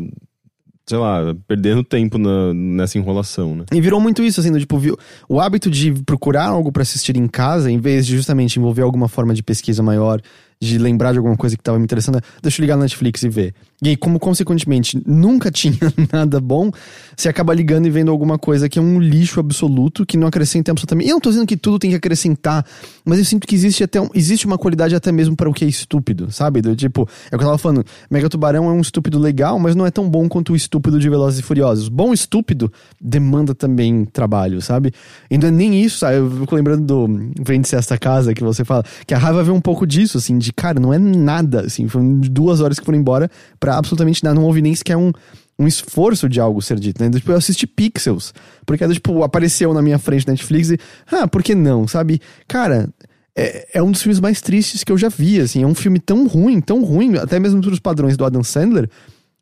sei 0.84 0.98
lá, 0.98 1.34
perdendo 1.46 1.84
tempo 1.84 2.18
na- 2.18 2.52
nessa 2.52 2.98
enrolação, 2.98 3.54
né? 3.54 3.64
E 3.72 3.80
virou 3.80 4.00
muito 4.00 4.22
isso, 4.24 4.40
assim, 4.40 4.50
do 4.50 4.58
tipo, 4.58 4.76
viu, 4.78 4.98
o 5.28 5.40
hábito 5.40 5.70
de 5.70 5.92
procurar 6.04 6.46
algo 6.46 6.72
pra 6.72 6.82
assistir 6.82 7.16
em 7.16 7.28
casa, 7.28 7.70
em 7.70 7.78
vez 7.78 8.04
de 8.06 8.16
justamente 8.16 8.58
envolver 8.58 8.82
alguma 8.82 9.08
forma 9.08 9.32
de 9.32 9.42
pesquisa 9.42 9.82
maior, 9.82 10.20
de 10.62 10.78
lembrar 10.78 11.12
de 11.12 11.18
alguma 11.18 11.36
coisa 11.36 11.56
que 11.56 11.62
tava 11.62 11.78
me 11.78 11.84
interessando, 11.84 12.20
deixa 12.40 12.60
eu 12.60 12.62
ligar 12.62 12.76
na 12.76 12.84
Netflix 12.84 13.22
e 13.24 13.28
ver. 13.28 13.54
E 13.82 13.88
aí, 13.88 13.96
como 13.96 14.20
consequentemente 14.20 15.02
nunca 15.04 15.50
tinha 15.52 15.76
nada 16.12 16.40
bom, 16.40 16.70
você 17.16 17.28
acaba 17.28 17.52
ligando 17.52 17.86
e 17.86 17.90
vendo 17.90 18.12
alguma 18.12 18.38
coisa 18.38 18.68
que 18.68 18.78
é 18.78 18.82
um 18.82 19.00
lixo 19.00 19.40
absoluto, 19.40 20.06
que 20.06 20.16
não 20.16 20.28
acrescenta 20.28 20.70
absolutamente. 20.70 21.08
Eu 21.10 21.14
não 21.14 21.20
tô 21.20 21.30
dizendo 21.30 21.46
que 21.46 21.56
tudo 21.56 21.78
tem 21.80 21.90
que 21.90 21.96
acrescentar, 21.96 22.64
mas 23.04 23.18
eu 23.18 23.24
sinto 23.24 23.46
que 23.46 23.54
existe 23.56 23.82
até 23.82 24.00
um- 24.00 24.08
existe 24.14 24.46
uma 24.46 24.56
qualidade 24.56 24.94
até 24.94 25.10
mesmo 25.10 25.34
para 25.34 25.50
o 25.50 25.52
que 25.52 25.64
é 25.64 25.68
estúpido, 25.68 26.30
sabe? 26.30 26.60
Do 26.62 26.76
tipo, 26.76 27.08
é 27.30 27.34
o 27.34 27.38
que 27.38 27.44
eu 27.44 27.48
tava 27.48 27.58
falando, 27.58 27.84
Mega 28.08 28.28
Tubarão 28.28 28.66
é 28.68 28.72
um 28.72 28.80
estúpido 28.80 29.18
legal, 29.18 29.58
mas 29.58 29.74
não 29.74 29.84
é 29.84 29.90
tão 29.90 30.08
bom 30.08 30.28
quanto 30.28 30.52
o 30.52 30.56
estúpido 30.56 31.00
de 31.00 31.10
Velozes 31.10 31.40
e 31.40 31.42
Furiosos. 31.42 31.88
Bom 31.88 32.12
estúpido 32.12 32.72
demanda 33.00 33.52
também 33.54 34.04
trabalho, 34.04 34.62
sabe? 34.62 34.92
E 35.28 35.36
não 35.36 35.48
é 35.48 35.50
nem 35.50 35.82
isso, 35.82 35.98
sabe? 35.98 36.18
Eu 36.18 36.30
fico 36.30 36.54
lembrando 36.54 36.84
do 36.84 37.32
Vende-se 37.44 37.74
Esta 37.74 37.98
Casa, 37.98 38.32
que 38.32 38.44
você 38.44 38.64
fala, 38.64 38.84
que 39.06 39.12
a 39.12 39.18
raiva 39.18 39.42
veio 39.42 39.56
um 39.56 39.60
pouco 39.60 39.84
disso, 39.86 40.18
assim, 40.18 40.38
de 40.38 40.52
cara, 40.52 40.78
não 40.78 40.94
é 40.94 40.98
nada, 40.98 41.62
assim, 41.62 41.88
foram 41.88 42.18
duas 42.20 42.60
horas 42.60 42.78
que 42.78 42.84
foram 42.86 42.98
embora 42.98 43.28
pra 43.58 43.71
absolutamente 43.78 44.22
nada, 44.24 44.34
não 44.34 44.44
houve 44.44 44.62
nem 44.62 44.74
sequer 44.74 44.96
um, 44.96 45.12
um 45.58 45.66
esforço 45.66 46.28
de 46.28 46.40
algo 46.40 46.60
ser 46.60 46.78
dito, 46.78 47.02
né? 47.02 47.10
Tipo, 47.10 47.32
eu 47.32 47.36
assisti 47.36 47.66
Pixels, 47.66 48.32
porque, 48.66 48.86
tipo, 48.88 49.22
apareceu 49.22 49.72
na 49.72 49.82
minha 49.82 49.98
frente 49.98 50.26
Netflix 50.26 50.70
e, 50.70 50.78
ah, 51.10 51.26
por 51.26 51.42
que 51.42 51.54
não, 51.54 51.86
sabe? 51.86 52.20
Cara, 52.48 52.88
é, 53.36 53.78
é 53.78 53.82
um 53.82 53.90
dos 53.90 54.02
filmes 54.02 54.20
mais 54.20 54.40
tristes 54.40 54.84
que 54.84 54.92
eu 54.92 54.98
já 54.98 55.08
vi, 55.08 55.40
assim, 55.40 55.62
é 55.62 55.66
um 55.66 55.74
filme 55.74 55.98
tão 55.98 56.26
ruim, 56.26 56.60
tão 56.60 56.84
ruim, 56.84 57.16
até 57.16 57.38
mesmo 57.38 57.60
pelos 57.60 57.80
padrões 57.80 58.16
do 58.16 58.24
Adam 58.24 58.42
Sandler, 58.42 58.88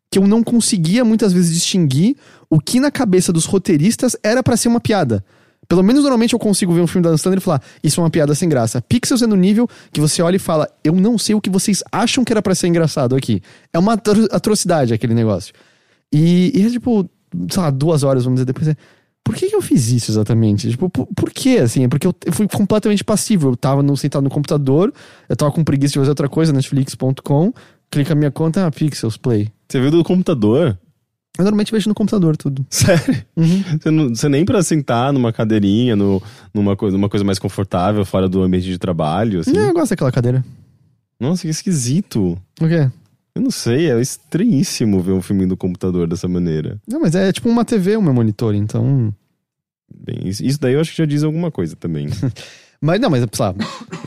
que 0.09 0.19
eu 0.19 0.27
não 0.27 0.43
conseguia 0.43 1.05
muitas 1.05 1.31
vezes 1.31 1.53
distinguir 1.53 2.15
o 2.49 2.59
que 2.59 2.79
na 2.79 2.91
cabeça 2.91 3.31
dos 3.31 3.45
roteiristas 3.45 4.15
era 4.21 4.43
pra 4.43 4.57
ser 4.57 4.67
uma 4.67 4.79
piada. 4.81 5.23
Pelo 5.71 5.83
menos 5.83 6.01
normalmente 6.01 6.33
eu 6.33 6.39
consigo 6.39 6.73
ver 6.73 6.81
um 6.81 6.85
filme 6.87 7.01
da 7.01 7.07
Adam 7.11 7.17
Sandler 7.17 7.37
e 7.39 7.41
falar, 7.41 7.61
isso 7.81 8.01
é 8.01 8.03
uma 8.03 8.09
piada 8.09 8.35
sem 8.35 8.49
graça. 8.49 8.81
Pixels 8.81 9.21
é 9.21 9.25
no 9.25 9.37
nível 9.37 9.69
que 9.89 10.01
você 10.01 10.21
olha 10.21 10.35
e 10.35 10.39
fala, 10.39 10.69
eu 10.83 10.91
não 10.93 11.17
sei 11.17 11.33
o 11.33 11.39
que 11.39 11.49
vocês 11.49 11.81
acham 11.89 12.25
que 12.25 12.33
era 12.33 12.41
pra 12.41 12.53
ser 12.53 12.67
engraçado 12.67 13.15
aqui. 13.15 13.41
É 13.71 13.79
uma 13.79 13.93
atro- 13.93 14.27
atrocidade 14.33 14.93
aquele 14.93 15.13
negócio. 15.13 15.53
E, 16.11 16.51
e 16.53 16.65
é 16.65 16.69
tipo, 16.69 17.09
sei 17.49 17.61
lá, 17.61 17.69
duas 17.69 18.03
horas, 18.03 18.25
vamos 18.25 18.35
dizer, 18.41 18.45
depois 18.47 18.67
é. 18.67 18.75
Por 19.23 19.33
que, 19.33 19.47
que 19.47 19.55
eu 19.55 19.61
fiz 19.61 19.87
isso 19.91 20.11
exatamente? 20.11 20.69
Tipo, 20.69 20.89
por, 20.89 21.07
por 21.15 21.29
quê, 21.31 21.59
assim? 21.63 21.85
É 21.85 21.87
porque 21.87 22.05
eu, 22.05 22.13
eu 22.25 22.33
fui 22.33 22.49
completamente 22.49 23.01
passivo. 23.05 23.51
Eu 23.51 23.55
tava 23.55 23.81
no, 23.81 23.95
sentado 23.95 24.23
no 24.23 24.29
computador, 24.29 24.93
eu 25.29 25.35
tava 25.37 25.53
com 25.53 25.63
preguiça 25.63 25.93
de 25.93 25.99
fazer 25.99 26.09
outra 26.09 26.27
coisa, 26.27 26.51
netflix.com, 26.51 27.53
clica 27.89 28.13
minha 28.13 28.29
conta, 28.31 28.67
ah, 28.67 28.71
Pixels, 28.71 29.15
play. 29.15 29.47
Você 29.69 29.79
viu 29.79 29.89
do 29.89 30.03
computador? 30.03 30.77
Eu 31.37 31.43
normalmente 31.45 31.71
vejo 31.71 31.87
no 31.87 31.95
computador 31.95 32.35
tudo. 32.35 32.65
Sério? 32.69 33.25
Você, 33.35 33.89
não, 33.89 34.09
você 34.09 34.29
nem 34.29 34.43
pra 34.45 34.61
sentar 34.61 35.13
numa 35.13 35.31
cadeirinha, 35.31 35.95
no, 35.95 36.21
numa, 36.53 36.75
coisa, 36.75 36.97
numa 36.97 37.09
coisa 37.09 37.23
mais 37.23 37.39
confortável, 37.39 38.03
fora 38.05 38.27
do 38.27 38.41
ambiente 38.43 38.65
de 38.65 38.77
trabalho, 38.77 39.39
assim? 39.39 39.53
Não, 39.53 39.67
eu 39.67 39.73
gosto 39.73 39.91
daquela 39.91 40.11
cadeira. 40.11 40.43
Nossa, 41.19 41.43
que 41.43 41.49
esquisito. 41.49 42.37
O 42.59 42.67
quê? 42.67 42.89
Eu 43.33 43.41
não 43.41 43.51
sei, 43.51 43.89
é 43.89 43.99
estranhíssimo 43.99 44.99
ver 44.99 45.13
um 45.13 45.21
filme 45.21 45.45
no 45.45 45.55
computador 45.55 46.07
dessa 46.07 46.27
maneira. 46.27 46.79
Não, 46.85 46.99
mas 46.99 47.15
é 47.15 47.31
tipo 47.31 47.47
uma 47.47 47.63
TV, 47.63 47.95
o 47.95 48.01
meu 48.01 48.13
monitor, 48.13 48.53
então. 48.53 49.13
Bem, 49.93 50.27
isso, 50.27 50.43
isso 50.43 50.59
daí 50.59 50.73
eu 50.73 50.81
acho 50.81 50.91
que 50.91 50.97
já 50.97 51.05
diz 51.05 51.23
alguma 51.23 51.49
coisa 51.49 51.75
também. 51.75 52.07
Mas 52.83 52.99
não, 52.99 53.11
mas 53.11 53.23
sei 53.31 53.45
lá, 53.45 53.53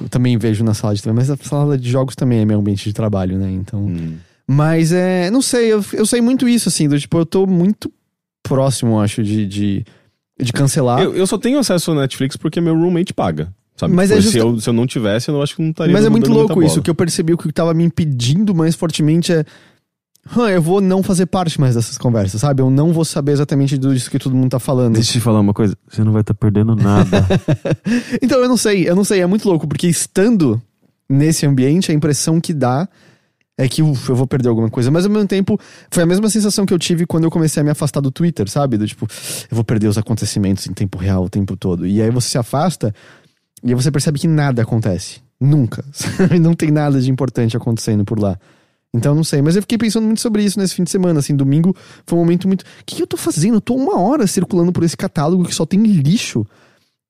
eu 0.01 0.09
também 0.09 0.37
vejo 0.37 0.65
na 0.65 0.75
sala 0.75 0.97
de 0.97 1.01
TV, 1.01 1.15
mas 1.15 1.31
a 1.31 1.37
sala 1.37 1.79
de 1.79 1.89
jogos 1.89 2.17
também 2.17 2.41
é 2.41 2.45
meu 2.45 2.59
ambiente 2.59 2.83
de 2.83 2.93
trabalho, 2.93 3.39
né? 3.39 3.49
Então. 3.49 3.85
Hum. 3.85 4.17
Mas 4.47 4.93
é. 4.93 5.31
Não 5.31 5.41
sei, 5.43 5.73
eu, 5.73 5.85
eu 5.93 6.05
sei 6.07 6.21
muito 6.21 6.49
isso, 6.49 6.69
assim, 6.69 6.89
do 6.89 6.99
tipo, 6.99 7.17
eu 7.19 7.25
tô 7.27 7.47
muito 7.47 7.91
próximo, 8.43 9.01
acho, 9.01 9.23
de, 9.23 9.47
de, 9.47 9.85
de 10.39 10.53
cancelar. 10.53 11.01
Eu, 11.01 11.15
eu 11.17 11.27
só 11.27 11.39
tenho 11.39 11.59
acesso 11.59 11.91
ao 11.91 11.97
Netflix 11.97 12.37
porque 12.37 12.61
meu 12.61 12.75
roommate 12.79 13.15
paga. 13.15 13.53
Sabe? 13.77 13.93
Mas 13.95 14.09
Tipo, 14.11 14.19
é 14.19 14.23
se, 14.23 14.27
justa- 14.29 14.39
eu, 14.39 14.61
se 14.61 14.69
eu 14.69 14.73
não 14.75 14.87
tivesse, 14.87 15.29
eu 15.31 15.43
acho 15.43 15.57
que 15.57 15.63
não 15.63 15.71
estaria 15.71 15.93
Mas 15.93 16.05
é 16.05 16.09
muito 16.09 16.31
louco 16.31 16.63
isso. 16.63 16.79
O 16.79 16.83
que 16.83 16.91
eu 16.91 16.95
percebi, 16.95 17.33
o 17.33 17.39
que 17.39 17.51
tava 17.53 17.75
me 17.75 17.83
impedindo 17.85 18.55
mais 18.55 18.75
fortemente 18.77 19.33
é. 19.33 19.45
"Hã, 20.37 20.49
eu 20.49 20.63
vou 20.63 20.81
não 20.81 21.03
fazer 21.03 21.27
parte 21.27 21.61
mais 21.61 21.75
dessas 21.75 21.99
conversas, 21.99 22.41
sabe? 22.41 22.63
Eu 22.63 22.71
não 22.71 22.93
vou 22.93 23.05
saber 23.05 23.33
exatamente 23.33 23.77
disso 23.77 24.11
que 24.11 24.19
todo 24.19 24.35
mundo 24.37 24.51
tá 24.51 24.59
falando. 24.61 24.95
Deixa 24.95 25.11
eu 25.11 25.13
te 25.15 25.21
falar 25.21 25.41
uma 25.41 25.53
coisa, 25.53 25.77
você 25.89 26.05
não 26.05 26.13
vai 26.13 26.21
estar 26.21 26.35
perdendo 26.35 26.77
nada. 26.77 27.27
Então, 28.23 28.39
eu 28.41 28.49
não 28.49 28.57
sei, 28.57 28.89
eu 28.89 28.95
não 28.97 29.05
sei, 29.05 29.21
é 29.21 29.27
muito 29.27 29.47
louco, 29.49 29.67
porque 29.67 29.87
estando 29.87 30.63
nesse 31.09 31.45
ambiente, 31.45 31.91
a 31.91 31.95
impressão 31.95 32.41
que 32.41 32.55
dá 32.55 32.89
é 33.57 33.69
que 33.69 33.83
uf, 33.83 34.09
eu 34.09 34.17
vou 34.17 34.27
perder 34.27 34.49
alguma 34.49 34.69
coisa. 34.69 34.91
Mas 34.91 35.05
ao 35.05 35.11
mesmo 35.11 35.29
tempo, 35.29 35.59
foi 35.91 36.03
a 36.03 36.07
mesma 36.07 36.29
sensação 36.29 36.67
que 36.67 36.75
eu 36.75 36.79
tive 36.79 37.07
quando 37.07 37.25
eu 37.25 37.31
comecei 37.31 37.61
a 37.61 37.65
me 37.65 37.71
afastar 37.71 38.01
do 38.01 38.11
Twitter, 38.11 38.49
sabe? 38.49 38.77
Do 38.77 38.87
tipo, 38.87 39.07
eu 39.51 39.55
vou 39.55 39.65
perder 39.65 39.89
os 39.89 39.99
acontecimentos 39.99 40.67
em 40.67 40.73
tempo 40.73 40.99
real 40.99 41.25
o 41.25 41.31
tempo 41.31 41.57
todo. 41.57 41.87
E 41.87 42.03
aí 42.03 42.11
você 42.11 42.31
se 42.31 42.39
afasta 42.39 42.95
e 43.63 43.69
aí 43.69 43.75
você 43.75 43.91
percebe 43.91 44.19
que 44.19 44.29
nada 44.29 44.63
acontece. 44.63 45.21
Nunca. 45.41 45.85
Sabe? 45.93 46.39
Não 46.39 46.55
tem 46.55 46.71
nada 46.71 47.01
de 47.01 47.11
importante 47.11 47.57
acontecendo 47.57 48.05
por 48.05 48.19
lá. 48.19 48.39
Então 48.95 49.13
não 49.13 49.25
sei, 49.25 49.43
mas 49.43 49.57
eu 49.57 49.63
fiquei 49.63 49.77
pensando 49.77 50.05
muito 50.05 50.21
sobre 50.21 50.45
isso 50.45 50.57
nesse 50.59 50.73
fim 50.73 50.85
de 50.85 50.91
semana, 50.91 51.19
assim, 51.19 51.35
domingo 51.35 51.75
foi 52.07 52.17
um 52.17 52.23
momento 52.23 52.47
muito. 52.47 52.63
O 52.63 52.65
que, 52.87 52.95
que 52.95 53.03
eu 53.03 53.07
tô 53.09 53.17
fazendo? 53.17 53.55
Eu 53.55 53.61
tô 53.61 53.75
uma 53.75 53.99
hora 53.99 54.25
circulando 54.25 54.73
por 54.73 54.85
esse 54.85 54.97
catálogo 54.97 55.45
que 55.45 55.53
só 55.53 55.67
tem 55.67 55.83
lixo. 55.83 56.47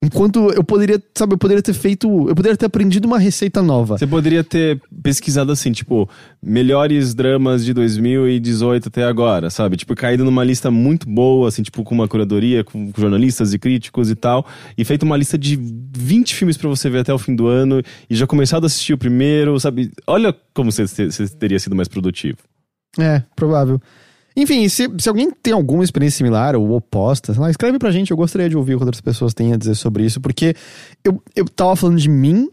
Enquanto 0.03 0.51
eu 0.51 0.63
poderia, 0.63 1.01
sabe, 1.17 1.33
eu 1.33 1.37
poderia 1.37 1.63
ter 1.63 1.73
feito. 1.73 2.07
Eu 2.29 2.35
poderia 2.35 2.55
ter 2.55 2.67
aprendido 2.67 3.05
uma 3.05 3.17
receita 3.17 3.61
nova. 3.61 3.97
Você 3.97 4.05
poderia 4.05 4.43
ter 4.43 4.79
pesquisado 5.01 5.51
assim, 5.51 5.71
tipo, 5.71 6.07
melhores 6.43 7.15
dramas 7.15 7.65
de 7.65 7.73
2018 7.73 8.89
até 8.89 9.03
agora, 9.03 9.49
sabe? 9.49 9.77
Tipo, 9.77 9.95
caído 9.95 10.23
numa 10.23 10.43
lista 10.43 10.69
muito 10.69 11.09
boa, 11.09 11.47
assim, 11.47 11.63
tipo, 11.63 11.83
com 11.83 11.95
uma 11.95 12.07
curadoria, 12.07 12.63
com 12.63 12.91
jornalistas 12.95 13.53
e 13.53 13.57
críticos 13.57 14.11
e 14.11 14.15
tal, 14.15 14.45
e 14.77 14.85
feito 14.85 15.03
uma 15.03 15.17
lista 15.17 15.37
de 15.37 15.57
20 15.57 16.35
filmes 16.35 16.57
para 16.57 16.69
você 16.69 16.87
ver 16.89 16.99
até 16.99 17.13
o 17.13 17.17
fim 17.17 17.35
do 17.35 17.47
ano, 17.47 17.81
e 18.07 18.15
já 18.15 18.27
começado 18.27 18.65
a 18.65 18.67
assistir 18.67 18.93
o 18.93 18.97
primeiro, 18.97 19.59
sabe? 19.59 19.91
Olha 20.05 20.35
como 20.53 20.71
você, 20.71 20.85
você 20.85 21.27
teria 21.29 21.57
sido 21.57 21.75
mais 21.75 21.87
produtivo. 21.87 22.37
É, 22.99 23.23
provável. 23.35 23.81
Enfim, 24.35 24.67
se, 24.67 24.89
se 24.97 25.07
alguém 25.07 25.31
tem 25.31 25.53
alguma 25.53 25.83
experiência 25.83 26.17
similar 26.17 26.55
ou 26.55 26.71
oposta, 26.71 27.33
sei 27.33 27.41
lá, 27.41 27.49
escreve 27.49 27.79
pra 27.79 27.91
gente. 27.91 28.11
Eu 28.11 28.17
gostaria 28.17 28.49
de 28.49 28.57
ouvir 28.57 28.75
o 28.75 28.77
que 28.77 28.83
outras 28.83 29.01
pessoas 29.01 29.33
têm 29.33 29.53
a 29.53 29.57
dizer 29.57 29.75
sobre 29.75 30.03
isso, 30.03 30.19
porque 30.19 30.53
eu, 31.03 31.21
eu 31.35 31.45
tava 31.45 31.75
falando 31.75 31.97
de 31.97 32.09
mim, 32.09 32.49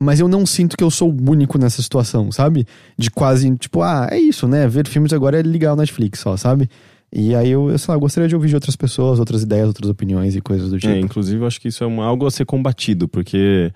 mas 0.00 0.20
eu 0.20 0.28
não 0.28 0.46
sinto 0.46 0.76
que 0.76 0.82
eu 0.82 0.90
sou 0.90 1.10
o 1.10 1.30
único 1.30 1.58
nessa 1.58 1.82
situação, 1.82 2.32
sabe? 2.32 2.66
De 2.96 3.10
quase, 3.10 3.54
tipo, 3.56 3.82
ah, 3.82 4.08
é 4.10 4.18
isso, 4.18 4.48
né? 4.48 4.66
Ver 4.66 4.88
filmes 4.88 5.12
agora 5.12 5.38
é 5.38 5.42
ligar 5.42 5.74
o 5.74 5.76
Netflix 5.76 6.20
só, 6.20 6.36
sabe? 6.36 6.68
E 7.12 7.34
aí 7.34 7.50
eu, 7.50 7.70
eu, 7.70 7.78
sei 7.78 7.92
lá, 7.92 7.96
eu 7.96 8.00
gostaria 8.00 8.26
de 8.26 8.34
ouvir 8.34 8.48
de 8.48 8.54
outras 8.54 8.74
pessoas, 8.74 9.18
outras 9.18 9.42
ideias, 9.42 9.68
outras 9.68 9.90
opiniões 9.90 10.34
e 10.34 10.40
coisas 10.40 10.70
do 10.70 10.78
tipo. 10.78 10.92
É, 10.92 10.98
inclusive 10.98 11.42
eu 11.42 11.46
acho 11.46 11.60
que 11.60 11.68
isso 11.68 11.84
é 11.84 11.86
uma, 11.86 12.06
algo 12.06 12.26
a 12.26 12.30
ser 12.30 12.46
combatido, 12.46 13.06
porque 13.06 13.70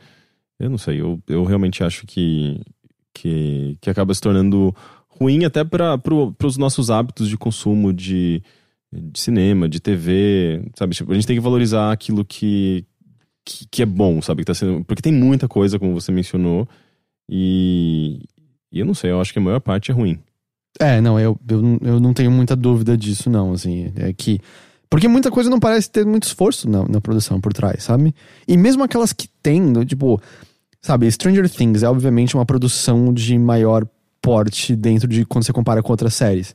eu 0.58 0.70
não 0.70 0.78
sei, 0.78 1.02
eu, 1.02 1.20
eu 1.28 1.44
realmente 1.44 1.84
acho 1.84 2.06
que, 2.06 2.58
que, 3.12 3.76
que 3.78 3.90
acaba 3.90 4.14
se 4.14 4.22
tornando 4.22 4.74
ruim 5.18 5.44
até 5.44 5.64
para 5.64 5.98
pro, 5.98 6.34
os 6.42 6.56
nossos 6.56 6.90
hábitos 6.90 7.28
de 7.28 7.36
consumo 7.36 7.92
de, 7.92 8.42
de 8.92 9.20
cinema, 9.20 9.68
de 9.68 9.80
TV, 9.80 10.62
sabe? 10.74 10.94
Tipo, 10.94 11.12
a 11.12 11.14
gente 11.14 11.26
tem 11.26 11.36
que 11.36 11.42
valorizar 11.42 11.92
aquilo 11.92 12.24
que, 12.24 12.84
que, 13.44 13.66
que, 13.70 13.82
é 13.82 13.86
bom, 13.86 14.20
sabe? 14.22 14.42
Que 14.42 14.46
tá 14.46 14.54
sendo, 14.54 14.84
porque 14.84 15.02
tem 15.02 15.12
muita 15.12 15.48
coisa, 15.48 15.78
como 15.78 15.94
você 15.94 16.12
mencionou, 16.12 16.68
e, 17.28 18.24
e 18.72 18.80
eu 18.80 18.86
não 18.86 18.94
sei, 18.94 19.10
eu 19.10 19.20
acho 19.20 19.32
que 19.32 19.38
a 19.38 19.42
maior 19.42 19.60
parte 19.60 19.90
é 19.90 19.94
ruim. 19.94 20.18
É, 20.78 21.00
não, 21.00 21.18
eu, 21.18 21.38
eu, 21.48 21.78
eu 21.82 22.00
não 22.00 22.12
tenho 22.12 22.30
muita 22.30 22.54
dúvida 22.54 22.96
disso, 22.96 23.30
não, 23.30 23.52
assim, 23.52 23.92
é 23.96 24.12
que... 24.12 24.40
Porque 24.88 25.08
muita 25.08 25.32
coisa 25.32 25.50
não 25.50 25.58
parece 25.58 25.90
ter 25.90 26.06
muito 26.06 26.24
esforço 26.24 26.70
na, 26.70 26.86
na 26.86 27.00
produção 27.00 27.40
por 27.40 27.52
trás, 27.52 27.82
sabe? 27.82 28.14
E 28.46 28.56
mesmo 28.56 28.84
aquelas 28.84 29.12
que 29.12 29.28
tem, 29.42 29.72
tipo, 29.84 30.20
sabe, 30.80 31.10
Stranger 31.10 31.50
Things 31.50 31.82
é 31.82 31.88
obviamente 31.88 32.36
uma 32.36 32.46
produção 32.46 33.12
de 33.12 33.36
maior 33.36 33.84
porte 34.26 34.74
dentro 34.74 35.06
de 35.06 35.24
quando 35.24 35.44
você 35.44 35.52
compara 35.52 35.80
com 35.80 35.92
outras 35.92 36.12
séries. 36.12 36.52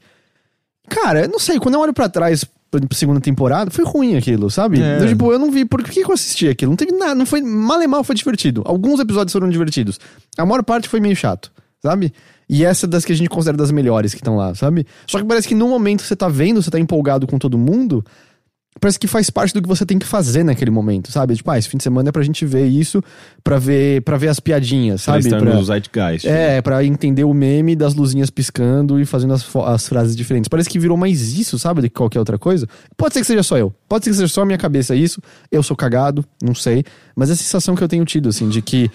Cara, 0.89 1.22
eu 1.22 1.30
não 1.30 1.39
sei, 1.39 1.57
quando 1.57 1.76
eu 1.76 1.80
olho 1.80 1.93
para 1.93 2.10
trás 2.10 2.43
pra 2.69 2.81
segunda 2.91 3.22
temporada, 3.22 3.72
foi 3.72 3.85
ruim 3.85 4.18
aquilo, 4.18 4.52
sabe? 4.52 4.81
É. 4.81 4.99
Eu, 5.02 5.07
tipo, 5.07 5.31
eu 5.31 5.39
não 5.39 5.49
vi, 5.49 5.64
por 5.64 5.81
que, 5.81 6.03
que 6.03 6.10
eu 6.10 6.14
assisti 6.14 6.49
aquilo? 6.49 6.72
Não 6.72 6.76
teve 6.76 6.91
nada, 6.91 7.15
não 7.15 7.26
foi, 7.26 7.41
mal 7.41 7.81
e 7.81 7.88
mal 7.88 8.03
foi 8.03 8.14
divertido. 8.14 8.61
Alguns 8.65 8.99
episódios 8.99 9.31
foram 9.31 9.49
divertidos. 9.49 10.02
A 10.38 10.45
maior 10.45 10.61
parte 10.64 10.89
foi 10.89 10.99
meio 10.99 11.15
chato, 11.15 11.49
sabe? 11.81 12.14
E 12.49 12.65
essa 12.65 12.85
é 12.85 12.89
das 12.89 13.06
que 13.06 13.14
a 13.14 13.15
gente 13.15 13.30
considera 13.30 13.56
das 13.56 13.72
melhores 13.72 14.14
que 14.14 14.19
estão 14.19 14.35
lá, 14.35 14.53
sabe? 14.53 14.85
Só 15.07 15.19
que 15.19 15.23
parece 15.23 15.48
que 15.48 15.56
no 15.56 15.69
momento 15.69 16.02
você 16.02 16.14
tá 16.14 16.27
vendo, 16.27 16.61
você 16.61 16.69
tá 16.69 16.77
empolgado 16.77 17.26
com 17.26 17.39
todo 17.39 17.57
mundo, 17.57 18.03
parece 18.82 18.98
que 18.98 19.06
faz 19.06 19.30
parte 19.30 19.53
do 19.53 19.62
que 19.62 19.68
você 19.68 19.86
tem 19.86 19.99
que 19.99 20.08
fazer 20.08 20.44
naquele 20.44 20.72
momento, 20.72 21.12
sabe? 21.12 21.36
Tipo, 21.36 21.52
ah, 21.52 21.60
esse 21.60 21.70
fim 21.70 21.78
de 21.78 21.84
semana 21.84 22.10
é 22.10 22.12
pra 22.12 22.24
gente 22.24 22.44
ver 22.48 22.66
isso, 22.66 23.02
pra 23.44 23.60
ver, 23.60 24.02
pra 24.02 24.18
ver 24.18 24.28
as 24.28 24.40
piadinhas, 24.40 25.03
sabe? 25.03 25.30
Pra 25.30 25.38
estar 25.38 25.53
no 25.53 25.64
Zeitgeist. 25.64 26.28
É, 26.28 26.56
né? 26.56 26.62
pra 26.64 26.84
entender 26.84 27.24
o 27.24 27.34
meme 27.34 27.76
das 27.76 27.94
luzinhas 27.94 28.32
piscando 28.32 28.99
e 28.99 29.06
fazendo 29.06 29.36
as, 29.36 29.56
as 29.56 29.88
frases 29.88 30.16
diferentes. 30.16 30.48
Parece 30.49 30.68
que 30.68 30.80
virou 30.80 30.98
mais 30.98 31.38
isso, 31.38 31.60
sabe? 31.60 31.82
Do 31.82 31.90
que 31.90 31.95
qualquer 31.95 32.18
outra 32.18 32.40
coisa. 32.40 32.68
Pode 32.98 33.14
ser 33.14 33.22
que 33.22 33.28
seja 33.28 33.44
só 33.44 33.56
eu. 33.56 33.72
Pode 33.88 34.03
ser 34.03 34.10
que 34.10 34.16
seja 34.18 34.28
só 34.28 34.41
a 34.41 34.45
minha 34.45 34.58
cabeça 34.58 34.95
isso. 34.95 35.22
Eu 35.52 35.62
sou 35.62 35.78
cagado, 35.78 36.26
não 36.41 36.56
sei. 36.56 36.84
Mas 37.16 37.30
é 37.30 37.34
a 37.34 37.36
sensação 37.36 37.76
que 37.76 37.84
eu 37.84 37.88
tenho 37.88 38.03
tido, 38.03 38.30
assim, 38.30 38.49
de 38.49 38.64
que 38.64 38.90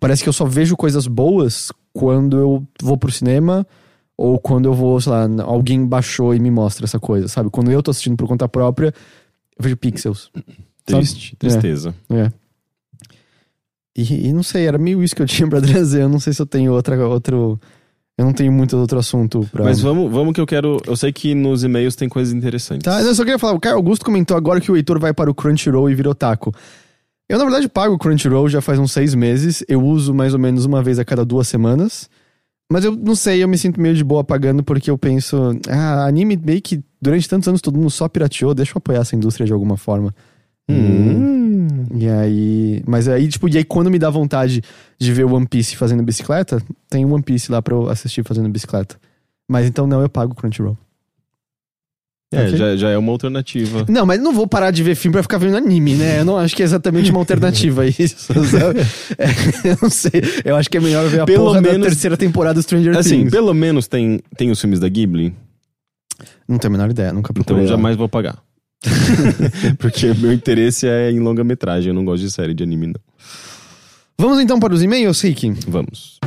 parece 0.00 0.24
que 0.24 0.28
eu 0.28 0.32
só 0.32 0.44
vejo 0.44 0.76
coisas 0.76 1.06
boas 1.06 1.70
quando 1.92 2.36
eu 2.36 2.66
vou 2.82 2.96
pro 2.96 3.12
cinema 3.12 3.64
ou 4.20 4.38
quando 4.38 4.66
eu 4.66 4.74
vou, 4.74 5.00
sei 5.00 5.12
lá, 5.12 5.26
alguém 5.44 5.86
baixou 5.86 6.34
e 6.34 6.38
me 6.38 6.50
mostra 6.50 6.84
essa 6.84 7.00
coisa, 7.00 7.26
sabe? 7.26 7.48
Quando 7.48 7.70
eu 7.70 7.82
tô 7.82 7.90
assistindo 7.90 8.18
por 8.18 8.28
conta 8.28 8.46
própria, 8.46 8.92
eu 9.60 9.62
vejo 9.62 9.76
pixels. 9.76 10.30
Triste, 10.84 11.36
tristeza. 11.36 11.94
É. 12.08 12.20
é. 12.22 12.32
E, 13.96 14.28
e, 14.28 14.32
não 14.32 14.42
sei, 14.42 14.66
era 14.66 14.78
meio 14.78 15.02
isso 15.02 15.14
que 15.14 15.20
eu 15.20 15.26
tinha 15.26 15.48
pra 15.48 15.60
trazer. 15.62 16.02
Eu 16.02 16.08
não 16.08 16.18
sei 16.18 16.32
se 16.32 16.40
eu 16.40 16.46
tenho 16.46 16.72
outra, 16.72 16.96
outro. 17.06 17.60
Eu 18.16 18.24
não 18.24 18.32
tenho 18.32 18.50
muito 18.50 18.76
outro 18.76 18.98
assunto 18.98 19.46
pra. 19.52 19.64
Mas 19.64 19.80
vamos, 19.80 20.10
vamos 20.10 20.32
que 20.32 20.40
eu 20.40 20.46
quero. 20.46 20.80
Eu 20.86 20.96
sei 20.96 21.12
que 21.12 21.34
nos 21.34 21.62
e-mails 21.62 21.94
tem 21.94 22.08
coisas 22.08 22.32
interessantes. 22.32 22.84
Tá, 22.84 23.02
eu 23.02 23.14
só 23.14 23.22
queria 23.22 23.38
falar. 23.38 23.52
O 23.52 23.60
Caio 23.60 23.76
Augusto 23.76 24.04
comentou 24.04 24.36
agora 24.36 24.60
que 24.60 24.72
o 24.72 24.76
Heitor 24.76 24.98
vai 24.98 25.12
para 25.12 25.30
o 25.30 25.34
Crunchyroll 25.34 25.90
e 25.90 25.94
virou 25.94 26.14
taco. 26.14 26.54
Eu, 27.28 27.38
na 27.38 27.44
verdade, 27.44 27.68
pago 27.68 27.94
o 27.94 27.98
Crunchyroll 27.98 28.48
já 28.48 28.60
faz 28.60 28.78
uns 28.78 28.92
seis 28.92 29.14
meses. 29.14 29.62
Eu 29.68 29.82
uso 29.82 30.12
mais 30.12 30.32
ou 30.32 30.40
menos 30.40 30.64
uma 30.64 30.82
vez 30.82 30.98
a 30.98 31.04
cada 31.04 31.24
duas 31.24 31.46
semanas. 31.46 32.08
Mas 32.70 32.84
eu 32.84 32.94
não 32.94 33.16
sei, 33.16 33.42
eu 33.42 33.48
me 33.48 33.58
sinto 33.58 33.80
meio 33.80 33.96
de 33.96 34.04
boa 34.04 34.22
pagando 34.22 34.62
porque 34.62 34.90
eu 34.90 34.96
penso, 34.96 35.58
ah, 35.68 36.04
anime 36.04 36.36
meio 36.36 36.62
que 36.62 36.80
durante 37.02 37.28
tantos 37.28 37.48
anos 37.48 37.60
todo 37.60 37.76
mundo 37.76 37.90
só 37.90 38.08
pirateou, 38.08 38.54
deixa 38.54 38.72
eu 38.72 38.78
apoiar 38.78 39.00
essa 39.00 39.16
indústria 39.16 39.44
de 39.44 39.52
alguma 39.52 39.76
forma. 39.76 40.14
Hum. 40.68 41.86
E 41.94 42.08
aí. 42.08 42.82
Mas 42.86 43.08
aí, 43.08 43.26
tipo, 43.26 43.48
e 43.48 43.56
aí 43.56 43.64
quando 43.64 43.90
me 43.90 43.98
dá 43.98 44.08
vontade 44.08 44.62
de 44.98 45.12
ver 45.12 45.24
One 45.24 45.46
Piece 45.46 45.76
fazendo 45.76 46.02
bicicleta, 46.02 46.62
tem 46.88 47.04
One 47.04 47.22
Piece 47.22 47.50
lá 47.50 47.60
pra 47.60 47.74
eu 47.74 47.88
assistir 47.88 48.24
fazendo 48.24 48.48
bicicleta. 48.48 48.96
Mas 49.48 49.66
então 49.66 49.86
não, 49.86 50.00
eu 50.00 50.08
pago 50.08 50.32
o 50.32 50.36
Crunchyroll. 50.36 50.78
É, 52.32 52.46
okay. 52.46 52.56
já, 52.56 52.76
já 52.76 52.90
é 52.90 52.96
uma 52.96 53.10
alternativa. 53.10 53.84
Não, 53.88 54.06
mas 54.06 54.20
não 54.20 54.32
vou 54.32 54.46
parar 54.46 54.70
de 54.70 54.84
ver 54.84 54.94
filme 54.94 55.14
pra 55.14 55.22
ficar 55.22 55.38
vendo 55.38 55.56
anime, 55.56 55.94
né? 55.94 56.20
Eu 56.20 56.24
não 56.24 56.36
acho 56.36 56.54
que 56.54 56.62
é 56.62 56.64
exatamente 56.64 57.10
uma 57.10 57.18
alternativa 57.18 57.84
isso. 57.90 58.32
É, 59.18 59.70
eu 59.70 59.78
não 59.82 59.90
sei. 59.90 60.22
Eu 60.44 60.54
acho 60.54 60.70
que 60.70 60.76
é 60.76 60.80
melhor 60.80 61.08
ver 61.08 61.20
a 61.20 61.24
pelo 61.24 61.46
porra 61.46 61.60
menos, 61.60 61.78
da 61.78 61.86
terceira 61.86 62.16
temporada 62.16 62.54
do 62.54 62.62
Stranger 62.62 62.96
assim, 62.96 63.10
Things. 63.10 63.22
Assim, 63.22 63.30
pelo 63.30 63.52
menos 63.52 63.88
tem, 63.88 64.20
tem 64.36 64.48
os 64.50 64.60
filmes 64.60 64.78
da 64.78 64.88
Ghibli. 64.88 65.34
Não 66.46 66.58
tenho 66.58 66.72
a 66.72 66.76
menor 66.76 66.90
ideia, 66.90 67.12
nunca 67.12 67.32
procurei. 67.32 67.64
Então 67.64 67.76
jamais 67.76 67.96
vou 67.96 68.08
pagar. 68.08 68.38
Porque 69.78 70.14
meu 70.14 70.32
interesse 70.32 70.86
é 70.86 71.10
em 71.10 71.18
longa-metragem, 71.18 71.88
eu 71.88 71.94
não 71.94 72.04
gosto 72.04 72.22
de 72.22 72.30
série 72.30 72.54
de 72.54 72.62
anime, 72.62 72.86
não. 72.86 73.00
Vamos 74.16 74.38
então 74.38 74.60
para 74.60 74.72
os 74.72 74.82
e-mails, 74.82 75.20
Rick? 75.20 75.52
Vamos. 75.66 76.20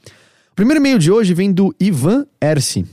O 0.52 0.54
primeiro 0.54 0.78
e-mail 0.78 0.98
de 0.98 1.10
hoje 1.10 1.32
vem 1.32 1.50
do 1.50 1.74
Ivan 1.80 2.26
Ersi. 2.38 2.84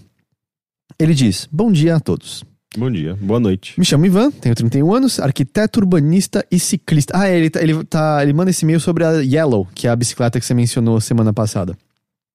Ele 0.97 1.13
diz: 1.13 1.49
Bom 1.51 1.69
dia 1.69 1.97
a 1.97 1.99
todos. 1.99 2.45
Bom 2.77 2.91
dia, 2.91 3.17
boa 3.21 3.39
noite. 3.39 3.73
Me 3.77 3.85
chamo 3.85 4.05
Ivan, 4.05 4.31
tenho 4.31 4.53
31 4.53 4.93
anos, 4.93 5.19
arquiteto 5.19 5.79
urbanista 5.79 6.45
e 6.51 6.59
ciclista. 6.59 7.17
Ah, 7.17 7.29
ele, 7.29 7.49
tá, 7.49 7.61
ele, 7.61 7.83
tá, 7.85 8.19
ele 8.21 8.33
manda 8.33 8.49
esse 8.49 8.65
e-mail 8.65 8.81
sobre 8.81 9.05
a 9.05 9.11
Yellow, 9.21 9.65
que 9.73 9.87
é 9.87 9.89
a 9.91 9.95
bicicleta 9.95 10.39
que 10.39 10.45
você 10.45 10.53
mencionou 10.53 10.99
semana 10.99 11.31
passada. 11.31 11.77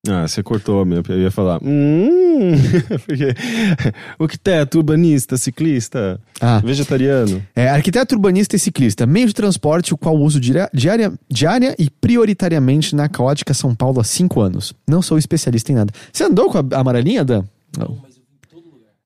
Ah, 0.08 0.26
você 0.26 0.42
cortou 0.42 0.80
a 0.80 0.84
minha. 0.86 1.02
Eu 1.06 1.20
ia 1.20 1.30
falar. 1.30 1.60
Hum, 1.62 2.52
porque, 3.06 3.34
arquiteto, 4.18 4.78
urbanista, 4.78 5.36
ciclista, 5.36 6.18
ah. 6.40 6.58
vegetariano. 6.64 7.42
É, 7.54 7.68
arquiteto, 7.68 8.14
urbanista 8.14 8.56
e 8.56 8.58
ciclista. 8.58 9.06
Meio 9.06 9.26
de 9.26 9.34
transporte, 9.34 9.92
o 9.92 9.98
qual 9.98 10.16
uso 10.16 10.40
diária, 10.40 11.12
diária 11.28 11.76
e 11.78 11.90
prioritariamente 11.90 12.96
na 12.96 13.10
caótica 13.10 13.52
São 13.52 13.74
Paulo 13.74 14.00
há 14.00 14.04
5 14.04 14.40
anos. 14.40 14.72
Não 14.88 15.02
sou 15.02 15.18
especialista 15.18 15.70
em 15.70 15.74
nada. 15.74 15.92
Você 16.10 16.24
andou 16.24 16.50
com 16.50 16.56
a 16.58 16.80
amarelinha, 16.80 17.22
Dan? 17.22 17.44
Não. 17.76 18.09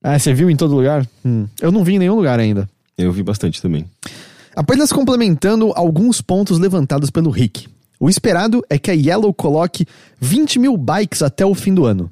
Ah, 0.06 0.18
você 0.18 0.34
viu 0.34 0.50
em 0.50 0.56
todo 0.56 0.74
lugar? 0.76 1.06
Hum. 1.24 1.46
Eu 1.62 1.72
não 1.72 1.82
vi 1.82 1.94
em 1.94 1.98
nenhum 1.98 2.14
lugar 2.14 2.38
ainda. 2.38 2.68
Eu 2.96 3.10
vi 3.10 3.22
bastante 3.22 3.62
também. 3.62 3.86
Apenas 4.54 4.92
complementando 4.92 5.72
alguns 5.74 6.20
pontos 6.20 6.58
levantados 6.58 7.10
pelo 7.10 7.30
Rick. 7.30 7.66
O 7.98 8.10
esperado 8.10 8.62
é 8.68 8.78
que 8.78 8.90
a 8.90 8.94
Yellow 8.94 9.32
coloque 9.32 9.86
20 10.20 10.58
mil 10.58 10.76
bikes 10.76 11.22
até 11.22 11.46
o 11.46 11.54
fim 11.54 11.72
do 11.72 11.86
ano. 11.86 12.10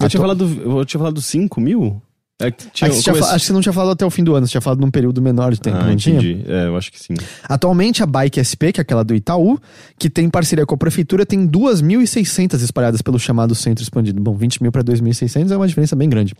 Eu 0.00 0.08
tinha, 0.08 0.20
Atu- 0.20 0.46
falado, 0.46 0.62
eu 0.78 0.84
tinha 0.84 0.98
falado 0.98 1.20
5 1.20 1.60
mil? 1.60 2.00
É 2.40 2.50
que 2.50 2.64
tinha, 2.72 2.90
que 2.90 3.00
tinha 3.00 3.12
comece- 3.14 3.30
Acho 3.34 3.40
que 3.40 3.46
você 3.46 3.52
não 3.52 3.60
tinha 3.60 3.72
falado 3.72 3.90
até 3.92 4.04
o 4.06 4.10
fim 4.10 4.24
do 4.24 4.34
ano, 4.34 4.46
você 4.46 4.52
tinha 4.52 4.60
falado 4.60 4.80
num 4.80 4.90
período 4.90 5.20
menor 5.22 5.52
de 5.52 5.60
tempo, 5.60 5.76
Ah, 5.78 5.86
não 5.86 5.96
tinha? 5.96 6.16
entendi. 6.16 6.44
É, 6.48 6.66
eu 6.66 6.76
acho 6.76 6.90
que 6.90 6.98
sim. 6.98 7.14
Atualmente, 7.44 8.02
a 8.02 8.06
Bike 8.06 8.40
SP, 8.42 8.72
que 8.72 8.80
é 8.80 8.82
aquela 8.82 9.04
do 9.04 9.14
Itaú, 9.14 9.58
que 9.98 10.08
tem 10.10 10.28
parceria 10.28 10.64
com 10.66 10.74
a 10.74 10.78
prefeitura, 10.78 11.24
tem 11.26 11.46
2.600 11.46 12.60
espalhadas 12.62 13.00
pelo 13.02 13.18
chamado 13.18 13.54
centro 13.54 13.82
expandido. 13.82 14.20
Bom, 14.20 14.34
20 14.34 14.60
mil 14.62 14.72
para 14.72 14.82
2.600 14.82 15.52
é 15.52 15.56
uma 15.56 15.68
diferença 15.68 15.94
bem 15.94 16.08
grande. 16.08 16.34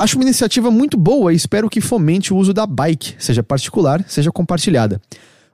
Acho 0.00 0.16
uma 0.16 0.22
iniciativa 0.22 0.70
muito 0.70 0.96
boa 0.96 1.32
e 1.32 1.36
espero 1.36 1.68
que 1.68 1.80
fomente 1.80 2.32
o 2.32 2.36
uso 2.36 2.54
da 2.54 2.64
bike, 2.64 3.16
seja 3.18 3.42
particular, 3.42 4.04
seja 4.06 4.30
compartilhada. 4.30 5.02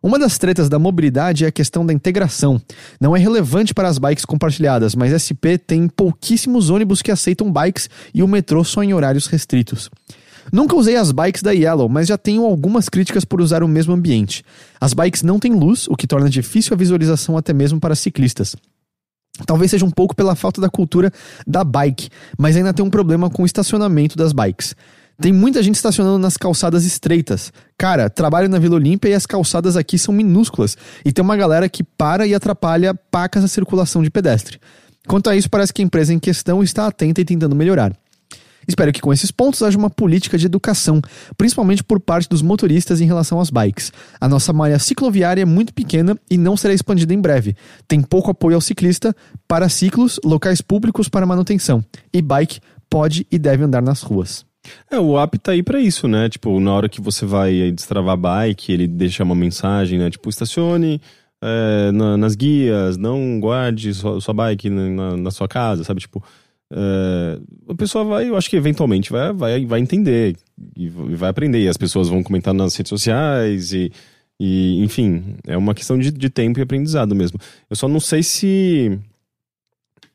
Uma 0.03 0.19
das 0.19 0.37
tretas 0.37 0.69
da 0.69 0.79
mobilidade 0.79 1.47
é 1.47 1.49
a 1.49 1.51
questão 1.51 1.87
da 1.87 1.95
integração. 1.95 2.61
Não 3.01 3.17
é 3.17 3.19
relevante 3.19 3.73
para 3.73 3.89
as 3.89 3.97
bikes 3.97 4.27
compartilhadas, 4.27 4.95
mas 4.95 5.15
SP 5.17 5.57
tem 5.57 5.89
pouquíssimos 5.89 6.69
ônibus 6.69 7.01
que 7.01 7.11
aceitam 7.11 7.51
bikes 7.51 7.89
e 8.13 8.23
o 8.23 8.29
metrô 8.29 8.63
só 8.63 8.83
em 8.83 8.93
horários 8.93 9.29
restritos. 9.29 9.89
Nunca 10.53 10.77
usei 10.77 10.97
as 10.97 11.11
bikes 11.11 11.43
da 11.43 11.53
Yellow, 11.53 11.89
mas 11.89 12.09
já 12.09 12.19
tenho 12.19 12.45
algumas 12.45 12.91
críticas 12.91 13.25
por 13.25 13.41
usar 13.41 13.63
o 13.63 13.69
mesmo 13.69 13.95
ambiente. 13.95 14.45
As 14.79 14.93
bikes 14.93 15.23
não 15.23 15.39
têm 15.39 15.55
luz, 15.55 15.89
o 15.89 15.97
que 15.97 16.07
torna 16.07 16.29
difícil 16.29 16.75
a 16.75 16.77
visualização 16.77 17.39
até 17.39 17.55
mesmo 17.55 17.81
para 17.81 17.95
ciclistas. 17.95 18.55
Talvez 19.47 19.71
seja 19.71 19.85
um 19.85 19.91
pouco 19.91 20.15
pela 20.15 20.37
falta 20.37 20.61
da 20.61 20.69
cultura 20.69 21.11
da 21.47 21.65
bike, 21.65 22.09
mas 22.39 22.57
ainda 22.57 22.73
tem 22.73 22.85
um 22.85 22.91
problema 22.91 23.29
com 23.29 23.43
o 23.43 23.47
estacionamento 23.47 24.17
das 24.17 24.33
bikes. 24.33 24.77
Tem 25.21 25.33
muita 25.33 25.63
gente 25.63 25.77
estacionando 25.77 26.19
nas 26.19 26.37
calçadas 26.37 26.85
estreitas. 26.85 27.53
Cara, 27.79 28.11
trabalho 28.11 28.49
na 28.49 28.59
Vila 28.59 28.77
Olímpia 28.77 29.09
e 29.09 29.15
as 29.15 29.27
calçadas 29.27 29.77
aqui 29.77 29.97
são 29.97 30.15
minúsculas. 30.15 30.77
E 31.05 31.13
tem 31.13 31.25
uma 31.25 31.37
galera 31.37 31.69
que 31.69 31.85
para 31.85 32.27
e 32.27 32.35
atrapalha 32.35 32.95
pacas 32.95 33.45
a 33.45 33.49
circulação 33.49 34.03
de 34.03 34.11
pedestre. 34.11 34.59
Quanto 35.07 35.31
a 35.31 35.37
isso, 35.37 35.51
parece 35.51 35.73
que 35.73 35.83
a 35.83 35.85
empresa 35.85 36.13
em 36.13 36.19
questão 36.19 36.63
está 36.63 36.87
atenta 36.87 37.21
e 37.21 37.25
tentando 37.25 37.55
melhorar. 37.55 37.93
Espero 38.67 38.93
que 38.93 39.01
com 39.01 39.13
esses 39.13 39.31
pontos 39.31 39.63
haja 39.63 39.77
uma 39.79 39.91
política 39.91 40.37
de 40.39 40.47
educação, 40.47 41.01
principalmente 41.37 41.83
por 41.85 42.01
parte 42.01 42.29
dos 42.29 42.43
motoristas 42.43 43.01
em 43.01 43.07
relação 43.07 43.41
às 43.41 43.51
bikes. 43.51 43.93
A 44.21 44.29
nossa 44.29 44.53
malha 44.53 44.79
cicloviária 44.79 45.43
é 45.43 45.45
muito 45.45 45.73
pequena 45.75 46.19
e 46.31 46.37
não 46.39 46.57
será 46.57 46.73
expandida 46.75 47.13
em 47.15 47.21
breve. 47.21 47.55
Tem 47.89 48.01
pouco 48.01 48.31
apoio 48.31 48.55
ao 48.57 48.61
ciclista, 48.61 49.15
para 49.49 49.69
ciclos, 49.69 50.19
locais 50.25 50.61
públicos 50.61 51.09
para 51.09 51.27
manutenção. 51.27 51.85
E 52.13 52.21
bike 52.23 52.61
pode 52.89 53.27
e 53.31 53.39
deve 53.39 53.65
andar 53.65 53.83
nas 53.83 54.03
ruas. 54.03 54.45
É, 54.91 54.99
o 54.99 55.19
app 55.21 55.39
tá 55.39 55.53
aí 55.53 55.63
pra 55.63 55.79
isso, 55.79 56.09
né? 56.09 56.29
Tipo, 56.29 56.59
na 56.59 56.73
hora 56.73 56.89
que 56.89 57.01
você 57.01 57.27
vai 57.27 57.71
destravar 57.71 58.15
a 58.15 58.17
bike, 58.17 58.73
ele 58.73 58.87
deixa 58.89 59.23
uma 59.23 59.35
mensagem, 59.35 59.99
né? 59.99 60.09
Tipo, 60.11 60.31
estacione 60.31 61.01
é, 61.47 61.93
na- 61.93 62.17
nas 62.17 62.35
guias, 62.35 62.97
não 62.97 63.39
guarde 63.39 63.93
sua, 63.93 64.19
sua 64.23 64.33
bike 64.33 64.71
na- 64.71 65.17
na 65.19 65.31
sua 65.31 65.47
casa, 65.47 65.85
sabe? 65.85 66.01
Tipo, 66.01 66.25
é, 66.77 67.39
a 67.69 67.75
pessoa 67.75 68.05
vai, 68.05 68.29
eu 68.29 68.37
acho 68.37 68.51
que 68.51 68.57
eventualmente 68.57 69.13
vai, 69.13 69.33
vai, 69.33 69.65
vai 69.65 69.81
entender 69.81 70.37
e 70.77 70.89
vai 70.89 71.31
aprender. 71.31 71.63
E 71.63 71.69
as 71.69 71.77
pessoas 71.77 72.09
vão 72.09 72.23
comentar 72.23 72.53
nas 72.53 72.75
redes 72.75 72.91
sociais 72.91 73.73
e, 73.73 73.93
e 74.41 74.83
enfim, 74.83 75.37
é 75.47 75.57
uma 75.57 75.73
questão 75.73 75.97
de, 75.97 76.11
de 76.11 76.29
tempo 76.29 76.59
e 76.59 76.63
aprendizado 76.63 77.15
mesmo. 77.15 77.39
Eu 77.71 77.77
só 77.77 77.87
não 77.87 78.01
sei 78.01 78.23
se. 78.23 78.99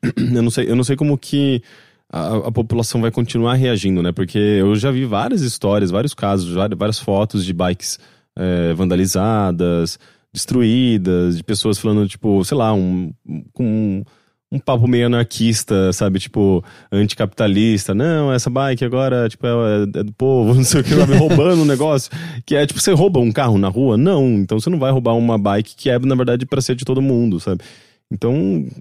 Eu 0.34 0.42
não 0.42 0.50
sei, 0.50 0.66
eu 0.66 0.74
não 0.74 0.82
sei 0.82 0.96
como 0.96 1.18
que 1.18 1.62
a, 2.10 2.48
a 2.48 2.52
população 2.52 3.02
vai 3.02 3.10
continuar 3.10 3.52
reagindo, 3.54 4.02
né? 4.02 4.12
Porque 4.12 4.38
eu 4.38 4.74
já 4.74 4.90
vi 4.90 5.04
várias 5.04 5.42
histórias, 5.42 5.90
vários 5.90 6.14
casos, 6.14 6.54
várias, 6.54 6.78
várias 6.78 6.98
fotos 6.98 7.44
de 7.44 7.52
bikes 7.52 7.98
é, 8.34 8.72
vandalizadas, 8.72 9.98
destruídas, 10.32 11.36
de 11.36 11.44
pessoas 11.44 11.78
falando, 11.78 12.08
tipo, 12.08 12.42
sei 12.46 12.56
lá, 12.56 12.72
um, 12.72 13.12
com 13.52 13.64
um, 13.64 14.04
um 14.52 14.58
papo 14.58 14.88
meio 14.88 15.06
anarquista, 15.06 15.92
sabe? 15.92 16.18
Tipo, 16.18 16.64
anticapitalista. 16.90 17.94
Não, 17.94 18.32
essa 18.32 18.50
bike 18.50 18.84
agora, 18.84 19.28
tipo, 19.28 19.46
é, 19.46 19.82
é 20.00 20.02
do 20.04 20.12
povo, 20.12 20.54
não 20.54 20.64
sei 20.64 20.80
o 20.80 20.84
que, 20.84 20.94
sabe? 20.94 21.16
roubando 21.16 21.62
um 21.62 21.66
negócio. 21.66 22.10
Que 22.44 22.56
é, 22.56 22.66
tipo, 22.66 22.80
você 22.80 22.92
rouba 22.92 23.20
um 23.20 23.30
carro 23.32 23.58
na 23.58 23.68
rua? 23.68 23.96
Não. 23.96 24.26
Então 24.38 24.58
você 24.58 24.68
não 24.70 24.78
vai 24.78 24.90
roubar 24.90 25.14
uma 25.16 25.38
bike 25.38 25.76
que 25.76 25.90
é, 25.90 25.98
na 25.98 26.14
verdade, 26.14 26.46
pra 26.46 26.60
ser 26.60 26.74
de 26.74 26.84
todo 26.84 27.00
mundo, 27.02 27.38
sabe? 27.38 27.62
Então, 28.10 28.32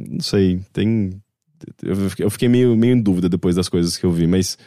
não 0.10 0.22
sei, 0.22 0.60
tem 0.74 1.12
eu 1.84 2.30
fiquei- 2.30 2.50
meio, 2.50 2.76
meio 2.76 2.96
em 2.96 3.02
dúvida 3.02 3.28
depois 3.28 3.56
das 3.56 3.68
coisas 3.70 3.98
que 3.98 4.06
eu 4.06 4.12
vi, 4.12 4.26
mas, 4.26 4.58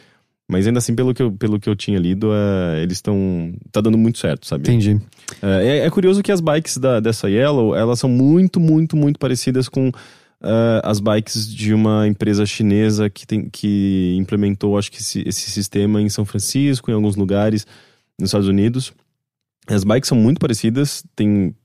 mas 0.49 0.67
ainda 0.67 0.77
assim, 0.77 0.93
pelo 0.95 1.13
que 1.13 1.21
eu, 1.23 1.31
pelo 1.31 1.59
que 1.59 1.67
eu 1.67 1.75
tinha 1.75 1.97
lido, 1.99 2.29
é, 2.33 2.81
eles 2.83 2.97
estão. 2.97 3.51
tá 3.71 3.81
dando 3.81 3.97
muito 3.97 4.19
certo, 4.19 4.45
sabe? 4.47 4.61
Entendi. 4.61 5.01
É, 5.41 5.79
é 5.79 5.89
curioso 5.89 6.21
que 6.21 6.31
as 6.31 6.39
bikes 6.39 6.77
da, 6.77 6.99
dessa 6.99 7.29
Yellow, 7.29 7.75
elas 7.75 7.99
são 7.99 8.09
muito, 8.09 8.59
muito, 8.59 8.95
muito 8.95 9.19
parecidas 9.19 9.67
com 9.67 9.91
ah, 10.43 10.81
as 10.83 10.99
bikes 10.99 11.47
de 11.47 11.73
uma 11.73 12.07
empresa 12.07 12.45
chinesa 12.45 13.09
que, 13.09 13.25
tem, 13.25 13.49
que 13.49 14.15
implementou, 14.17 14.77
acho 14.77 14.91
que 14.91 14.99
esse, 14.99 15.23
esse 15.27 15.49
sistema 15.49 16.01
em 16.01 16.09
São 16.09 16.25
Francisco, 16.25 16.91
em 16.91 16.93
alguns 16.93 17.15
lugares 17.15 17.65
nos 18.19 18.29
Estados 18.29 18.47
Unidos. 18.47 18.93
As 19.67 19.83
bikes 19.83 20.09
são 20.09 20.17
muito 20.17 20.39
parecidas, 20.39 21.03
tem, 21.15 21.55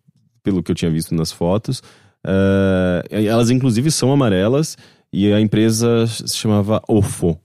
pelo 0.43 0.63
que 0.63 0.71
eu 0.71 0.77
tinha 0.77 0.91
visto 0.91 1.15
nas 1.15 1.33
fotos. 1.33 1.83
Ah, 2.25 3.03
elas, 3.11 3.51
inclusive, 3.51 3.91
são 3.91 4.13
amarelas 4.13 4.77
e 5.13 5.33
a 5.33 5.41
empresa 5.41 6.07
se 6.07 6.37
chamava 6.37 6.83
OFO. 6.89 7.39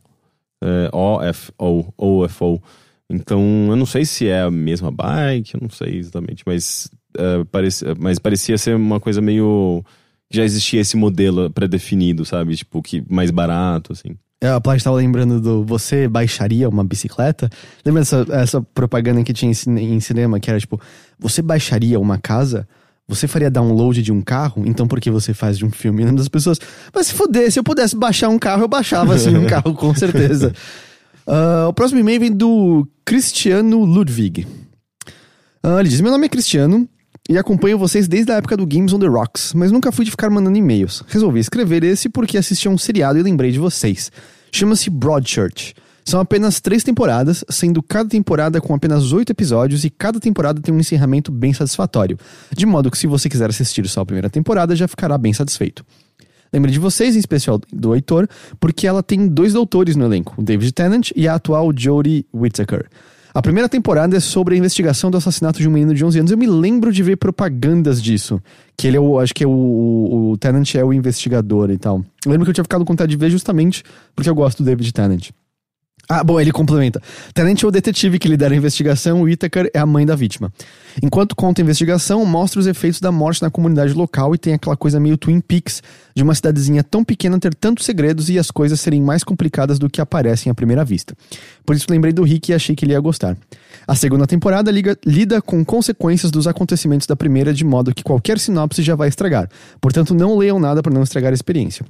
É, 0.64 0.90
O-F-O, 0.94 1.94
OFO. 1.98 2.62
Então, 3.10 3.42
eu 3.70 3.76
não 3.76 3.86
sei 3.86 4.06
se 4.06 4.28
é 4.28 4.42
a 4.42 4.52
mesma 4.52 4.92
bike, 4.92 5.56
eu 5.56 5.60
não 5.62 5.70
sei 5.70 5.98
exatamente, 5.98 6.44
mas, 6.46 6.90
parecia, 7.52 7.94
mas 8.00 8.18
parecia 8.18 8.58
ser 8.58 8.76
uma 8.76 9.00
coisa 9.00 9.22
meio. 9.22 9.84
Já 10.34 10.44
existia 10.44 10.82
esse 10.82 10.98
modelo 10.98 11.50
pré-definido, 11.52 12.26
sabe? 12.26 12.56
Tipo, 12.56 12.82
que 12.82 13.04
mais 13.10 13.30
barato, 13.32 13.94
assim. 13.94 14.16
É, 14.42 14.50
A 14.50 14.60
Plat 14.60 14.78
estava 14.78 14.96
lembrando 14.98 15.40
do 15.40 15.64
Você 15.64 16.08
baixaria 16.08 16.68
uma 16.68 16.84
bicicleta? 16.84 17.50
Lembra 17.86 18.02
dessa 18.02 18.26
essa 18.32 18.62
propaganda 18.62 19.24
que 19.24 19.32
tinha 19.32 19.52
em, 19.52 19.54
cine- 19.54 19.82
em 19.84 20.00
cinema 20.00 20.40
que 20.40 20.50
era 20.50 20.60
tipo: 20.60 20.82
Você 21.20 21.42
baixaria 21.42 22.00
uma 22.00 22.18
casa? 22.18 22.68
Você 23.08 23.28
faria 23.28 23.52
download 23.52 24.02
de 24.02 24.12
um 24.12 24.22
carro? 24.22 24.64
Então 24.66 24.88
por 24.88 25.00
que 25.00 25.12
você 25.12 25.34
faz 25.34 25.58
de 25.58 25.66
um 25.66 25.70
filme? 25.72 26.00
Lembra 26.04 26.18
das 26.18 26.28
pessoas? 26.30 26.58
Mas 26.94 27.08
se 27.08 27.14
fuder, 27.14 27.52
se 27.52 27.60
eu 27.60 27.64
pudesse 27.64 27.96
baixar 27.96 28.30
um 28.30 28.40
carro, 28.40 28.64
eu 28.64 28.68
baixava 28.68 29.14
assim 29.14 29.36
um 29.38 29.46
carro, 29.46 29.74
com 29.76 29.94
certeza. 29.94 30.52
Ah, 31.26 31.68
o 31.70 31.74
próximo 31.74 32.02
e-mail 32.02 32.20
vem 32.20 32.32
do 32.34 32.86
Cristiano 33.06 33.86
Ludwig. 33.86 34.46
Ah, 35.64 35.80
ele 35.80 35.88
diz: 35.88 36.02
Meu 36.02 36.12
nome 36.12 36.26
é 36.26 36.30
Cristiano 36.30 36.86
e 37.30 37.38
acompanho 37.38 37.78
vocês 37.78 38.08
desde 38.08 38.32
a 38.32 38.36
época 38.36 38.58
do 38.58 38.68
Games 38.68 38.92
on 38.92 39.00
the 39.00 39.08
Rocks, 39.08 39.54
mas 39.54 39.72
nunca 39.72 39.92
fui 39.92 40.04
de 40.04 40.12
ficar 40.12 40.30
mandando 40.30 40.58
e-mails. 40.58 41.04
Resolvi 41.08 41.40
escrever 41.40 41.84
esse 41.84 42.10
porque 42.10 42.38
assisti 42.38 42.68
a 42.68 42.72
um 42.72 42.78
seriado 42.78 43.18
e 43.18 43.24
lembrei 43.24 43.52
de 43.52 43.60
vocês. 43.60 44.12
Chama-se 44.52 44.90
Broadchurch. 44.90 45.74
São 46.06 46.20
apenas 46.20 46.60
três 46.60 46.84
temporadas, 46.84 47.46
sendo 47.50 47.82
cada 47.82 48.10
temporada 48.10 48.60
com 48.60 48.74
apenas 48.76 49.14
oito 49.14 49.32
episódios 49.32 49.86
e 49.86 49.90
cada 49.90 50.20
temporada 50.20 50.62
tem 50.62 50.74
um 50.74 50.80
encerramento 50.80 51.32
bem 51.32 51.54
satisfatório. 51.54 52.20
De 52.54 52.66
modo 52.66 52.92
que, 52.92 52.98
se 52.98 53.08
você 53.08 53.30
quiser 53.30 53.50
assistir 53.50 53.88
só 53.88 54.02
a 54.02 54.06
primeira 54.06 54.30
temporada, 54.30 54.76
já 54.76 54.88
ficará 54.88 55.18
bem 55.18 55.32
satisfeito. 55.32 55.86
Lembrei 56.52 56.74
de 56.74 56.80
vocês, 56.80 57.16
em 57.16 57.20
especial 57.20 57.60
do 57.72 57.96
Heitor, 57.96 58.28
porque 58.60 58.86
ela 58.86 59.02
tem 59.02 59.28
dois 59.28 59.54
doutores 59.54 59.96
no 59.96 60.06
elenco, 60.06 60.36
o 60.38 60.44
David 60.44 60.72
Tennant 60.74 61.12
e 61.16 61.28
a 61.28 61.36
atual 61.36 61.72
Jodie 61.76 62.28
Whittaker. 62.34 62.86
A 63.36 63.42
primeira 63.42 63.68
temporada 63.68 64.16
é 64.16 64.20
sobre 64.20 64.54
a 64.54 64.58
investigação 64.58 65.10
do 65.10 65.18
assassinato 65.18 65.58
de 65.58 65.68
um 65.68 65.72
menino 65.72 65.96
de 65.96 66.06
11 66.06 66.20
anos. 66.20 66.32
Eu 66.32 66.38
me 66.38 66.46
lembro 66.46 66.92
de 66.92 67.02
ver 67.02 67.16
propagandas 67.16 68.00
disso. 68.00 68.40
Que 68.78 68.86
ele 68.86 68.98
é 68.98 69.00
o. 69.00 69.20
Acho 69.20 69.34
que 69.34 69.44
é 69.44 69.48
o, 69.48 69.50
o, 69.50 70.32
o 70.32 70.38
Tennant 70.38 70.76
é 70.76 70.84
o 70.84 70.94
investigador 70.94 71.72
e 71.72 71.78
tal. 71.80 72.04
Eu 72.24 72.32
lembro 72.32 72.46
que 72.46 72.52
eu 72.52 72.54
tinha 72.54 72.64
ficado 72.64 72.86
com 72.86 72.94
vontade 72.94 73.10
de 73.10 73.18
ver 73.18 73.32
justamente 73.32 73.84
porque 74.16 74.30
eu 74.30 74.36
gosto 74.36 74.62
do 74.62 74.66
David 74.66 74.94
Tennant. 74.94 75.32
Ah, 76.10 76.22
bom, 76.22 76.40
ele 76.40 76.52
complementa. 76.52 77.02
Tennant 77.34 77.64
é 77.64 77.66
o 77.66 77.72
detetive 77.72 78.20
que 78.20 78.28
lidera 78.28 78.54
a 78.54 78.58
investigação, 78.58 79.22
o 79.22 79.24
Whittaker 79.24 79.72
é 79.74 79.80
a 79.80 79.86
mãe 79.86 80.06
da 80.06 80.16
vítima. 80.16 80.52
Enquanto 81.02 81.34
conta 81.34 81.62
a 81.62 81.64
investigação, 81.64 82.26
mostra 82.26 82.60
os 82.60 82.68
efeitos 82.68 83.00
da 83.00 83.10
morte 83.10 83.42
na 83.42 83.50
comunidade 83.50 83.94
local 83.94 84.36
e 84.36 84.38
tem 84.38 84.54
aquela 84.54 84.76
coisa 84.76 85.00
meio 85.00 85.18
Twin 85.18 85.40
Peaks, 85.40 85.82
de 86.14 86.22
uma 86.22 86.36
cidadezinha 86.36 86.84
tão 86.84 87.06
pequena 87.06 87.40
ter 87.40 87.56
tantos 87.56 87.86
segredos 87.86 88.30
e 88.30 88.38
as 88.38 88.52
coisas 88.52 88.82
serem 88.82 89.02
mais 89.02 89.24
complicadas 89.24 89.80
do 89.80 89.90
que 89.90 90.02
aparecem 90.02 90.52
à 90.52 90.54
primeira 90.54 90.84
vista. 90.84 91.16
Por 91.66 91.74
isso 91.74 91.88
lembrei 91.90 92.12
do 92.12 92.24
Rick 92.24 92.52
e 92.52 92.54
achei 92.54 92.76
que 92.76 92.84
ele 92.84 92.92
ia 92.92 93.00
gostar. 93.00 93.38
A 93.88 93.96
segunda 93.96 94.28
temporada 94.28 94.70
liga- 94.70 94.98
lida 95.06 95.42
com 95.42 95.64
consequências 95.64 96.30
dos 96.32 96.48
acontecimentos 96.48 97.08
da 97.08 97.16
primeira, 97.16 97.54
de 97.54 97.64
modo 97.64 97.96
que 97.96 98.04
qualquer 98.04 98.40
sinopse 98.40 98.84
já 98.84 98.94
vai 98.94 99.08
estragar. 99.08 99.50
Portanto, 99.80 100.14
não 100.14 100.38
leiam 100.38 100.60
nada 100.60 100.84
para 100.84 100.94
não 100.94 101.02
estragar 101.02 101.32
a 101.32 101.34
experiência. 101.34 101.86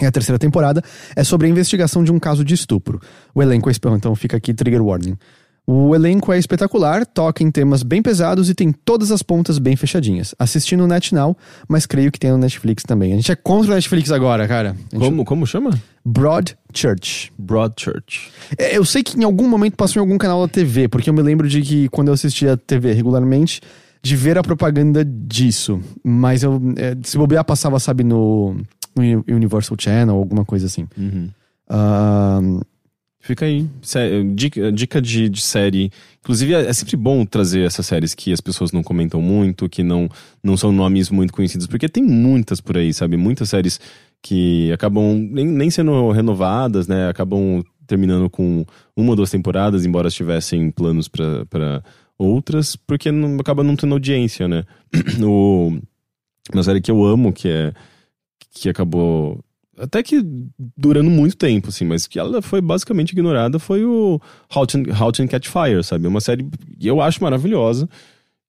E 0.00 0.06
a 0.06 0.10
terceira 0.10 0.38
temporada 0.38 0.82
é 1.14 1.22
sobre 1.22 1.46
a 1.46 1.50
investigação 1.50 2.02
de 2.02 2.10
um 2.10 2.18
caso 2.18 2.44
de 2.44 2.54
estupro. 2.54 3.00
O 3.34 3.42
elenco 3.42 3.68
é. 3.68 3.72
espe- 3.72 3.88
Então 3.90 4.14
fica 4.14 4.36
aqui 4.36 4.54
trigger 4.54 4.82
warning. 4.82 5.16
O 5.64 5.94
elenco 5.94 6.32
é 6.32 6.38
espetacular, 6.38 7.06
toca 7.06 7.40
em 7.44 7.48
temas 7.50 7.84
bem 7.84 8.02
pesados 8.02 8.50
e 8.50 8.54
tem 8.54 8.72
todas 8.72 9.12
as 9.12 9.22
pontas 9.22 9.58
bem 9.58 9.76
fechadinhas. 9.76 10.34
Assisti 10.36 10.76
no 10.76 10.88
NetNow, 10.88 11.36
mas 11.68 11.86
creio 11.86 12.10
que 12.10 12.18
tem 12.18 12.32
no 12.32 12.38
Netflix 12.38 12.82
também. 12.82 13.12
A 13.12 13.16
gente 13.16 13.30
é 13.30 13.36
contra 13.36 13.70
o 13.70 13.74
Netflix 13.74 14.10
agora, 14.10 14.48
cara. 14.48 14.74
Gente- 14.92 14.98
Como, 15.04 15.24
como 15.24 15.46
chama? 15.46 15.70
Broadchurch. 16.36 17.32
Broadchurch. 17.38 18.30
É, 18.58 18.76
eu 18.76 18.84
sei 18.84 19.02
que 19.02 19.18
em 19.18 19.24
algum 19.24 19.48
momento 19.48 19.76
passou 19.76 20.00
em 20.00 20.04
algum 20.06 20.18
canal 20.18 20.40
da 20.46 20.52
TV, 20.52 20.88
porque 20.88 21.08
eu 21.10 21.14
me 21.14 21.22
lembro 21.22 21.48
de 21.48 21.60
que 21.62 21.88
quando 21.90 22.08
eu 22.08 22.14
assistia 22.14 22.54
a 22.54 22.56
TV 22.56 22.92
regularmente, 22.92 23.60
de 24.02 24.16
ver 24.16 24.36
a 24.38 24.42
propaganda 24.42 25.04
disso. 25.04 25.80
Mas 26.02 26.42
eu, 26.42 26.60
é, 26.76 26.96
se 27.04 27.16
bobear, 27.16 27.44
passava, 27.44 27.78
sabe, 27.78 28.02
no 28.02 28.56
Universal 29.28 29.76
Channel, 29.78 30.14
alguma 30.14 30.44
coisa 30.44 30.66
assim. 30.66 30.86
Uhum. 30.96 31.28
Ah, 31.68 32.40
Fica 33.22 33.46
aí. 33.46 33.68
Dica, 34.34 34.72
dica 34.72 35.00
de, 35.00 35.28
de 35.28 35.40
série. 35.40 35.92
Inclusive, 36.20 36.54
é 36.54 36.66
é 36.66 36.72
sempre 36.72 36.96
bom 36.96 37.24
trazer 37.24 37.60
essas 37.60 37.86
séries 37.86 38.16
que 38.16 38.32
as 38.32 38.40
pessoas 38.40 38.72
não 38.72 38.82
comentam 38.82 39.22
muito, 39.22 39.68
que 39.68 39.84
não, 39.84 40.08
não 40.42 40.56
são 40.56 40.72
nomes 40.72 41.08
muito 41.08 41.32
conhecidos, 41.32 41.68
porque 41.68 41.88
tem 41.88 42.02
muitas 42.02 42.60
por 42.60 42.76
aí, 42.76 42.92
sabe? 42.92 43.16
Muitas 43.16 43.48
séries 43.48 43.78
que 44.20 44.72
acabam 44.72 45.14
nem, 45.30 45.46
nem 45.46 45.70
sendo 45.70 46.10
renovadas, 46.10 46.88
né? 46.88 47.08
Acabam 47.08 47.62
terminando 47.86 48.28
com 48.28 48.66
uma 48.96 49.10
ou 49.10 49.16
duas 49.16 49.30
temporadas, 49.30 49.86
embora 49.86 50.10
tivessem 50.10 50.72
planos 50.72 51.06
pra 51.06 51.46
pra 51.46 51.80
outras, 52.18 52.74
porque 52.74 53.12
não, 53.12 53.36
acaba 53.38 53.62
não 53.62 53.76
tendo 53.76 53.92
audiência, 53.94 54.48
né? 54.48 54.64
o, 55.22 55.78
uma 56.52 56.62
série 56.64 56.80
que 56.80 56.90
eu 56.90 57.04
amo, 57.04 57.32
que 57.32 57.48
é. 57.48 57.72
Que 58.52 58.68
acabou 58.68 59.40
até 59.78 60.02
que 60.02 60.22
durando 60.76 61.08
muito 61.10 61.34
tempo, 61.36 61.70
assim, 61.70 61.84
mas 61.84 62.06
que 62.06 62.18
ela 62.18 62.42
foi 62.42 62.60
basicamente 62.60 63.12
ignorada 63.12 63.58
foi 63.58 63.84
o 63.84 64.20
How 64.54 64.66
to, 64.66 64.78
How 65.00 65.10
to 65.10 65.26
Catch 65.26 65.48
Fire, 65.48 65.82
sabe? 65.82 66.06
Uma 66.06 66.20
série 66.20 66.46
que 66.78 66.86
eu 66.86 67.00
acho 67.00 67.22
maravilhosa 67.22 67.88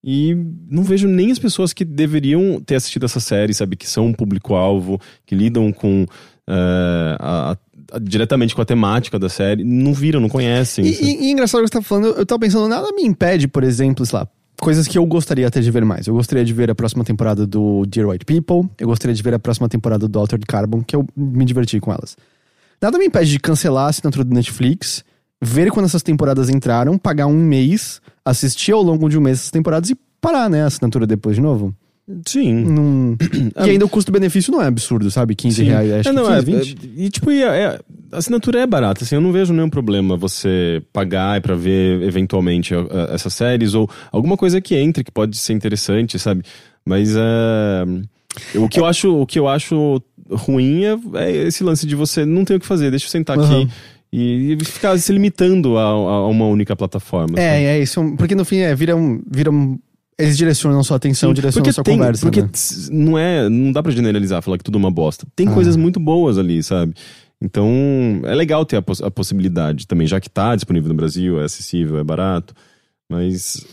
e 0.04 0.36
não 0.70 0.84
vejo 0.84 1.08
nem 1.08 1.32
as 1.32 1.40
pessoas 1.40 1.72
que 1.72 1.86
deveriam 1.86 2.60
ter 2.60 2.76
assistido 2.76 3.06
essa 3.06 3.22
série, 3.22 3.54
sabe? 3.54 3.78
Que 3.78 3.88
são 3.90 4.08
um 4.08 4.14
público-alvo, 4.14 5.00
que 5.26 5.34
lidam 5.34 5.72
com... 5.72 6.06
eh, 6.46 7.18
a- 7.20 7.52
a- 7.92 8.00
diretamente 8.00 8.54
com 8.54 8.62
a 8.62 8.66
temática 8.66 9.18
da 9.18 9.30
série, 9.30 9.64
não 9.64 9.94
viram, 9.94 10.20
não 10.20 10.28
conhecem. 10.28 10.84
E, 10.86 10.90
e, 11.04 11.24
e 11.28 11.32
engraçado 11.32 11.62
o 11.62 11.64
que 11.64 11.70
você 11.70 11.80
tá 11.80 11.82
falando, 11.82 12.08
eu 12.18 12.26
tava 12.26 12.40
pensando, 12.40 12.68
nada 12.68 12.92
me 12.92 13.04
impede, 13.04 13.48
por 13.48 13.64
exemplo, 13.64 14.06
sei 14.06 14.20
lá, 14.20 14.28
coisas 14.60 14.88
que 14.88 14.98
eu 14.98 15.06
gostaria 15.06 15.48
até 15.48 15.60
de 15.60 15.70
ver 15.72 15.84
mais. 15.86 16.08
Eu 16.08 16.14
gostaria 16.14 16.44
de 16.44 16.54
ver 16.54 16.70
a 16.70 16.76
próxima 16.76 17.04
temporada 17.04 17.46
do 17.46 17.86
Dear 17.86 18.10
White 18.10 18.26
People, 18.26 18.70
eu 18.80 18.88
gostaria 18.88 19.14
de 19.14 19.22
ver 19.24 19.34
a 19.34 19.40
próxima 19.40 19.68
temporada 19.68 20.08
do 20.08 20.20
Altered 20.20 20.46
Carbon, 20.46 20.84
que 20.84 20.96
eu 20.96 21.06
me 21.16 21.46
diverti 21.46 21.80
com 21.80 21.92
elas. 21.92 22.16
Nada 22.82 22.98
me 22.98 23.06
impede 23.06 23.32
de 23.32 23.40
cancelar 23.40 23.86
a 23.86 23.90
assinatura 23.90 24.26
do 24.26 24.34
Netflix, 24.34 25.04
ver 25.42 25.72
quando 25.72 25.86
essas 25.86 26.04
temporadas 26.04 26.50
entraram, 26.50 26.98
pagar 26.98 27.28
um 27.28 27.38
mês, 27.38 28.02
assistir 28.26 28.72
ao 28.72 28.82
longo 28.82 29.10
de 29.10 29.18
um 29.18 29.22
mês 29.22 29.40
essas 29.40 29.52
temporadas 29.52 29.90
e 29.90 29.98
parar, 30.20 30.50
né, 30.50 30.64
a 30.64 30.68
assinatura 30.68 31.06
depois 31.06 31.36
de 31.36 31.42
novo. 31.42 31.74
Sim. 32.28 32.54
Não... 32.66 33.18
e 33.66 33.70
ainda 33.70 33.86
o 33.86 33.90
custo-benefício 33.90 34.52
não 34.52 34.62
é 34.62 34.68
absurdo, 34.68 35.10
sabe? 35.10 35.36
15 35.36 35.56
Sim. 35.58 35.64
reais, 35.64 35.92
acho 35.92 36.10
É, 36.10 36.12
que 36.12 36.18
não, 36.18 36.26
15, 36.26 36.38
é, 36.38 36.42
20. 36.42 36.72
é- 37.00 37.04
e 37.06 37.10
tipo, 37.10 37.32
e 37.32 37.42
é- 37.44 37.48
é- 37.64 37.80
a 38.12 38.18
assinatura 38.18 38.60
é 38.60 38.68
barata, 38.68 39.04
assim, 39.04 39.16
eu 39.16 39.22
não 39.22 39.32
vejo 39.32 39.54
nenhum 39.54 39.70
problema 39.70 40.18
você 40.18 40.82
pagar 40.92 41.40
pra 41.42 41.56
ver 41.56 42.02
eventualmente 42.04 42.74
a- 42.76 42.80
a- 42.82 43.14
essas 43.14 43.34
séries 43.34 43.74
ou 43.74 43.90
alguma 44.12 44.36
coisa 44.36 44.60
que 44.60 44.76
entre 44.76 45.04
que 45.04 45.12
pode 45.12 45.38
ser 45.38 45.54
interessante, 45.54 46.20
sabe? 46.20 46.44
Mas 46.86 47.16
é, 47.16 47.86
o 48.58 48.68
que 48.68 48.80
eu 48.80 48.86
acho, 48.86 49.22
o 49.22 49.26
que 49.26 49.40
eu 49.40 49.48
acho 49.48 50.02
ruim 50.30 50.84
é, 50.84 50.98
é 51.16 51.32
esse 51.48 51.64
lance 51.64 51.86
de 51.88 51.96
você 51.96 52.26
não 52.26 52.44
ter 52.44 52.56
o 52.56 52.60
que 52.60 52.66
fazer, 52.66 52.90
deixa 52.90 53.06
eu 53.06 53.10
sentar 53.10 53.38
Aham. 53.40 53.62
aqui 53.64 53.72
e, 54.12 54.58
ficar 54.66 54.98
se 55.00 55.12
limitando 55.12 55.78
a, 55.78 55.84
a 55.84 56.28
uma 56.28 56.46
única 56.46 56.76
plataforma. 56.76 57.40
É, 57.40 57.64
é 57.64 57.80
isso. 57.82 58.00
Porque 58.18 58.36
no 58.36 58.46
fim, 58.46 58.58
é, 58.58 58.76
vira 58.76 58.96
um. 58.96 59.24
Vira 59.32 59.50
um 59.50 59.80
eles 60.18 60.38
direcionam 60.38 60.84
sua 60.84 60.98
atenção, 60.98 61.30
Sim, 61.30 61.34
direcionam 61.36 61.64
porque 61.64 61.74
sua 61.74 61.84
tem, 61.84 61.98
conversa. 61.98 62.22
Porque 62.26 62.42
né? 62.42 62.50
não 62.92 63.18
é. 63.18 63.50
Não 63.50 63.72
dá 63.72 63.82
pra 63.84 63.92
generalizar, 63.92 64.42
falar 64.42 64.58
que 64.58 64.64
tudo 64.64 64.78
é 64.78 64.80
uma 64.80 64.92
bosta. 64.92 65.26
Tem 65.36 65.48
Ah. 65.48 65.52
coisas 65.54 65.76
muito 65.76 66.00
boas 66.00 66.38
ali, 66.38 66.62
sabe? 66.64 66.94
Então, 67.42 67.68
é 68.24 68.34
legal 68.34 68.66
ter 68.66 68.78
a, 68.78 68.82
poss- 68.82 69.02
a 69.02 69.12
possibilidade 69.12 69.86
também, 69.86 70.08
já 70.08 70.20
que 70.20 70.30
tá 70.30 70.56
disponível 70.56 70.88
no 70.90 70.96
Brasil, 70.96 71.42
é 71.42 71.46
acessível, 71.46 71.98
é 71.98 72.04
barato. 72.04 72.54
Mas. 73.10 73.66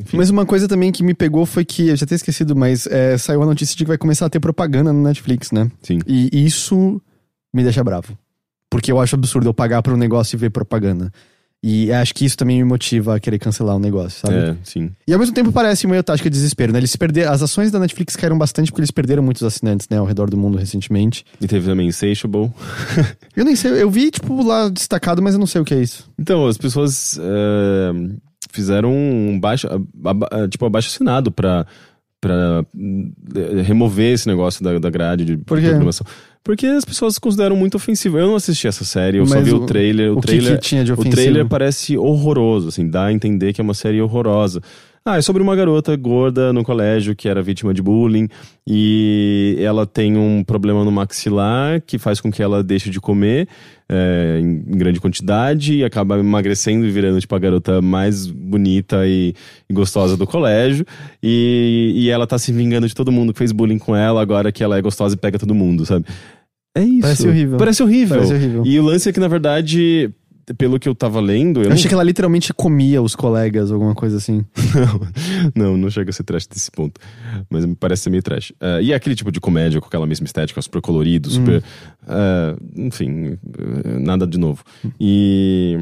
enfim. 0.00 0.16
Mas 0.16 0.30
uma 0.30 0.46
coisa 0.46 0.66
também 0.66 0.90
que 0.90 1.02
me 1.02 1.12
pegou 1.12 1.44
foi 1.44 1.64
que, 1.64 1.88
eu 1.88 1.96
já 1.96 2.06
tinha 2.06 2.16
esquecido, 2.16 2.56
mas 2.56 2.86
é, 2.86 3.18
saiu 3.18 3.42
a 3.42 3.46
notícia 3.46 3.76
de 3.76 3.84
que 3.84 3.88
vai 3.88 3.98
começar 3.98 4.26
a 4.26 4.30
ter 4.30 4.40
propaganda 4.40 4.92
no 4.92 5.02
Netflix, 5.02 5.52
né? 5.52 5.70
Sim. 5.82 5.98
E 6.06 6.44
isso 6.46 7.00
me 7.52 7.62
deixa 7.62 7.84
bravo. 7.84 8.16
Porque 8.70 8.90
eu 8.92 9.00
acho 9.00 9.14
absurdo 9.16 9.48
eu 9.48 9.52
pagar 9.54 9.82
pra 9.82 9.92
um 9.92 9.96
negócio 9.96 10.36
e 10.36 10.38
ver 10.38 10.50
propaganda. 10.50 11.12
E 11.62 11.92
acho 11.92 12.14
que 12.14 12.24
isso 12.24 12.38
também 12.38 12.56
me 12.56 12.64
motiva 12.64 13.16
a 13.16 13.20
querer 13.20 13.38
cancelar 13.38 13.76
o 13.76 13.78
negócio, 13.78 14.18
sabe? 14.26 14.34
É, 14.34 14.56
sim. 14.64 14.90
E 15.06 15.12
ao 15.12 15.18
mesmo 15.18 15.34
tempo 15.34 15.52
parece 15.52 15.86
meio 15.86 16.02
tática 16.02 16.30
de 16.30 16.34
desespero, 16.34 16.72
né? 16.72 16.78
Eles 16.78 16.96
perderam, 16.96 17.30
as 17.32 17.42
ações 17.42 17.70
da 17.70 17.78
Netflix 17.78 18.16
caíram 18.16 18.38
bastante 18.38 18.70
porque 18.70 18.80
eles 18.80 18.90
perderam 18.90 19.22
muitos 19.22 19.42
assinantes, 19.42 19.86
né, 19.90 19.98
ao 19.98 20.06
redor 20.06 20.30
do 20.30 20.38
mundo 20.38 20.56
recentemente. 20.56 21.22
E 21.38 21.46
teve 21.46 21.66
também 21.66 21.86
Insatiable. 21.88 22.50
Eu 23.36 23.44
nem 23.44 23.54
sei, 23.54 23.82
eu 23.82 23.90
vi, 23.90 24.10
tipo, 24.10 24.42
lá 24.42 24.70
destacado, 24.70 25.20
mas 25.20 25.34
eu 25.34 25.38
não 25.40 25.46
sei 25.46 25.60
o 25.60 25.64
que 25.64 25.74
é 25.74 25.82
isso. 25.82 26.08
Então, 26.18 26.46
as 26.46 26.56
pessoas 26.56 27.18
é, 27.22 27.92
fizeram 28.50 28.90
um 28.92 29.38
baixo, 29.38 29.66
a- 29.68 30.44
a- 30.44 30.48
tipo, 30.48 30.64
abaixo 30.64 30.88
assinado 30.88 31.30
pra, 31.30 31.66
pra 32.20 32.64
eh, 33.36 33.62
remover 33.62 34.12
esse 34.14 34.26
negócio 34.26 34.62
da, 34.64 34.78
da 34.78 34.90
grade 34.90 35.24
de 35.24 35.36
Por 35.36 35.58
quê? 35.60 35.66
programação. 35.68 36.06
Porque 36.42 36.66
as 36.66 36.84
pessoas 36.84 37.18
consideram 37.18 37.54
muito 37.54 37.74
ofensivo. 37.76 38.18
Eu 38.18 38.26
não 38.26 38.34
assisti 38.36 38.66
essa 38.66 38.84
série, 38.84 39.18
eu 39.18 39.26
só 39.26 39.34
Mas 39.36 39.44
vi 39.44 39.52
o, 39.52 39.56
o- 39.62 39.66
trailer. 39.66 40.10
O, 40.10 40.18
o 40.18 40.20
que 40.20 40.26
trailer, 40.28 40.54
que 40.58 40.62
tinha 40.66 40.82
de 40.84 40.90
o 40.90 40.94
ofensivo? 40.94 41.14
trailer 41.14 41.46
parece 41.46 41.98
horroroso, 41.98 42.68
assim, 42.68 42.88
dá 42.88 43.06
a 43.06 43.12
entender 43.12 43.52
que 43.52 43.60
é 43.60 43.64
uma 43.64 43.74
série 43.74 44.00
horrorosa. 44.00 44.62
Ah, 45.02 45.16
é 45.16 45.22
sobre 45.22 45.42
uma 45.42 45.56
garota 45.56 45.96
gorda 45.96 46.52
no 46.52 46.62
colégio 46.62 47.16
que 47.16 47.26
era 47.26 47.40
vítima 47.40 47.72
de 47.72 47.80
bullying 47.80 48.28
e 48.68 49.56
ela 49.58 49.86
tem 49.86 50.14
um 50.14 50.44
problema 50.44 50.84
no 50.84 50.92
maxilar 50.92 51.80
que 51.80 51.98
faz 51.98 52.20
com 52.20 52.30
que 52.30 52.42
ela 52.42 52.62
deixe 52.62 52.90
de 52.90 53.00
comer 53.00 53.48
é, 53.88 54.38
em, 54.42 54.60
grande 54.76 55.00
quantidade 55.00 55.76
e 55.76 55.84
acaba 55.84 56.18
emagrecendo 56.18 56.84
e 56.84 56.90
virando 56.90 57.18
tipo 57.18 57.34
a 57.34 57.38
garota 57.38 57.80
mais 57.80 58.26
bonita 58.26 59.06
e, 59.06 59.32
e 59.70 59.72
gostosa 59.72 60.18
do 60.18 60.26
colégio 60.26 60.84
e, 61.22 61.92
e 61.94 62.10
ela 62.10 62.26
tá 62.26 62.38
se 62.38 62.52
vingando 62.52 62.86
de 62.86 62.94
todo 62.94 63.10
mundo 63.10 63.32
que 63.32 63.38
fez 63.38 63.52
bullying 63.52 63.78
com 63.78 63.96
ela 63.96 64.20
agora 64.20 64.52
que 64.52 64.62
ela 64.62 64.76
é 64.76 64.82
gostosa 64.82 65.14
e 65.14 65.18
pega 65.18 65.38
todo 65.38 65.54
mundo, 65.54 65.86
sabe? 65.86 66.04
É 66.76 66.82
isso. 66.82 67.00
Parece 67.00 67.26
horrível. 67.26 67.58
Parece 67.58 67.82
horrível. 67.82 68.16
Parece 68.16 68.34
horrível. 68.34 68.62
E 68.64 68.78
o 68.78 68.82
lance 68.82 69.08
é 69.08 69.12
que, 69.12 69.18
na 69.18 69.26
verdade, 69.26 70.10
pelo 70.56 70.78
que 70.78 70.88
eu 70.88 70.94
tava 70.94 71.20
lendo, 71.20 71.60
eu, 71.60 71.64
Eu 71.64 71.68
não 71.70 71.74
achei 71.74 71.88
que 71.88 71.94
ela 71.94 72.02
literalmente 72.02 72.52
comia 72.52 73.00
os 73.02 73.14
colegas, 73.14 73.70
alguma 73.70 73.94
coisa 73.94 74.16
assim. 74.16 74.44
não, 75.54 75.76
não 75.76 75.90
chega 75.90 76.10
a 76.10 76.12
ser 76.12 76.24
trash 76.24 76.46
desse 76.46 76.70
ponto. 76.70 77.00
Mas 77.48 77.64
me 77.64 77.74
parece 77.74 78.02
ser 78.04 78.10
meio 78.10 78.22
trash. 78.22 78.52
Eh, 78.60 78.82
e 78.84 78.92
é 78.92 78.94
aquele 78.94 79.14
tipo 79.14 79.30
de 79.30 79.40
comédia 79.40 79.80
com 79.80 79.86
aquela 79.86 80.06
mesma 80.06 80.26
estética, 80.26 80.60
super 80.62 80.80
colorido, 80.80 81.30
super. 81.30 81.62
eh, 82.08 82.56
enfim, 82.76 83.38
eh, 83.84 83.98
nada 83.98 84.26
de 84.26 84.38
novo. 84.38 84.62
E. 85.00 85.76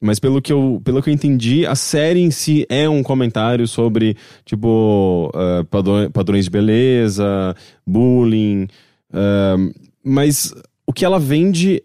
Mas 0.00 0.20
pelo 0.20 0.40
que, 0.40 0.52
eu, 0.52 0.80
pelo 0.84 1.02
que 1.02 1.10
eu 1.10 1.14
entendi, 1.14 1.66
a 1.66 1.74
série 1.74 2.20
em 2.20 2.30
si 2.30 2.64
é 2.68 2.88
um 2.88 3.02
comentário 3.02 3.66
sobre, 3.66 4.16
tipo, 4.44 5.32
eh, 5.34 5.64
padrões, 5.68 6.08
padrões 6.12 6.44
de 6.44 6.50
beleza, 6.52 7.56
bullying. 7.84 8.68
mas 10.04 10.54
o 10.86 10.92
que 10.92 11.04
ela 11.04 11.18
vende 11.18 11.82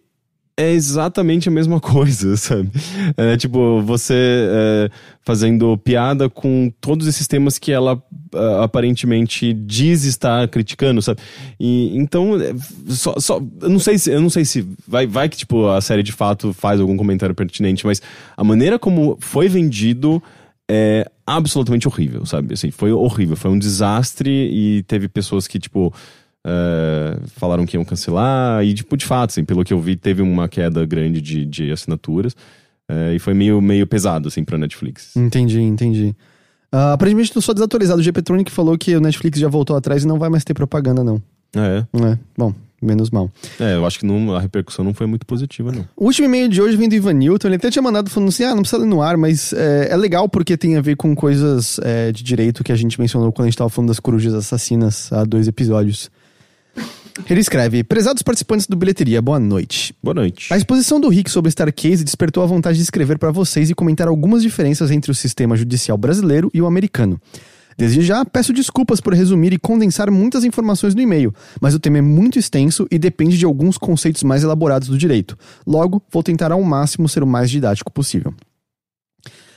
é 0.57 0.71
exatamente 0.71 1.49
a 1.49 1.51
mesma 1.51 1.79
coisa, 1.81 2.37
sabe? 2.37 2.69
É 3.17 3.35
tipo, 3.37 3.81
você 3.81 4.13
é, 4.13 4.89
fazendo 5.21 5.77
piada 5.77 6.29
com 6.29 6.71
todos 6.79 7.07
esses 7.07 7.27
temas 7.27 7.57
que 7.57 7.71
ela 7.71 8.01
ah, 8.33 8.63
aparentemente 8.63 9.53
diz 9.53 10.03
estar 10.03 10.47
criticando, 10.47 11.01
sabe? 11.01 11.21
E 11.59 11.97
então, 11.97 12.39
é, 12.39 12.53
só, 12.87 13.15
só 13.19 13.41
eu 13.61 13.69
não 13.69 13.79
sei 13.79 13.97
se 13.97 14.11
eu 14.11 14.21
não 14.21 14.29
sei 14.29 14.45
se 14.45 14.67
vai, 14.87 15.07
vai 15.07 15.27
que 15.27 15.37
tipo 15.37 15.67
a 15.67 15.81
série 15.81 16.03
de 16.03 16.11
fato 16.11 16.53
faz 16.53 16.79
algum 16.79 16.95
comentário 16.95 17.35
pertinente, 17.35 17.85
mas 17.85 18.01
a 18.37 18.43
maneira 18.43 18.77
como 18.77 19.17
foi 19.19 19.47
vendido 19.47 20.21
é 20.69 21.09
absolutamente 21.25 21.87
horrível, 21.87 22.25
sabe? 22.25 22.53
Assim, 22.53 22.71
foi 22.71 22.91
horrível, 22.91 23.35
foi 23.35 23.51
um 23.51 23.59
desastre 23.59 24.29
e 24.29 24.83
teve 24.83 25.07
pessoas 25.07 25.47
que 25.47 25.59
tipo 25.59 25.93
é, 26.45 27.17
falaram 27.35 27.65
que 27.65 27.77
iam 27.77 27.85
cancelar, 27.85 28.63
e 28.63 28.73
tipo, 28.73 28.95
de 28.97 29.05
fato, 29.05 29.31
assim, 29.31 29.43
pelo 29.45 29.63
que 29.63 29.73
eu 29.73 29.79
vi, 29.79 29.95
teve 29.95 30.21
uma 30.21 30.47
queda 30.47 30.85
grande 30.85 31.21
de, 31.21 31.45
de 31.45 31.71
assinaturas. 31.71 32.35
é, 32.89 33.13
e 33.15 33.19
foi 33.19 33.33
meio, 33.33 33.61
meio 33.61 33.87
pesado, 33.87 34.27
assim, 34.27 34.43
pra 34.43 34.57
Netflix. 34.57 35.15
Entendi, 35.15 35.61
entendi. 35.61 36.15
Ah, 36.71 36.93
aparentemente, 36.93 37.31
eu 37.35 37.41
sou 37.41 37.53
desatualizado. 37.53 37.99
O 37.99 38.03
GPtronic 38.03 38.51
falou 38.51 38.77
que 38.77 38.95
o 38.95 38.99
Netflix 39.01 39.39
já 39.39 39.47
voltou 39.47 39.75
atrás 39.75 40.03
e 40.03 40.07
não 40.07 40.17
vai 40.17 40.29
mais 40.29 40.43
ter 40.43 40.53
propaganda, 40.55 41.03
não. 41.03 41.21
É, 41.55 41.85
É, 41.93 42.17
bom, 42.35 42.51
menos 42.81 43.11
mal. 43.11 43.29
é, 43.59 43.75
eu 43.75 43.85
acho 43.85 43.99
que 43.99 44.05
não, 44.07 44.35
a 44.35 44.39
repercussão 44.39 44.83
não 44.83 44.91
foi 44.93 45.05
muito 45.05 45.23
positiva, 45.23 45.71
não. 45.71 45.87
O 45.95 46.05
último 46.05 46.27
e-mail 46.27 46.49
de 46.49 46.59
hoje 46.59 46.75
vem 46.75 46.89
do 46.89 46.95
Ivan 46.95 47.13
Newton. 47.13 47.47
Ele 47.47 47.57
até 47.57 47.69
tinha 47.69 47.83
mandado 47.83 48.09
falando 48.09 48.29
assim: 48.29 48.43
ah, 48.43 48.55
não 48.55 48.63
precisa 48.63 48.81
ler 48.81 48.87
no 48.87 49.03
ar, 49.03 49.15
mas 49.17 49.53
é, 49.53 49.89
é 49.91 49.95
legal 49.95 50.27
porque 50.27 50.57
tem 50.57 50.75
a 50.75 50.81
ver 50.81 50.95
com 50.95 51.13
coisas 51.15 51.79
é, 51.83 52.11
de 52.11 52.23
direito 52.23 52.63
que 52.63 52.71
a 52.71 52.75
gente 52.75 52.99
mencionou 52.99 53.31
quando 53.31 53.45
a 53.45 53.49
gente 53.51 53.57
tava 53.57 53.69
falando 53.69 53.89
das 53.89 53.99
corujas 53.99 54.33
assassinas 54.33 55.13
há 55.13 55.23
dois 55.23 55.47
episódios. 55.47 56.09
Ele 57.29 57.39
escreve: 57.39 57.83
Prezados 57.83 58.23
participantes 58.23 58.67
do 58.67 58.75
Bilheteria, 58.75 59.21
boa 59.21 59.39
noite. 59.39 59.95
Boa 60.01 60.13
noite. 60.13 60.51
A 60.53 60.57
exposição 60.57 60.99
do 60.99 61.09
Rick 61.09 61.29
sobre 61.29 61.49
Starcase 61.49 62.03
despertou 62.03 62.43
a 62.43 62.45
vontade 62.45 62.77
de 62.77 62.83
escrever 62.83 63.17
para 63.17 63.31
vocês 63.31 63.69
e 63.69 63.75
comentar 63.75 64.07
algumas 64.07 64.41
diferenças 64.41 64.91
entre 64.91 65.11
o 65.11 65.15
sistema 65.15 65.55
judicial 65.55 65.97
brasileiro 65.97 66.49
e 66.53 66.61
o 66.61 66.65
americano. 66.65 67.19
Desde 67.77 68.01
já, 68.01 68.23
peço 68.23 68.53
desculpas 68.53 69.01
por 69.01 69.13
resumir 69.13 69.53
e 69.53 69.57
condensar 69.57 70.11
muitas 70.11 70.43
informações 70.43 70.93
no 70.93 71.01
e-mail, 71.01 71.33
mas 71.59 71.73
o 71.73 71.79
tema 71.79 71.97
é 71.97 72.01
muito 72.01 72.37
extenso 72.37 72.87
e 72.91 72.99
depende 72.99 73.37
de 73.37 73.45
alguns 73.45 73.77
conceitos 73.77 74.23
mais 74.23 74.43
elaborados 74.43 74.87
do 74.87 74.97
direito. 74.97 75.37
Logo, 75.65 76.01
vou 76.11 76.21
tentar 76.21 76.51
ao 76.51 76.61
máximo 76.61 77.09
ser 77.09 77.23
o 77.23 77.27
mais 77.27 77.49
didático 77.49 77.91
possível. 77.91 78.33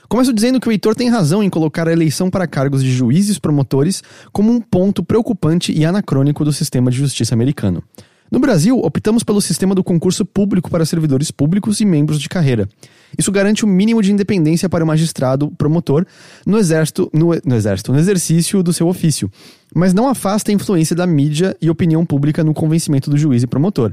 Começo 0.09 0.33
dizendo 0.33 0.61
que 0.61 0.69
o 0.69 0.73
Heitor 0.73 0.95
tem 0.95 1.09
razão 1.09 1.43
em 1.43 1.51
colocar 1.51 1.89
a 1.89 1.93
eleição 1.93 2.31
para 2.31 2.47
cargos 2.47 2.83
de 2.83 2.91
juízes 2.93 3.39
promotores 3.39 4.03
como 4.33 4.53
um 4.53 4.61
ponto 4.61 5.03
preocupante 5.03 5.73
e 5.73 5.85
anacrônico 5.85 6.45
do 6.45 6.53
sistema 6.53 6.91
de 6.91 6.97
justiça 6.97 7.35
americano. 7.35 7.83
No 8.31 8.41
Brasil, 8.41 8.79
optamos 8.79 9.23
pelo 9.23 9.41
sistema 9.41 9.75
do 9.75 9.85
concurso 9.85 10.25
público 10.25 10.71
para 10.71 10.85
servidores 10.85 11.31
públicos 11.31 11.81
e 11.81 11.85
membros 11.85 12.21
de 12.21 12.29
carreira. 12.29 12.69
Isso 13.17 13.31
garante 13.31 13.65
o 13.65 13.69
mínimo 13.69 14.03
de 14.03 14.13
independência 14.13 14.69
para 14.69 14.83
o 14.83 14.87
magistrado 14.87 15.51
promotor 15.57 16.05
no 16.45 16.59
exército, 16.59 17.09
no, 17.13 17.31
no 17.45 17.55
exército, 17.55 17.93
no 17.93 17.99
exercício 17.99 18.63
do 18.63 18.73
seu 18.73 18.89
ofício, 18.89 19.31
mas 19.75 19.95
não 19.95 20.09
afasta 20.09 20.51
a 20.51 20.55
influência 20.55 20.95
da 20.95 21.07
mídia 21.07 21.57
e 21.61 21.71
opinião 21.71 22.05
pública 22.05 22.43
no 22.43 22.53
convencimento 22.53 23.11
do 23.11 23.17
juiz 23.17 23.45
e 23.45 23.47
promotor. 23.47 23.93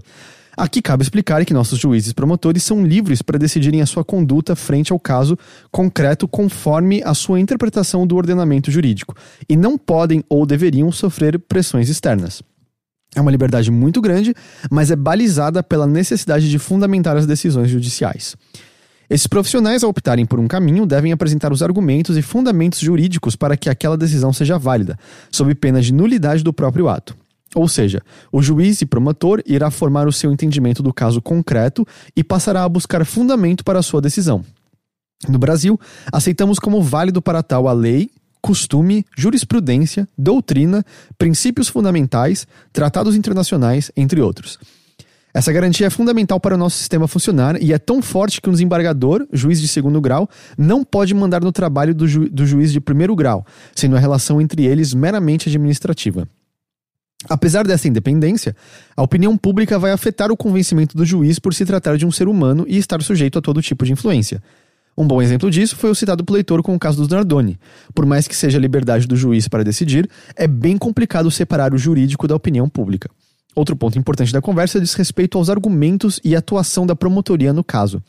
Aqui 0.56 0.82
cabe 0.82 1.02
explicar 1.02 1.44
que 1.46 1.54
nossos 1.54 1.80
juízes 1.80 2.14
promotores 2.14 2.64
são 2.64 2.86
livres 2.86 3.22
para 3.22 3.40
decidirem 3.40 3.82
a 3.82 3.86
sua 3.86 4.04
conduta 4.04 4.56
frente 4.56 4.94
ao 4.94 5.00
caso 5.00 5.38
concreto 5.72 6.28
conforme 6.28 7.02
a 7.04 7.14
sua 7.16 7.40
interpretação 7.40 8.06
do 8.06 8.16
ordenamento 8.16 8.70
jurídico, 8.70 9.16
e 9.50 9.58
não 9.58 9.78
podem 9.78 10.24
ou 10.30 10.46
deveriam 10.46 10.92
sofrer 10.92 11.40
pressões 11.40 11.90
externas. 11.90 12.44
É 13.16 13.22
uma 13.22 13.32
liberdade 13.32 13.72
muito 13.72 14.02
grande, 14.02 14.34
mas 14.70 14.92
é 14.92 14.96
balizada 14.96 15.64
pela 15.64 15.88
necessidade 15.88 16.50
de 16.50 16.60
fundamentar 16.60 17.16
as 17.18 17.26
decisões 17.26 17.70
judiciais. 17.70 18.36
Esses 19.10 19.28
profissionais, 19.28 19.84
ao 19.84 19.90
optarem 19.90 20.26
por 20.26 20.40
um 20.40 20.48
caminho, 20.48 20.86
devem 20.86 21.12
apresentar 21.12 21.52
os 21.52 21.62
argumentos 21.62 22.18
e 22.18 22.22
fundamentos 22.22 22.80
jurídicos 22.80 23.36
para 23.36 23.58
que 23.58 23.70
aquela 23.70 23.98
decisão 23.98 24.32
seja 24.34 24.58
válida, 24.58 24.98
sob 25.32 25.54
pena 25.56 25.82
de 25.82 25.94
nulidade 25.94 26.44
do 26.44 26.54
próprio 26.54 26.88
ato. 26.88 27.16
Ou 27.56 27.68
seja, 27.68 28.02
o 28.32 28.42
juiz 28.42 28.82
e 28.82 28.86
promotor 28.86 29.42
irá 29.46 29.70
formar 29.70 30.08
o 30.08 30.12
seu 30.12 30.32
entendimento 30.32 30.82
do 30.82 30.94
caso 30.94 31.22
concreto 31.22 31.86
e 32.16 32.24
passará 32.24 32.64
a 32.64 32.70
buscar 32.70 33.06
fundamento 33.06 33.64
para 33.64 33.80
a 33.80 33.84
sua 33.84 34.02
decisão. 34.02 34.44
No 35.28 35.40
Brasil, 35.40 35.80
aceitamos 36.12 36.60
como 36.60 36.82
válido 36.82 37.22
para 37.22 37.44
tal 37.44 37.68
a 37.68 37.74
lei, 37.74 38.10
costume, 38.42 39.06
jurisprudência, 39.18 40.08
doutrina, 40.18 40.84
princípios 41.18 41.70
fundamentais, 41.70 42.46
tratados 42.74 43.16
internacionais, 43.16 43.90
entre 43.96 44.20
outros. 44.20 44.60
Essa 45.34 45.52
garantia 45.52 45.88
é 45.88 45.90
fundamental 45.90 46.40
para 46.40 46.54
o 46.54 46.58
nosso 46.58 46.78
sistema 46.78 47.08
funcionar 47.08 47.60
e 47.62 47.74
é 47.74 47.80
tão 47.80 48.04
forte 48.04 48.40
que 48.40 48.50
um 48.50 48.52
desembargador, 48.52 49.26
juiz 49.34 49.60
de 49.60 49.68
segundo 49.68 50.00
grau, 50.00 50.30
não 50.56 50.84
pode 50.84 51.14
mandar 51.14 51.42
no 51.42 51.52
trabalho 51.52 51.96
do, 51.96 52.08
ju 52.08 52.30
do 52.30 52.46
juiz 52.46 52.72
de 52.72 52.80
primeiro 52.80 53.16
grau, 53.16 53.44
sendo 53.74 53.96
a 53.96 54.00
relação 54.00 54.40
entre 54.40 54.66
eles 54.66 54.94
meramente 54.94 55.50
administrativa. 55.50 56.28
Apesar 57.30 57.66
dessa 57.66 57.88
independência, 57.88 58.56
a 58.96 59.02
opinião 59.02 59.38
pública 59.38 59.80
vai 59.80 59.92
afetar 59.92 60.32
o 60.32 60.38
convencimento 60.38 60.98
do 60.98 61.06
juiz 61.06 61.40
por 61.40 61.54
se 61.54 61.66
tratar 61.66 61.98
de 61.98 62.06
um 62.06 62.12
ser 62.12 62.28
humano 62.28 62.66
e 62.68 62.78
estar 62.78 63.02
sujeito 63.02 63.40
a 63.40 63.42
todo 63.42 63.62
tipo 63.62 63.86
de 63.86 63.94
influência. 63.94 64.42
Um 64.96 65.08
bom 65.08 65.22
exemplo 65.22 65.50
disso 65.50 65.76
foi 65.76 65.90
o 65.90 65.96
citado 65.96 66.24
pelo 66.24 66.36
leitor 66.36 66.62
com 66.62 66.76
o 66.76 66.80
caso 66.80 67.00
dos 67.00 67.08
Nardoni. 67.08 67.58
Por 67.96 68.06
mais 68.06 68.28
que 68.28 68.36
seja 68.36 68.58
a 68.58 68.62
liberdade 68.62 69.08
do 69.08 69.16
juiz 69.16 69.48
para 69.48 69.64
decidir, 69.64 70.08
é 70.36 70.48
bem 70.48 70.78
complicado 70.78 71.32
separar 71.32 71.74
o 71.74 71.78
jurídico 71.78 72.28
da 72.28 72.36
opinião 72.36 72.70
pública. 72.70 73.10
Outro 73.56 73.76
ponto 73.76 73.98
importante 73.98 74.32
da 74.32 74.42
conversa 74.42 74.80
diz 74.80 74.94
respeito 74.94 75.38
aos 75.38 75.50
argumentos 75.50 76.20
e 76.24 76.36
atuação 76.36 76.86
da 76.86 76.96
promotoria 76.96 77.54
no 77.54 77.64
caso. 77.64 78.02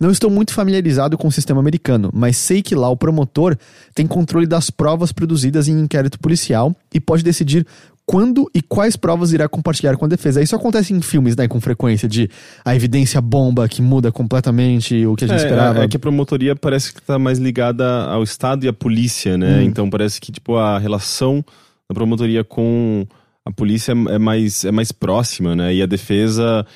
Não 0.00 0.10
estou 0.10 0.30
muito 0.30 0.54
familiarizado 0.54 1.18
com 1.18 1.28
o 1.28 1.32
sistema 1.32 1.60
americano, 1.60 2.10
mas 2.14 2.36
sei 2.36 2.62
que 2.62 2.74
lá 2.74 2.88
o 2.88 2.96
promotor 2.96 3.56
tem 3.94 4.06
controle 4.06 4.46
das 4.46 4.70
provas 4.70 5.12
produzidas 5.12 5.68
em 5.68 5.78
inquérito 5.78 6.18
policial 6.18 6.74
e 6.92 6.98
pode 6.98 7.22
decidir 7.22 7.66
quando 8.10 8.50
e 8.52 8.60
quais 8.60 8.96
provas 8.96 9.32
irá 9.32 9.48
compartilhar 9.48 9.96
com 9.96 10.04
a 10.04 10.08
defesa. 10.08 10.42
Isso 10.42 10.56
acontece 10.56 10.92
em 10.92 11.00
filmes, 11.00 11.36
né, 11.36 11.46
com 11.46 11.60
frequência, 11.60 12.08
de 12.08 12.28
a 12.64 12.74
evidência 12.74 13.20
bomba 13.20 13.68
que 13.68 13.80
muda 13.80 14.10
completamente 14.10 15.06
o 15.06 15.14
que 15.14 15.26
a 15.26 15.28
gente 15.28 15.42
é, 15.42 15.44
esperava. 15.44 15.84
É 15.84 15.88
que 15.88 15.96
a 15.96 16.00
promotoria 16.00 16.56
parece 16.56 16.92
que 16.92 17.00
tá 17.00 17.20
mais 17.20 17.38
ligada 17.38 18.02
ao 18.06 18.24
Estado 18.24 18.64
e 18.64 18.68
à 18.68 18.72
polícia, 18.72 19.38
né? 19.38 19.58
Hum. 19.58 19.62
Então 19.62 19.88
parece 19.88 20.20
que, 20.20 20.32
tipo, 20.32 20.56
a 20.56 20.76
relação 20.76 21.44
da 21.88 21.94
promotoria 21.94 22.42
com 22.42 23.06
a 23.46 23.52
polícia 23.52 23.92
é 23.92 24.18
mais, 24.18 24.64
é 24.64 24.72
mais 24.72 24.90
próxima, 24.90 25.54
né? 25.54 25.72
E 25.72 25.80
a 25.80 25.86
defesa 25.86 26.66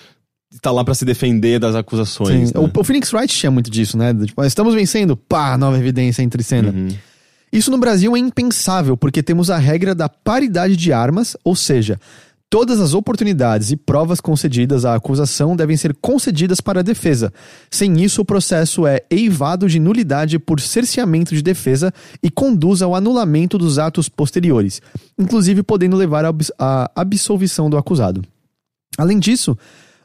tá 0.63 0.71
lá 0.71 0.85
para 0.85 0.95
se 0.95 1.05
defender 1.05 1.59
das 1.59 1.75
acusações. 1.75 2.51
Sim. 2.51 2.55
Né? 2.55 2.71
O, 2.73 2.81
o 2.81 2.85
Phoenix 2.85 3.13
Wright 3.13 3.35
tinha 3.35 3.51
muito 3.51 3.73
disso, 3.73 3.99
né? 3.99 4.15
Tipo, 4.15 4.45
estamos 4.45 4.73
vencendo, 4.73 5.17
pá, 5.17 5.59
nova 5.59 5.77
evidência 5.77 6.23
entre 6.23 6.45
cena. 6.45 6.71
Uhum. 6.71 6.91
Isso 7.55 7.71
no 7.71 7.79
Brasil 7.79 8.17
é 8.17 8.19
impensável, 8.19 8.97
porque 8.97 9.23
temos 9.23 9.49
a 9.49 9.57
regra 9.57 9.95
da 9.95 10.09
paridade 10.09 10.77
de 10.77 10.93
armas, 10.93 11.37
ou 11.45 11.55
seja, 11.55 12.01
todas 12.51 12.81
as 12.81 12.95
oportunidades 12.95 13.71
e 13.71 13.77
provas 13.77 14.21
concedidas 14.21 14.85
à 14.85 14.97
acusação 14.97 15.55
devem 15.55 15.77
ser 15.77 15.95
concedidas 16.03 16.61
para 16.61 16.81
a 16.81 16.83
defesa. 16.83 17.33
Sem 17.71 18.03
isso, 18.03 18.23
o 18.23 18.25
processo 18.25 18.89
é 18.89 19.03
eivado 19.09 19.69
de 19.69 19.79
nulidade 19.79 20.37
por 20.37 20.59
cerceamento 20.61 21.33
de 21.33 21.43
defesa 21.43 21.95
e 22.21 22.29
conduz 22.29 22.83
ao 22.83 22.93
anulamento 22.93 23.57
dos 23.57 23.79
atos 23.79 24.09
posteriores, 24.09 24.83
inclusive 25.17 25.63
podendo 25.63 25.97
levar 25.97 26.25
à 26.59 26.91
absolvição 26.93 27.71
do 27.71 27.79
acusado. 27.79 28.25
Além 28.99 29.21
disso, 29.21 29.57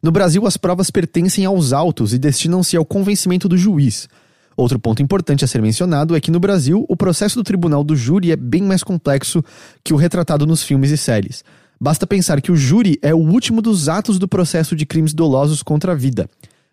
no 0.03 0.11
Brasil 0.11 0.45
as 0.45 0.55
provas 0.55 0.91
pertencem 0.91 1.45
aos 1.45 1.73
autos 1.73 2.13
e 2.13 2.19
destinam-se 2.19 2.77
ao 2.77 2.85
convencimento 2.85 3.49
do 3.49 3.57
juiz. 3.57 4.07
Outro 4.59 4.77
ponto 4.77 5.01
importante 5.01 5.45
a 5.45 5.47
ser 5.47 5.61
mencionado 5.61 6.17
é 6.17 6.19
que 6.19 6.29
no 6.29 6.37
Brasil 6.37 6.85
o 6.89 6.97
processo 6.97 7.37
do 7.37 7.45
tribunal 7.45 7.81
do 7.81 7.95
júri 7.95 8.29
é 8.29 8.35
bem 8.35 8.61
mais 8.61 8.83
complexo 8.83 9.41
que 9.81 9.93
o 9.93 9.95
retratado 9.95 10.45
nos 10.45 10.61
filmes 10.61 10.91
e 10.91 10.97
séries. 10.97 11.45
Basta 11.79 12.05
pensar 12.05 12.41
que 12.41 12.51
o 12.51 12.57
júri 12.57 12.99
é 13.01 13.15
o 13.15 13.19
último 13.19 13.61
dos 13.61 13.87
atos 13.87 14.19
do 14.19 14.27
processo 14.27 14.75
de 14.75 14.85
crimes 14.85 15.13
dolosos 15.13 15.63
contra 15.63 15.93
a 15.93 15.95
vida. 15.95 16.29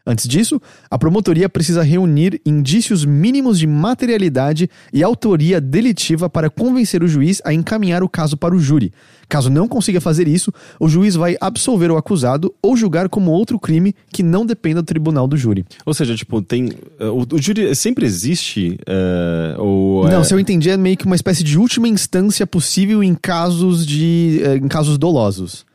Antes 0.07 0.29
disso, 0.29 0.63
a 0.89 0.97
promotoria 0.97 1.49
precisa 1.49 1.83
reunir 1.83 2.41
indícios 2.47 3.05
mínimos 3.05 3.59
de 3.59 3.67
materialidade 3.67 4.71
e 4.93 5.03
autoria 5.03 5.61
delitiva 5.61 6.31
para 6.31 6.49
convencer 6.49 7.03
o 7.03 7.09
juiz 7.09 7.43
a 7.45 7.53
encaminhar 7.53 8.05
o 8.05 8.09
caso 8.09 8.37
para 8.37 8.55
o 8.55 8.59
júri. 8.59 8.93
Caso 9.29 9.51
não 9.51 9.67
consiga 9.67 10.01
fazer 10.01 10.29
isso, 10.29 10.53
o 10.79 10.89
juiz 10.89 11.17
vai 11.17 11.37
absolver 11.41 11.91
o 11.91 11.97
acusado 11.97 12.55
ou 12.63 12.77
julgar 12.77 13.09
como 13.09 13.33
outro 13.33 13.59
crime 13.59 13.97
que 14.13 14.23
não 14.23 14.47
dependa 14.47 14.81
do 14.81 14.87
tribunal 14.87 15.27
do 15.27 15.37
júri. 15.37 15.65
Ou 15.85 15.93
seja, 15.93 16.15
tipo, 16.15 16.41
tem. 16.41 16.71
O, 17.01 17.35
o 17.35 17.43
júri 17.43 17.75
sempre 17.75 18.07
existe? 18.07 18.79
Uh, 18.89 19.61
ou 19.61 20.09
não, 20.09 20.21
é... 20.21 20.25
se 20.25 20.33
eu 20.33 20.39
entendi, 20.39 20.71
é 20.71 20.77
meio 20.77 20.97
que 20.97 21.07
uma 21.07 21.17
espécie 21.17 21.43
de 21.43 21.59
última 21.59 21.89
instância 21.89 22.47
possível 22.47 23.03
em 23.03 23.15
casos 23.15 23.85
de. 23.85 24.41
em 24.63 24.69
casos 24.69 24.97
dolosos. 24.97 25.67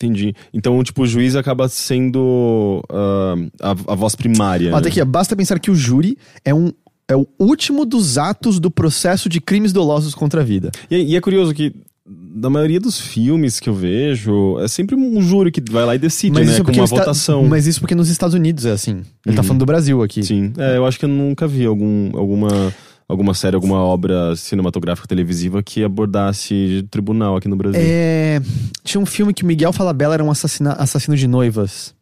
Entendi. 0.00 0.32
Então, 0.54 0.80
tipo, 0.84 1.02
o 1.02 1.06
juiz 1.06 1.34
acaba 1.34 1.68
sendo 1.68 2.84
uh, 2.88 3.50
a, 3.60 3.70
a, 3.70 3.94
voz 3.96 4.14
primária. 4.14 4.70
Até 4.70 4.84
né? 4.84 4.90
aqui, 4.90 5.04
basta 5.04 5.34
pensar 5.34 5.58
que 5.58 5.70
o 5.70 5.74
júri 5.74 6.16
é 6.44 6.54
um. 6.54 6.72
É 7.10 7.16
o 7.16 7.26
último 7.38 7.86
dos 7.86 8.18
atos 8.18 8.60
do 8.60 8.70
processo 8.70 9.30
de 9.30 9.40
crimes 9.40 9.72
dolosos 9.72 10.14
contra 10.14 10.42
a 10.42 10.44
vida. 10.44 10.70
E, 10.90 11.12
e 11.12 11.16
é 11.16 11.20
curioso 11.20 11.54
que 11.54 11.74
da 12.06 12.48
maioria 12.48 12.78
dos 12.78 13.00
filmes 13.00 13.58
que 13.58 13.68
eu 13.68 13.74
vejo, 13.74 14.58
é 14.60 14.68
sempre 14.68 14.94
um 14.94 15.20
júri 15.20 15.50
que 15.50 15.62
vai 15.70 15.84
lá 15.84 15.94
e 15.94 15.98
decide, 15.98 16.32
mas 16.32 16.46
né? 16.46 16.64
Com 16.64 16.72
uma 16.72 16.86
votação. 16.86 17.44
Mas 17.44 17.66
isso 17.66 17.80
porque 17.80 17.94
nos 17.94 18.08
Estados 18.08 18.34
Unidos 18.34 18.64
é 18.64 18.70
assim. 18.70 18.92
Ele 18.92 19.04
uhum. 19.26 19.34
tá 19.34 19.42
falando 19.42 19.60
do 19.60 19.66
Brasil 19.66 20.02
aqui. 20.02 20.22
Sim. 20.22 20.52
É, 20.56 20.76
eu 20.76 20.86
acho 20.86 20.98
que 20.98 21.04
eu 21.04 21.08
nunca 21.08 21.46
vi 21.46 21.66
algum, 21.66 22.16
alguma 22.16 22.72
alguma 23.08 23.32
série, 23.32 23.56
alguma 23.56 23.78
obra 23.78 24.36
cinematográfica 24.36 25.08
televisiva 25.08 25.62
que 25.62 25.82
abordasse 25.82 26.86
tribunal 26.90 27.36
aqui 27.36 27.48
no 27.48 27.56
Brasil. 27.56 27.80
É... 27.82 28.40
Tinha 28.84 29.00
um 29.00 29.06
filme 29.06 29.32
que 29.32 29.44
Miguel 29.44 29.72
Falabella 29.72 30.14
era 30.14 30.24
um 30.24 30.30
assassina... 30.30 30.72
assassino 30.74 31.16
de 31.16 31.26
noivas. 31.26 31.94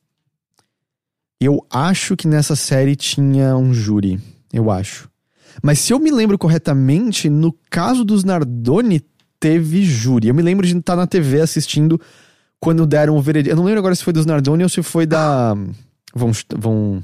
Eu 1.40 1.64
acho 1.70 2.16
que 2.16 2.26
nessa 2.26 2.56
série 2.56 2.96
tinha 2.96 3.56
um 3.56 3.72
júri. 3.72 4.18
Eu 4.52 4.70
acho. 4.70 5.08
Mas 5.62 5.78
se 5.78 5.92
eu 5.92 5.98
me 5.98 6.10
lembro 6.10 6.36
corretamente, 6.36 7.28
no 7.28 7.54
caso 7.70 8.04
dos 8.04 8.24
Nardoni, 8.24 9.02
teve 9.38 9.84
júri. 9.84 10.28
Eu 10.28 10.34
me 10.34 10.42
lembro 10.42 10.66
de 10.66 10.76
estar 10.76 10.96
na 10.96 11.06
TV 11.06 11.40
assistindo 11.40 12.00
quando 12.58 12.86
deram 12.86 13.16
o 13.16 13.22
veredito. 13.22 13.52
Eu 13.52 13.56
não 13.56 13.64
lembro 13.64 13.78
agora 13.78 13.94
se 13.94 14.02
foi 14.02 14.12
dos 14.12 14.26
Nardoni 14.26 14.62
ou 14.62 14.68
se 14.68 14.82
foi 14.82 15.06
da. 15.06 15.54
Von. 16.14 16.32
Von. 16.56 17.02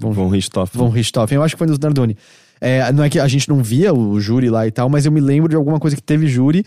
Von, 0.00 0.12
von 0.12 0.28
Richthofen. 0.28 0.78
Von 0.78 0.90
Richthofen. 0.90 1.36
Eu 1.36 1.42
acho 1.42 1.54
que 1.54 1.58
foi 1.58 1.68
dos 1.68 1.78
Nardoni. 1.78 2.16
É, 2.64 2.90
não 2.92 3.04
é 3.04 3.10
que 3.10 3.20
a 3.20 3.28
gente 3.28 3.46
não 3.46 3.62
via 3.62 3.92
o 3.92 4.18
júri 4.18 4.48
lá 4.48 4.66
e 4.66 4.70
tal, 4.70 4.88
mas 4.88 5.04
eu 5.04 5.12
me 5.12 5.20
lembro 5.20 5.50
de 5.50 5.54
alguma 5.54 5.78
coisa 5.78 5.94
que 5.94 6.02
teve 6.02 6.26
júri 6.26 6.64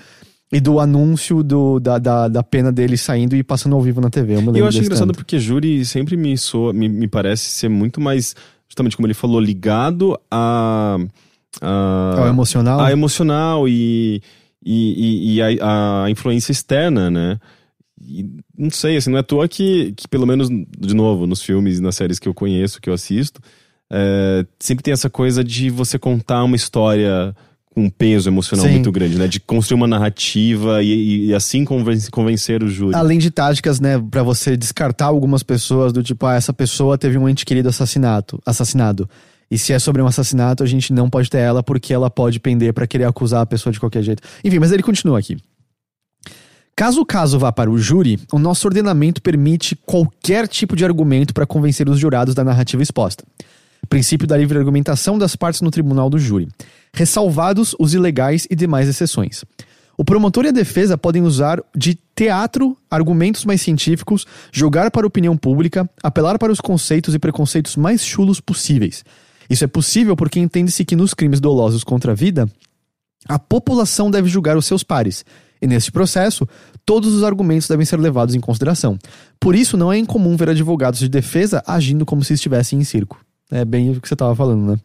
e 0.51 0.59
do 0.59 0.79
anúncio 0.79 1.41
do, 1.41 1.79
da, 1.79 1.97
da, 1.97 2.27
da 2.27 2.43
pena 2.43 2.71
dele 2.71 2.95
saindo 2.95 3.35
e 3.35 3.43
passando 3.43 3.75
ao 3.75 3.81
vivo 3.81 3.99
na 3.99 4.07
TV. 4.07 4.35
Eu, 4.35 4.55
eu 4.55 4.67
acho 4.67 4.77
engraçado 4.77 5.07
tanto. 5.07 5.17
porque 5.17 5.39
júri 5.39 5.83
sempre 5.85 6.15
me 6.15 6.37
soa, 6.37 6.71
me, 6.71 6.87
me 6.87 7.07
parece 7.07 7.49
ser 7.49 7.67
muito 7.67 7.99
mais, 7.99 8.35
justamente 8.69 8.95
como 8.95 9.07
ele 9.07 9.15
falou, 9.15 9.39
ligado 9.39 10.15
a. 10.29 10.97
a 11.61 12.15
ao 12.19 12.27
emocional? 12.27 12.79
A 12.79 12.91
emocional 12.91 13.67
e, 13.67 14.21
e, 14.63 15.33
e, 15.33 15.35
e 15.35 15.41
a, 15.41 16.03
a 16.03 16.11
influência 16.11 16.51
externa, 16.51 17.09
né? 17.09 17.39
E, 17.99 18.23
não 18.55 18.69
sei, 18.69 18.97
assim, 18.97 19.09
não 19.09 19.17
é 19.17 19.21
à 19.21 19.23
toa 19.23 19.47
que, 19.47 19.93
que, 19.97 20.07
pelo 20.07 20.27
menos, 20.27 20.47
de 20.47 20.93
novo, 20.93 21.25
nos 21.25 21.41
filmes 21.41 21.79
e 21.79 21.81
nas 21.81 21.95
séries 21.95 22.19
que 22.19 22.29
eu 22.29 22.35
conheço, 22.35 22.79
que 22.79 22.87
eu 22.87 22.93
assisto, 22.93 23.41
é, 23.91 24.45
sempre 24.59 24.83
tem 24.83 24.91
essa 24.91 25.09
coisa 25.09 25.43
de 25.43 25.69
você 25.69 25.97
contar 25.97 26.43
uma 26.43 26.55
história 26.55 27.35
com 27.73 27.85
um 27.85 27.89
peso 27.89 28.27
emocional 28.27 28.65
Sim. 28.65 28.71
muito 28.73 28.91
grande, 28.91 29.17
né? 29.17 29.27
De 29.27 29.39
construir 29.39 29.75
uma 29.75 29.87
narrativa 29.87 30.81
e, 30.81 31.27
e 31.27 31.33
assim 31.33 31.63
convencer, 31.63 32.09
convencer 32.09 32.63
o 32.63 32.69
júri. 32.69 32.95
Além 32.95 33.19
de 33.19 33.29
táticas, 33.29 33.79
né, 33.79 34.03
para 34.09 34.23
você 34.23 34.57
descartar 34.57 35.05
algumas 35.05 35.43
pessoas 35.43 35.93
do 35.93 36.01
tipo, 36.01 36.25
ah, 36.25 36.35
essa 36.35 36.51
pessoa 36.51 36.97
teve 36.97 37.17
um 37.17 37.29
ente 37.29 37.45
querido 37.45 37.69
assassinato, 37.69 38.41
assassinado. 38.45 39.07
E 39.49 39.57
se 39.57 39.71
é 39.71 39.79
sobre 39.79 40.01
um 40.01 40.07
assassinato, 40.07 40.63
a 40.63 40.65
gente 40.65 40.91
não 40.91 41.09
pode 41.09 41.29
ter 41.29 41.37
ela 41.37 41.63
porque 41.63 41.93
ela 41.93 42.09
pode 42.09 42.39
pender 42.39 42.73
para 42.73 42.87
querer 42.87 43.05
acusar 43.05 43.41
a 43.41 43.45
pessoa 43.45 43.71
de 43.71 43.79
qualquer 43.79 44.03
jeito. 44.03 44.21
Enfim, 44.43 44.59
mas 44.59 44.71
ele 44.71 44.83
continua 44.83 45.19
aqui. 45.19 45.37
Caso 46.75 47.01
o 47.01 47.05
caso 47.05 47.39
vá 47.39 47.51
para 47.51 47.71
o 47.71 47.77
júri, 47.77 48.19
o 48.31 48.37
nosso 48.37 48.67
ordenamento 48.67 49.21
permite 49.21 49.75
qualquer 49.75 50.47
tipo 50.47 50.75
de 50.75 50.83
argumento 50.83 51.33
para 51.33 51.45
convencer 51.45 51.89
os 51.89 51.97
jurados 51.97 52.35
da 52.35 52.43
narrativa 52.43 52.83
exposta. 52.83 53.23
Princípio 53.87 54.27
da 54.27 54.37
livre 54.37 54.57
argumentação 54.57 55.17
das 55.17 55.35
partes 55.35 55.61
no 55.61 55.71
tribunal 55.71 56.09
do 56.09 56.19
júri, 56.19 56.47
ressalvados 56.93 57.75
os 57.79 57.93
ilegais 57.93 58.47
e 58.49 58.55
demais 58.55 58.87
exceções. 58.87 59.43
O 59.97 60.05
promotor 60.05 60.45
e 60.45 60.49
a 60.49 60.51
defesa 60.51 60.95
podem 60.95 61.23
usar 61.23 61.59
de 61.75 61.97
teatro 62.15 62.77
argumentos 62.89 63.43
mais 63.45 63.61
científicos, 63.61 64.27
jogar 64.51 64.91
para 64.91 65.05
a 65.05 65.07
opinião 65.07 65.35
pública, 65.35 65.89
apelar 66.03 66.37
para 66.37 66.51
os 66.51 66.61
conceitos 66.61 67.15
e 67.15 67.19
preconceitos 67.19 67.75
mais 67.75 68.05
chulos 68.05 68.39
possíveis. 68.39 69.03
Isso 69.49 69.63
é 69.63 69.67
possível 69.67 70.15
porque 70.15 70.39
entende-se 70.39 70.85
que 70.85 70.95
nos 70.95 71.15
crimes 71.15 71.39
dolosos 71.39 71.83
contra 71.83 72.11
a 72.11 72.15
vida, 72.15 72.47
a 73.27 73.39
população 73.39 74.11
deve 74.11 74.29
julgar 74.29 74.55
os 74.55 74.67
seus 74.67 74.83
pares. 74.83 75.25
E 75.59 75.65
neste 75.65 75.91
processo, 75.91 76.47
todos 76.85 77.13
os 77.13 77.23
argumentos 77.23 77.67
devem 77.67 77.85
ser 77.85 77.99
levados 77.99 78.35
em 78.35 78.39
consideração. 78.39 78.99
Por 79.39 79.55
isso, 79.55 79.75
não 79.75 79.91
é 79.91 79.97
incomum 79.97 80.37
ver 80.37 80.49
advogados 80.49 80.99
de 80.99 81.09
defesa 81.09 81.63
agindo 81.65 82.05
como 82.05 82.23
se 82.23 82.33
estivessem 82.33 82.77
em 82.77 82.83
circo. 82.83 83.19
É 83.51 83.63
bem 83.63 83.89
o 83.89 84.01
que 84.01 84.07
você 84.07 84.13
estava 84.13 84.35
falando, 84.35 84.71
né? 84.71 84.79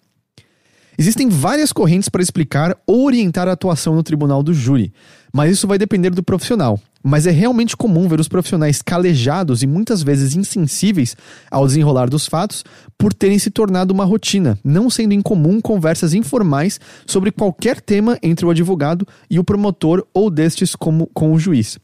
Existem 0.98 1.28
várias 1.28 1.72
correntes 1.72 2.08
para 2.08 2.22
explicar 2.22 2.76
ou 2.86 3.06
orientar 3.06 3.48
a 3.48 3.52
atuação 3.52 3.94
no 3.94 4.02
tribunal 4.02 4.42
do 4.42 4.52
júri, 4.52 4.92
mas 5.32 5.50
isso 5.50 5.66
vai 5.66 5.78
depender 5.78 6.10
do 6.10 6.22
profissional. 6.22 6.78
Mas 7.02 7.26
é 7.26 7.30
realmente 7.30 7.76
comum 7.76 8.06
ver 8.06 8.20
os 8.20 8.28
profissionais 8.28 8.80
calejados 8.80 9.62
e 9.62 9.66
muitas 9.66 10.02
vezes 10.02 10.36
insensíveis 10.36 11.16
ao 11.50 11.66
desenrolar 11.66 12.08
dos 12.08 12.26
fatos 12.26 12.62
por 12.96 13.12
terem 13.12 13.38
se 13.38 13.50
tornado 13.50 13.92
uma 13.92 14.04
rotina, 14.04 14.56
não 14.62 14.88
sendo 14.88 15.14
incomum 15.14 15.60
conversas 15.60 16.14
informais 16.14 16.78
sobre 17.06 17.32
qualquer 17.32 17.80
tema 17.80 18.16
entre 18.22 18.46
o 18.46 18.50
advogado 18.50 19.04
e 19.28 19.40
o 19.40 19.44
promotor 19.44 20.06
ou 20.14 20.30
destes 20.30 20.76
como, 20.76 21.08
com 21.08 21.32
o 21.32 21.38
juiz. 21.38 21.78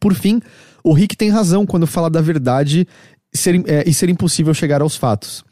Por 0.00 0.14
fim, 0.14 0.40
o 0.82 0.92
Rick 0.92 1.16
tem 1.16 1.30
razão 1.30 1.64
quando 1.64 1.86
fala 1.86 2.10
da 2.10 2.20
verdade 2.20 2.88
ser, 3.32 3.62
é, 3.68 3.88
e 3.88 3.94
ser 3.94 4.08
impossível 4.08 4.52
chegar 4.52 4.82
aos 4.82 4.96
fatos. 4.96 5.44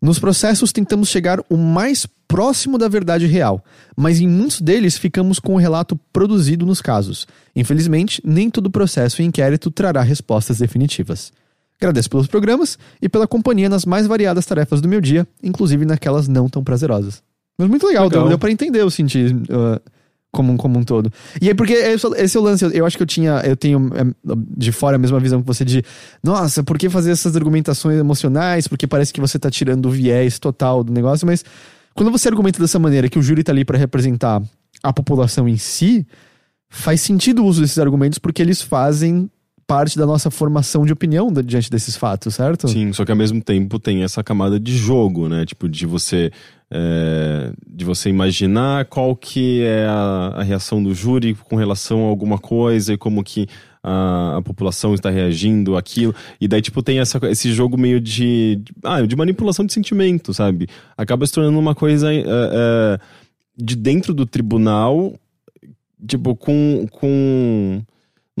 Nos 0.00 0.18
processos, 0.18 0.72
tentamos 0.72 1.08
chegar 1.08 1.40
o 1.50 1.56
mais 1.56 2.06
próximo 2.26 2.78
da 2.78 2.88
verdade 2.88 3.26
real, 3.26 3.62
mas 3.96 4.20
em 4.20 4.26
muitos 4.26 4.60
deles 4.60 4.96
ficamos 4.96 5.38
com 5.38 5.54
o 5.54 5.58
relato 5.58 5.94
produzido 6.12 6.64
nos 6.64 6.80
casos. 6.80 7.26
Infelizmente, 7.54 8.22
nem 8.24 8.48
todo 8.48 8.70
processo 8.70 9.20
e 9.20 9.24
inquérito 9.24 9.70
trará 9.70 10.00
respostas 10.00 10.58
definitivas. 10.58 11.32
Agradeço 11.78 12.08
pelos 12.08 12.26
programas 12.26 12.78
e 13.00 13.08
pela 13.08 13.26
companhia 13.26 13.68
nas 13.68 13.84
mais 13.84 14.06
variadas 14.06 14.46
tarefas 14.46 14.80
do 14.80 14.88
meu 14.88 15.00
dia, 15.00 15.26
inclusive 15.42 15.84
naquelas 15.84 16.28
não 16.28 16.48
tão 16.48 16.62
prazerosas. 16.62 17.22
Mas 17.58 17.68
muito 17.68 17.86
legal, 17.86 18.04
legal. 18.04 18.22
deu, 18.22 18.28
deu 18.30 18.38
para 18.38 18.50
entender 18.50 18.82
o 18.82 18.90
sentido. 18.90 19.42
Uh, 19.52 19.80
como 20.32 20.52
um, 20.52 20.56
como 20.56 20.78
um 20.78 20.82
todo. 20.82 21.12
E 21.40 21.48
aí, 21.48 21.54
porque 21.54 21.72
esse 21.72 22.36
é 22.36 22.40
o 22.40 22.42
lance, 22.42 22.64
eu 22.72 22.86
acho 22.86 22.96
que 22.96 23.02
eu 23.02 23.06
tinha, 23.06 23.40
eu 23.44 23.56
tenho 23.56 23.90
é, 23.94 24.34
de 24.56 24.70
fora 24.72 24.96
a 24.96 24.98
mesma 24.98 25.18
visão 25.18 25.40
que 25.40 25.46
você 25.46 25.64
de, 25.64 25.82
nossa, 26.22 26.62
por 26.62 26.78
que 26.78 26.88
fazer 26.88 27.10
essas 27.10 27.36
argumentações 27.36 27.98
emocionais? 27.98 28.68
Porque 28.68 28.86
parece 28.86 29.12
que 29.12 29.20
você 29.20 29.38
tá 29.38 29.50
tirando 29.50 29.86
o 29.86 29.90
viés 29.90 30.38
total 30.38 30.84
do 30.84 30.92
negócio, 30.92 31.26
mas 31.26 31.44
quando 31.94 32.10
você 32.10 32.28
argumenta 32.28 32.60
dessa 32.60 32.78
maneira, 32.78 33.08
que 33.08 33.18
o 33.18 33.22
júri 33.22 33.42
tá 33.42 33.52
ali 33.52 33.64
para 33.64 33.76
representar 33.76 34.40
a 34.82 34.92
população 34.92 35.48
em 35.48 35.56
si, 35.56 36.06
faz 36.68 37.00
sentido 37.00 37.42
o 37.42 37.46
uso 37.46 37.60
desses 37.60 37.78
argumentos 37.78 38.18
porque 38.18 38.40
eles 38.40 38.62
fazem 38.62 39.28
parte 39.70 39.96
da 39.96 40.04
nossa 40.04 40.32
formação 40.32 40.84
de 40.84 40.92
opinião 40.92 41.32
diante 41.32 41.70
desses 41.70 41.96
fatos, 41.96 42.34
certo? 42.34 42.66
Sim, 42.66 42.92
só 42.92 43.04
que 43.04 43.12
ao 43.12 43.16
mesmo 43.16 43.40
tempo 43.40 43.78
tem 43.78 44.02
essa 44.02 44.20
camada 44.24 44.58
de 44.58 44.76
jogo, 44.76 45.28
né? 45.28 45.46
Tipo, 45.46 45.68
de 45.68 45.86
você 45.86 46.32
é, 46.68 47.52
de 47.68 47.84
você 47.84 48.08
imaginar 48.08 48.86
qual 48.86 49.14
que 49.14 49.62
é 49.62 49.86
a, 49.86 50.34
a, 50.38 50.42
reação 50.42 50.82
do 50.82 50.92
júri 50.92 51.34
com 51.34 51.54
relação 51.54 52.04
a 52.04 52.08
alguma 52.08 52.36
coisa 52.36 52.94
e 52.94 52.98
como 52.98 53.22
que 53.22 53.46
a, 53.80 54.38
a 54.38 54.42
população 54.42 54.92
está 54.92 55.08
reagindo 55.08 55.76
àquilo. 55.76 56.16
E 56.40 56.48
daí, 56.48 56.60
tipo, 56.60 56.82
tem 56.82 56.98
essa, 56.98 57.20
esse 57.28 57.52
jogo 57.52 57.78
meio 57.78 58.00
de, 58.00 58.56
de, 58.56 58.72
ah, 58.82 59.02
de 59.02 59.14
manipulação 59.14 59.64
de 59.64 59.72
sentimento, 59.72 60.34
sabe? 60.34 60.66
Acaba 60.96 61.24
se 61.24 61.32
tornando 61.32 61.60
uma 61.60 61.76
coisa 61.76 62.12
é, 62.12 62.24
é, 62.26 62.98
de 63.56 63.76
dentro 63.76 64.12
do 64.12 64.26
tribunal, 64.26 65.14
tipo, 66.08 66.34
com... 66.34 66.88
com 66.90 67.82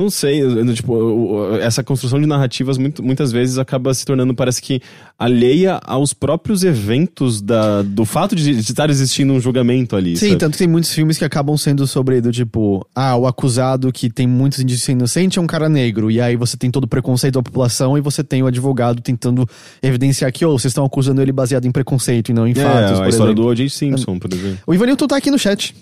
não 0.00 0.10
sei, 0.10 0.42
tipo, 0.74 1.54
essa 1.60 1.84
construção 1.84 2.20
de 2.20 2.26
narrativas 2.26 2.78
muito, 2.78 3.02
muitas 3.02 3.30
vezes 3.30 3.58
acaba 3.58 3.92
se 3.92 4.04
tornando, 4.04 4.34
parece 4.34 4.62
que, 4.62 4.80
alheia 5.18 5.80
aos 5.84 6.14
próprios 6.14 6.64
eventos 6.64 7.42
da, 7.42 7.82
do 7.82 8.04
fato 8.04 8.34
de, 8.34 8.54
de 8.54 8.60
estar 8.60 8.88
existindo 8.88 9.32
um 9.32 9.40
julgamento 9.40 9.94
ali. 9.94 10.16
Sim, 10.16 10.28
sabe? 10.28 10.40
tanto 10.40 10.52
que 10.52 10.58
tem 10.58 10.68
muitos 10.68 10.92
filmes 10.92 11.18
que 11.18 11.24
acabam 11.24 11.56
sendo 11.56 11.86
sobre, 11.86 12.20
do 12.20 12.32
tipo, 12.32 12.86
ah, 12.94 13.16
o 13.16 13.26
acusado 13.26 13.92
que 13.92 14.08
tem 14.08 14.26
muitos 14.26 14.60
indícios 14.60 14.88
inocente 14.88 15.38
é 15.38 15.42
um 15.42 15.46
cara 15.46 15.68
negro, 15.68 16.10
e 16.10 16.20
aí 16.20 16.36
você 16.36 16.56
tem 16.56 16.70
todo 16.70 16.84
o 16.84 16.88
preconceito 16.88 17.34
da 17.34 17.42
população 17.42 17.98
e 17.98 18.00
você 18.00 18.24
tem 18.24 18.42
o 18.42 18.46
advogado 18.46 19.02
tentando 19.02 19.46
evidenciar 19.82 20.32
que, 20.32 20.44
oh, 20.44 20.58
vocês 20.58 20.70
estão 20.70 20.84
acusando 20.84 21.20
ele 21.20 21.32
baseado 21.32 21.66
em 21.66 21.70
preconceito 21.70 22.30
e 22.30 22.32
não 22.32 22.46
em 22.46 22.52
é, 22.52 22.54
fatos. 22.54 23.00
a 23.00 23.08
história 23.08 23.32
exemplo. 23.32 23.34
do 23.34 23.46
O.J. 23.46 23.68
Simpson, 23.68 24.18
por 24.18 24.32
exemplo. 24.32 24.58
O 24.66 24.74
Ivanilton 24.74 25.06
tá 25.06 25.16
aqui 25.16 25.30
no 25.30 25.38
chat. 25.38 25.74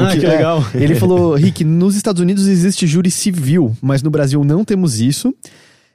Ah, 0.00 0.12
que, 0.12 0.20
que 0.20 0.26
legal. 0.26 0.64
É, 0.74 0.78
ele 0.82 0.94
falou, 0.94 1.34
Rick, 1.34 1.64
nos 1.64 1.96
Estados 1.96 2.20
Unidos 2.20 2.46
existe 2.46 2.86
júri 2.86 3.10
civil, 3.10 3.76
mas 3.80 4.02
no 4.02 4.10
Brasil 4.10 4.42
não 4.44 4.64
temos 4.64 5.00
isso. 5.00 5.34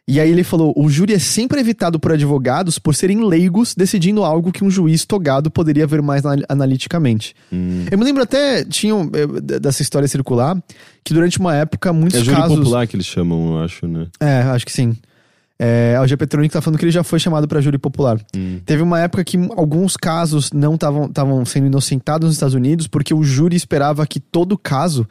E 0.07 0.19
aí 0.19 0.29
ele 0.29 0.43
falou: 0.43 0.73
o 0.75 0.89
júri 0.89 1.13
é 1.13 1.19
sempre 1.19 1.59
evitado 1.59 1.99
por 1.99 2.11
advogados 2.11 2.79
por 2.79 2.95
serem 2.95 3.23
leigos 3.23 3.75
decidindo 3.75 4.23
algo 4.23 4.51
que 4.51 4.63
um 4.63 4.69
juiz 4.69 5.05
togado 5.05 5.49
poderia 5.49 5.85
ver 5.85 6.01
mais 6.01 6.23
analiticamente. 6.49 7.35
Hum. 7.53 7.85
Eu 7.89 7.97
me 7.97 8.03
lembro 8.03 8.23
até, 8.23 8.65
tinha 8.65 8.93
dessa 9.41 9.81
história 9.81 10.07
circular, 10.07 10.61
que 11.03 11.13
durante 11.13 11.39
uma 11.39 11.55
época 11.55 11.93
muitos 11.93 12.21
é 12.21 12.25
casos... 12.25 12.43
É 12.43 12.47
júri 12.47 12.57
popular 12.57 12.87
que 12.87 12.95
eles 12.95 13.05
chamam, 13.05 13.53
eu 13.53 13.63
acho, 13.63 13.87
né? 13.87 14.07
É, 14.19 14.41
acho 14.41 14.65
que 14.65 14.71
sim. 14.71 14.97
É, 15.63 15.95
a 15.95 16.07
G 16.07 16.17
Petronic 16.17 16.51
tá 16.51 16.59
falando 16.59 16.79
que 16.79 16.85
ele 16.85 16.91
já 16.91 17.03
foi 17.03 17.19
chamado 17.19 17.47
para 17.47 17.61
júri 17.61 17.77
popular. 17.77 18.19
Hum. 18.35 18.59
Teve 18.65 18.81
uma 18.81 18.99
época 18.99 19.23
que 19.23 19.37
alguns 19.55 19.95
casos 19.95 20.51
não 20.51 20.73
estavam 20.73 21.45
sendo 21.45 21.67
inocentados 21.67 22.25
nos 22.25 22.35
Estados 22.35 22.55
Unidos 22.55 22.87
porque 22.87 23.13
o 23.13 23.21
júri 23.21 23.55
esperava 23.55 24.07
que 24.07 24.19
todo 24.19 24.57
caso 24.57 25.07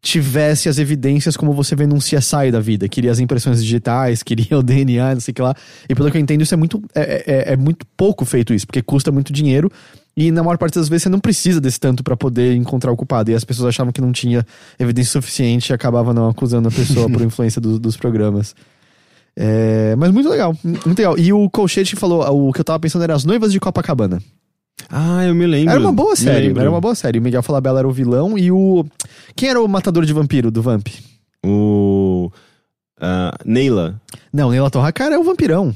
tivesse 0.00 0.68
as 0.68 0.78
evidências 0.78 1.36
como 1.36 1.52
você 1.52 1.74
vê 1.74 1.84
num 1.84 1.98
CSI 1.98 2.52
da 2.52 2.60
vida. 2.60 2.88
Queria 2.88 3.10
as 3.10 3.18
impressões 3.18 3.60
digitais, 3.60 4.22
queria 4.22 4.56
o 4.56 4.62
DNA, 4.62 5.14
não 5.14 5.20
sei 5.20 5.32
o 5.32 5.34
que 5.34 5.42
lá. 5.42 5.52
E 5.88 5.96
pelo 5.96 6.08
que 6.12 6.16
eu 6.16 6.20
entendo, 6.20 6.42
isso 6.42 6.54
é 6.54 6.56
muito, 6.56 6.80
é, 6.94 7.24
é, 7.26 7.52
é 7.54 7.56
muito 7.56 7.84
pouco 7.96 8.24
feito 8.24 8.54
isso, 8.54 8.68
porque 8.68 8.80
custa 8.80 9.10
muito 9.10 9.32
dinheiro. 9.32 9.68
E 10.16 10.30
na 10.30 10.44
maior 10.44 10.58
parte 10.58 10.76
das 10.76 10.88
vezes 10.88 11.02
você 11.02 11.08
não 11.08 11.18
precisa 11.18 11.60
desse 11.60 11.80
tanto 11.80 12.04
para 12.04 12.16
poder 12.16 12.54
encontrar 12.54 12.92
o 12.92 12.96
culpado. 12.96 13.32
E 13.32 13.34
as 13.34 13.42
pessoas 13.42 13.70
achavam 13.70 13.92
que 13.92 14.00
não 14.00 14.12
tinha 14.12 14.46
evidência 14.78 15.10
suficiente 15.10 15.70
e 15.70 15.72
acabava 15.72 16.14
não 16.14 16.28
acusando 16.28 16.68
a 16.68 16.70
pessoa 16.70 17.10
por 17.10 17.20
influência 17.20 17.60
do, 17.60 17.80
dos 17.80 17.96
programas. 17.96 18.54
É, 19.40 19.94
mas 19.94 20.10
muito 20.10 20.28
legal, 20.28 20.52
muito 20.64 20.98
legal. 20.98 21.16
E 21.16 21.32
o 21.32 21.48
Colchete 21.48 21.94
falou, 21.94 22.48
o 22.48 22.52
que 22.52 22.60
eu 22.60 22.64
tava 22.64 22.80
pensando 22.80 23.02
era 23.04 23.14
As 23.14 23.24
Noivas 23.24 23.52
de 23.52 23.60
Copacabana. 23.60 24.20
Ah, 24.90 25.24
eu 25.24 25.32
me 25.32 25.46
lembro. 25.46 25.70
Era 25.70 25.80
uma 25.80 25.92
boa 25.92 26.16
série, 26.16 26.48
era 26.58 26.68
uma 26.68 26.80
boa 26.80 26.94
série. 26.96 27.20
O 27.20 27.22
Miguel 27.22 27.42
Falabella 27.42 27.78
era 27.78 27.88
o 27.88 27.92
vilão 27.92 28.36
e 28.36 28.50
o... 28.50 28.84
Quem 29.36 29.48
era 29.48 29.62
o 29.62 29.68
matador 29.68 30.04
de 30.04 30.12
vampiro 30.12 30.50
do 30.50 30.60
Vamp? 30.60 30.88
O... 31.46 32.32
Uh, 32.98 33.30
Neila. 33.44 34.00
Não, 34.32 34.50
Neila 34.50 34.70
Torracara 34.70 35.14
é 35.14 35.18
o 35.18 35.22
vampirão. 35.22 35.72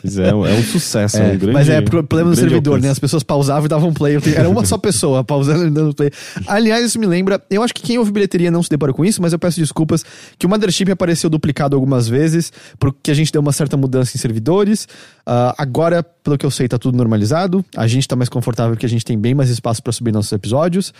Pois 0.00 0.18
é, 0.18 0.28
é 0.28 0.34
um 0.34 0.62
sucesso, 0.62 1.16
é, 1.18 1.32
um 1.32 1.38
grande 1.38 1.52
Mas 1.52 1.68
é 1.68 1.80
problema 1.80 2.30
um 2.30 2.32
do 2.32 2.36
servidor, 2.36 2.74
alcance. 2.74 2.86
né? 2.86 2.92
As 2.92 2.98
pessoas 2.98 3.22
pausavam 3.22 3.66
e 3.66 3.68
davam 3.68 3.92
play. 3.92 4.18
Era 4.34 4.48
uma 4.48 4.64
só 4.64 4.78
pessoa 4.78 5.22
pausando 5.24 5.66
e 5.66 5.70
dando 5.70 5.94
play. 5.94 6.10
Aliás, 6.46 6.84
isso 6.84 6.98
me 6.98 7.06
lembra. 7.06 7.42
Eu 7.50 7.62
acho 7.62 7.74
que 7.74 7.82
quem 7.82 7.98
ouve 7.98 8.10
bilheteria 8.10 8.50
não 8.50 8.62
se 8.62 8.70
deparou 8.70 8.94
com 8.94 9.04
isso, 9.04 9.20
mas 9.22 9.32
eu 9.32 9.38
peço 9.38 9.60
desculpas 9.60 10.04
que 10.38 10.46
o 10.46 10.48
Mothership 10.48 10.90
apareceu 10.90 11.30
duplicado 11.30 11.76
algumas 11.76 12.08
vezes, 12.08 12.52
porque 12.78 13.10
a 13.10 13.14
gente 13.14 13.32
deu 13.32 13.40
uma 13.40 13.52
certa 13.52 13.76
mudança 13.76 14.16
em 14.16 14.20
servidores. 14.20 14.84
Uh, 15.26 15.54
agora, 15.58 16.02
pelo 16.02 16.36
que 16.36 16.46
eu 16.46 16.50
sei, 16.50 16.68
tá 16.68 16.78
tudo 16.78 16.96
normalizado. 16.96 17.64
A 17.76 17.86
gente 17.86 18.06
tá 18.06 18.16
mais 18.16 18.28
confortável 18.28 18.72
porque 18.72 18.86
a 18.86 18.88
gente 18.88 19.04
tem 19.04 19.18
bem 19.18 19.34
mais 19.34 19.50
espaço 19.50 19.82
para 19.82 19.92
subir 19.92 20.12
nossos 20.12 20.32
episódios. 20.32 20.92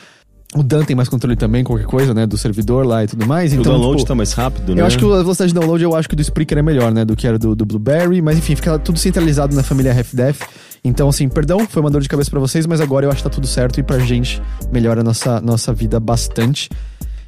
O 0.54 0.62
Dan 0.62 0.84
tem 0.84 0.94
mais 0.94 1.08
controle 1.08 1.36
também, 1.36 1.64
qualquer 1.64 1.86
coisa, 1.86 2.14
né? 2.14 2.24
Do 2.26 2.38
servidor 2.38 2.86
lá 2.86 3.04
e 3.04 3.06
tudo 3.08 3.26
mais. 3.26 3.52
O 3.52 3.56
Então, 3.56 3.72
download 3.72 3.96
tipo, 3.98 4.08
tá 4.08 4.14
mais 4.14 4.32
rápido, 4.32 4.74
né? 4.74 4.80
eu 4.80 4.86
acho 4.86 4.96
que 4.98 5.04
a 5.04 5.08
velocidade 5.08 5.52
de 5.52 5.58
download, 5.58 5.82
eu 5.82 5.94
acho 5.94 6.08
que 6.08 6.14
do 6.16 6.22
Spreaker 6.22 6.58
é 6.58 6.62
melhor, 6.62 6.92
né? 6.92 7.04
Do 7.04 7.16
que 7.16 7.26
era 7.26 7.38
do, 7.38 7.54
do 7.54 7.66
Blueberry. 7.66 8.22
Mas 8.22 8.38
enfim, 8.38 8.54
fica 8.54 8.78
tudo 8.78 8.98
centralizado 8.98 9.54
na 9.54 9.62
família 9.62 9.92
RefDef. 9.92 10.42
Então, 10.84 11.08
assim, 11.08 11.28
perdão, 11.28 11.66
foi 11.66 11.82
uma 11.82 11.90
dor 11.90 12.00
de 12.00 12.08
cabeça 12.08 12.30
pra 12.30 12.38
vocês, 12.38 12.64
mas 12.64 12.80
agora 12.80 13.06
eu 13.06 13.10
acho 13.10 13.18
que 13.18 13.24
tá 13.24 13.30
tudo 13.30 13.46
certo 13.46 13.80
e 13.80 13.82
pra 13.82 13.98
gente 13.98 14.40
melhora 14.72 15.00
a 15.00 15.04
nossa, 15.04 15.40
nossa 15.40 15.72
vida 15.74 15.98
bastante. 15.98 16.70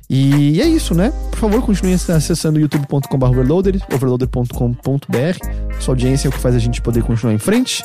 E 0.09 0.61
é 0.63 0.67
isso, 0.67 0.95
né? 0.95 1.13
Por 1.31 1.39
favor, 1.39 1.61
continue 1.61 1.93
acessando 1.95 2.59
youtube.com.br 2.59 3.27
overloader, 3.27 3.79
overloader.com.br. 3.93 5.81
Sua 5.81 5.93
audiência 5.93 6.29
é 6.29 6.31
o 6.31 6.33
que 6.33 6.39
faz 6.39 6.55
a 6.55 6.59
gente 6.59 6.81
poder 6.81 7.03
continuar 7.03 7.35
em 7.35 7.39
frente. 7.39 7.85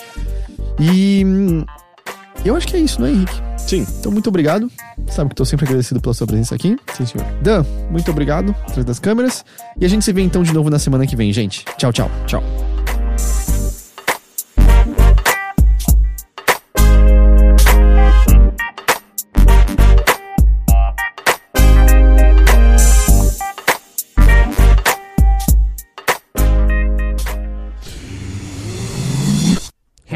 E 0.80 1.26
eu 2.46 2.56
acho 2.56 2.68
que 2.68 2.76
é 2.76 2.80
isso, 2.80 3.02
né, 3.02 3.10
Henrique? 3.10 3.42
Sim. 3.58 3.86
Então, 4.00 4.12
muito 4.12 4.28
obrigado. 4.28 4.70
Sabe 5.08 5.30
que 5.30 5.34
estou 5.34 5.46
sempre 5.46 5.66
agradecido 5.66 6.00
pela 6.02 6.14
sua 6.14 6.28
presença 6.28 6.54
aqui. 6.56 6.78
Sim, 6.96 7.06
senhor. 7.06 7.26
Dan, 7.42 7.66
muito 7.90 8.10
obrigado 8.12 8.56
atrás 8.68 8.86
das 8.86 9.00
câmeras. 9.00 9.46
E 9.80 9.86
a 9.86 9.88
gente 9.88 10.04
se 10.04 10.12
vê 10.12 10.22
então 10.22 10.44
de 10.44 10.54
novo 10.54 10.70
na 10.70 10.80
semana 10.80 11.08
que 11.08 11.16
vem, 11.16 11.32
gente. 11.32 11.66
Tchau, 11.78 11.92
tchau. 11.94 12.12
Tchau. 12.28 12.44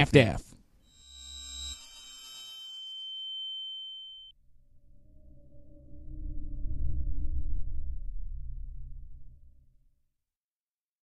half-daff. 0.07 0.46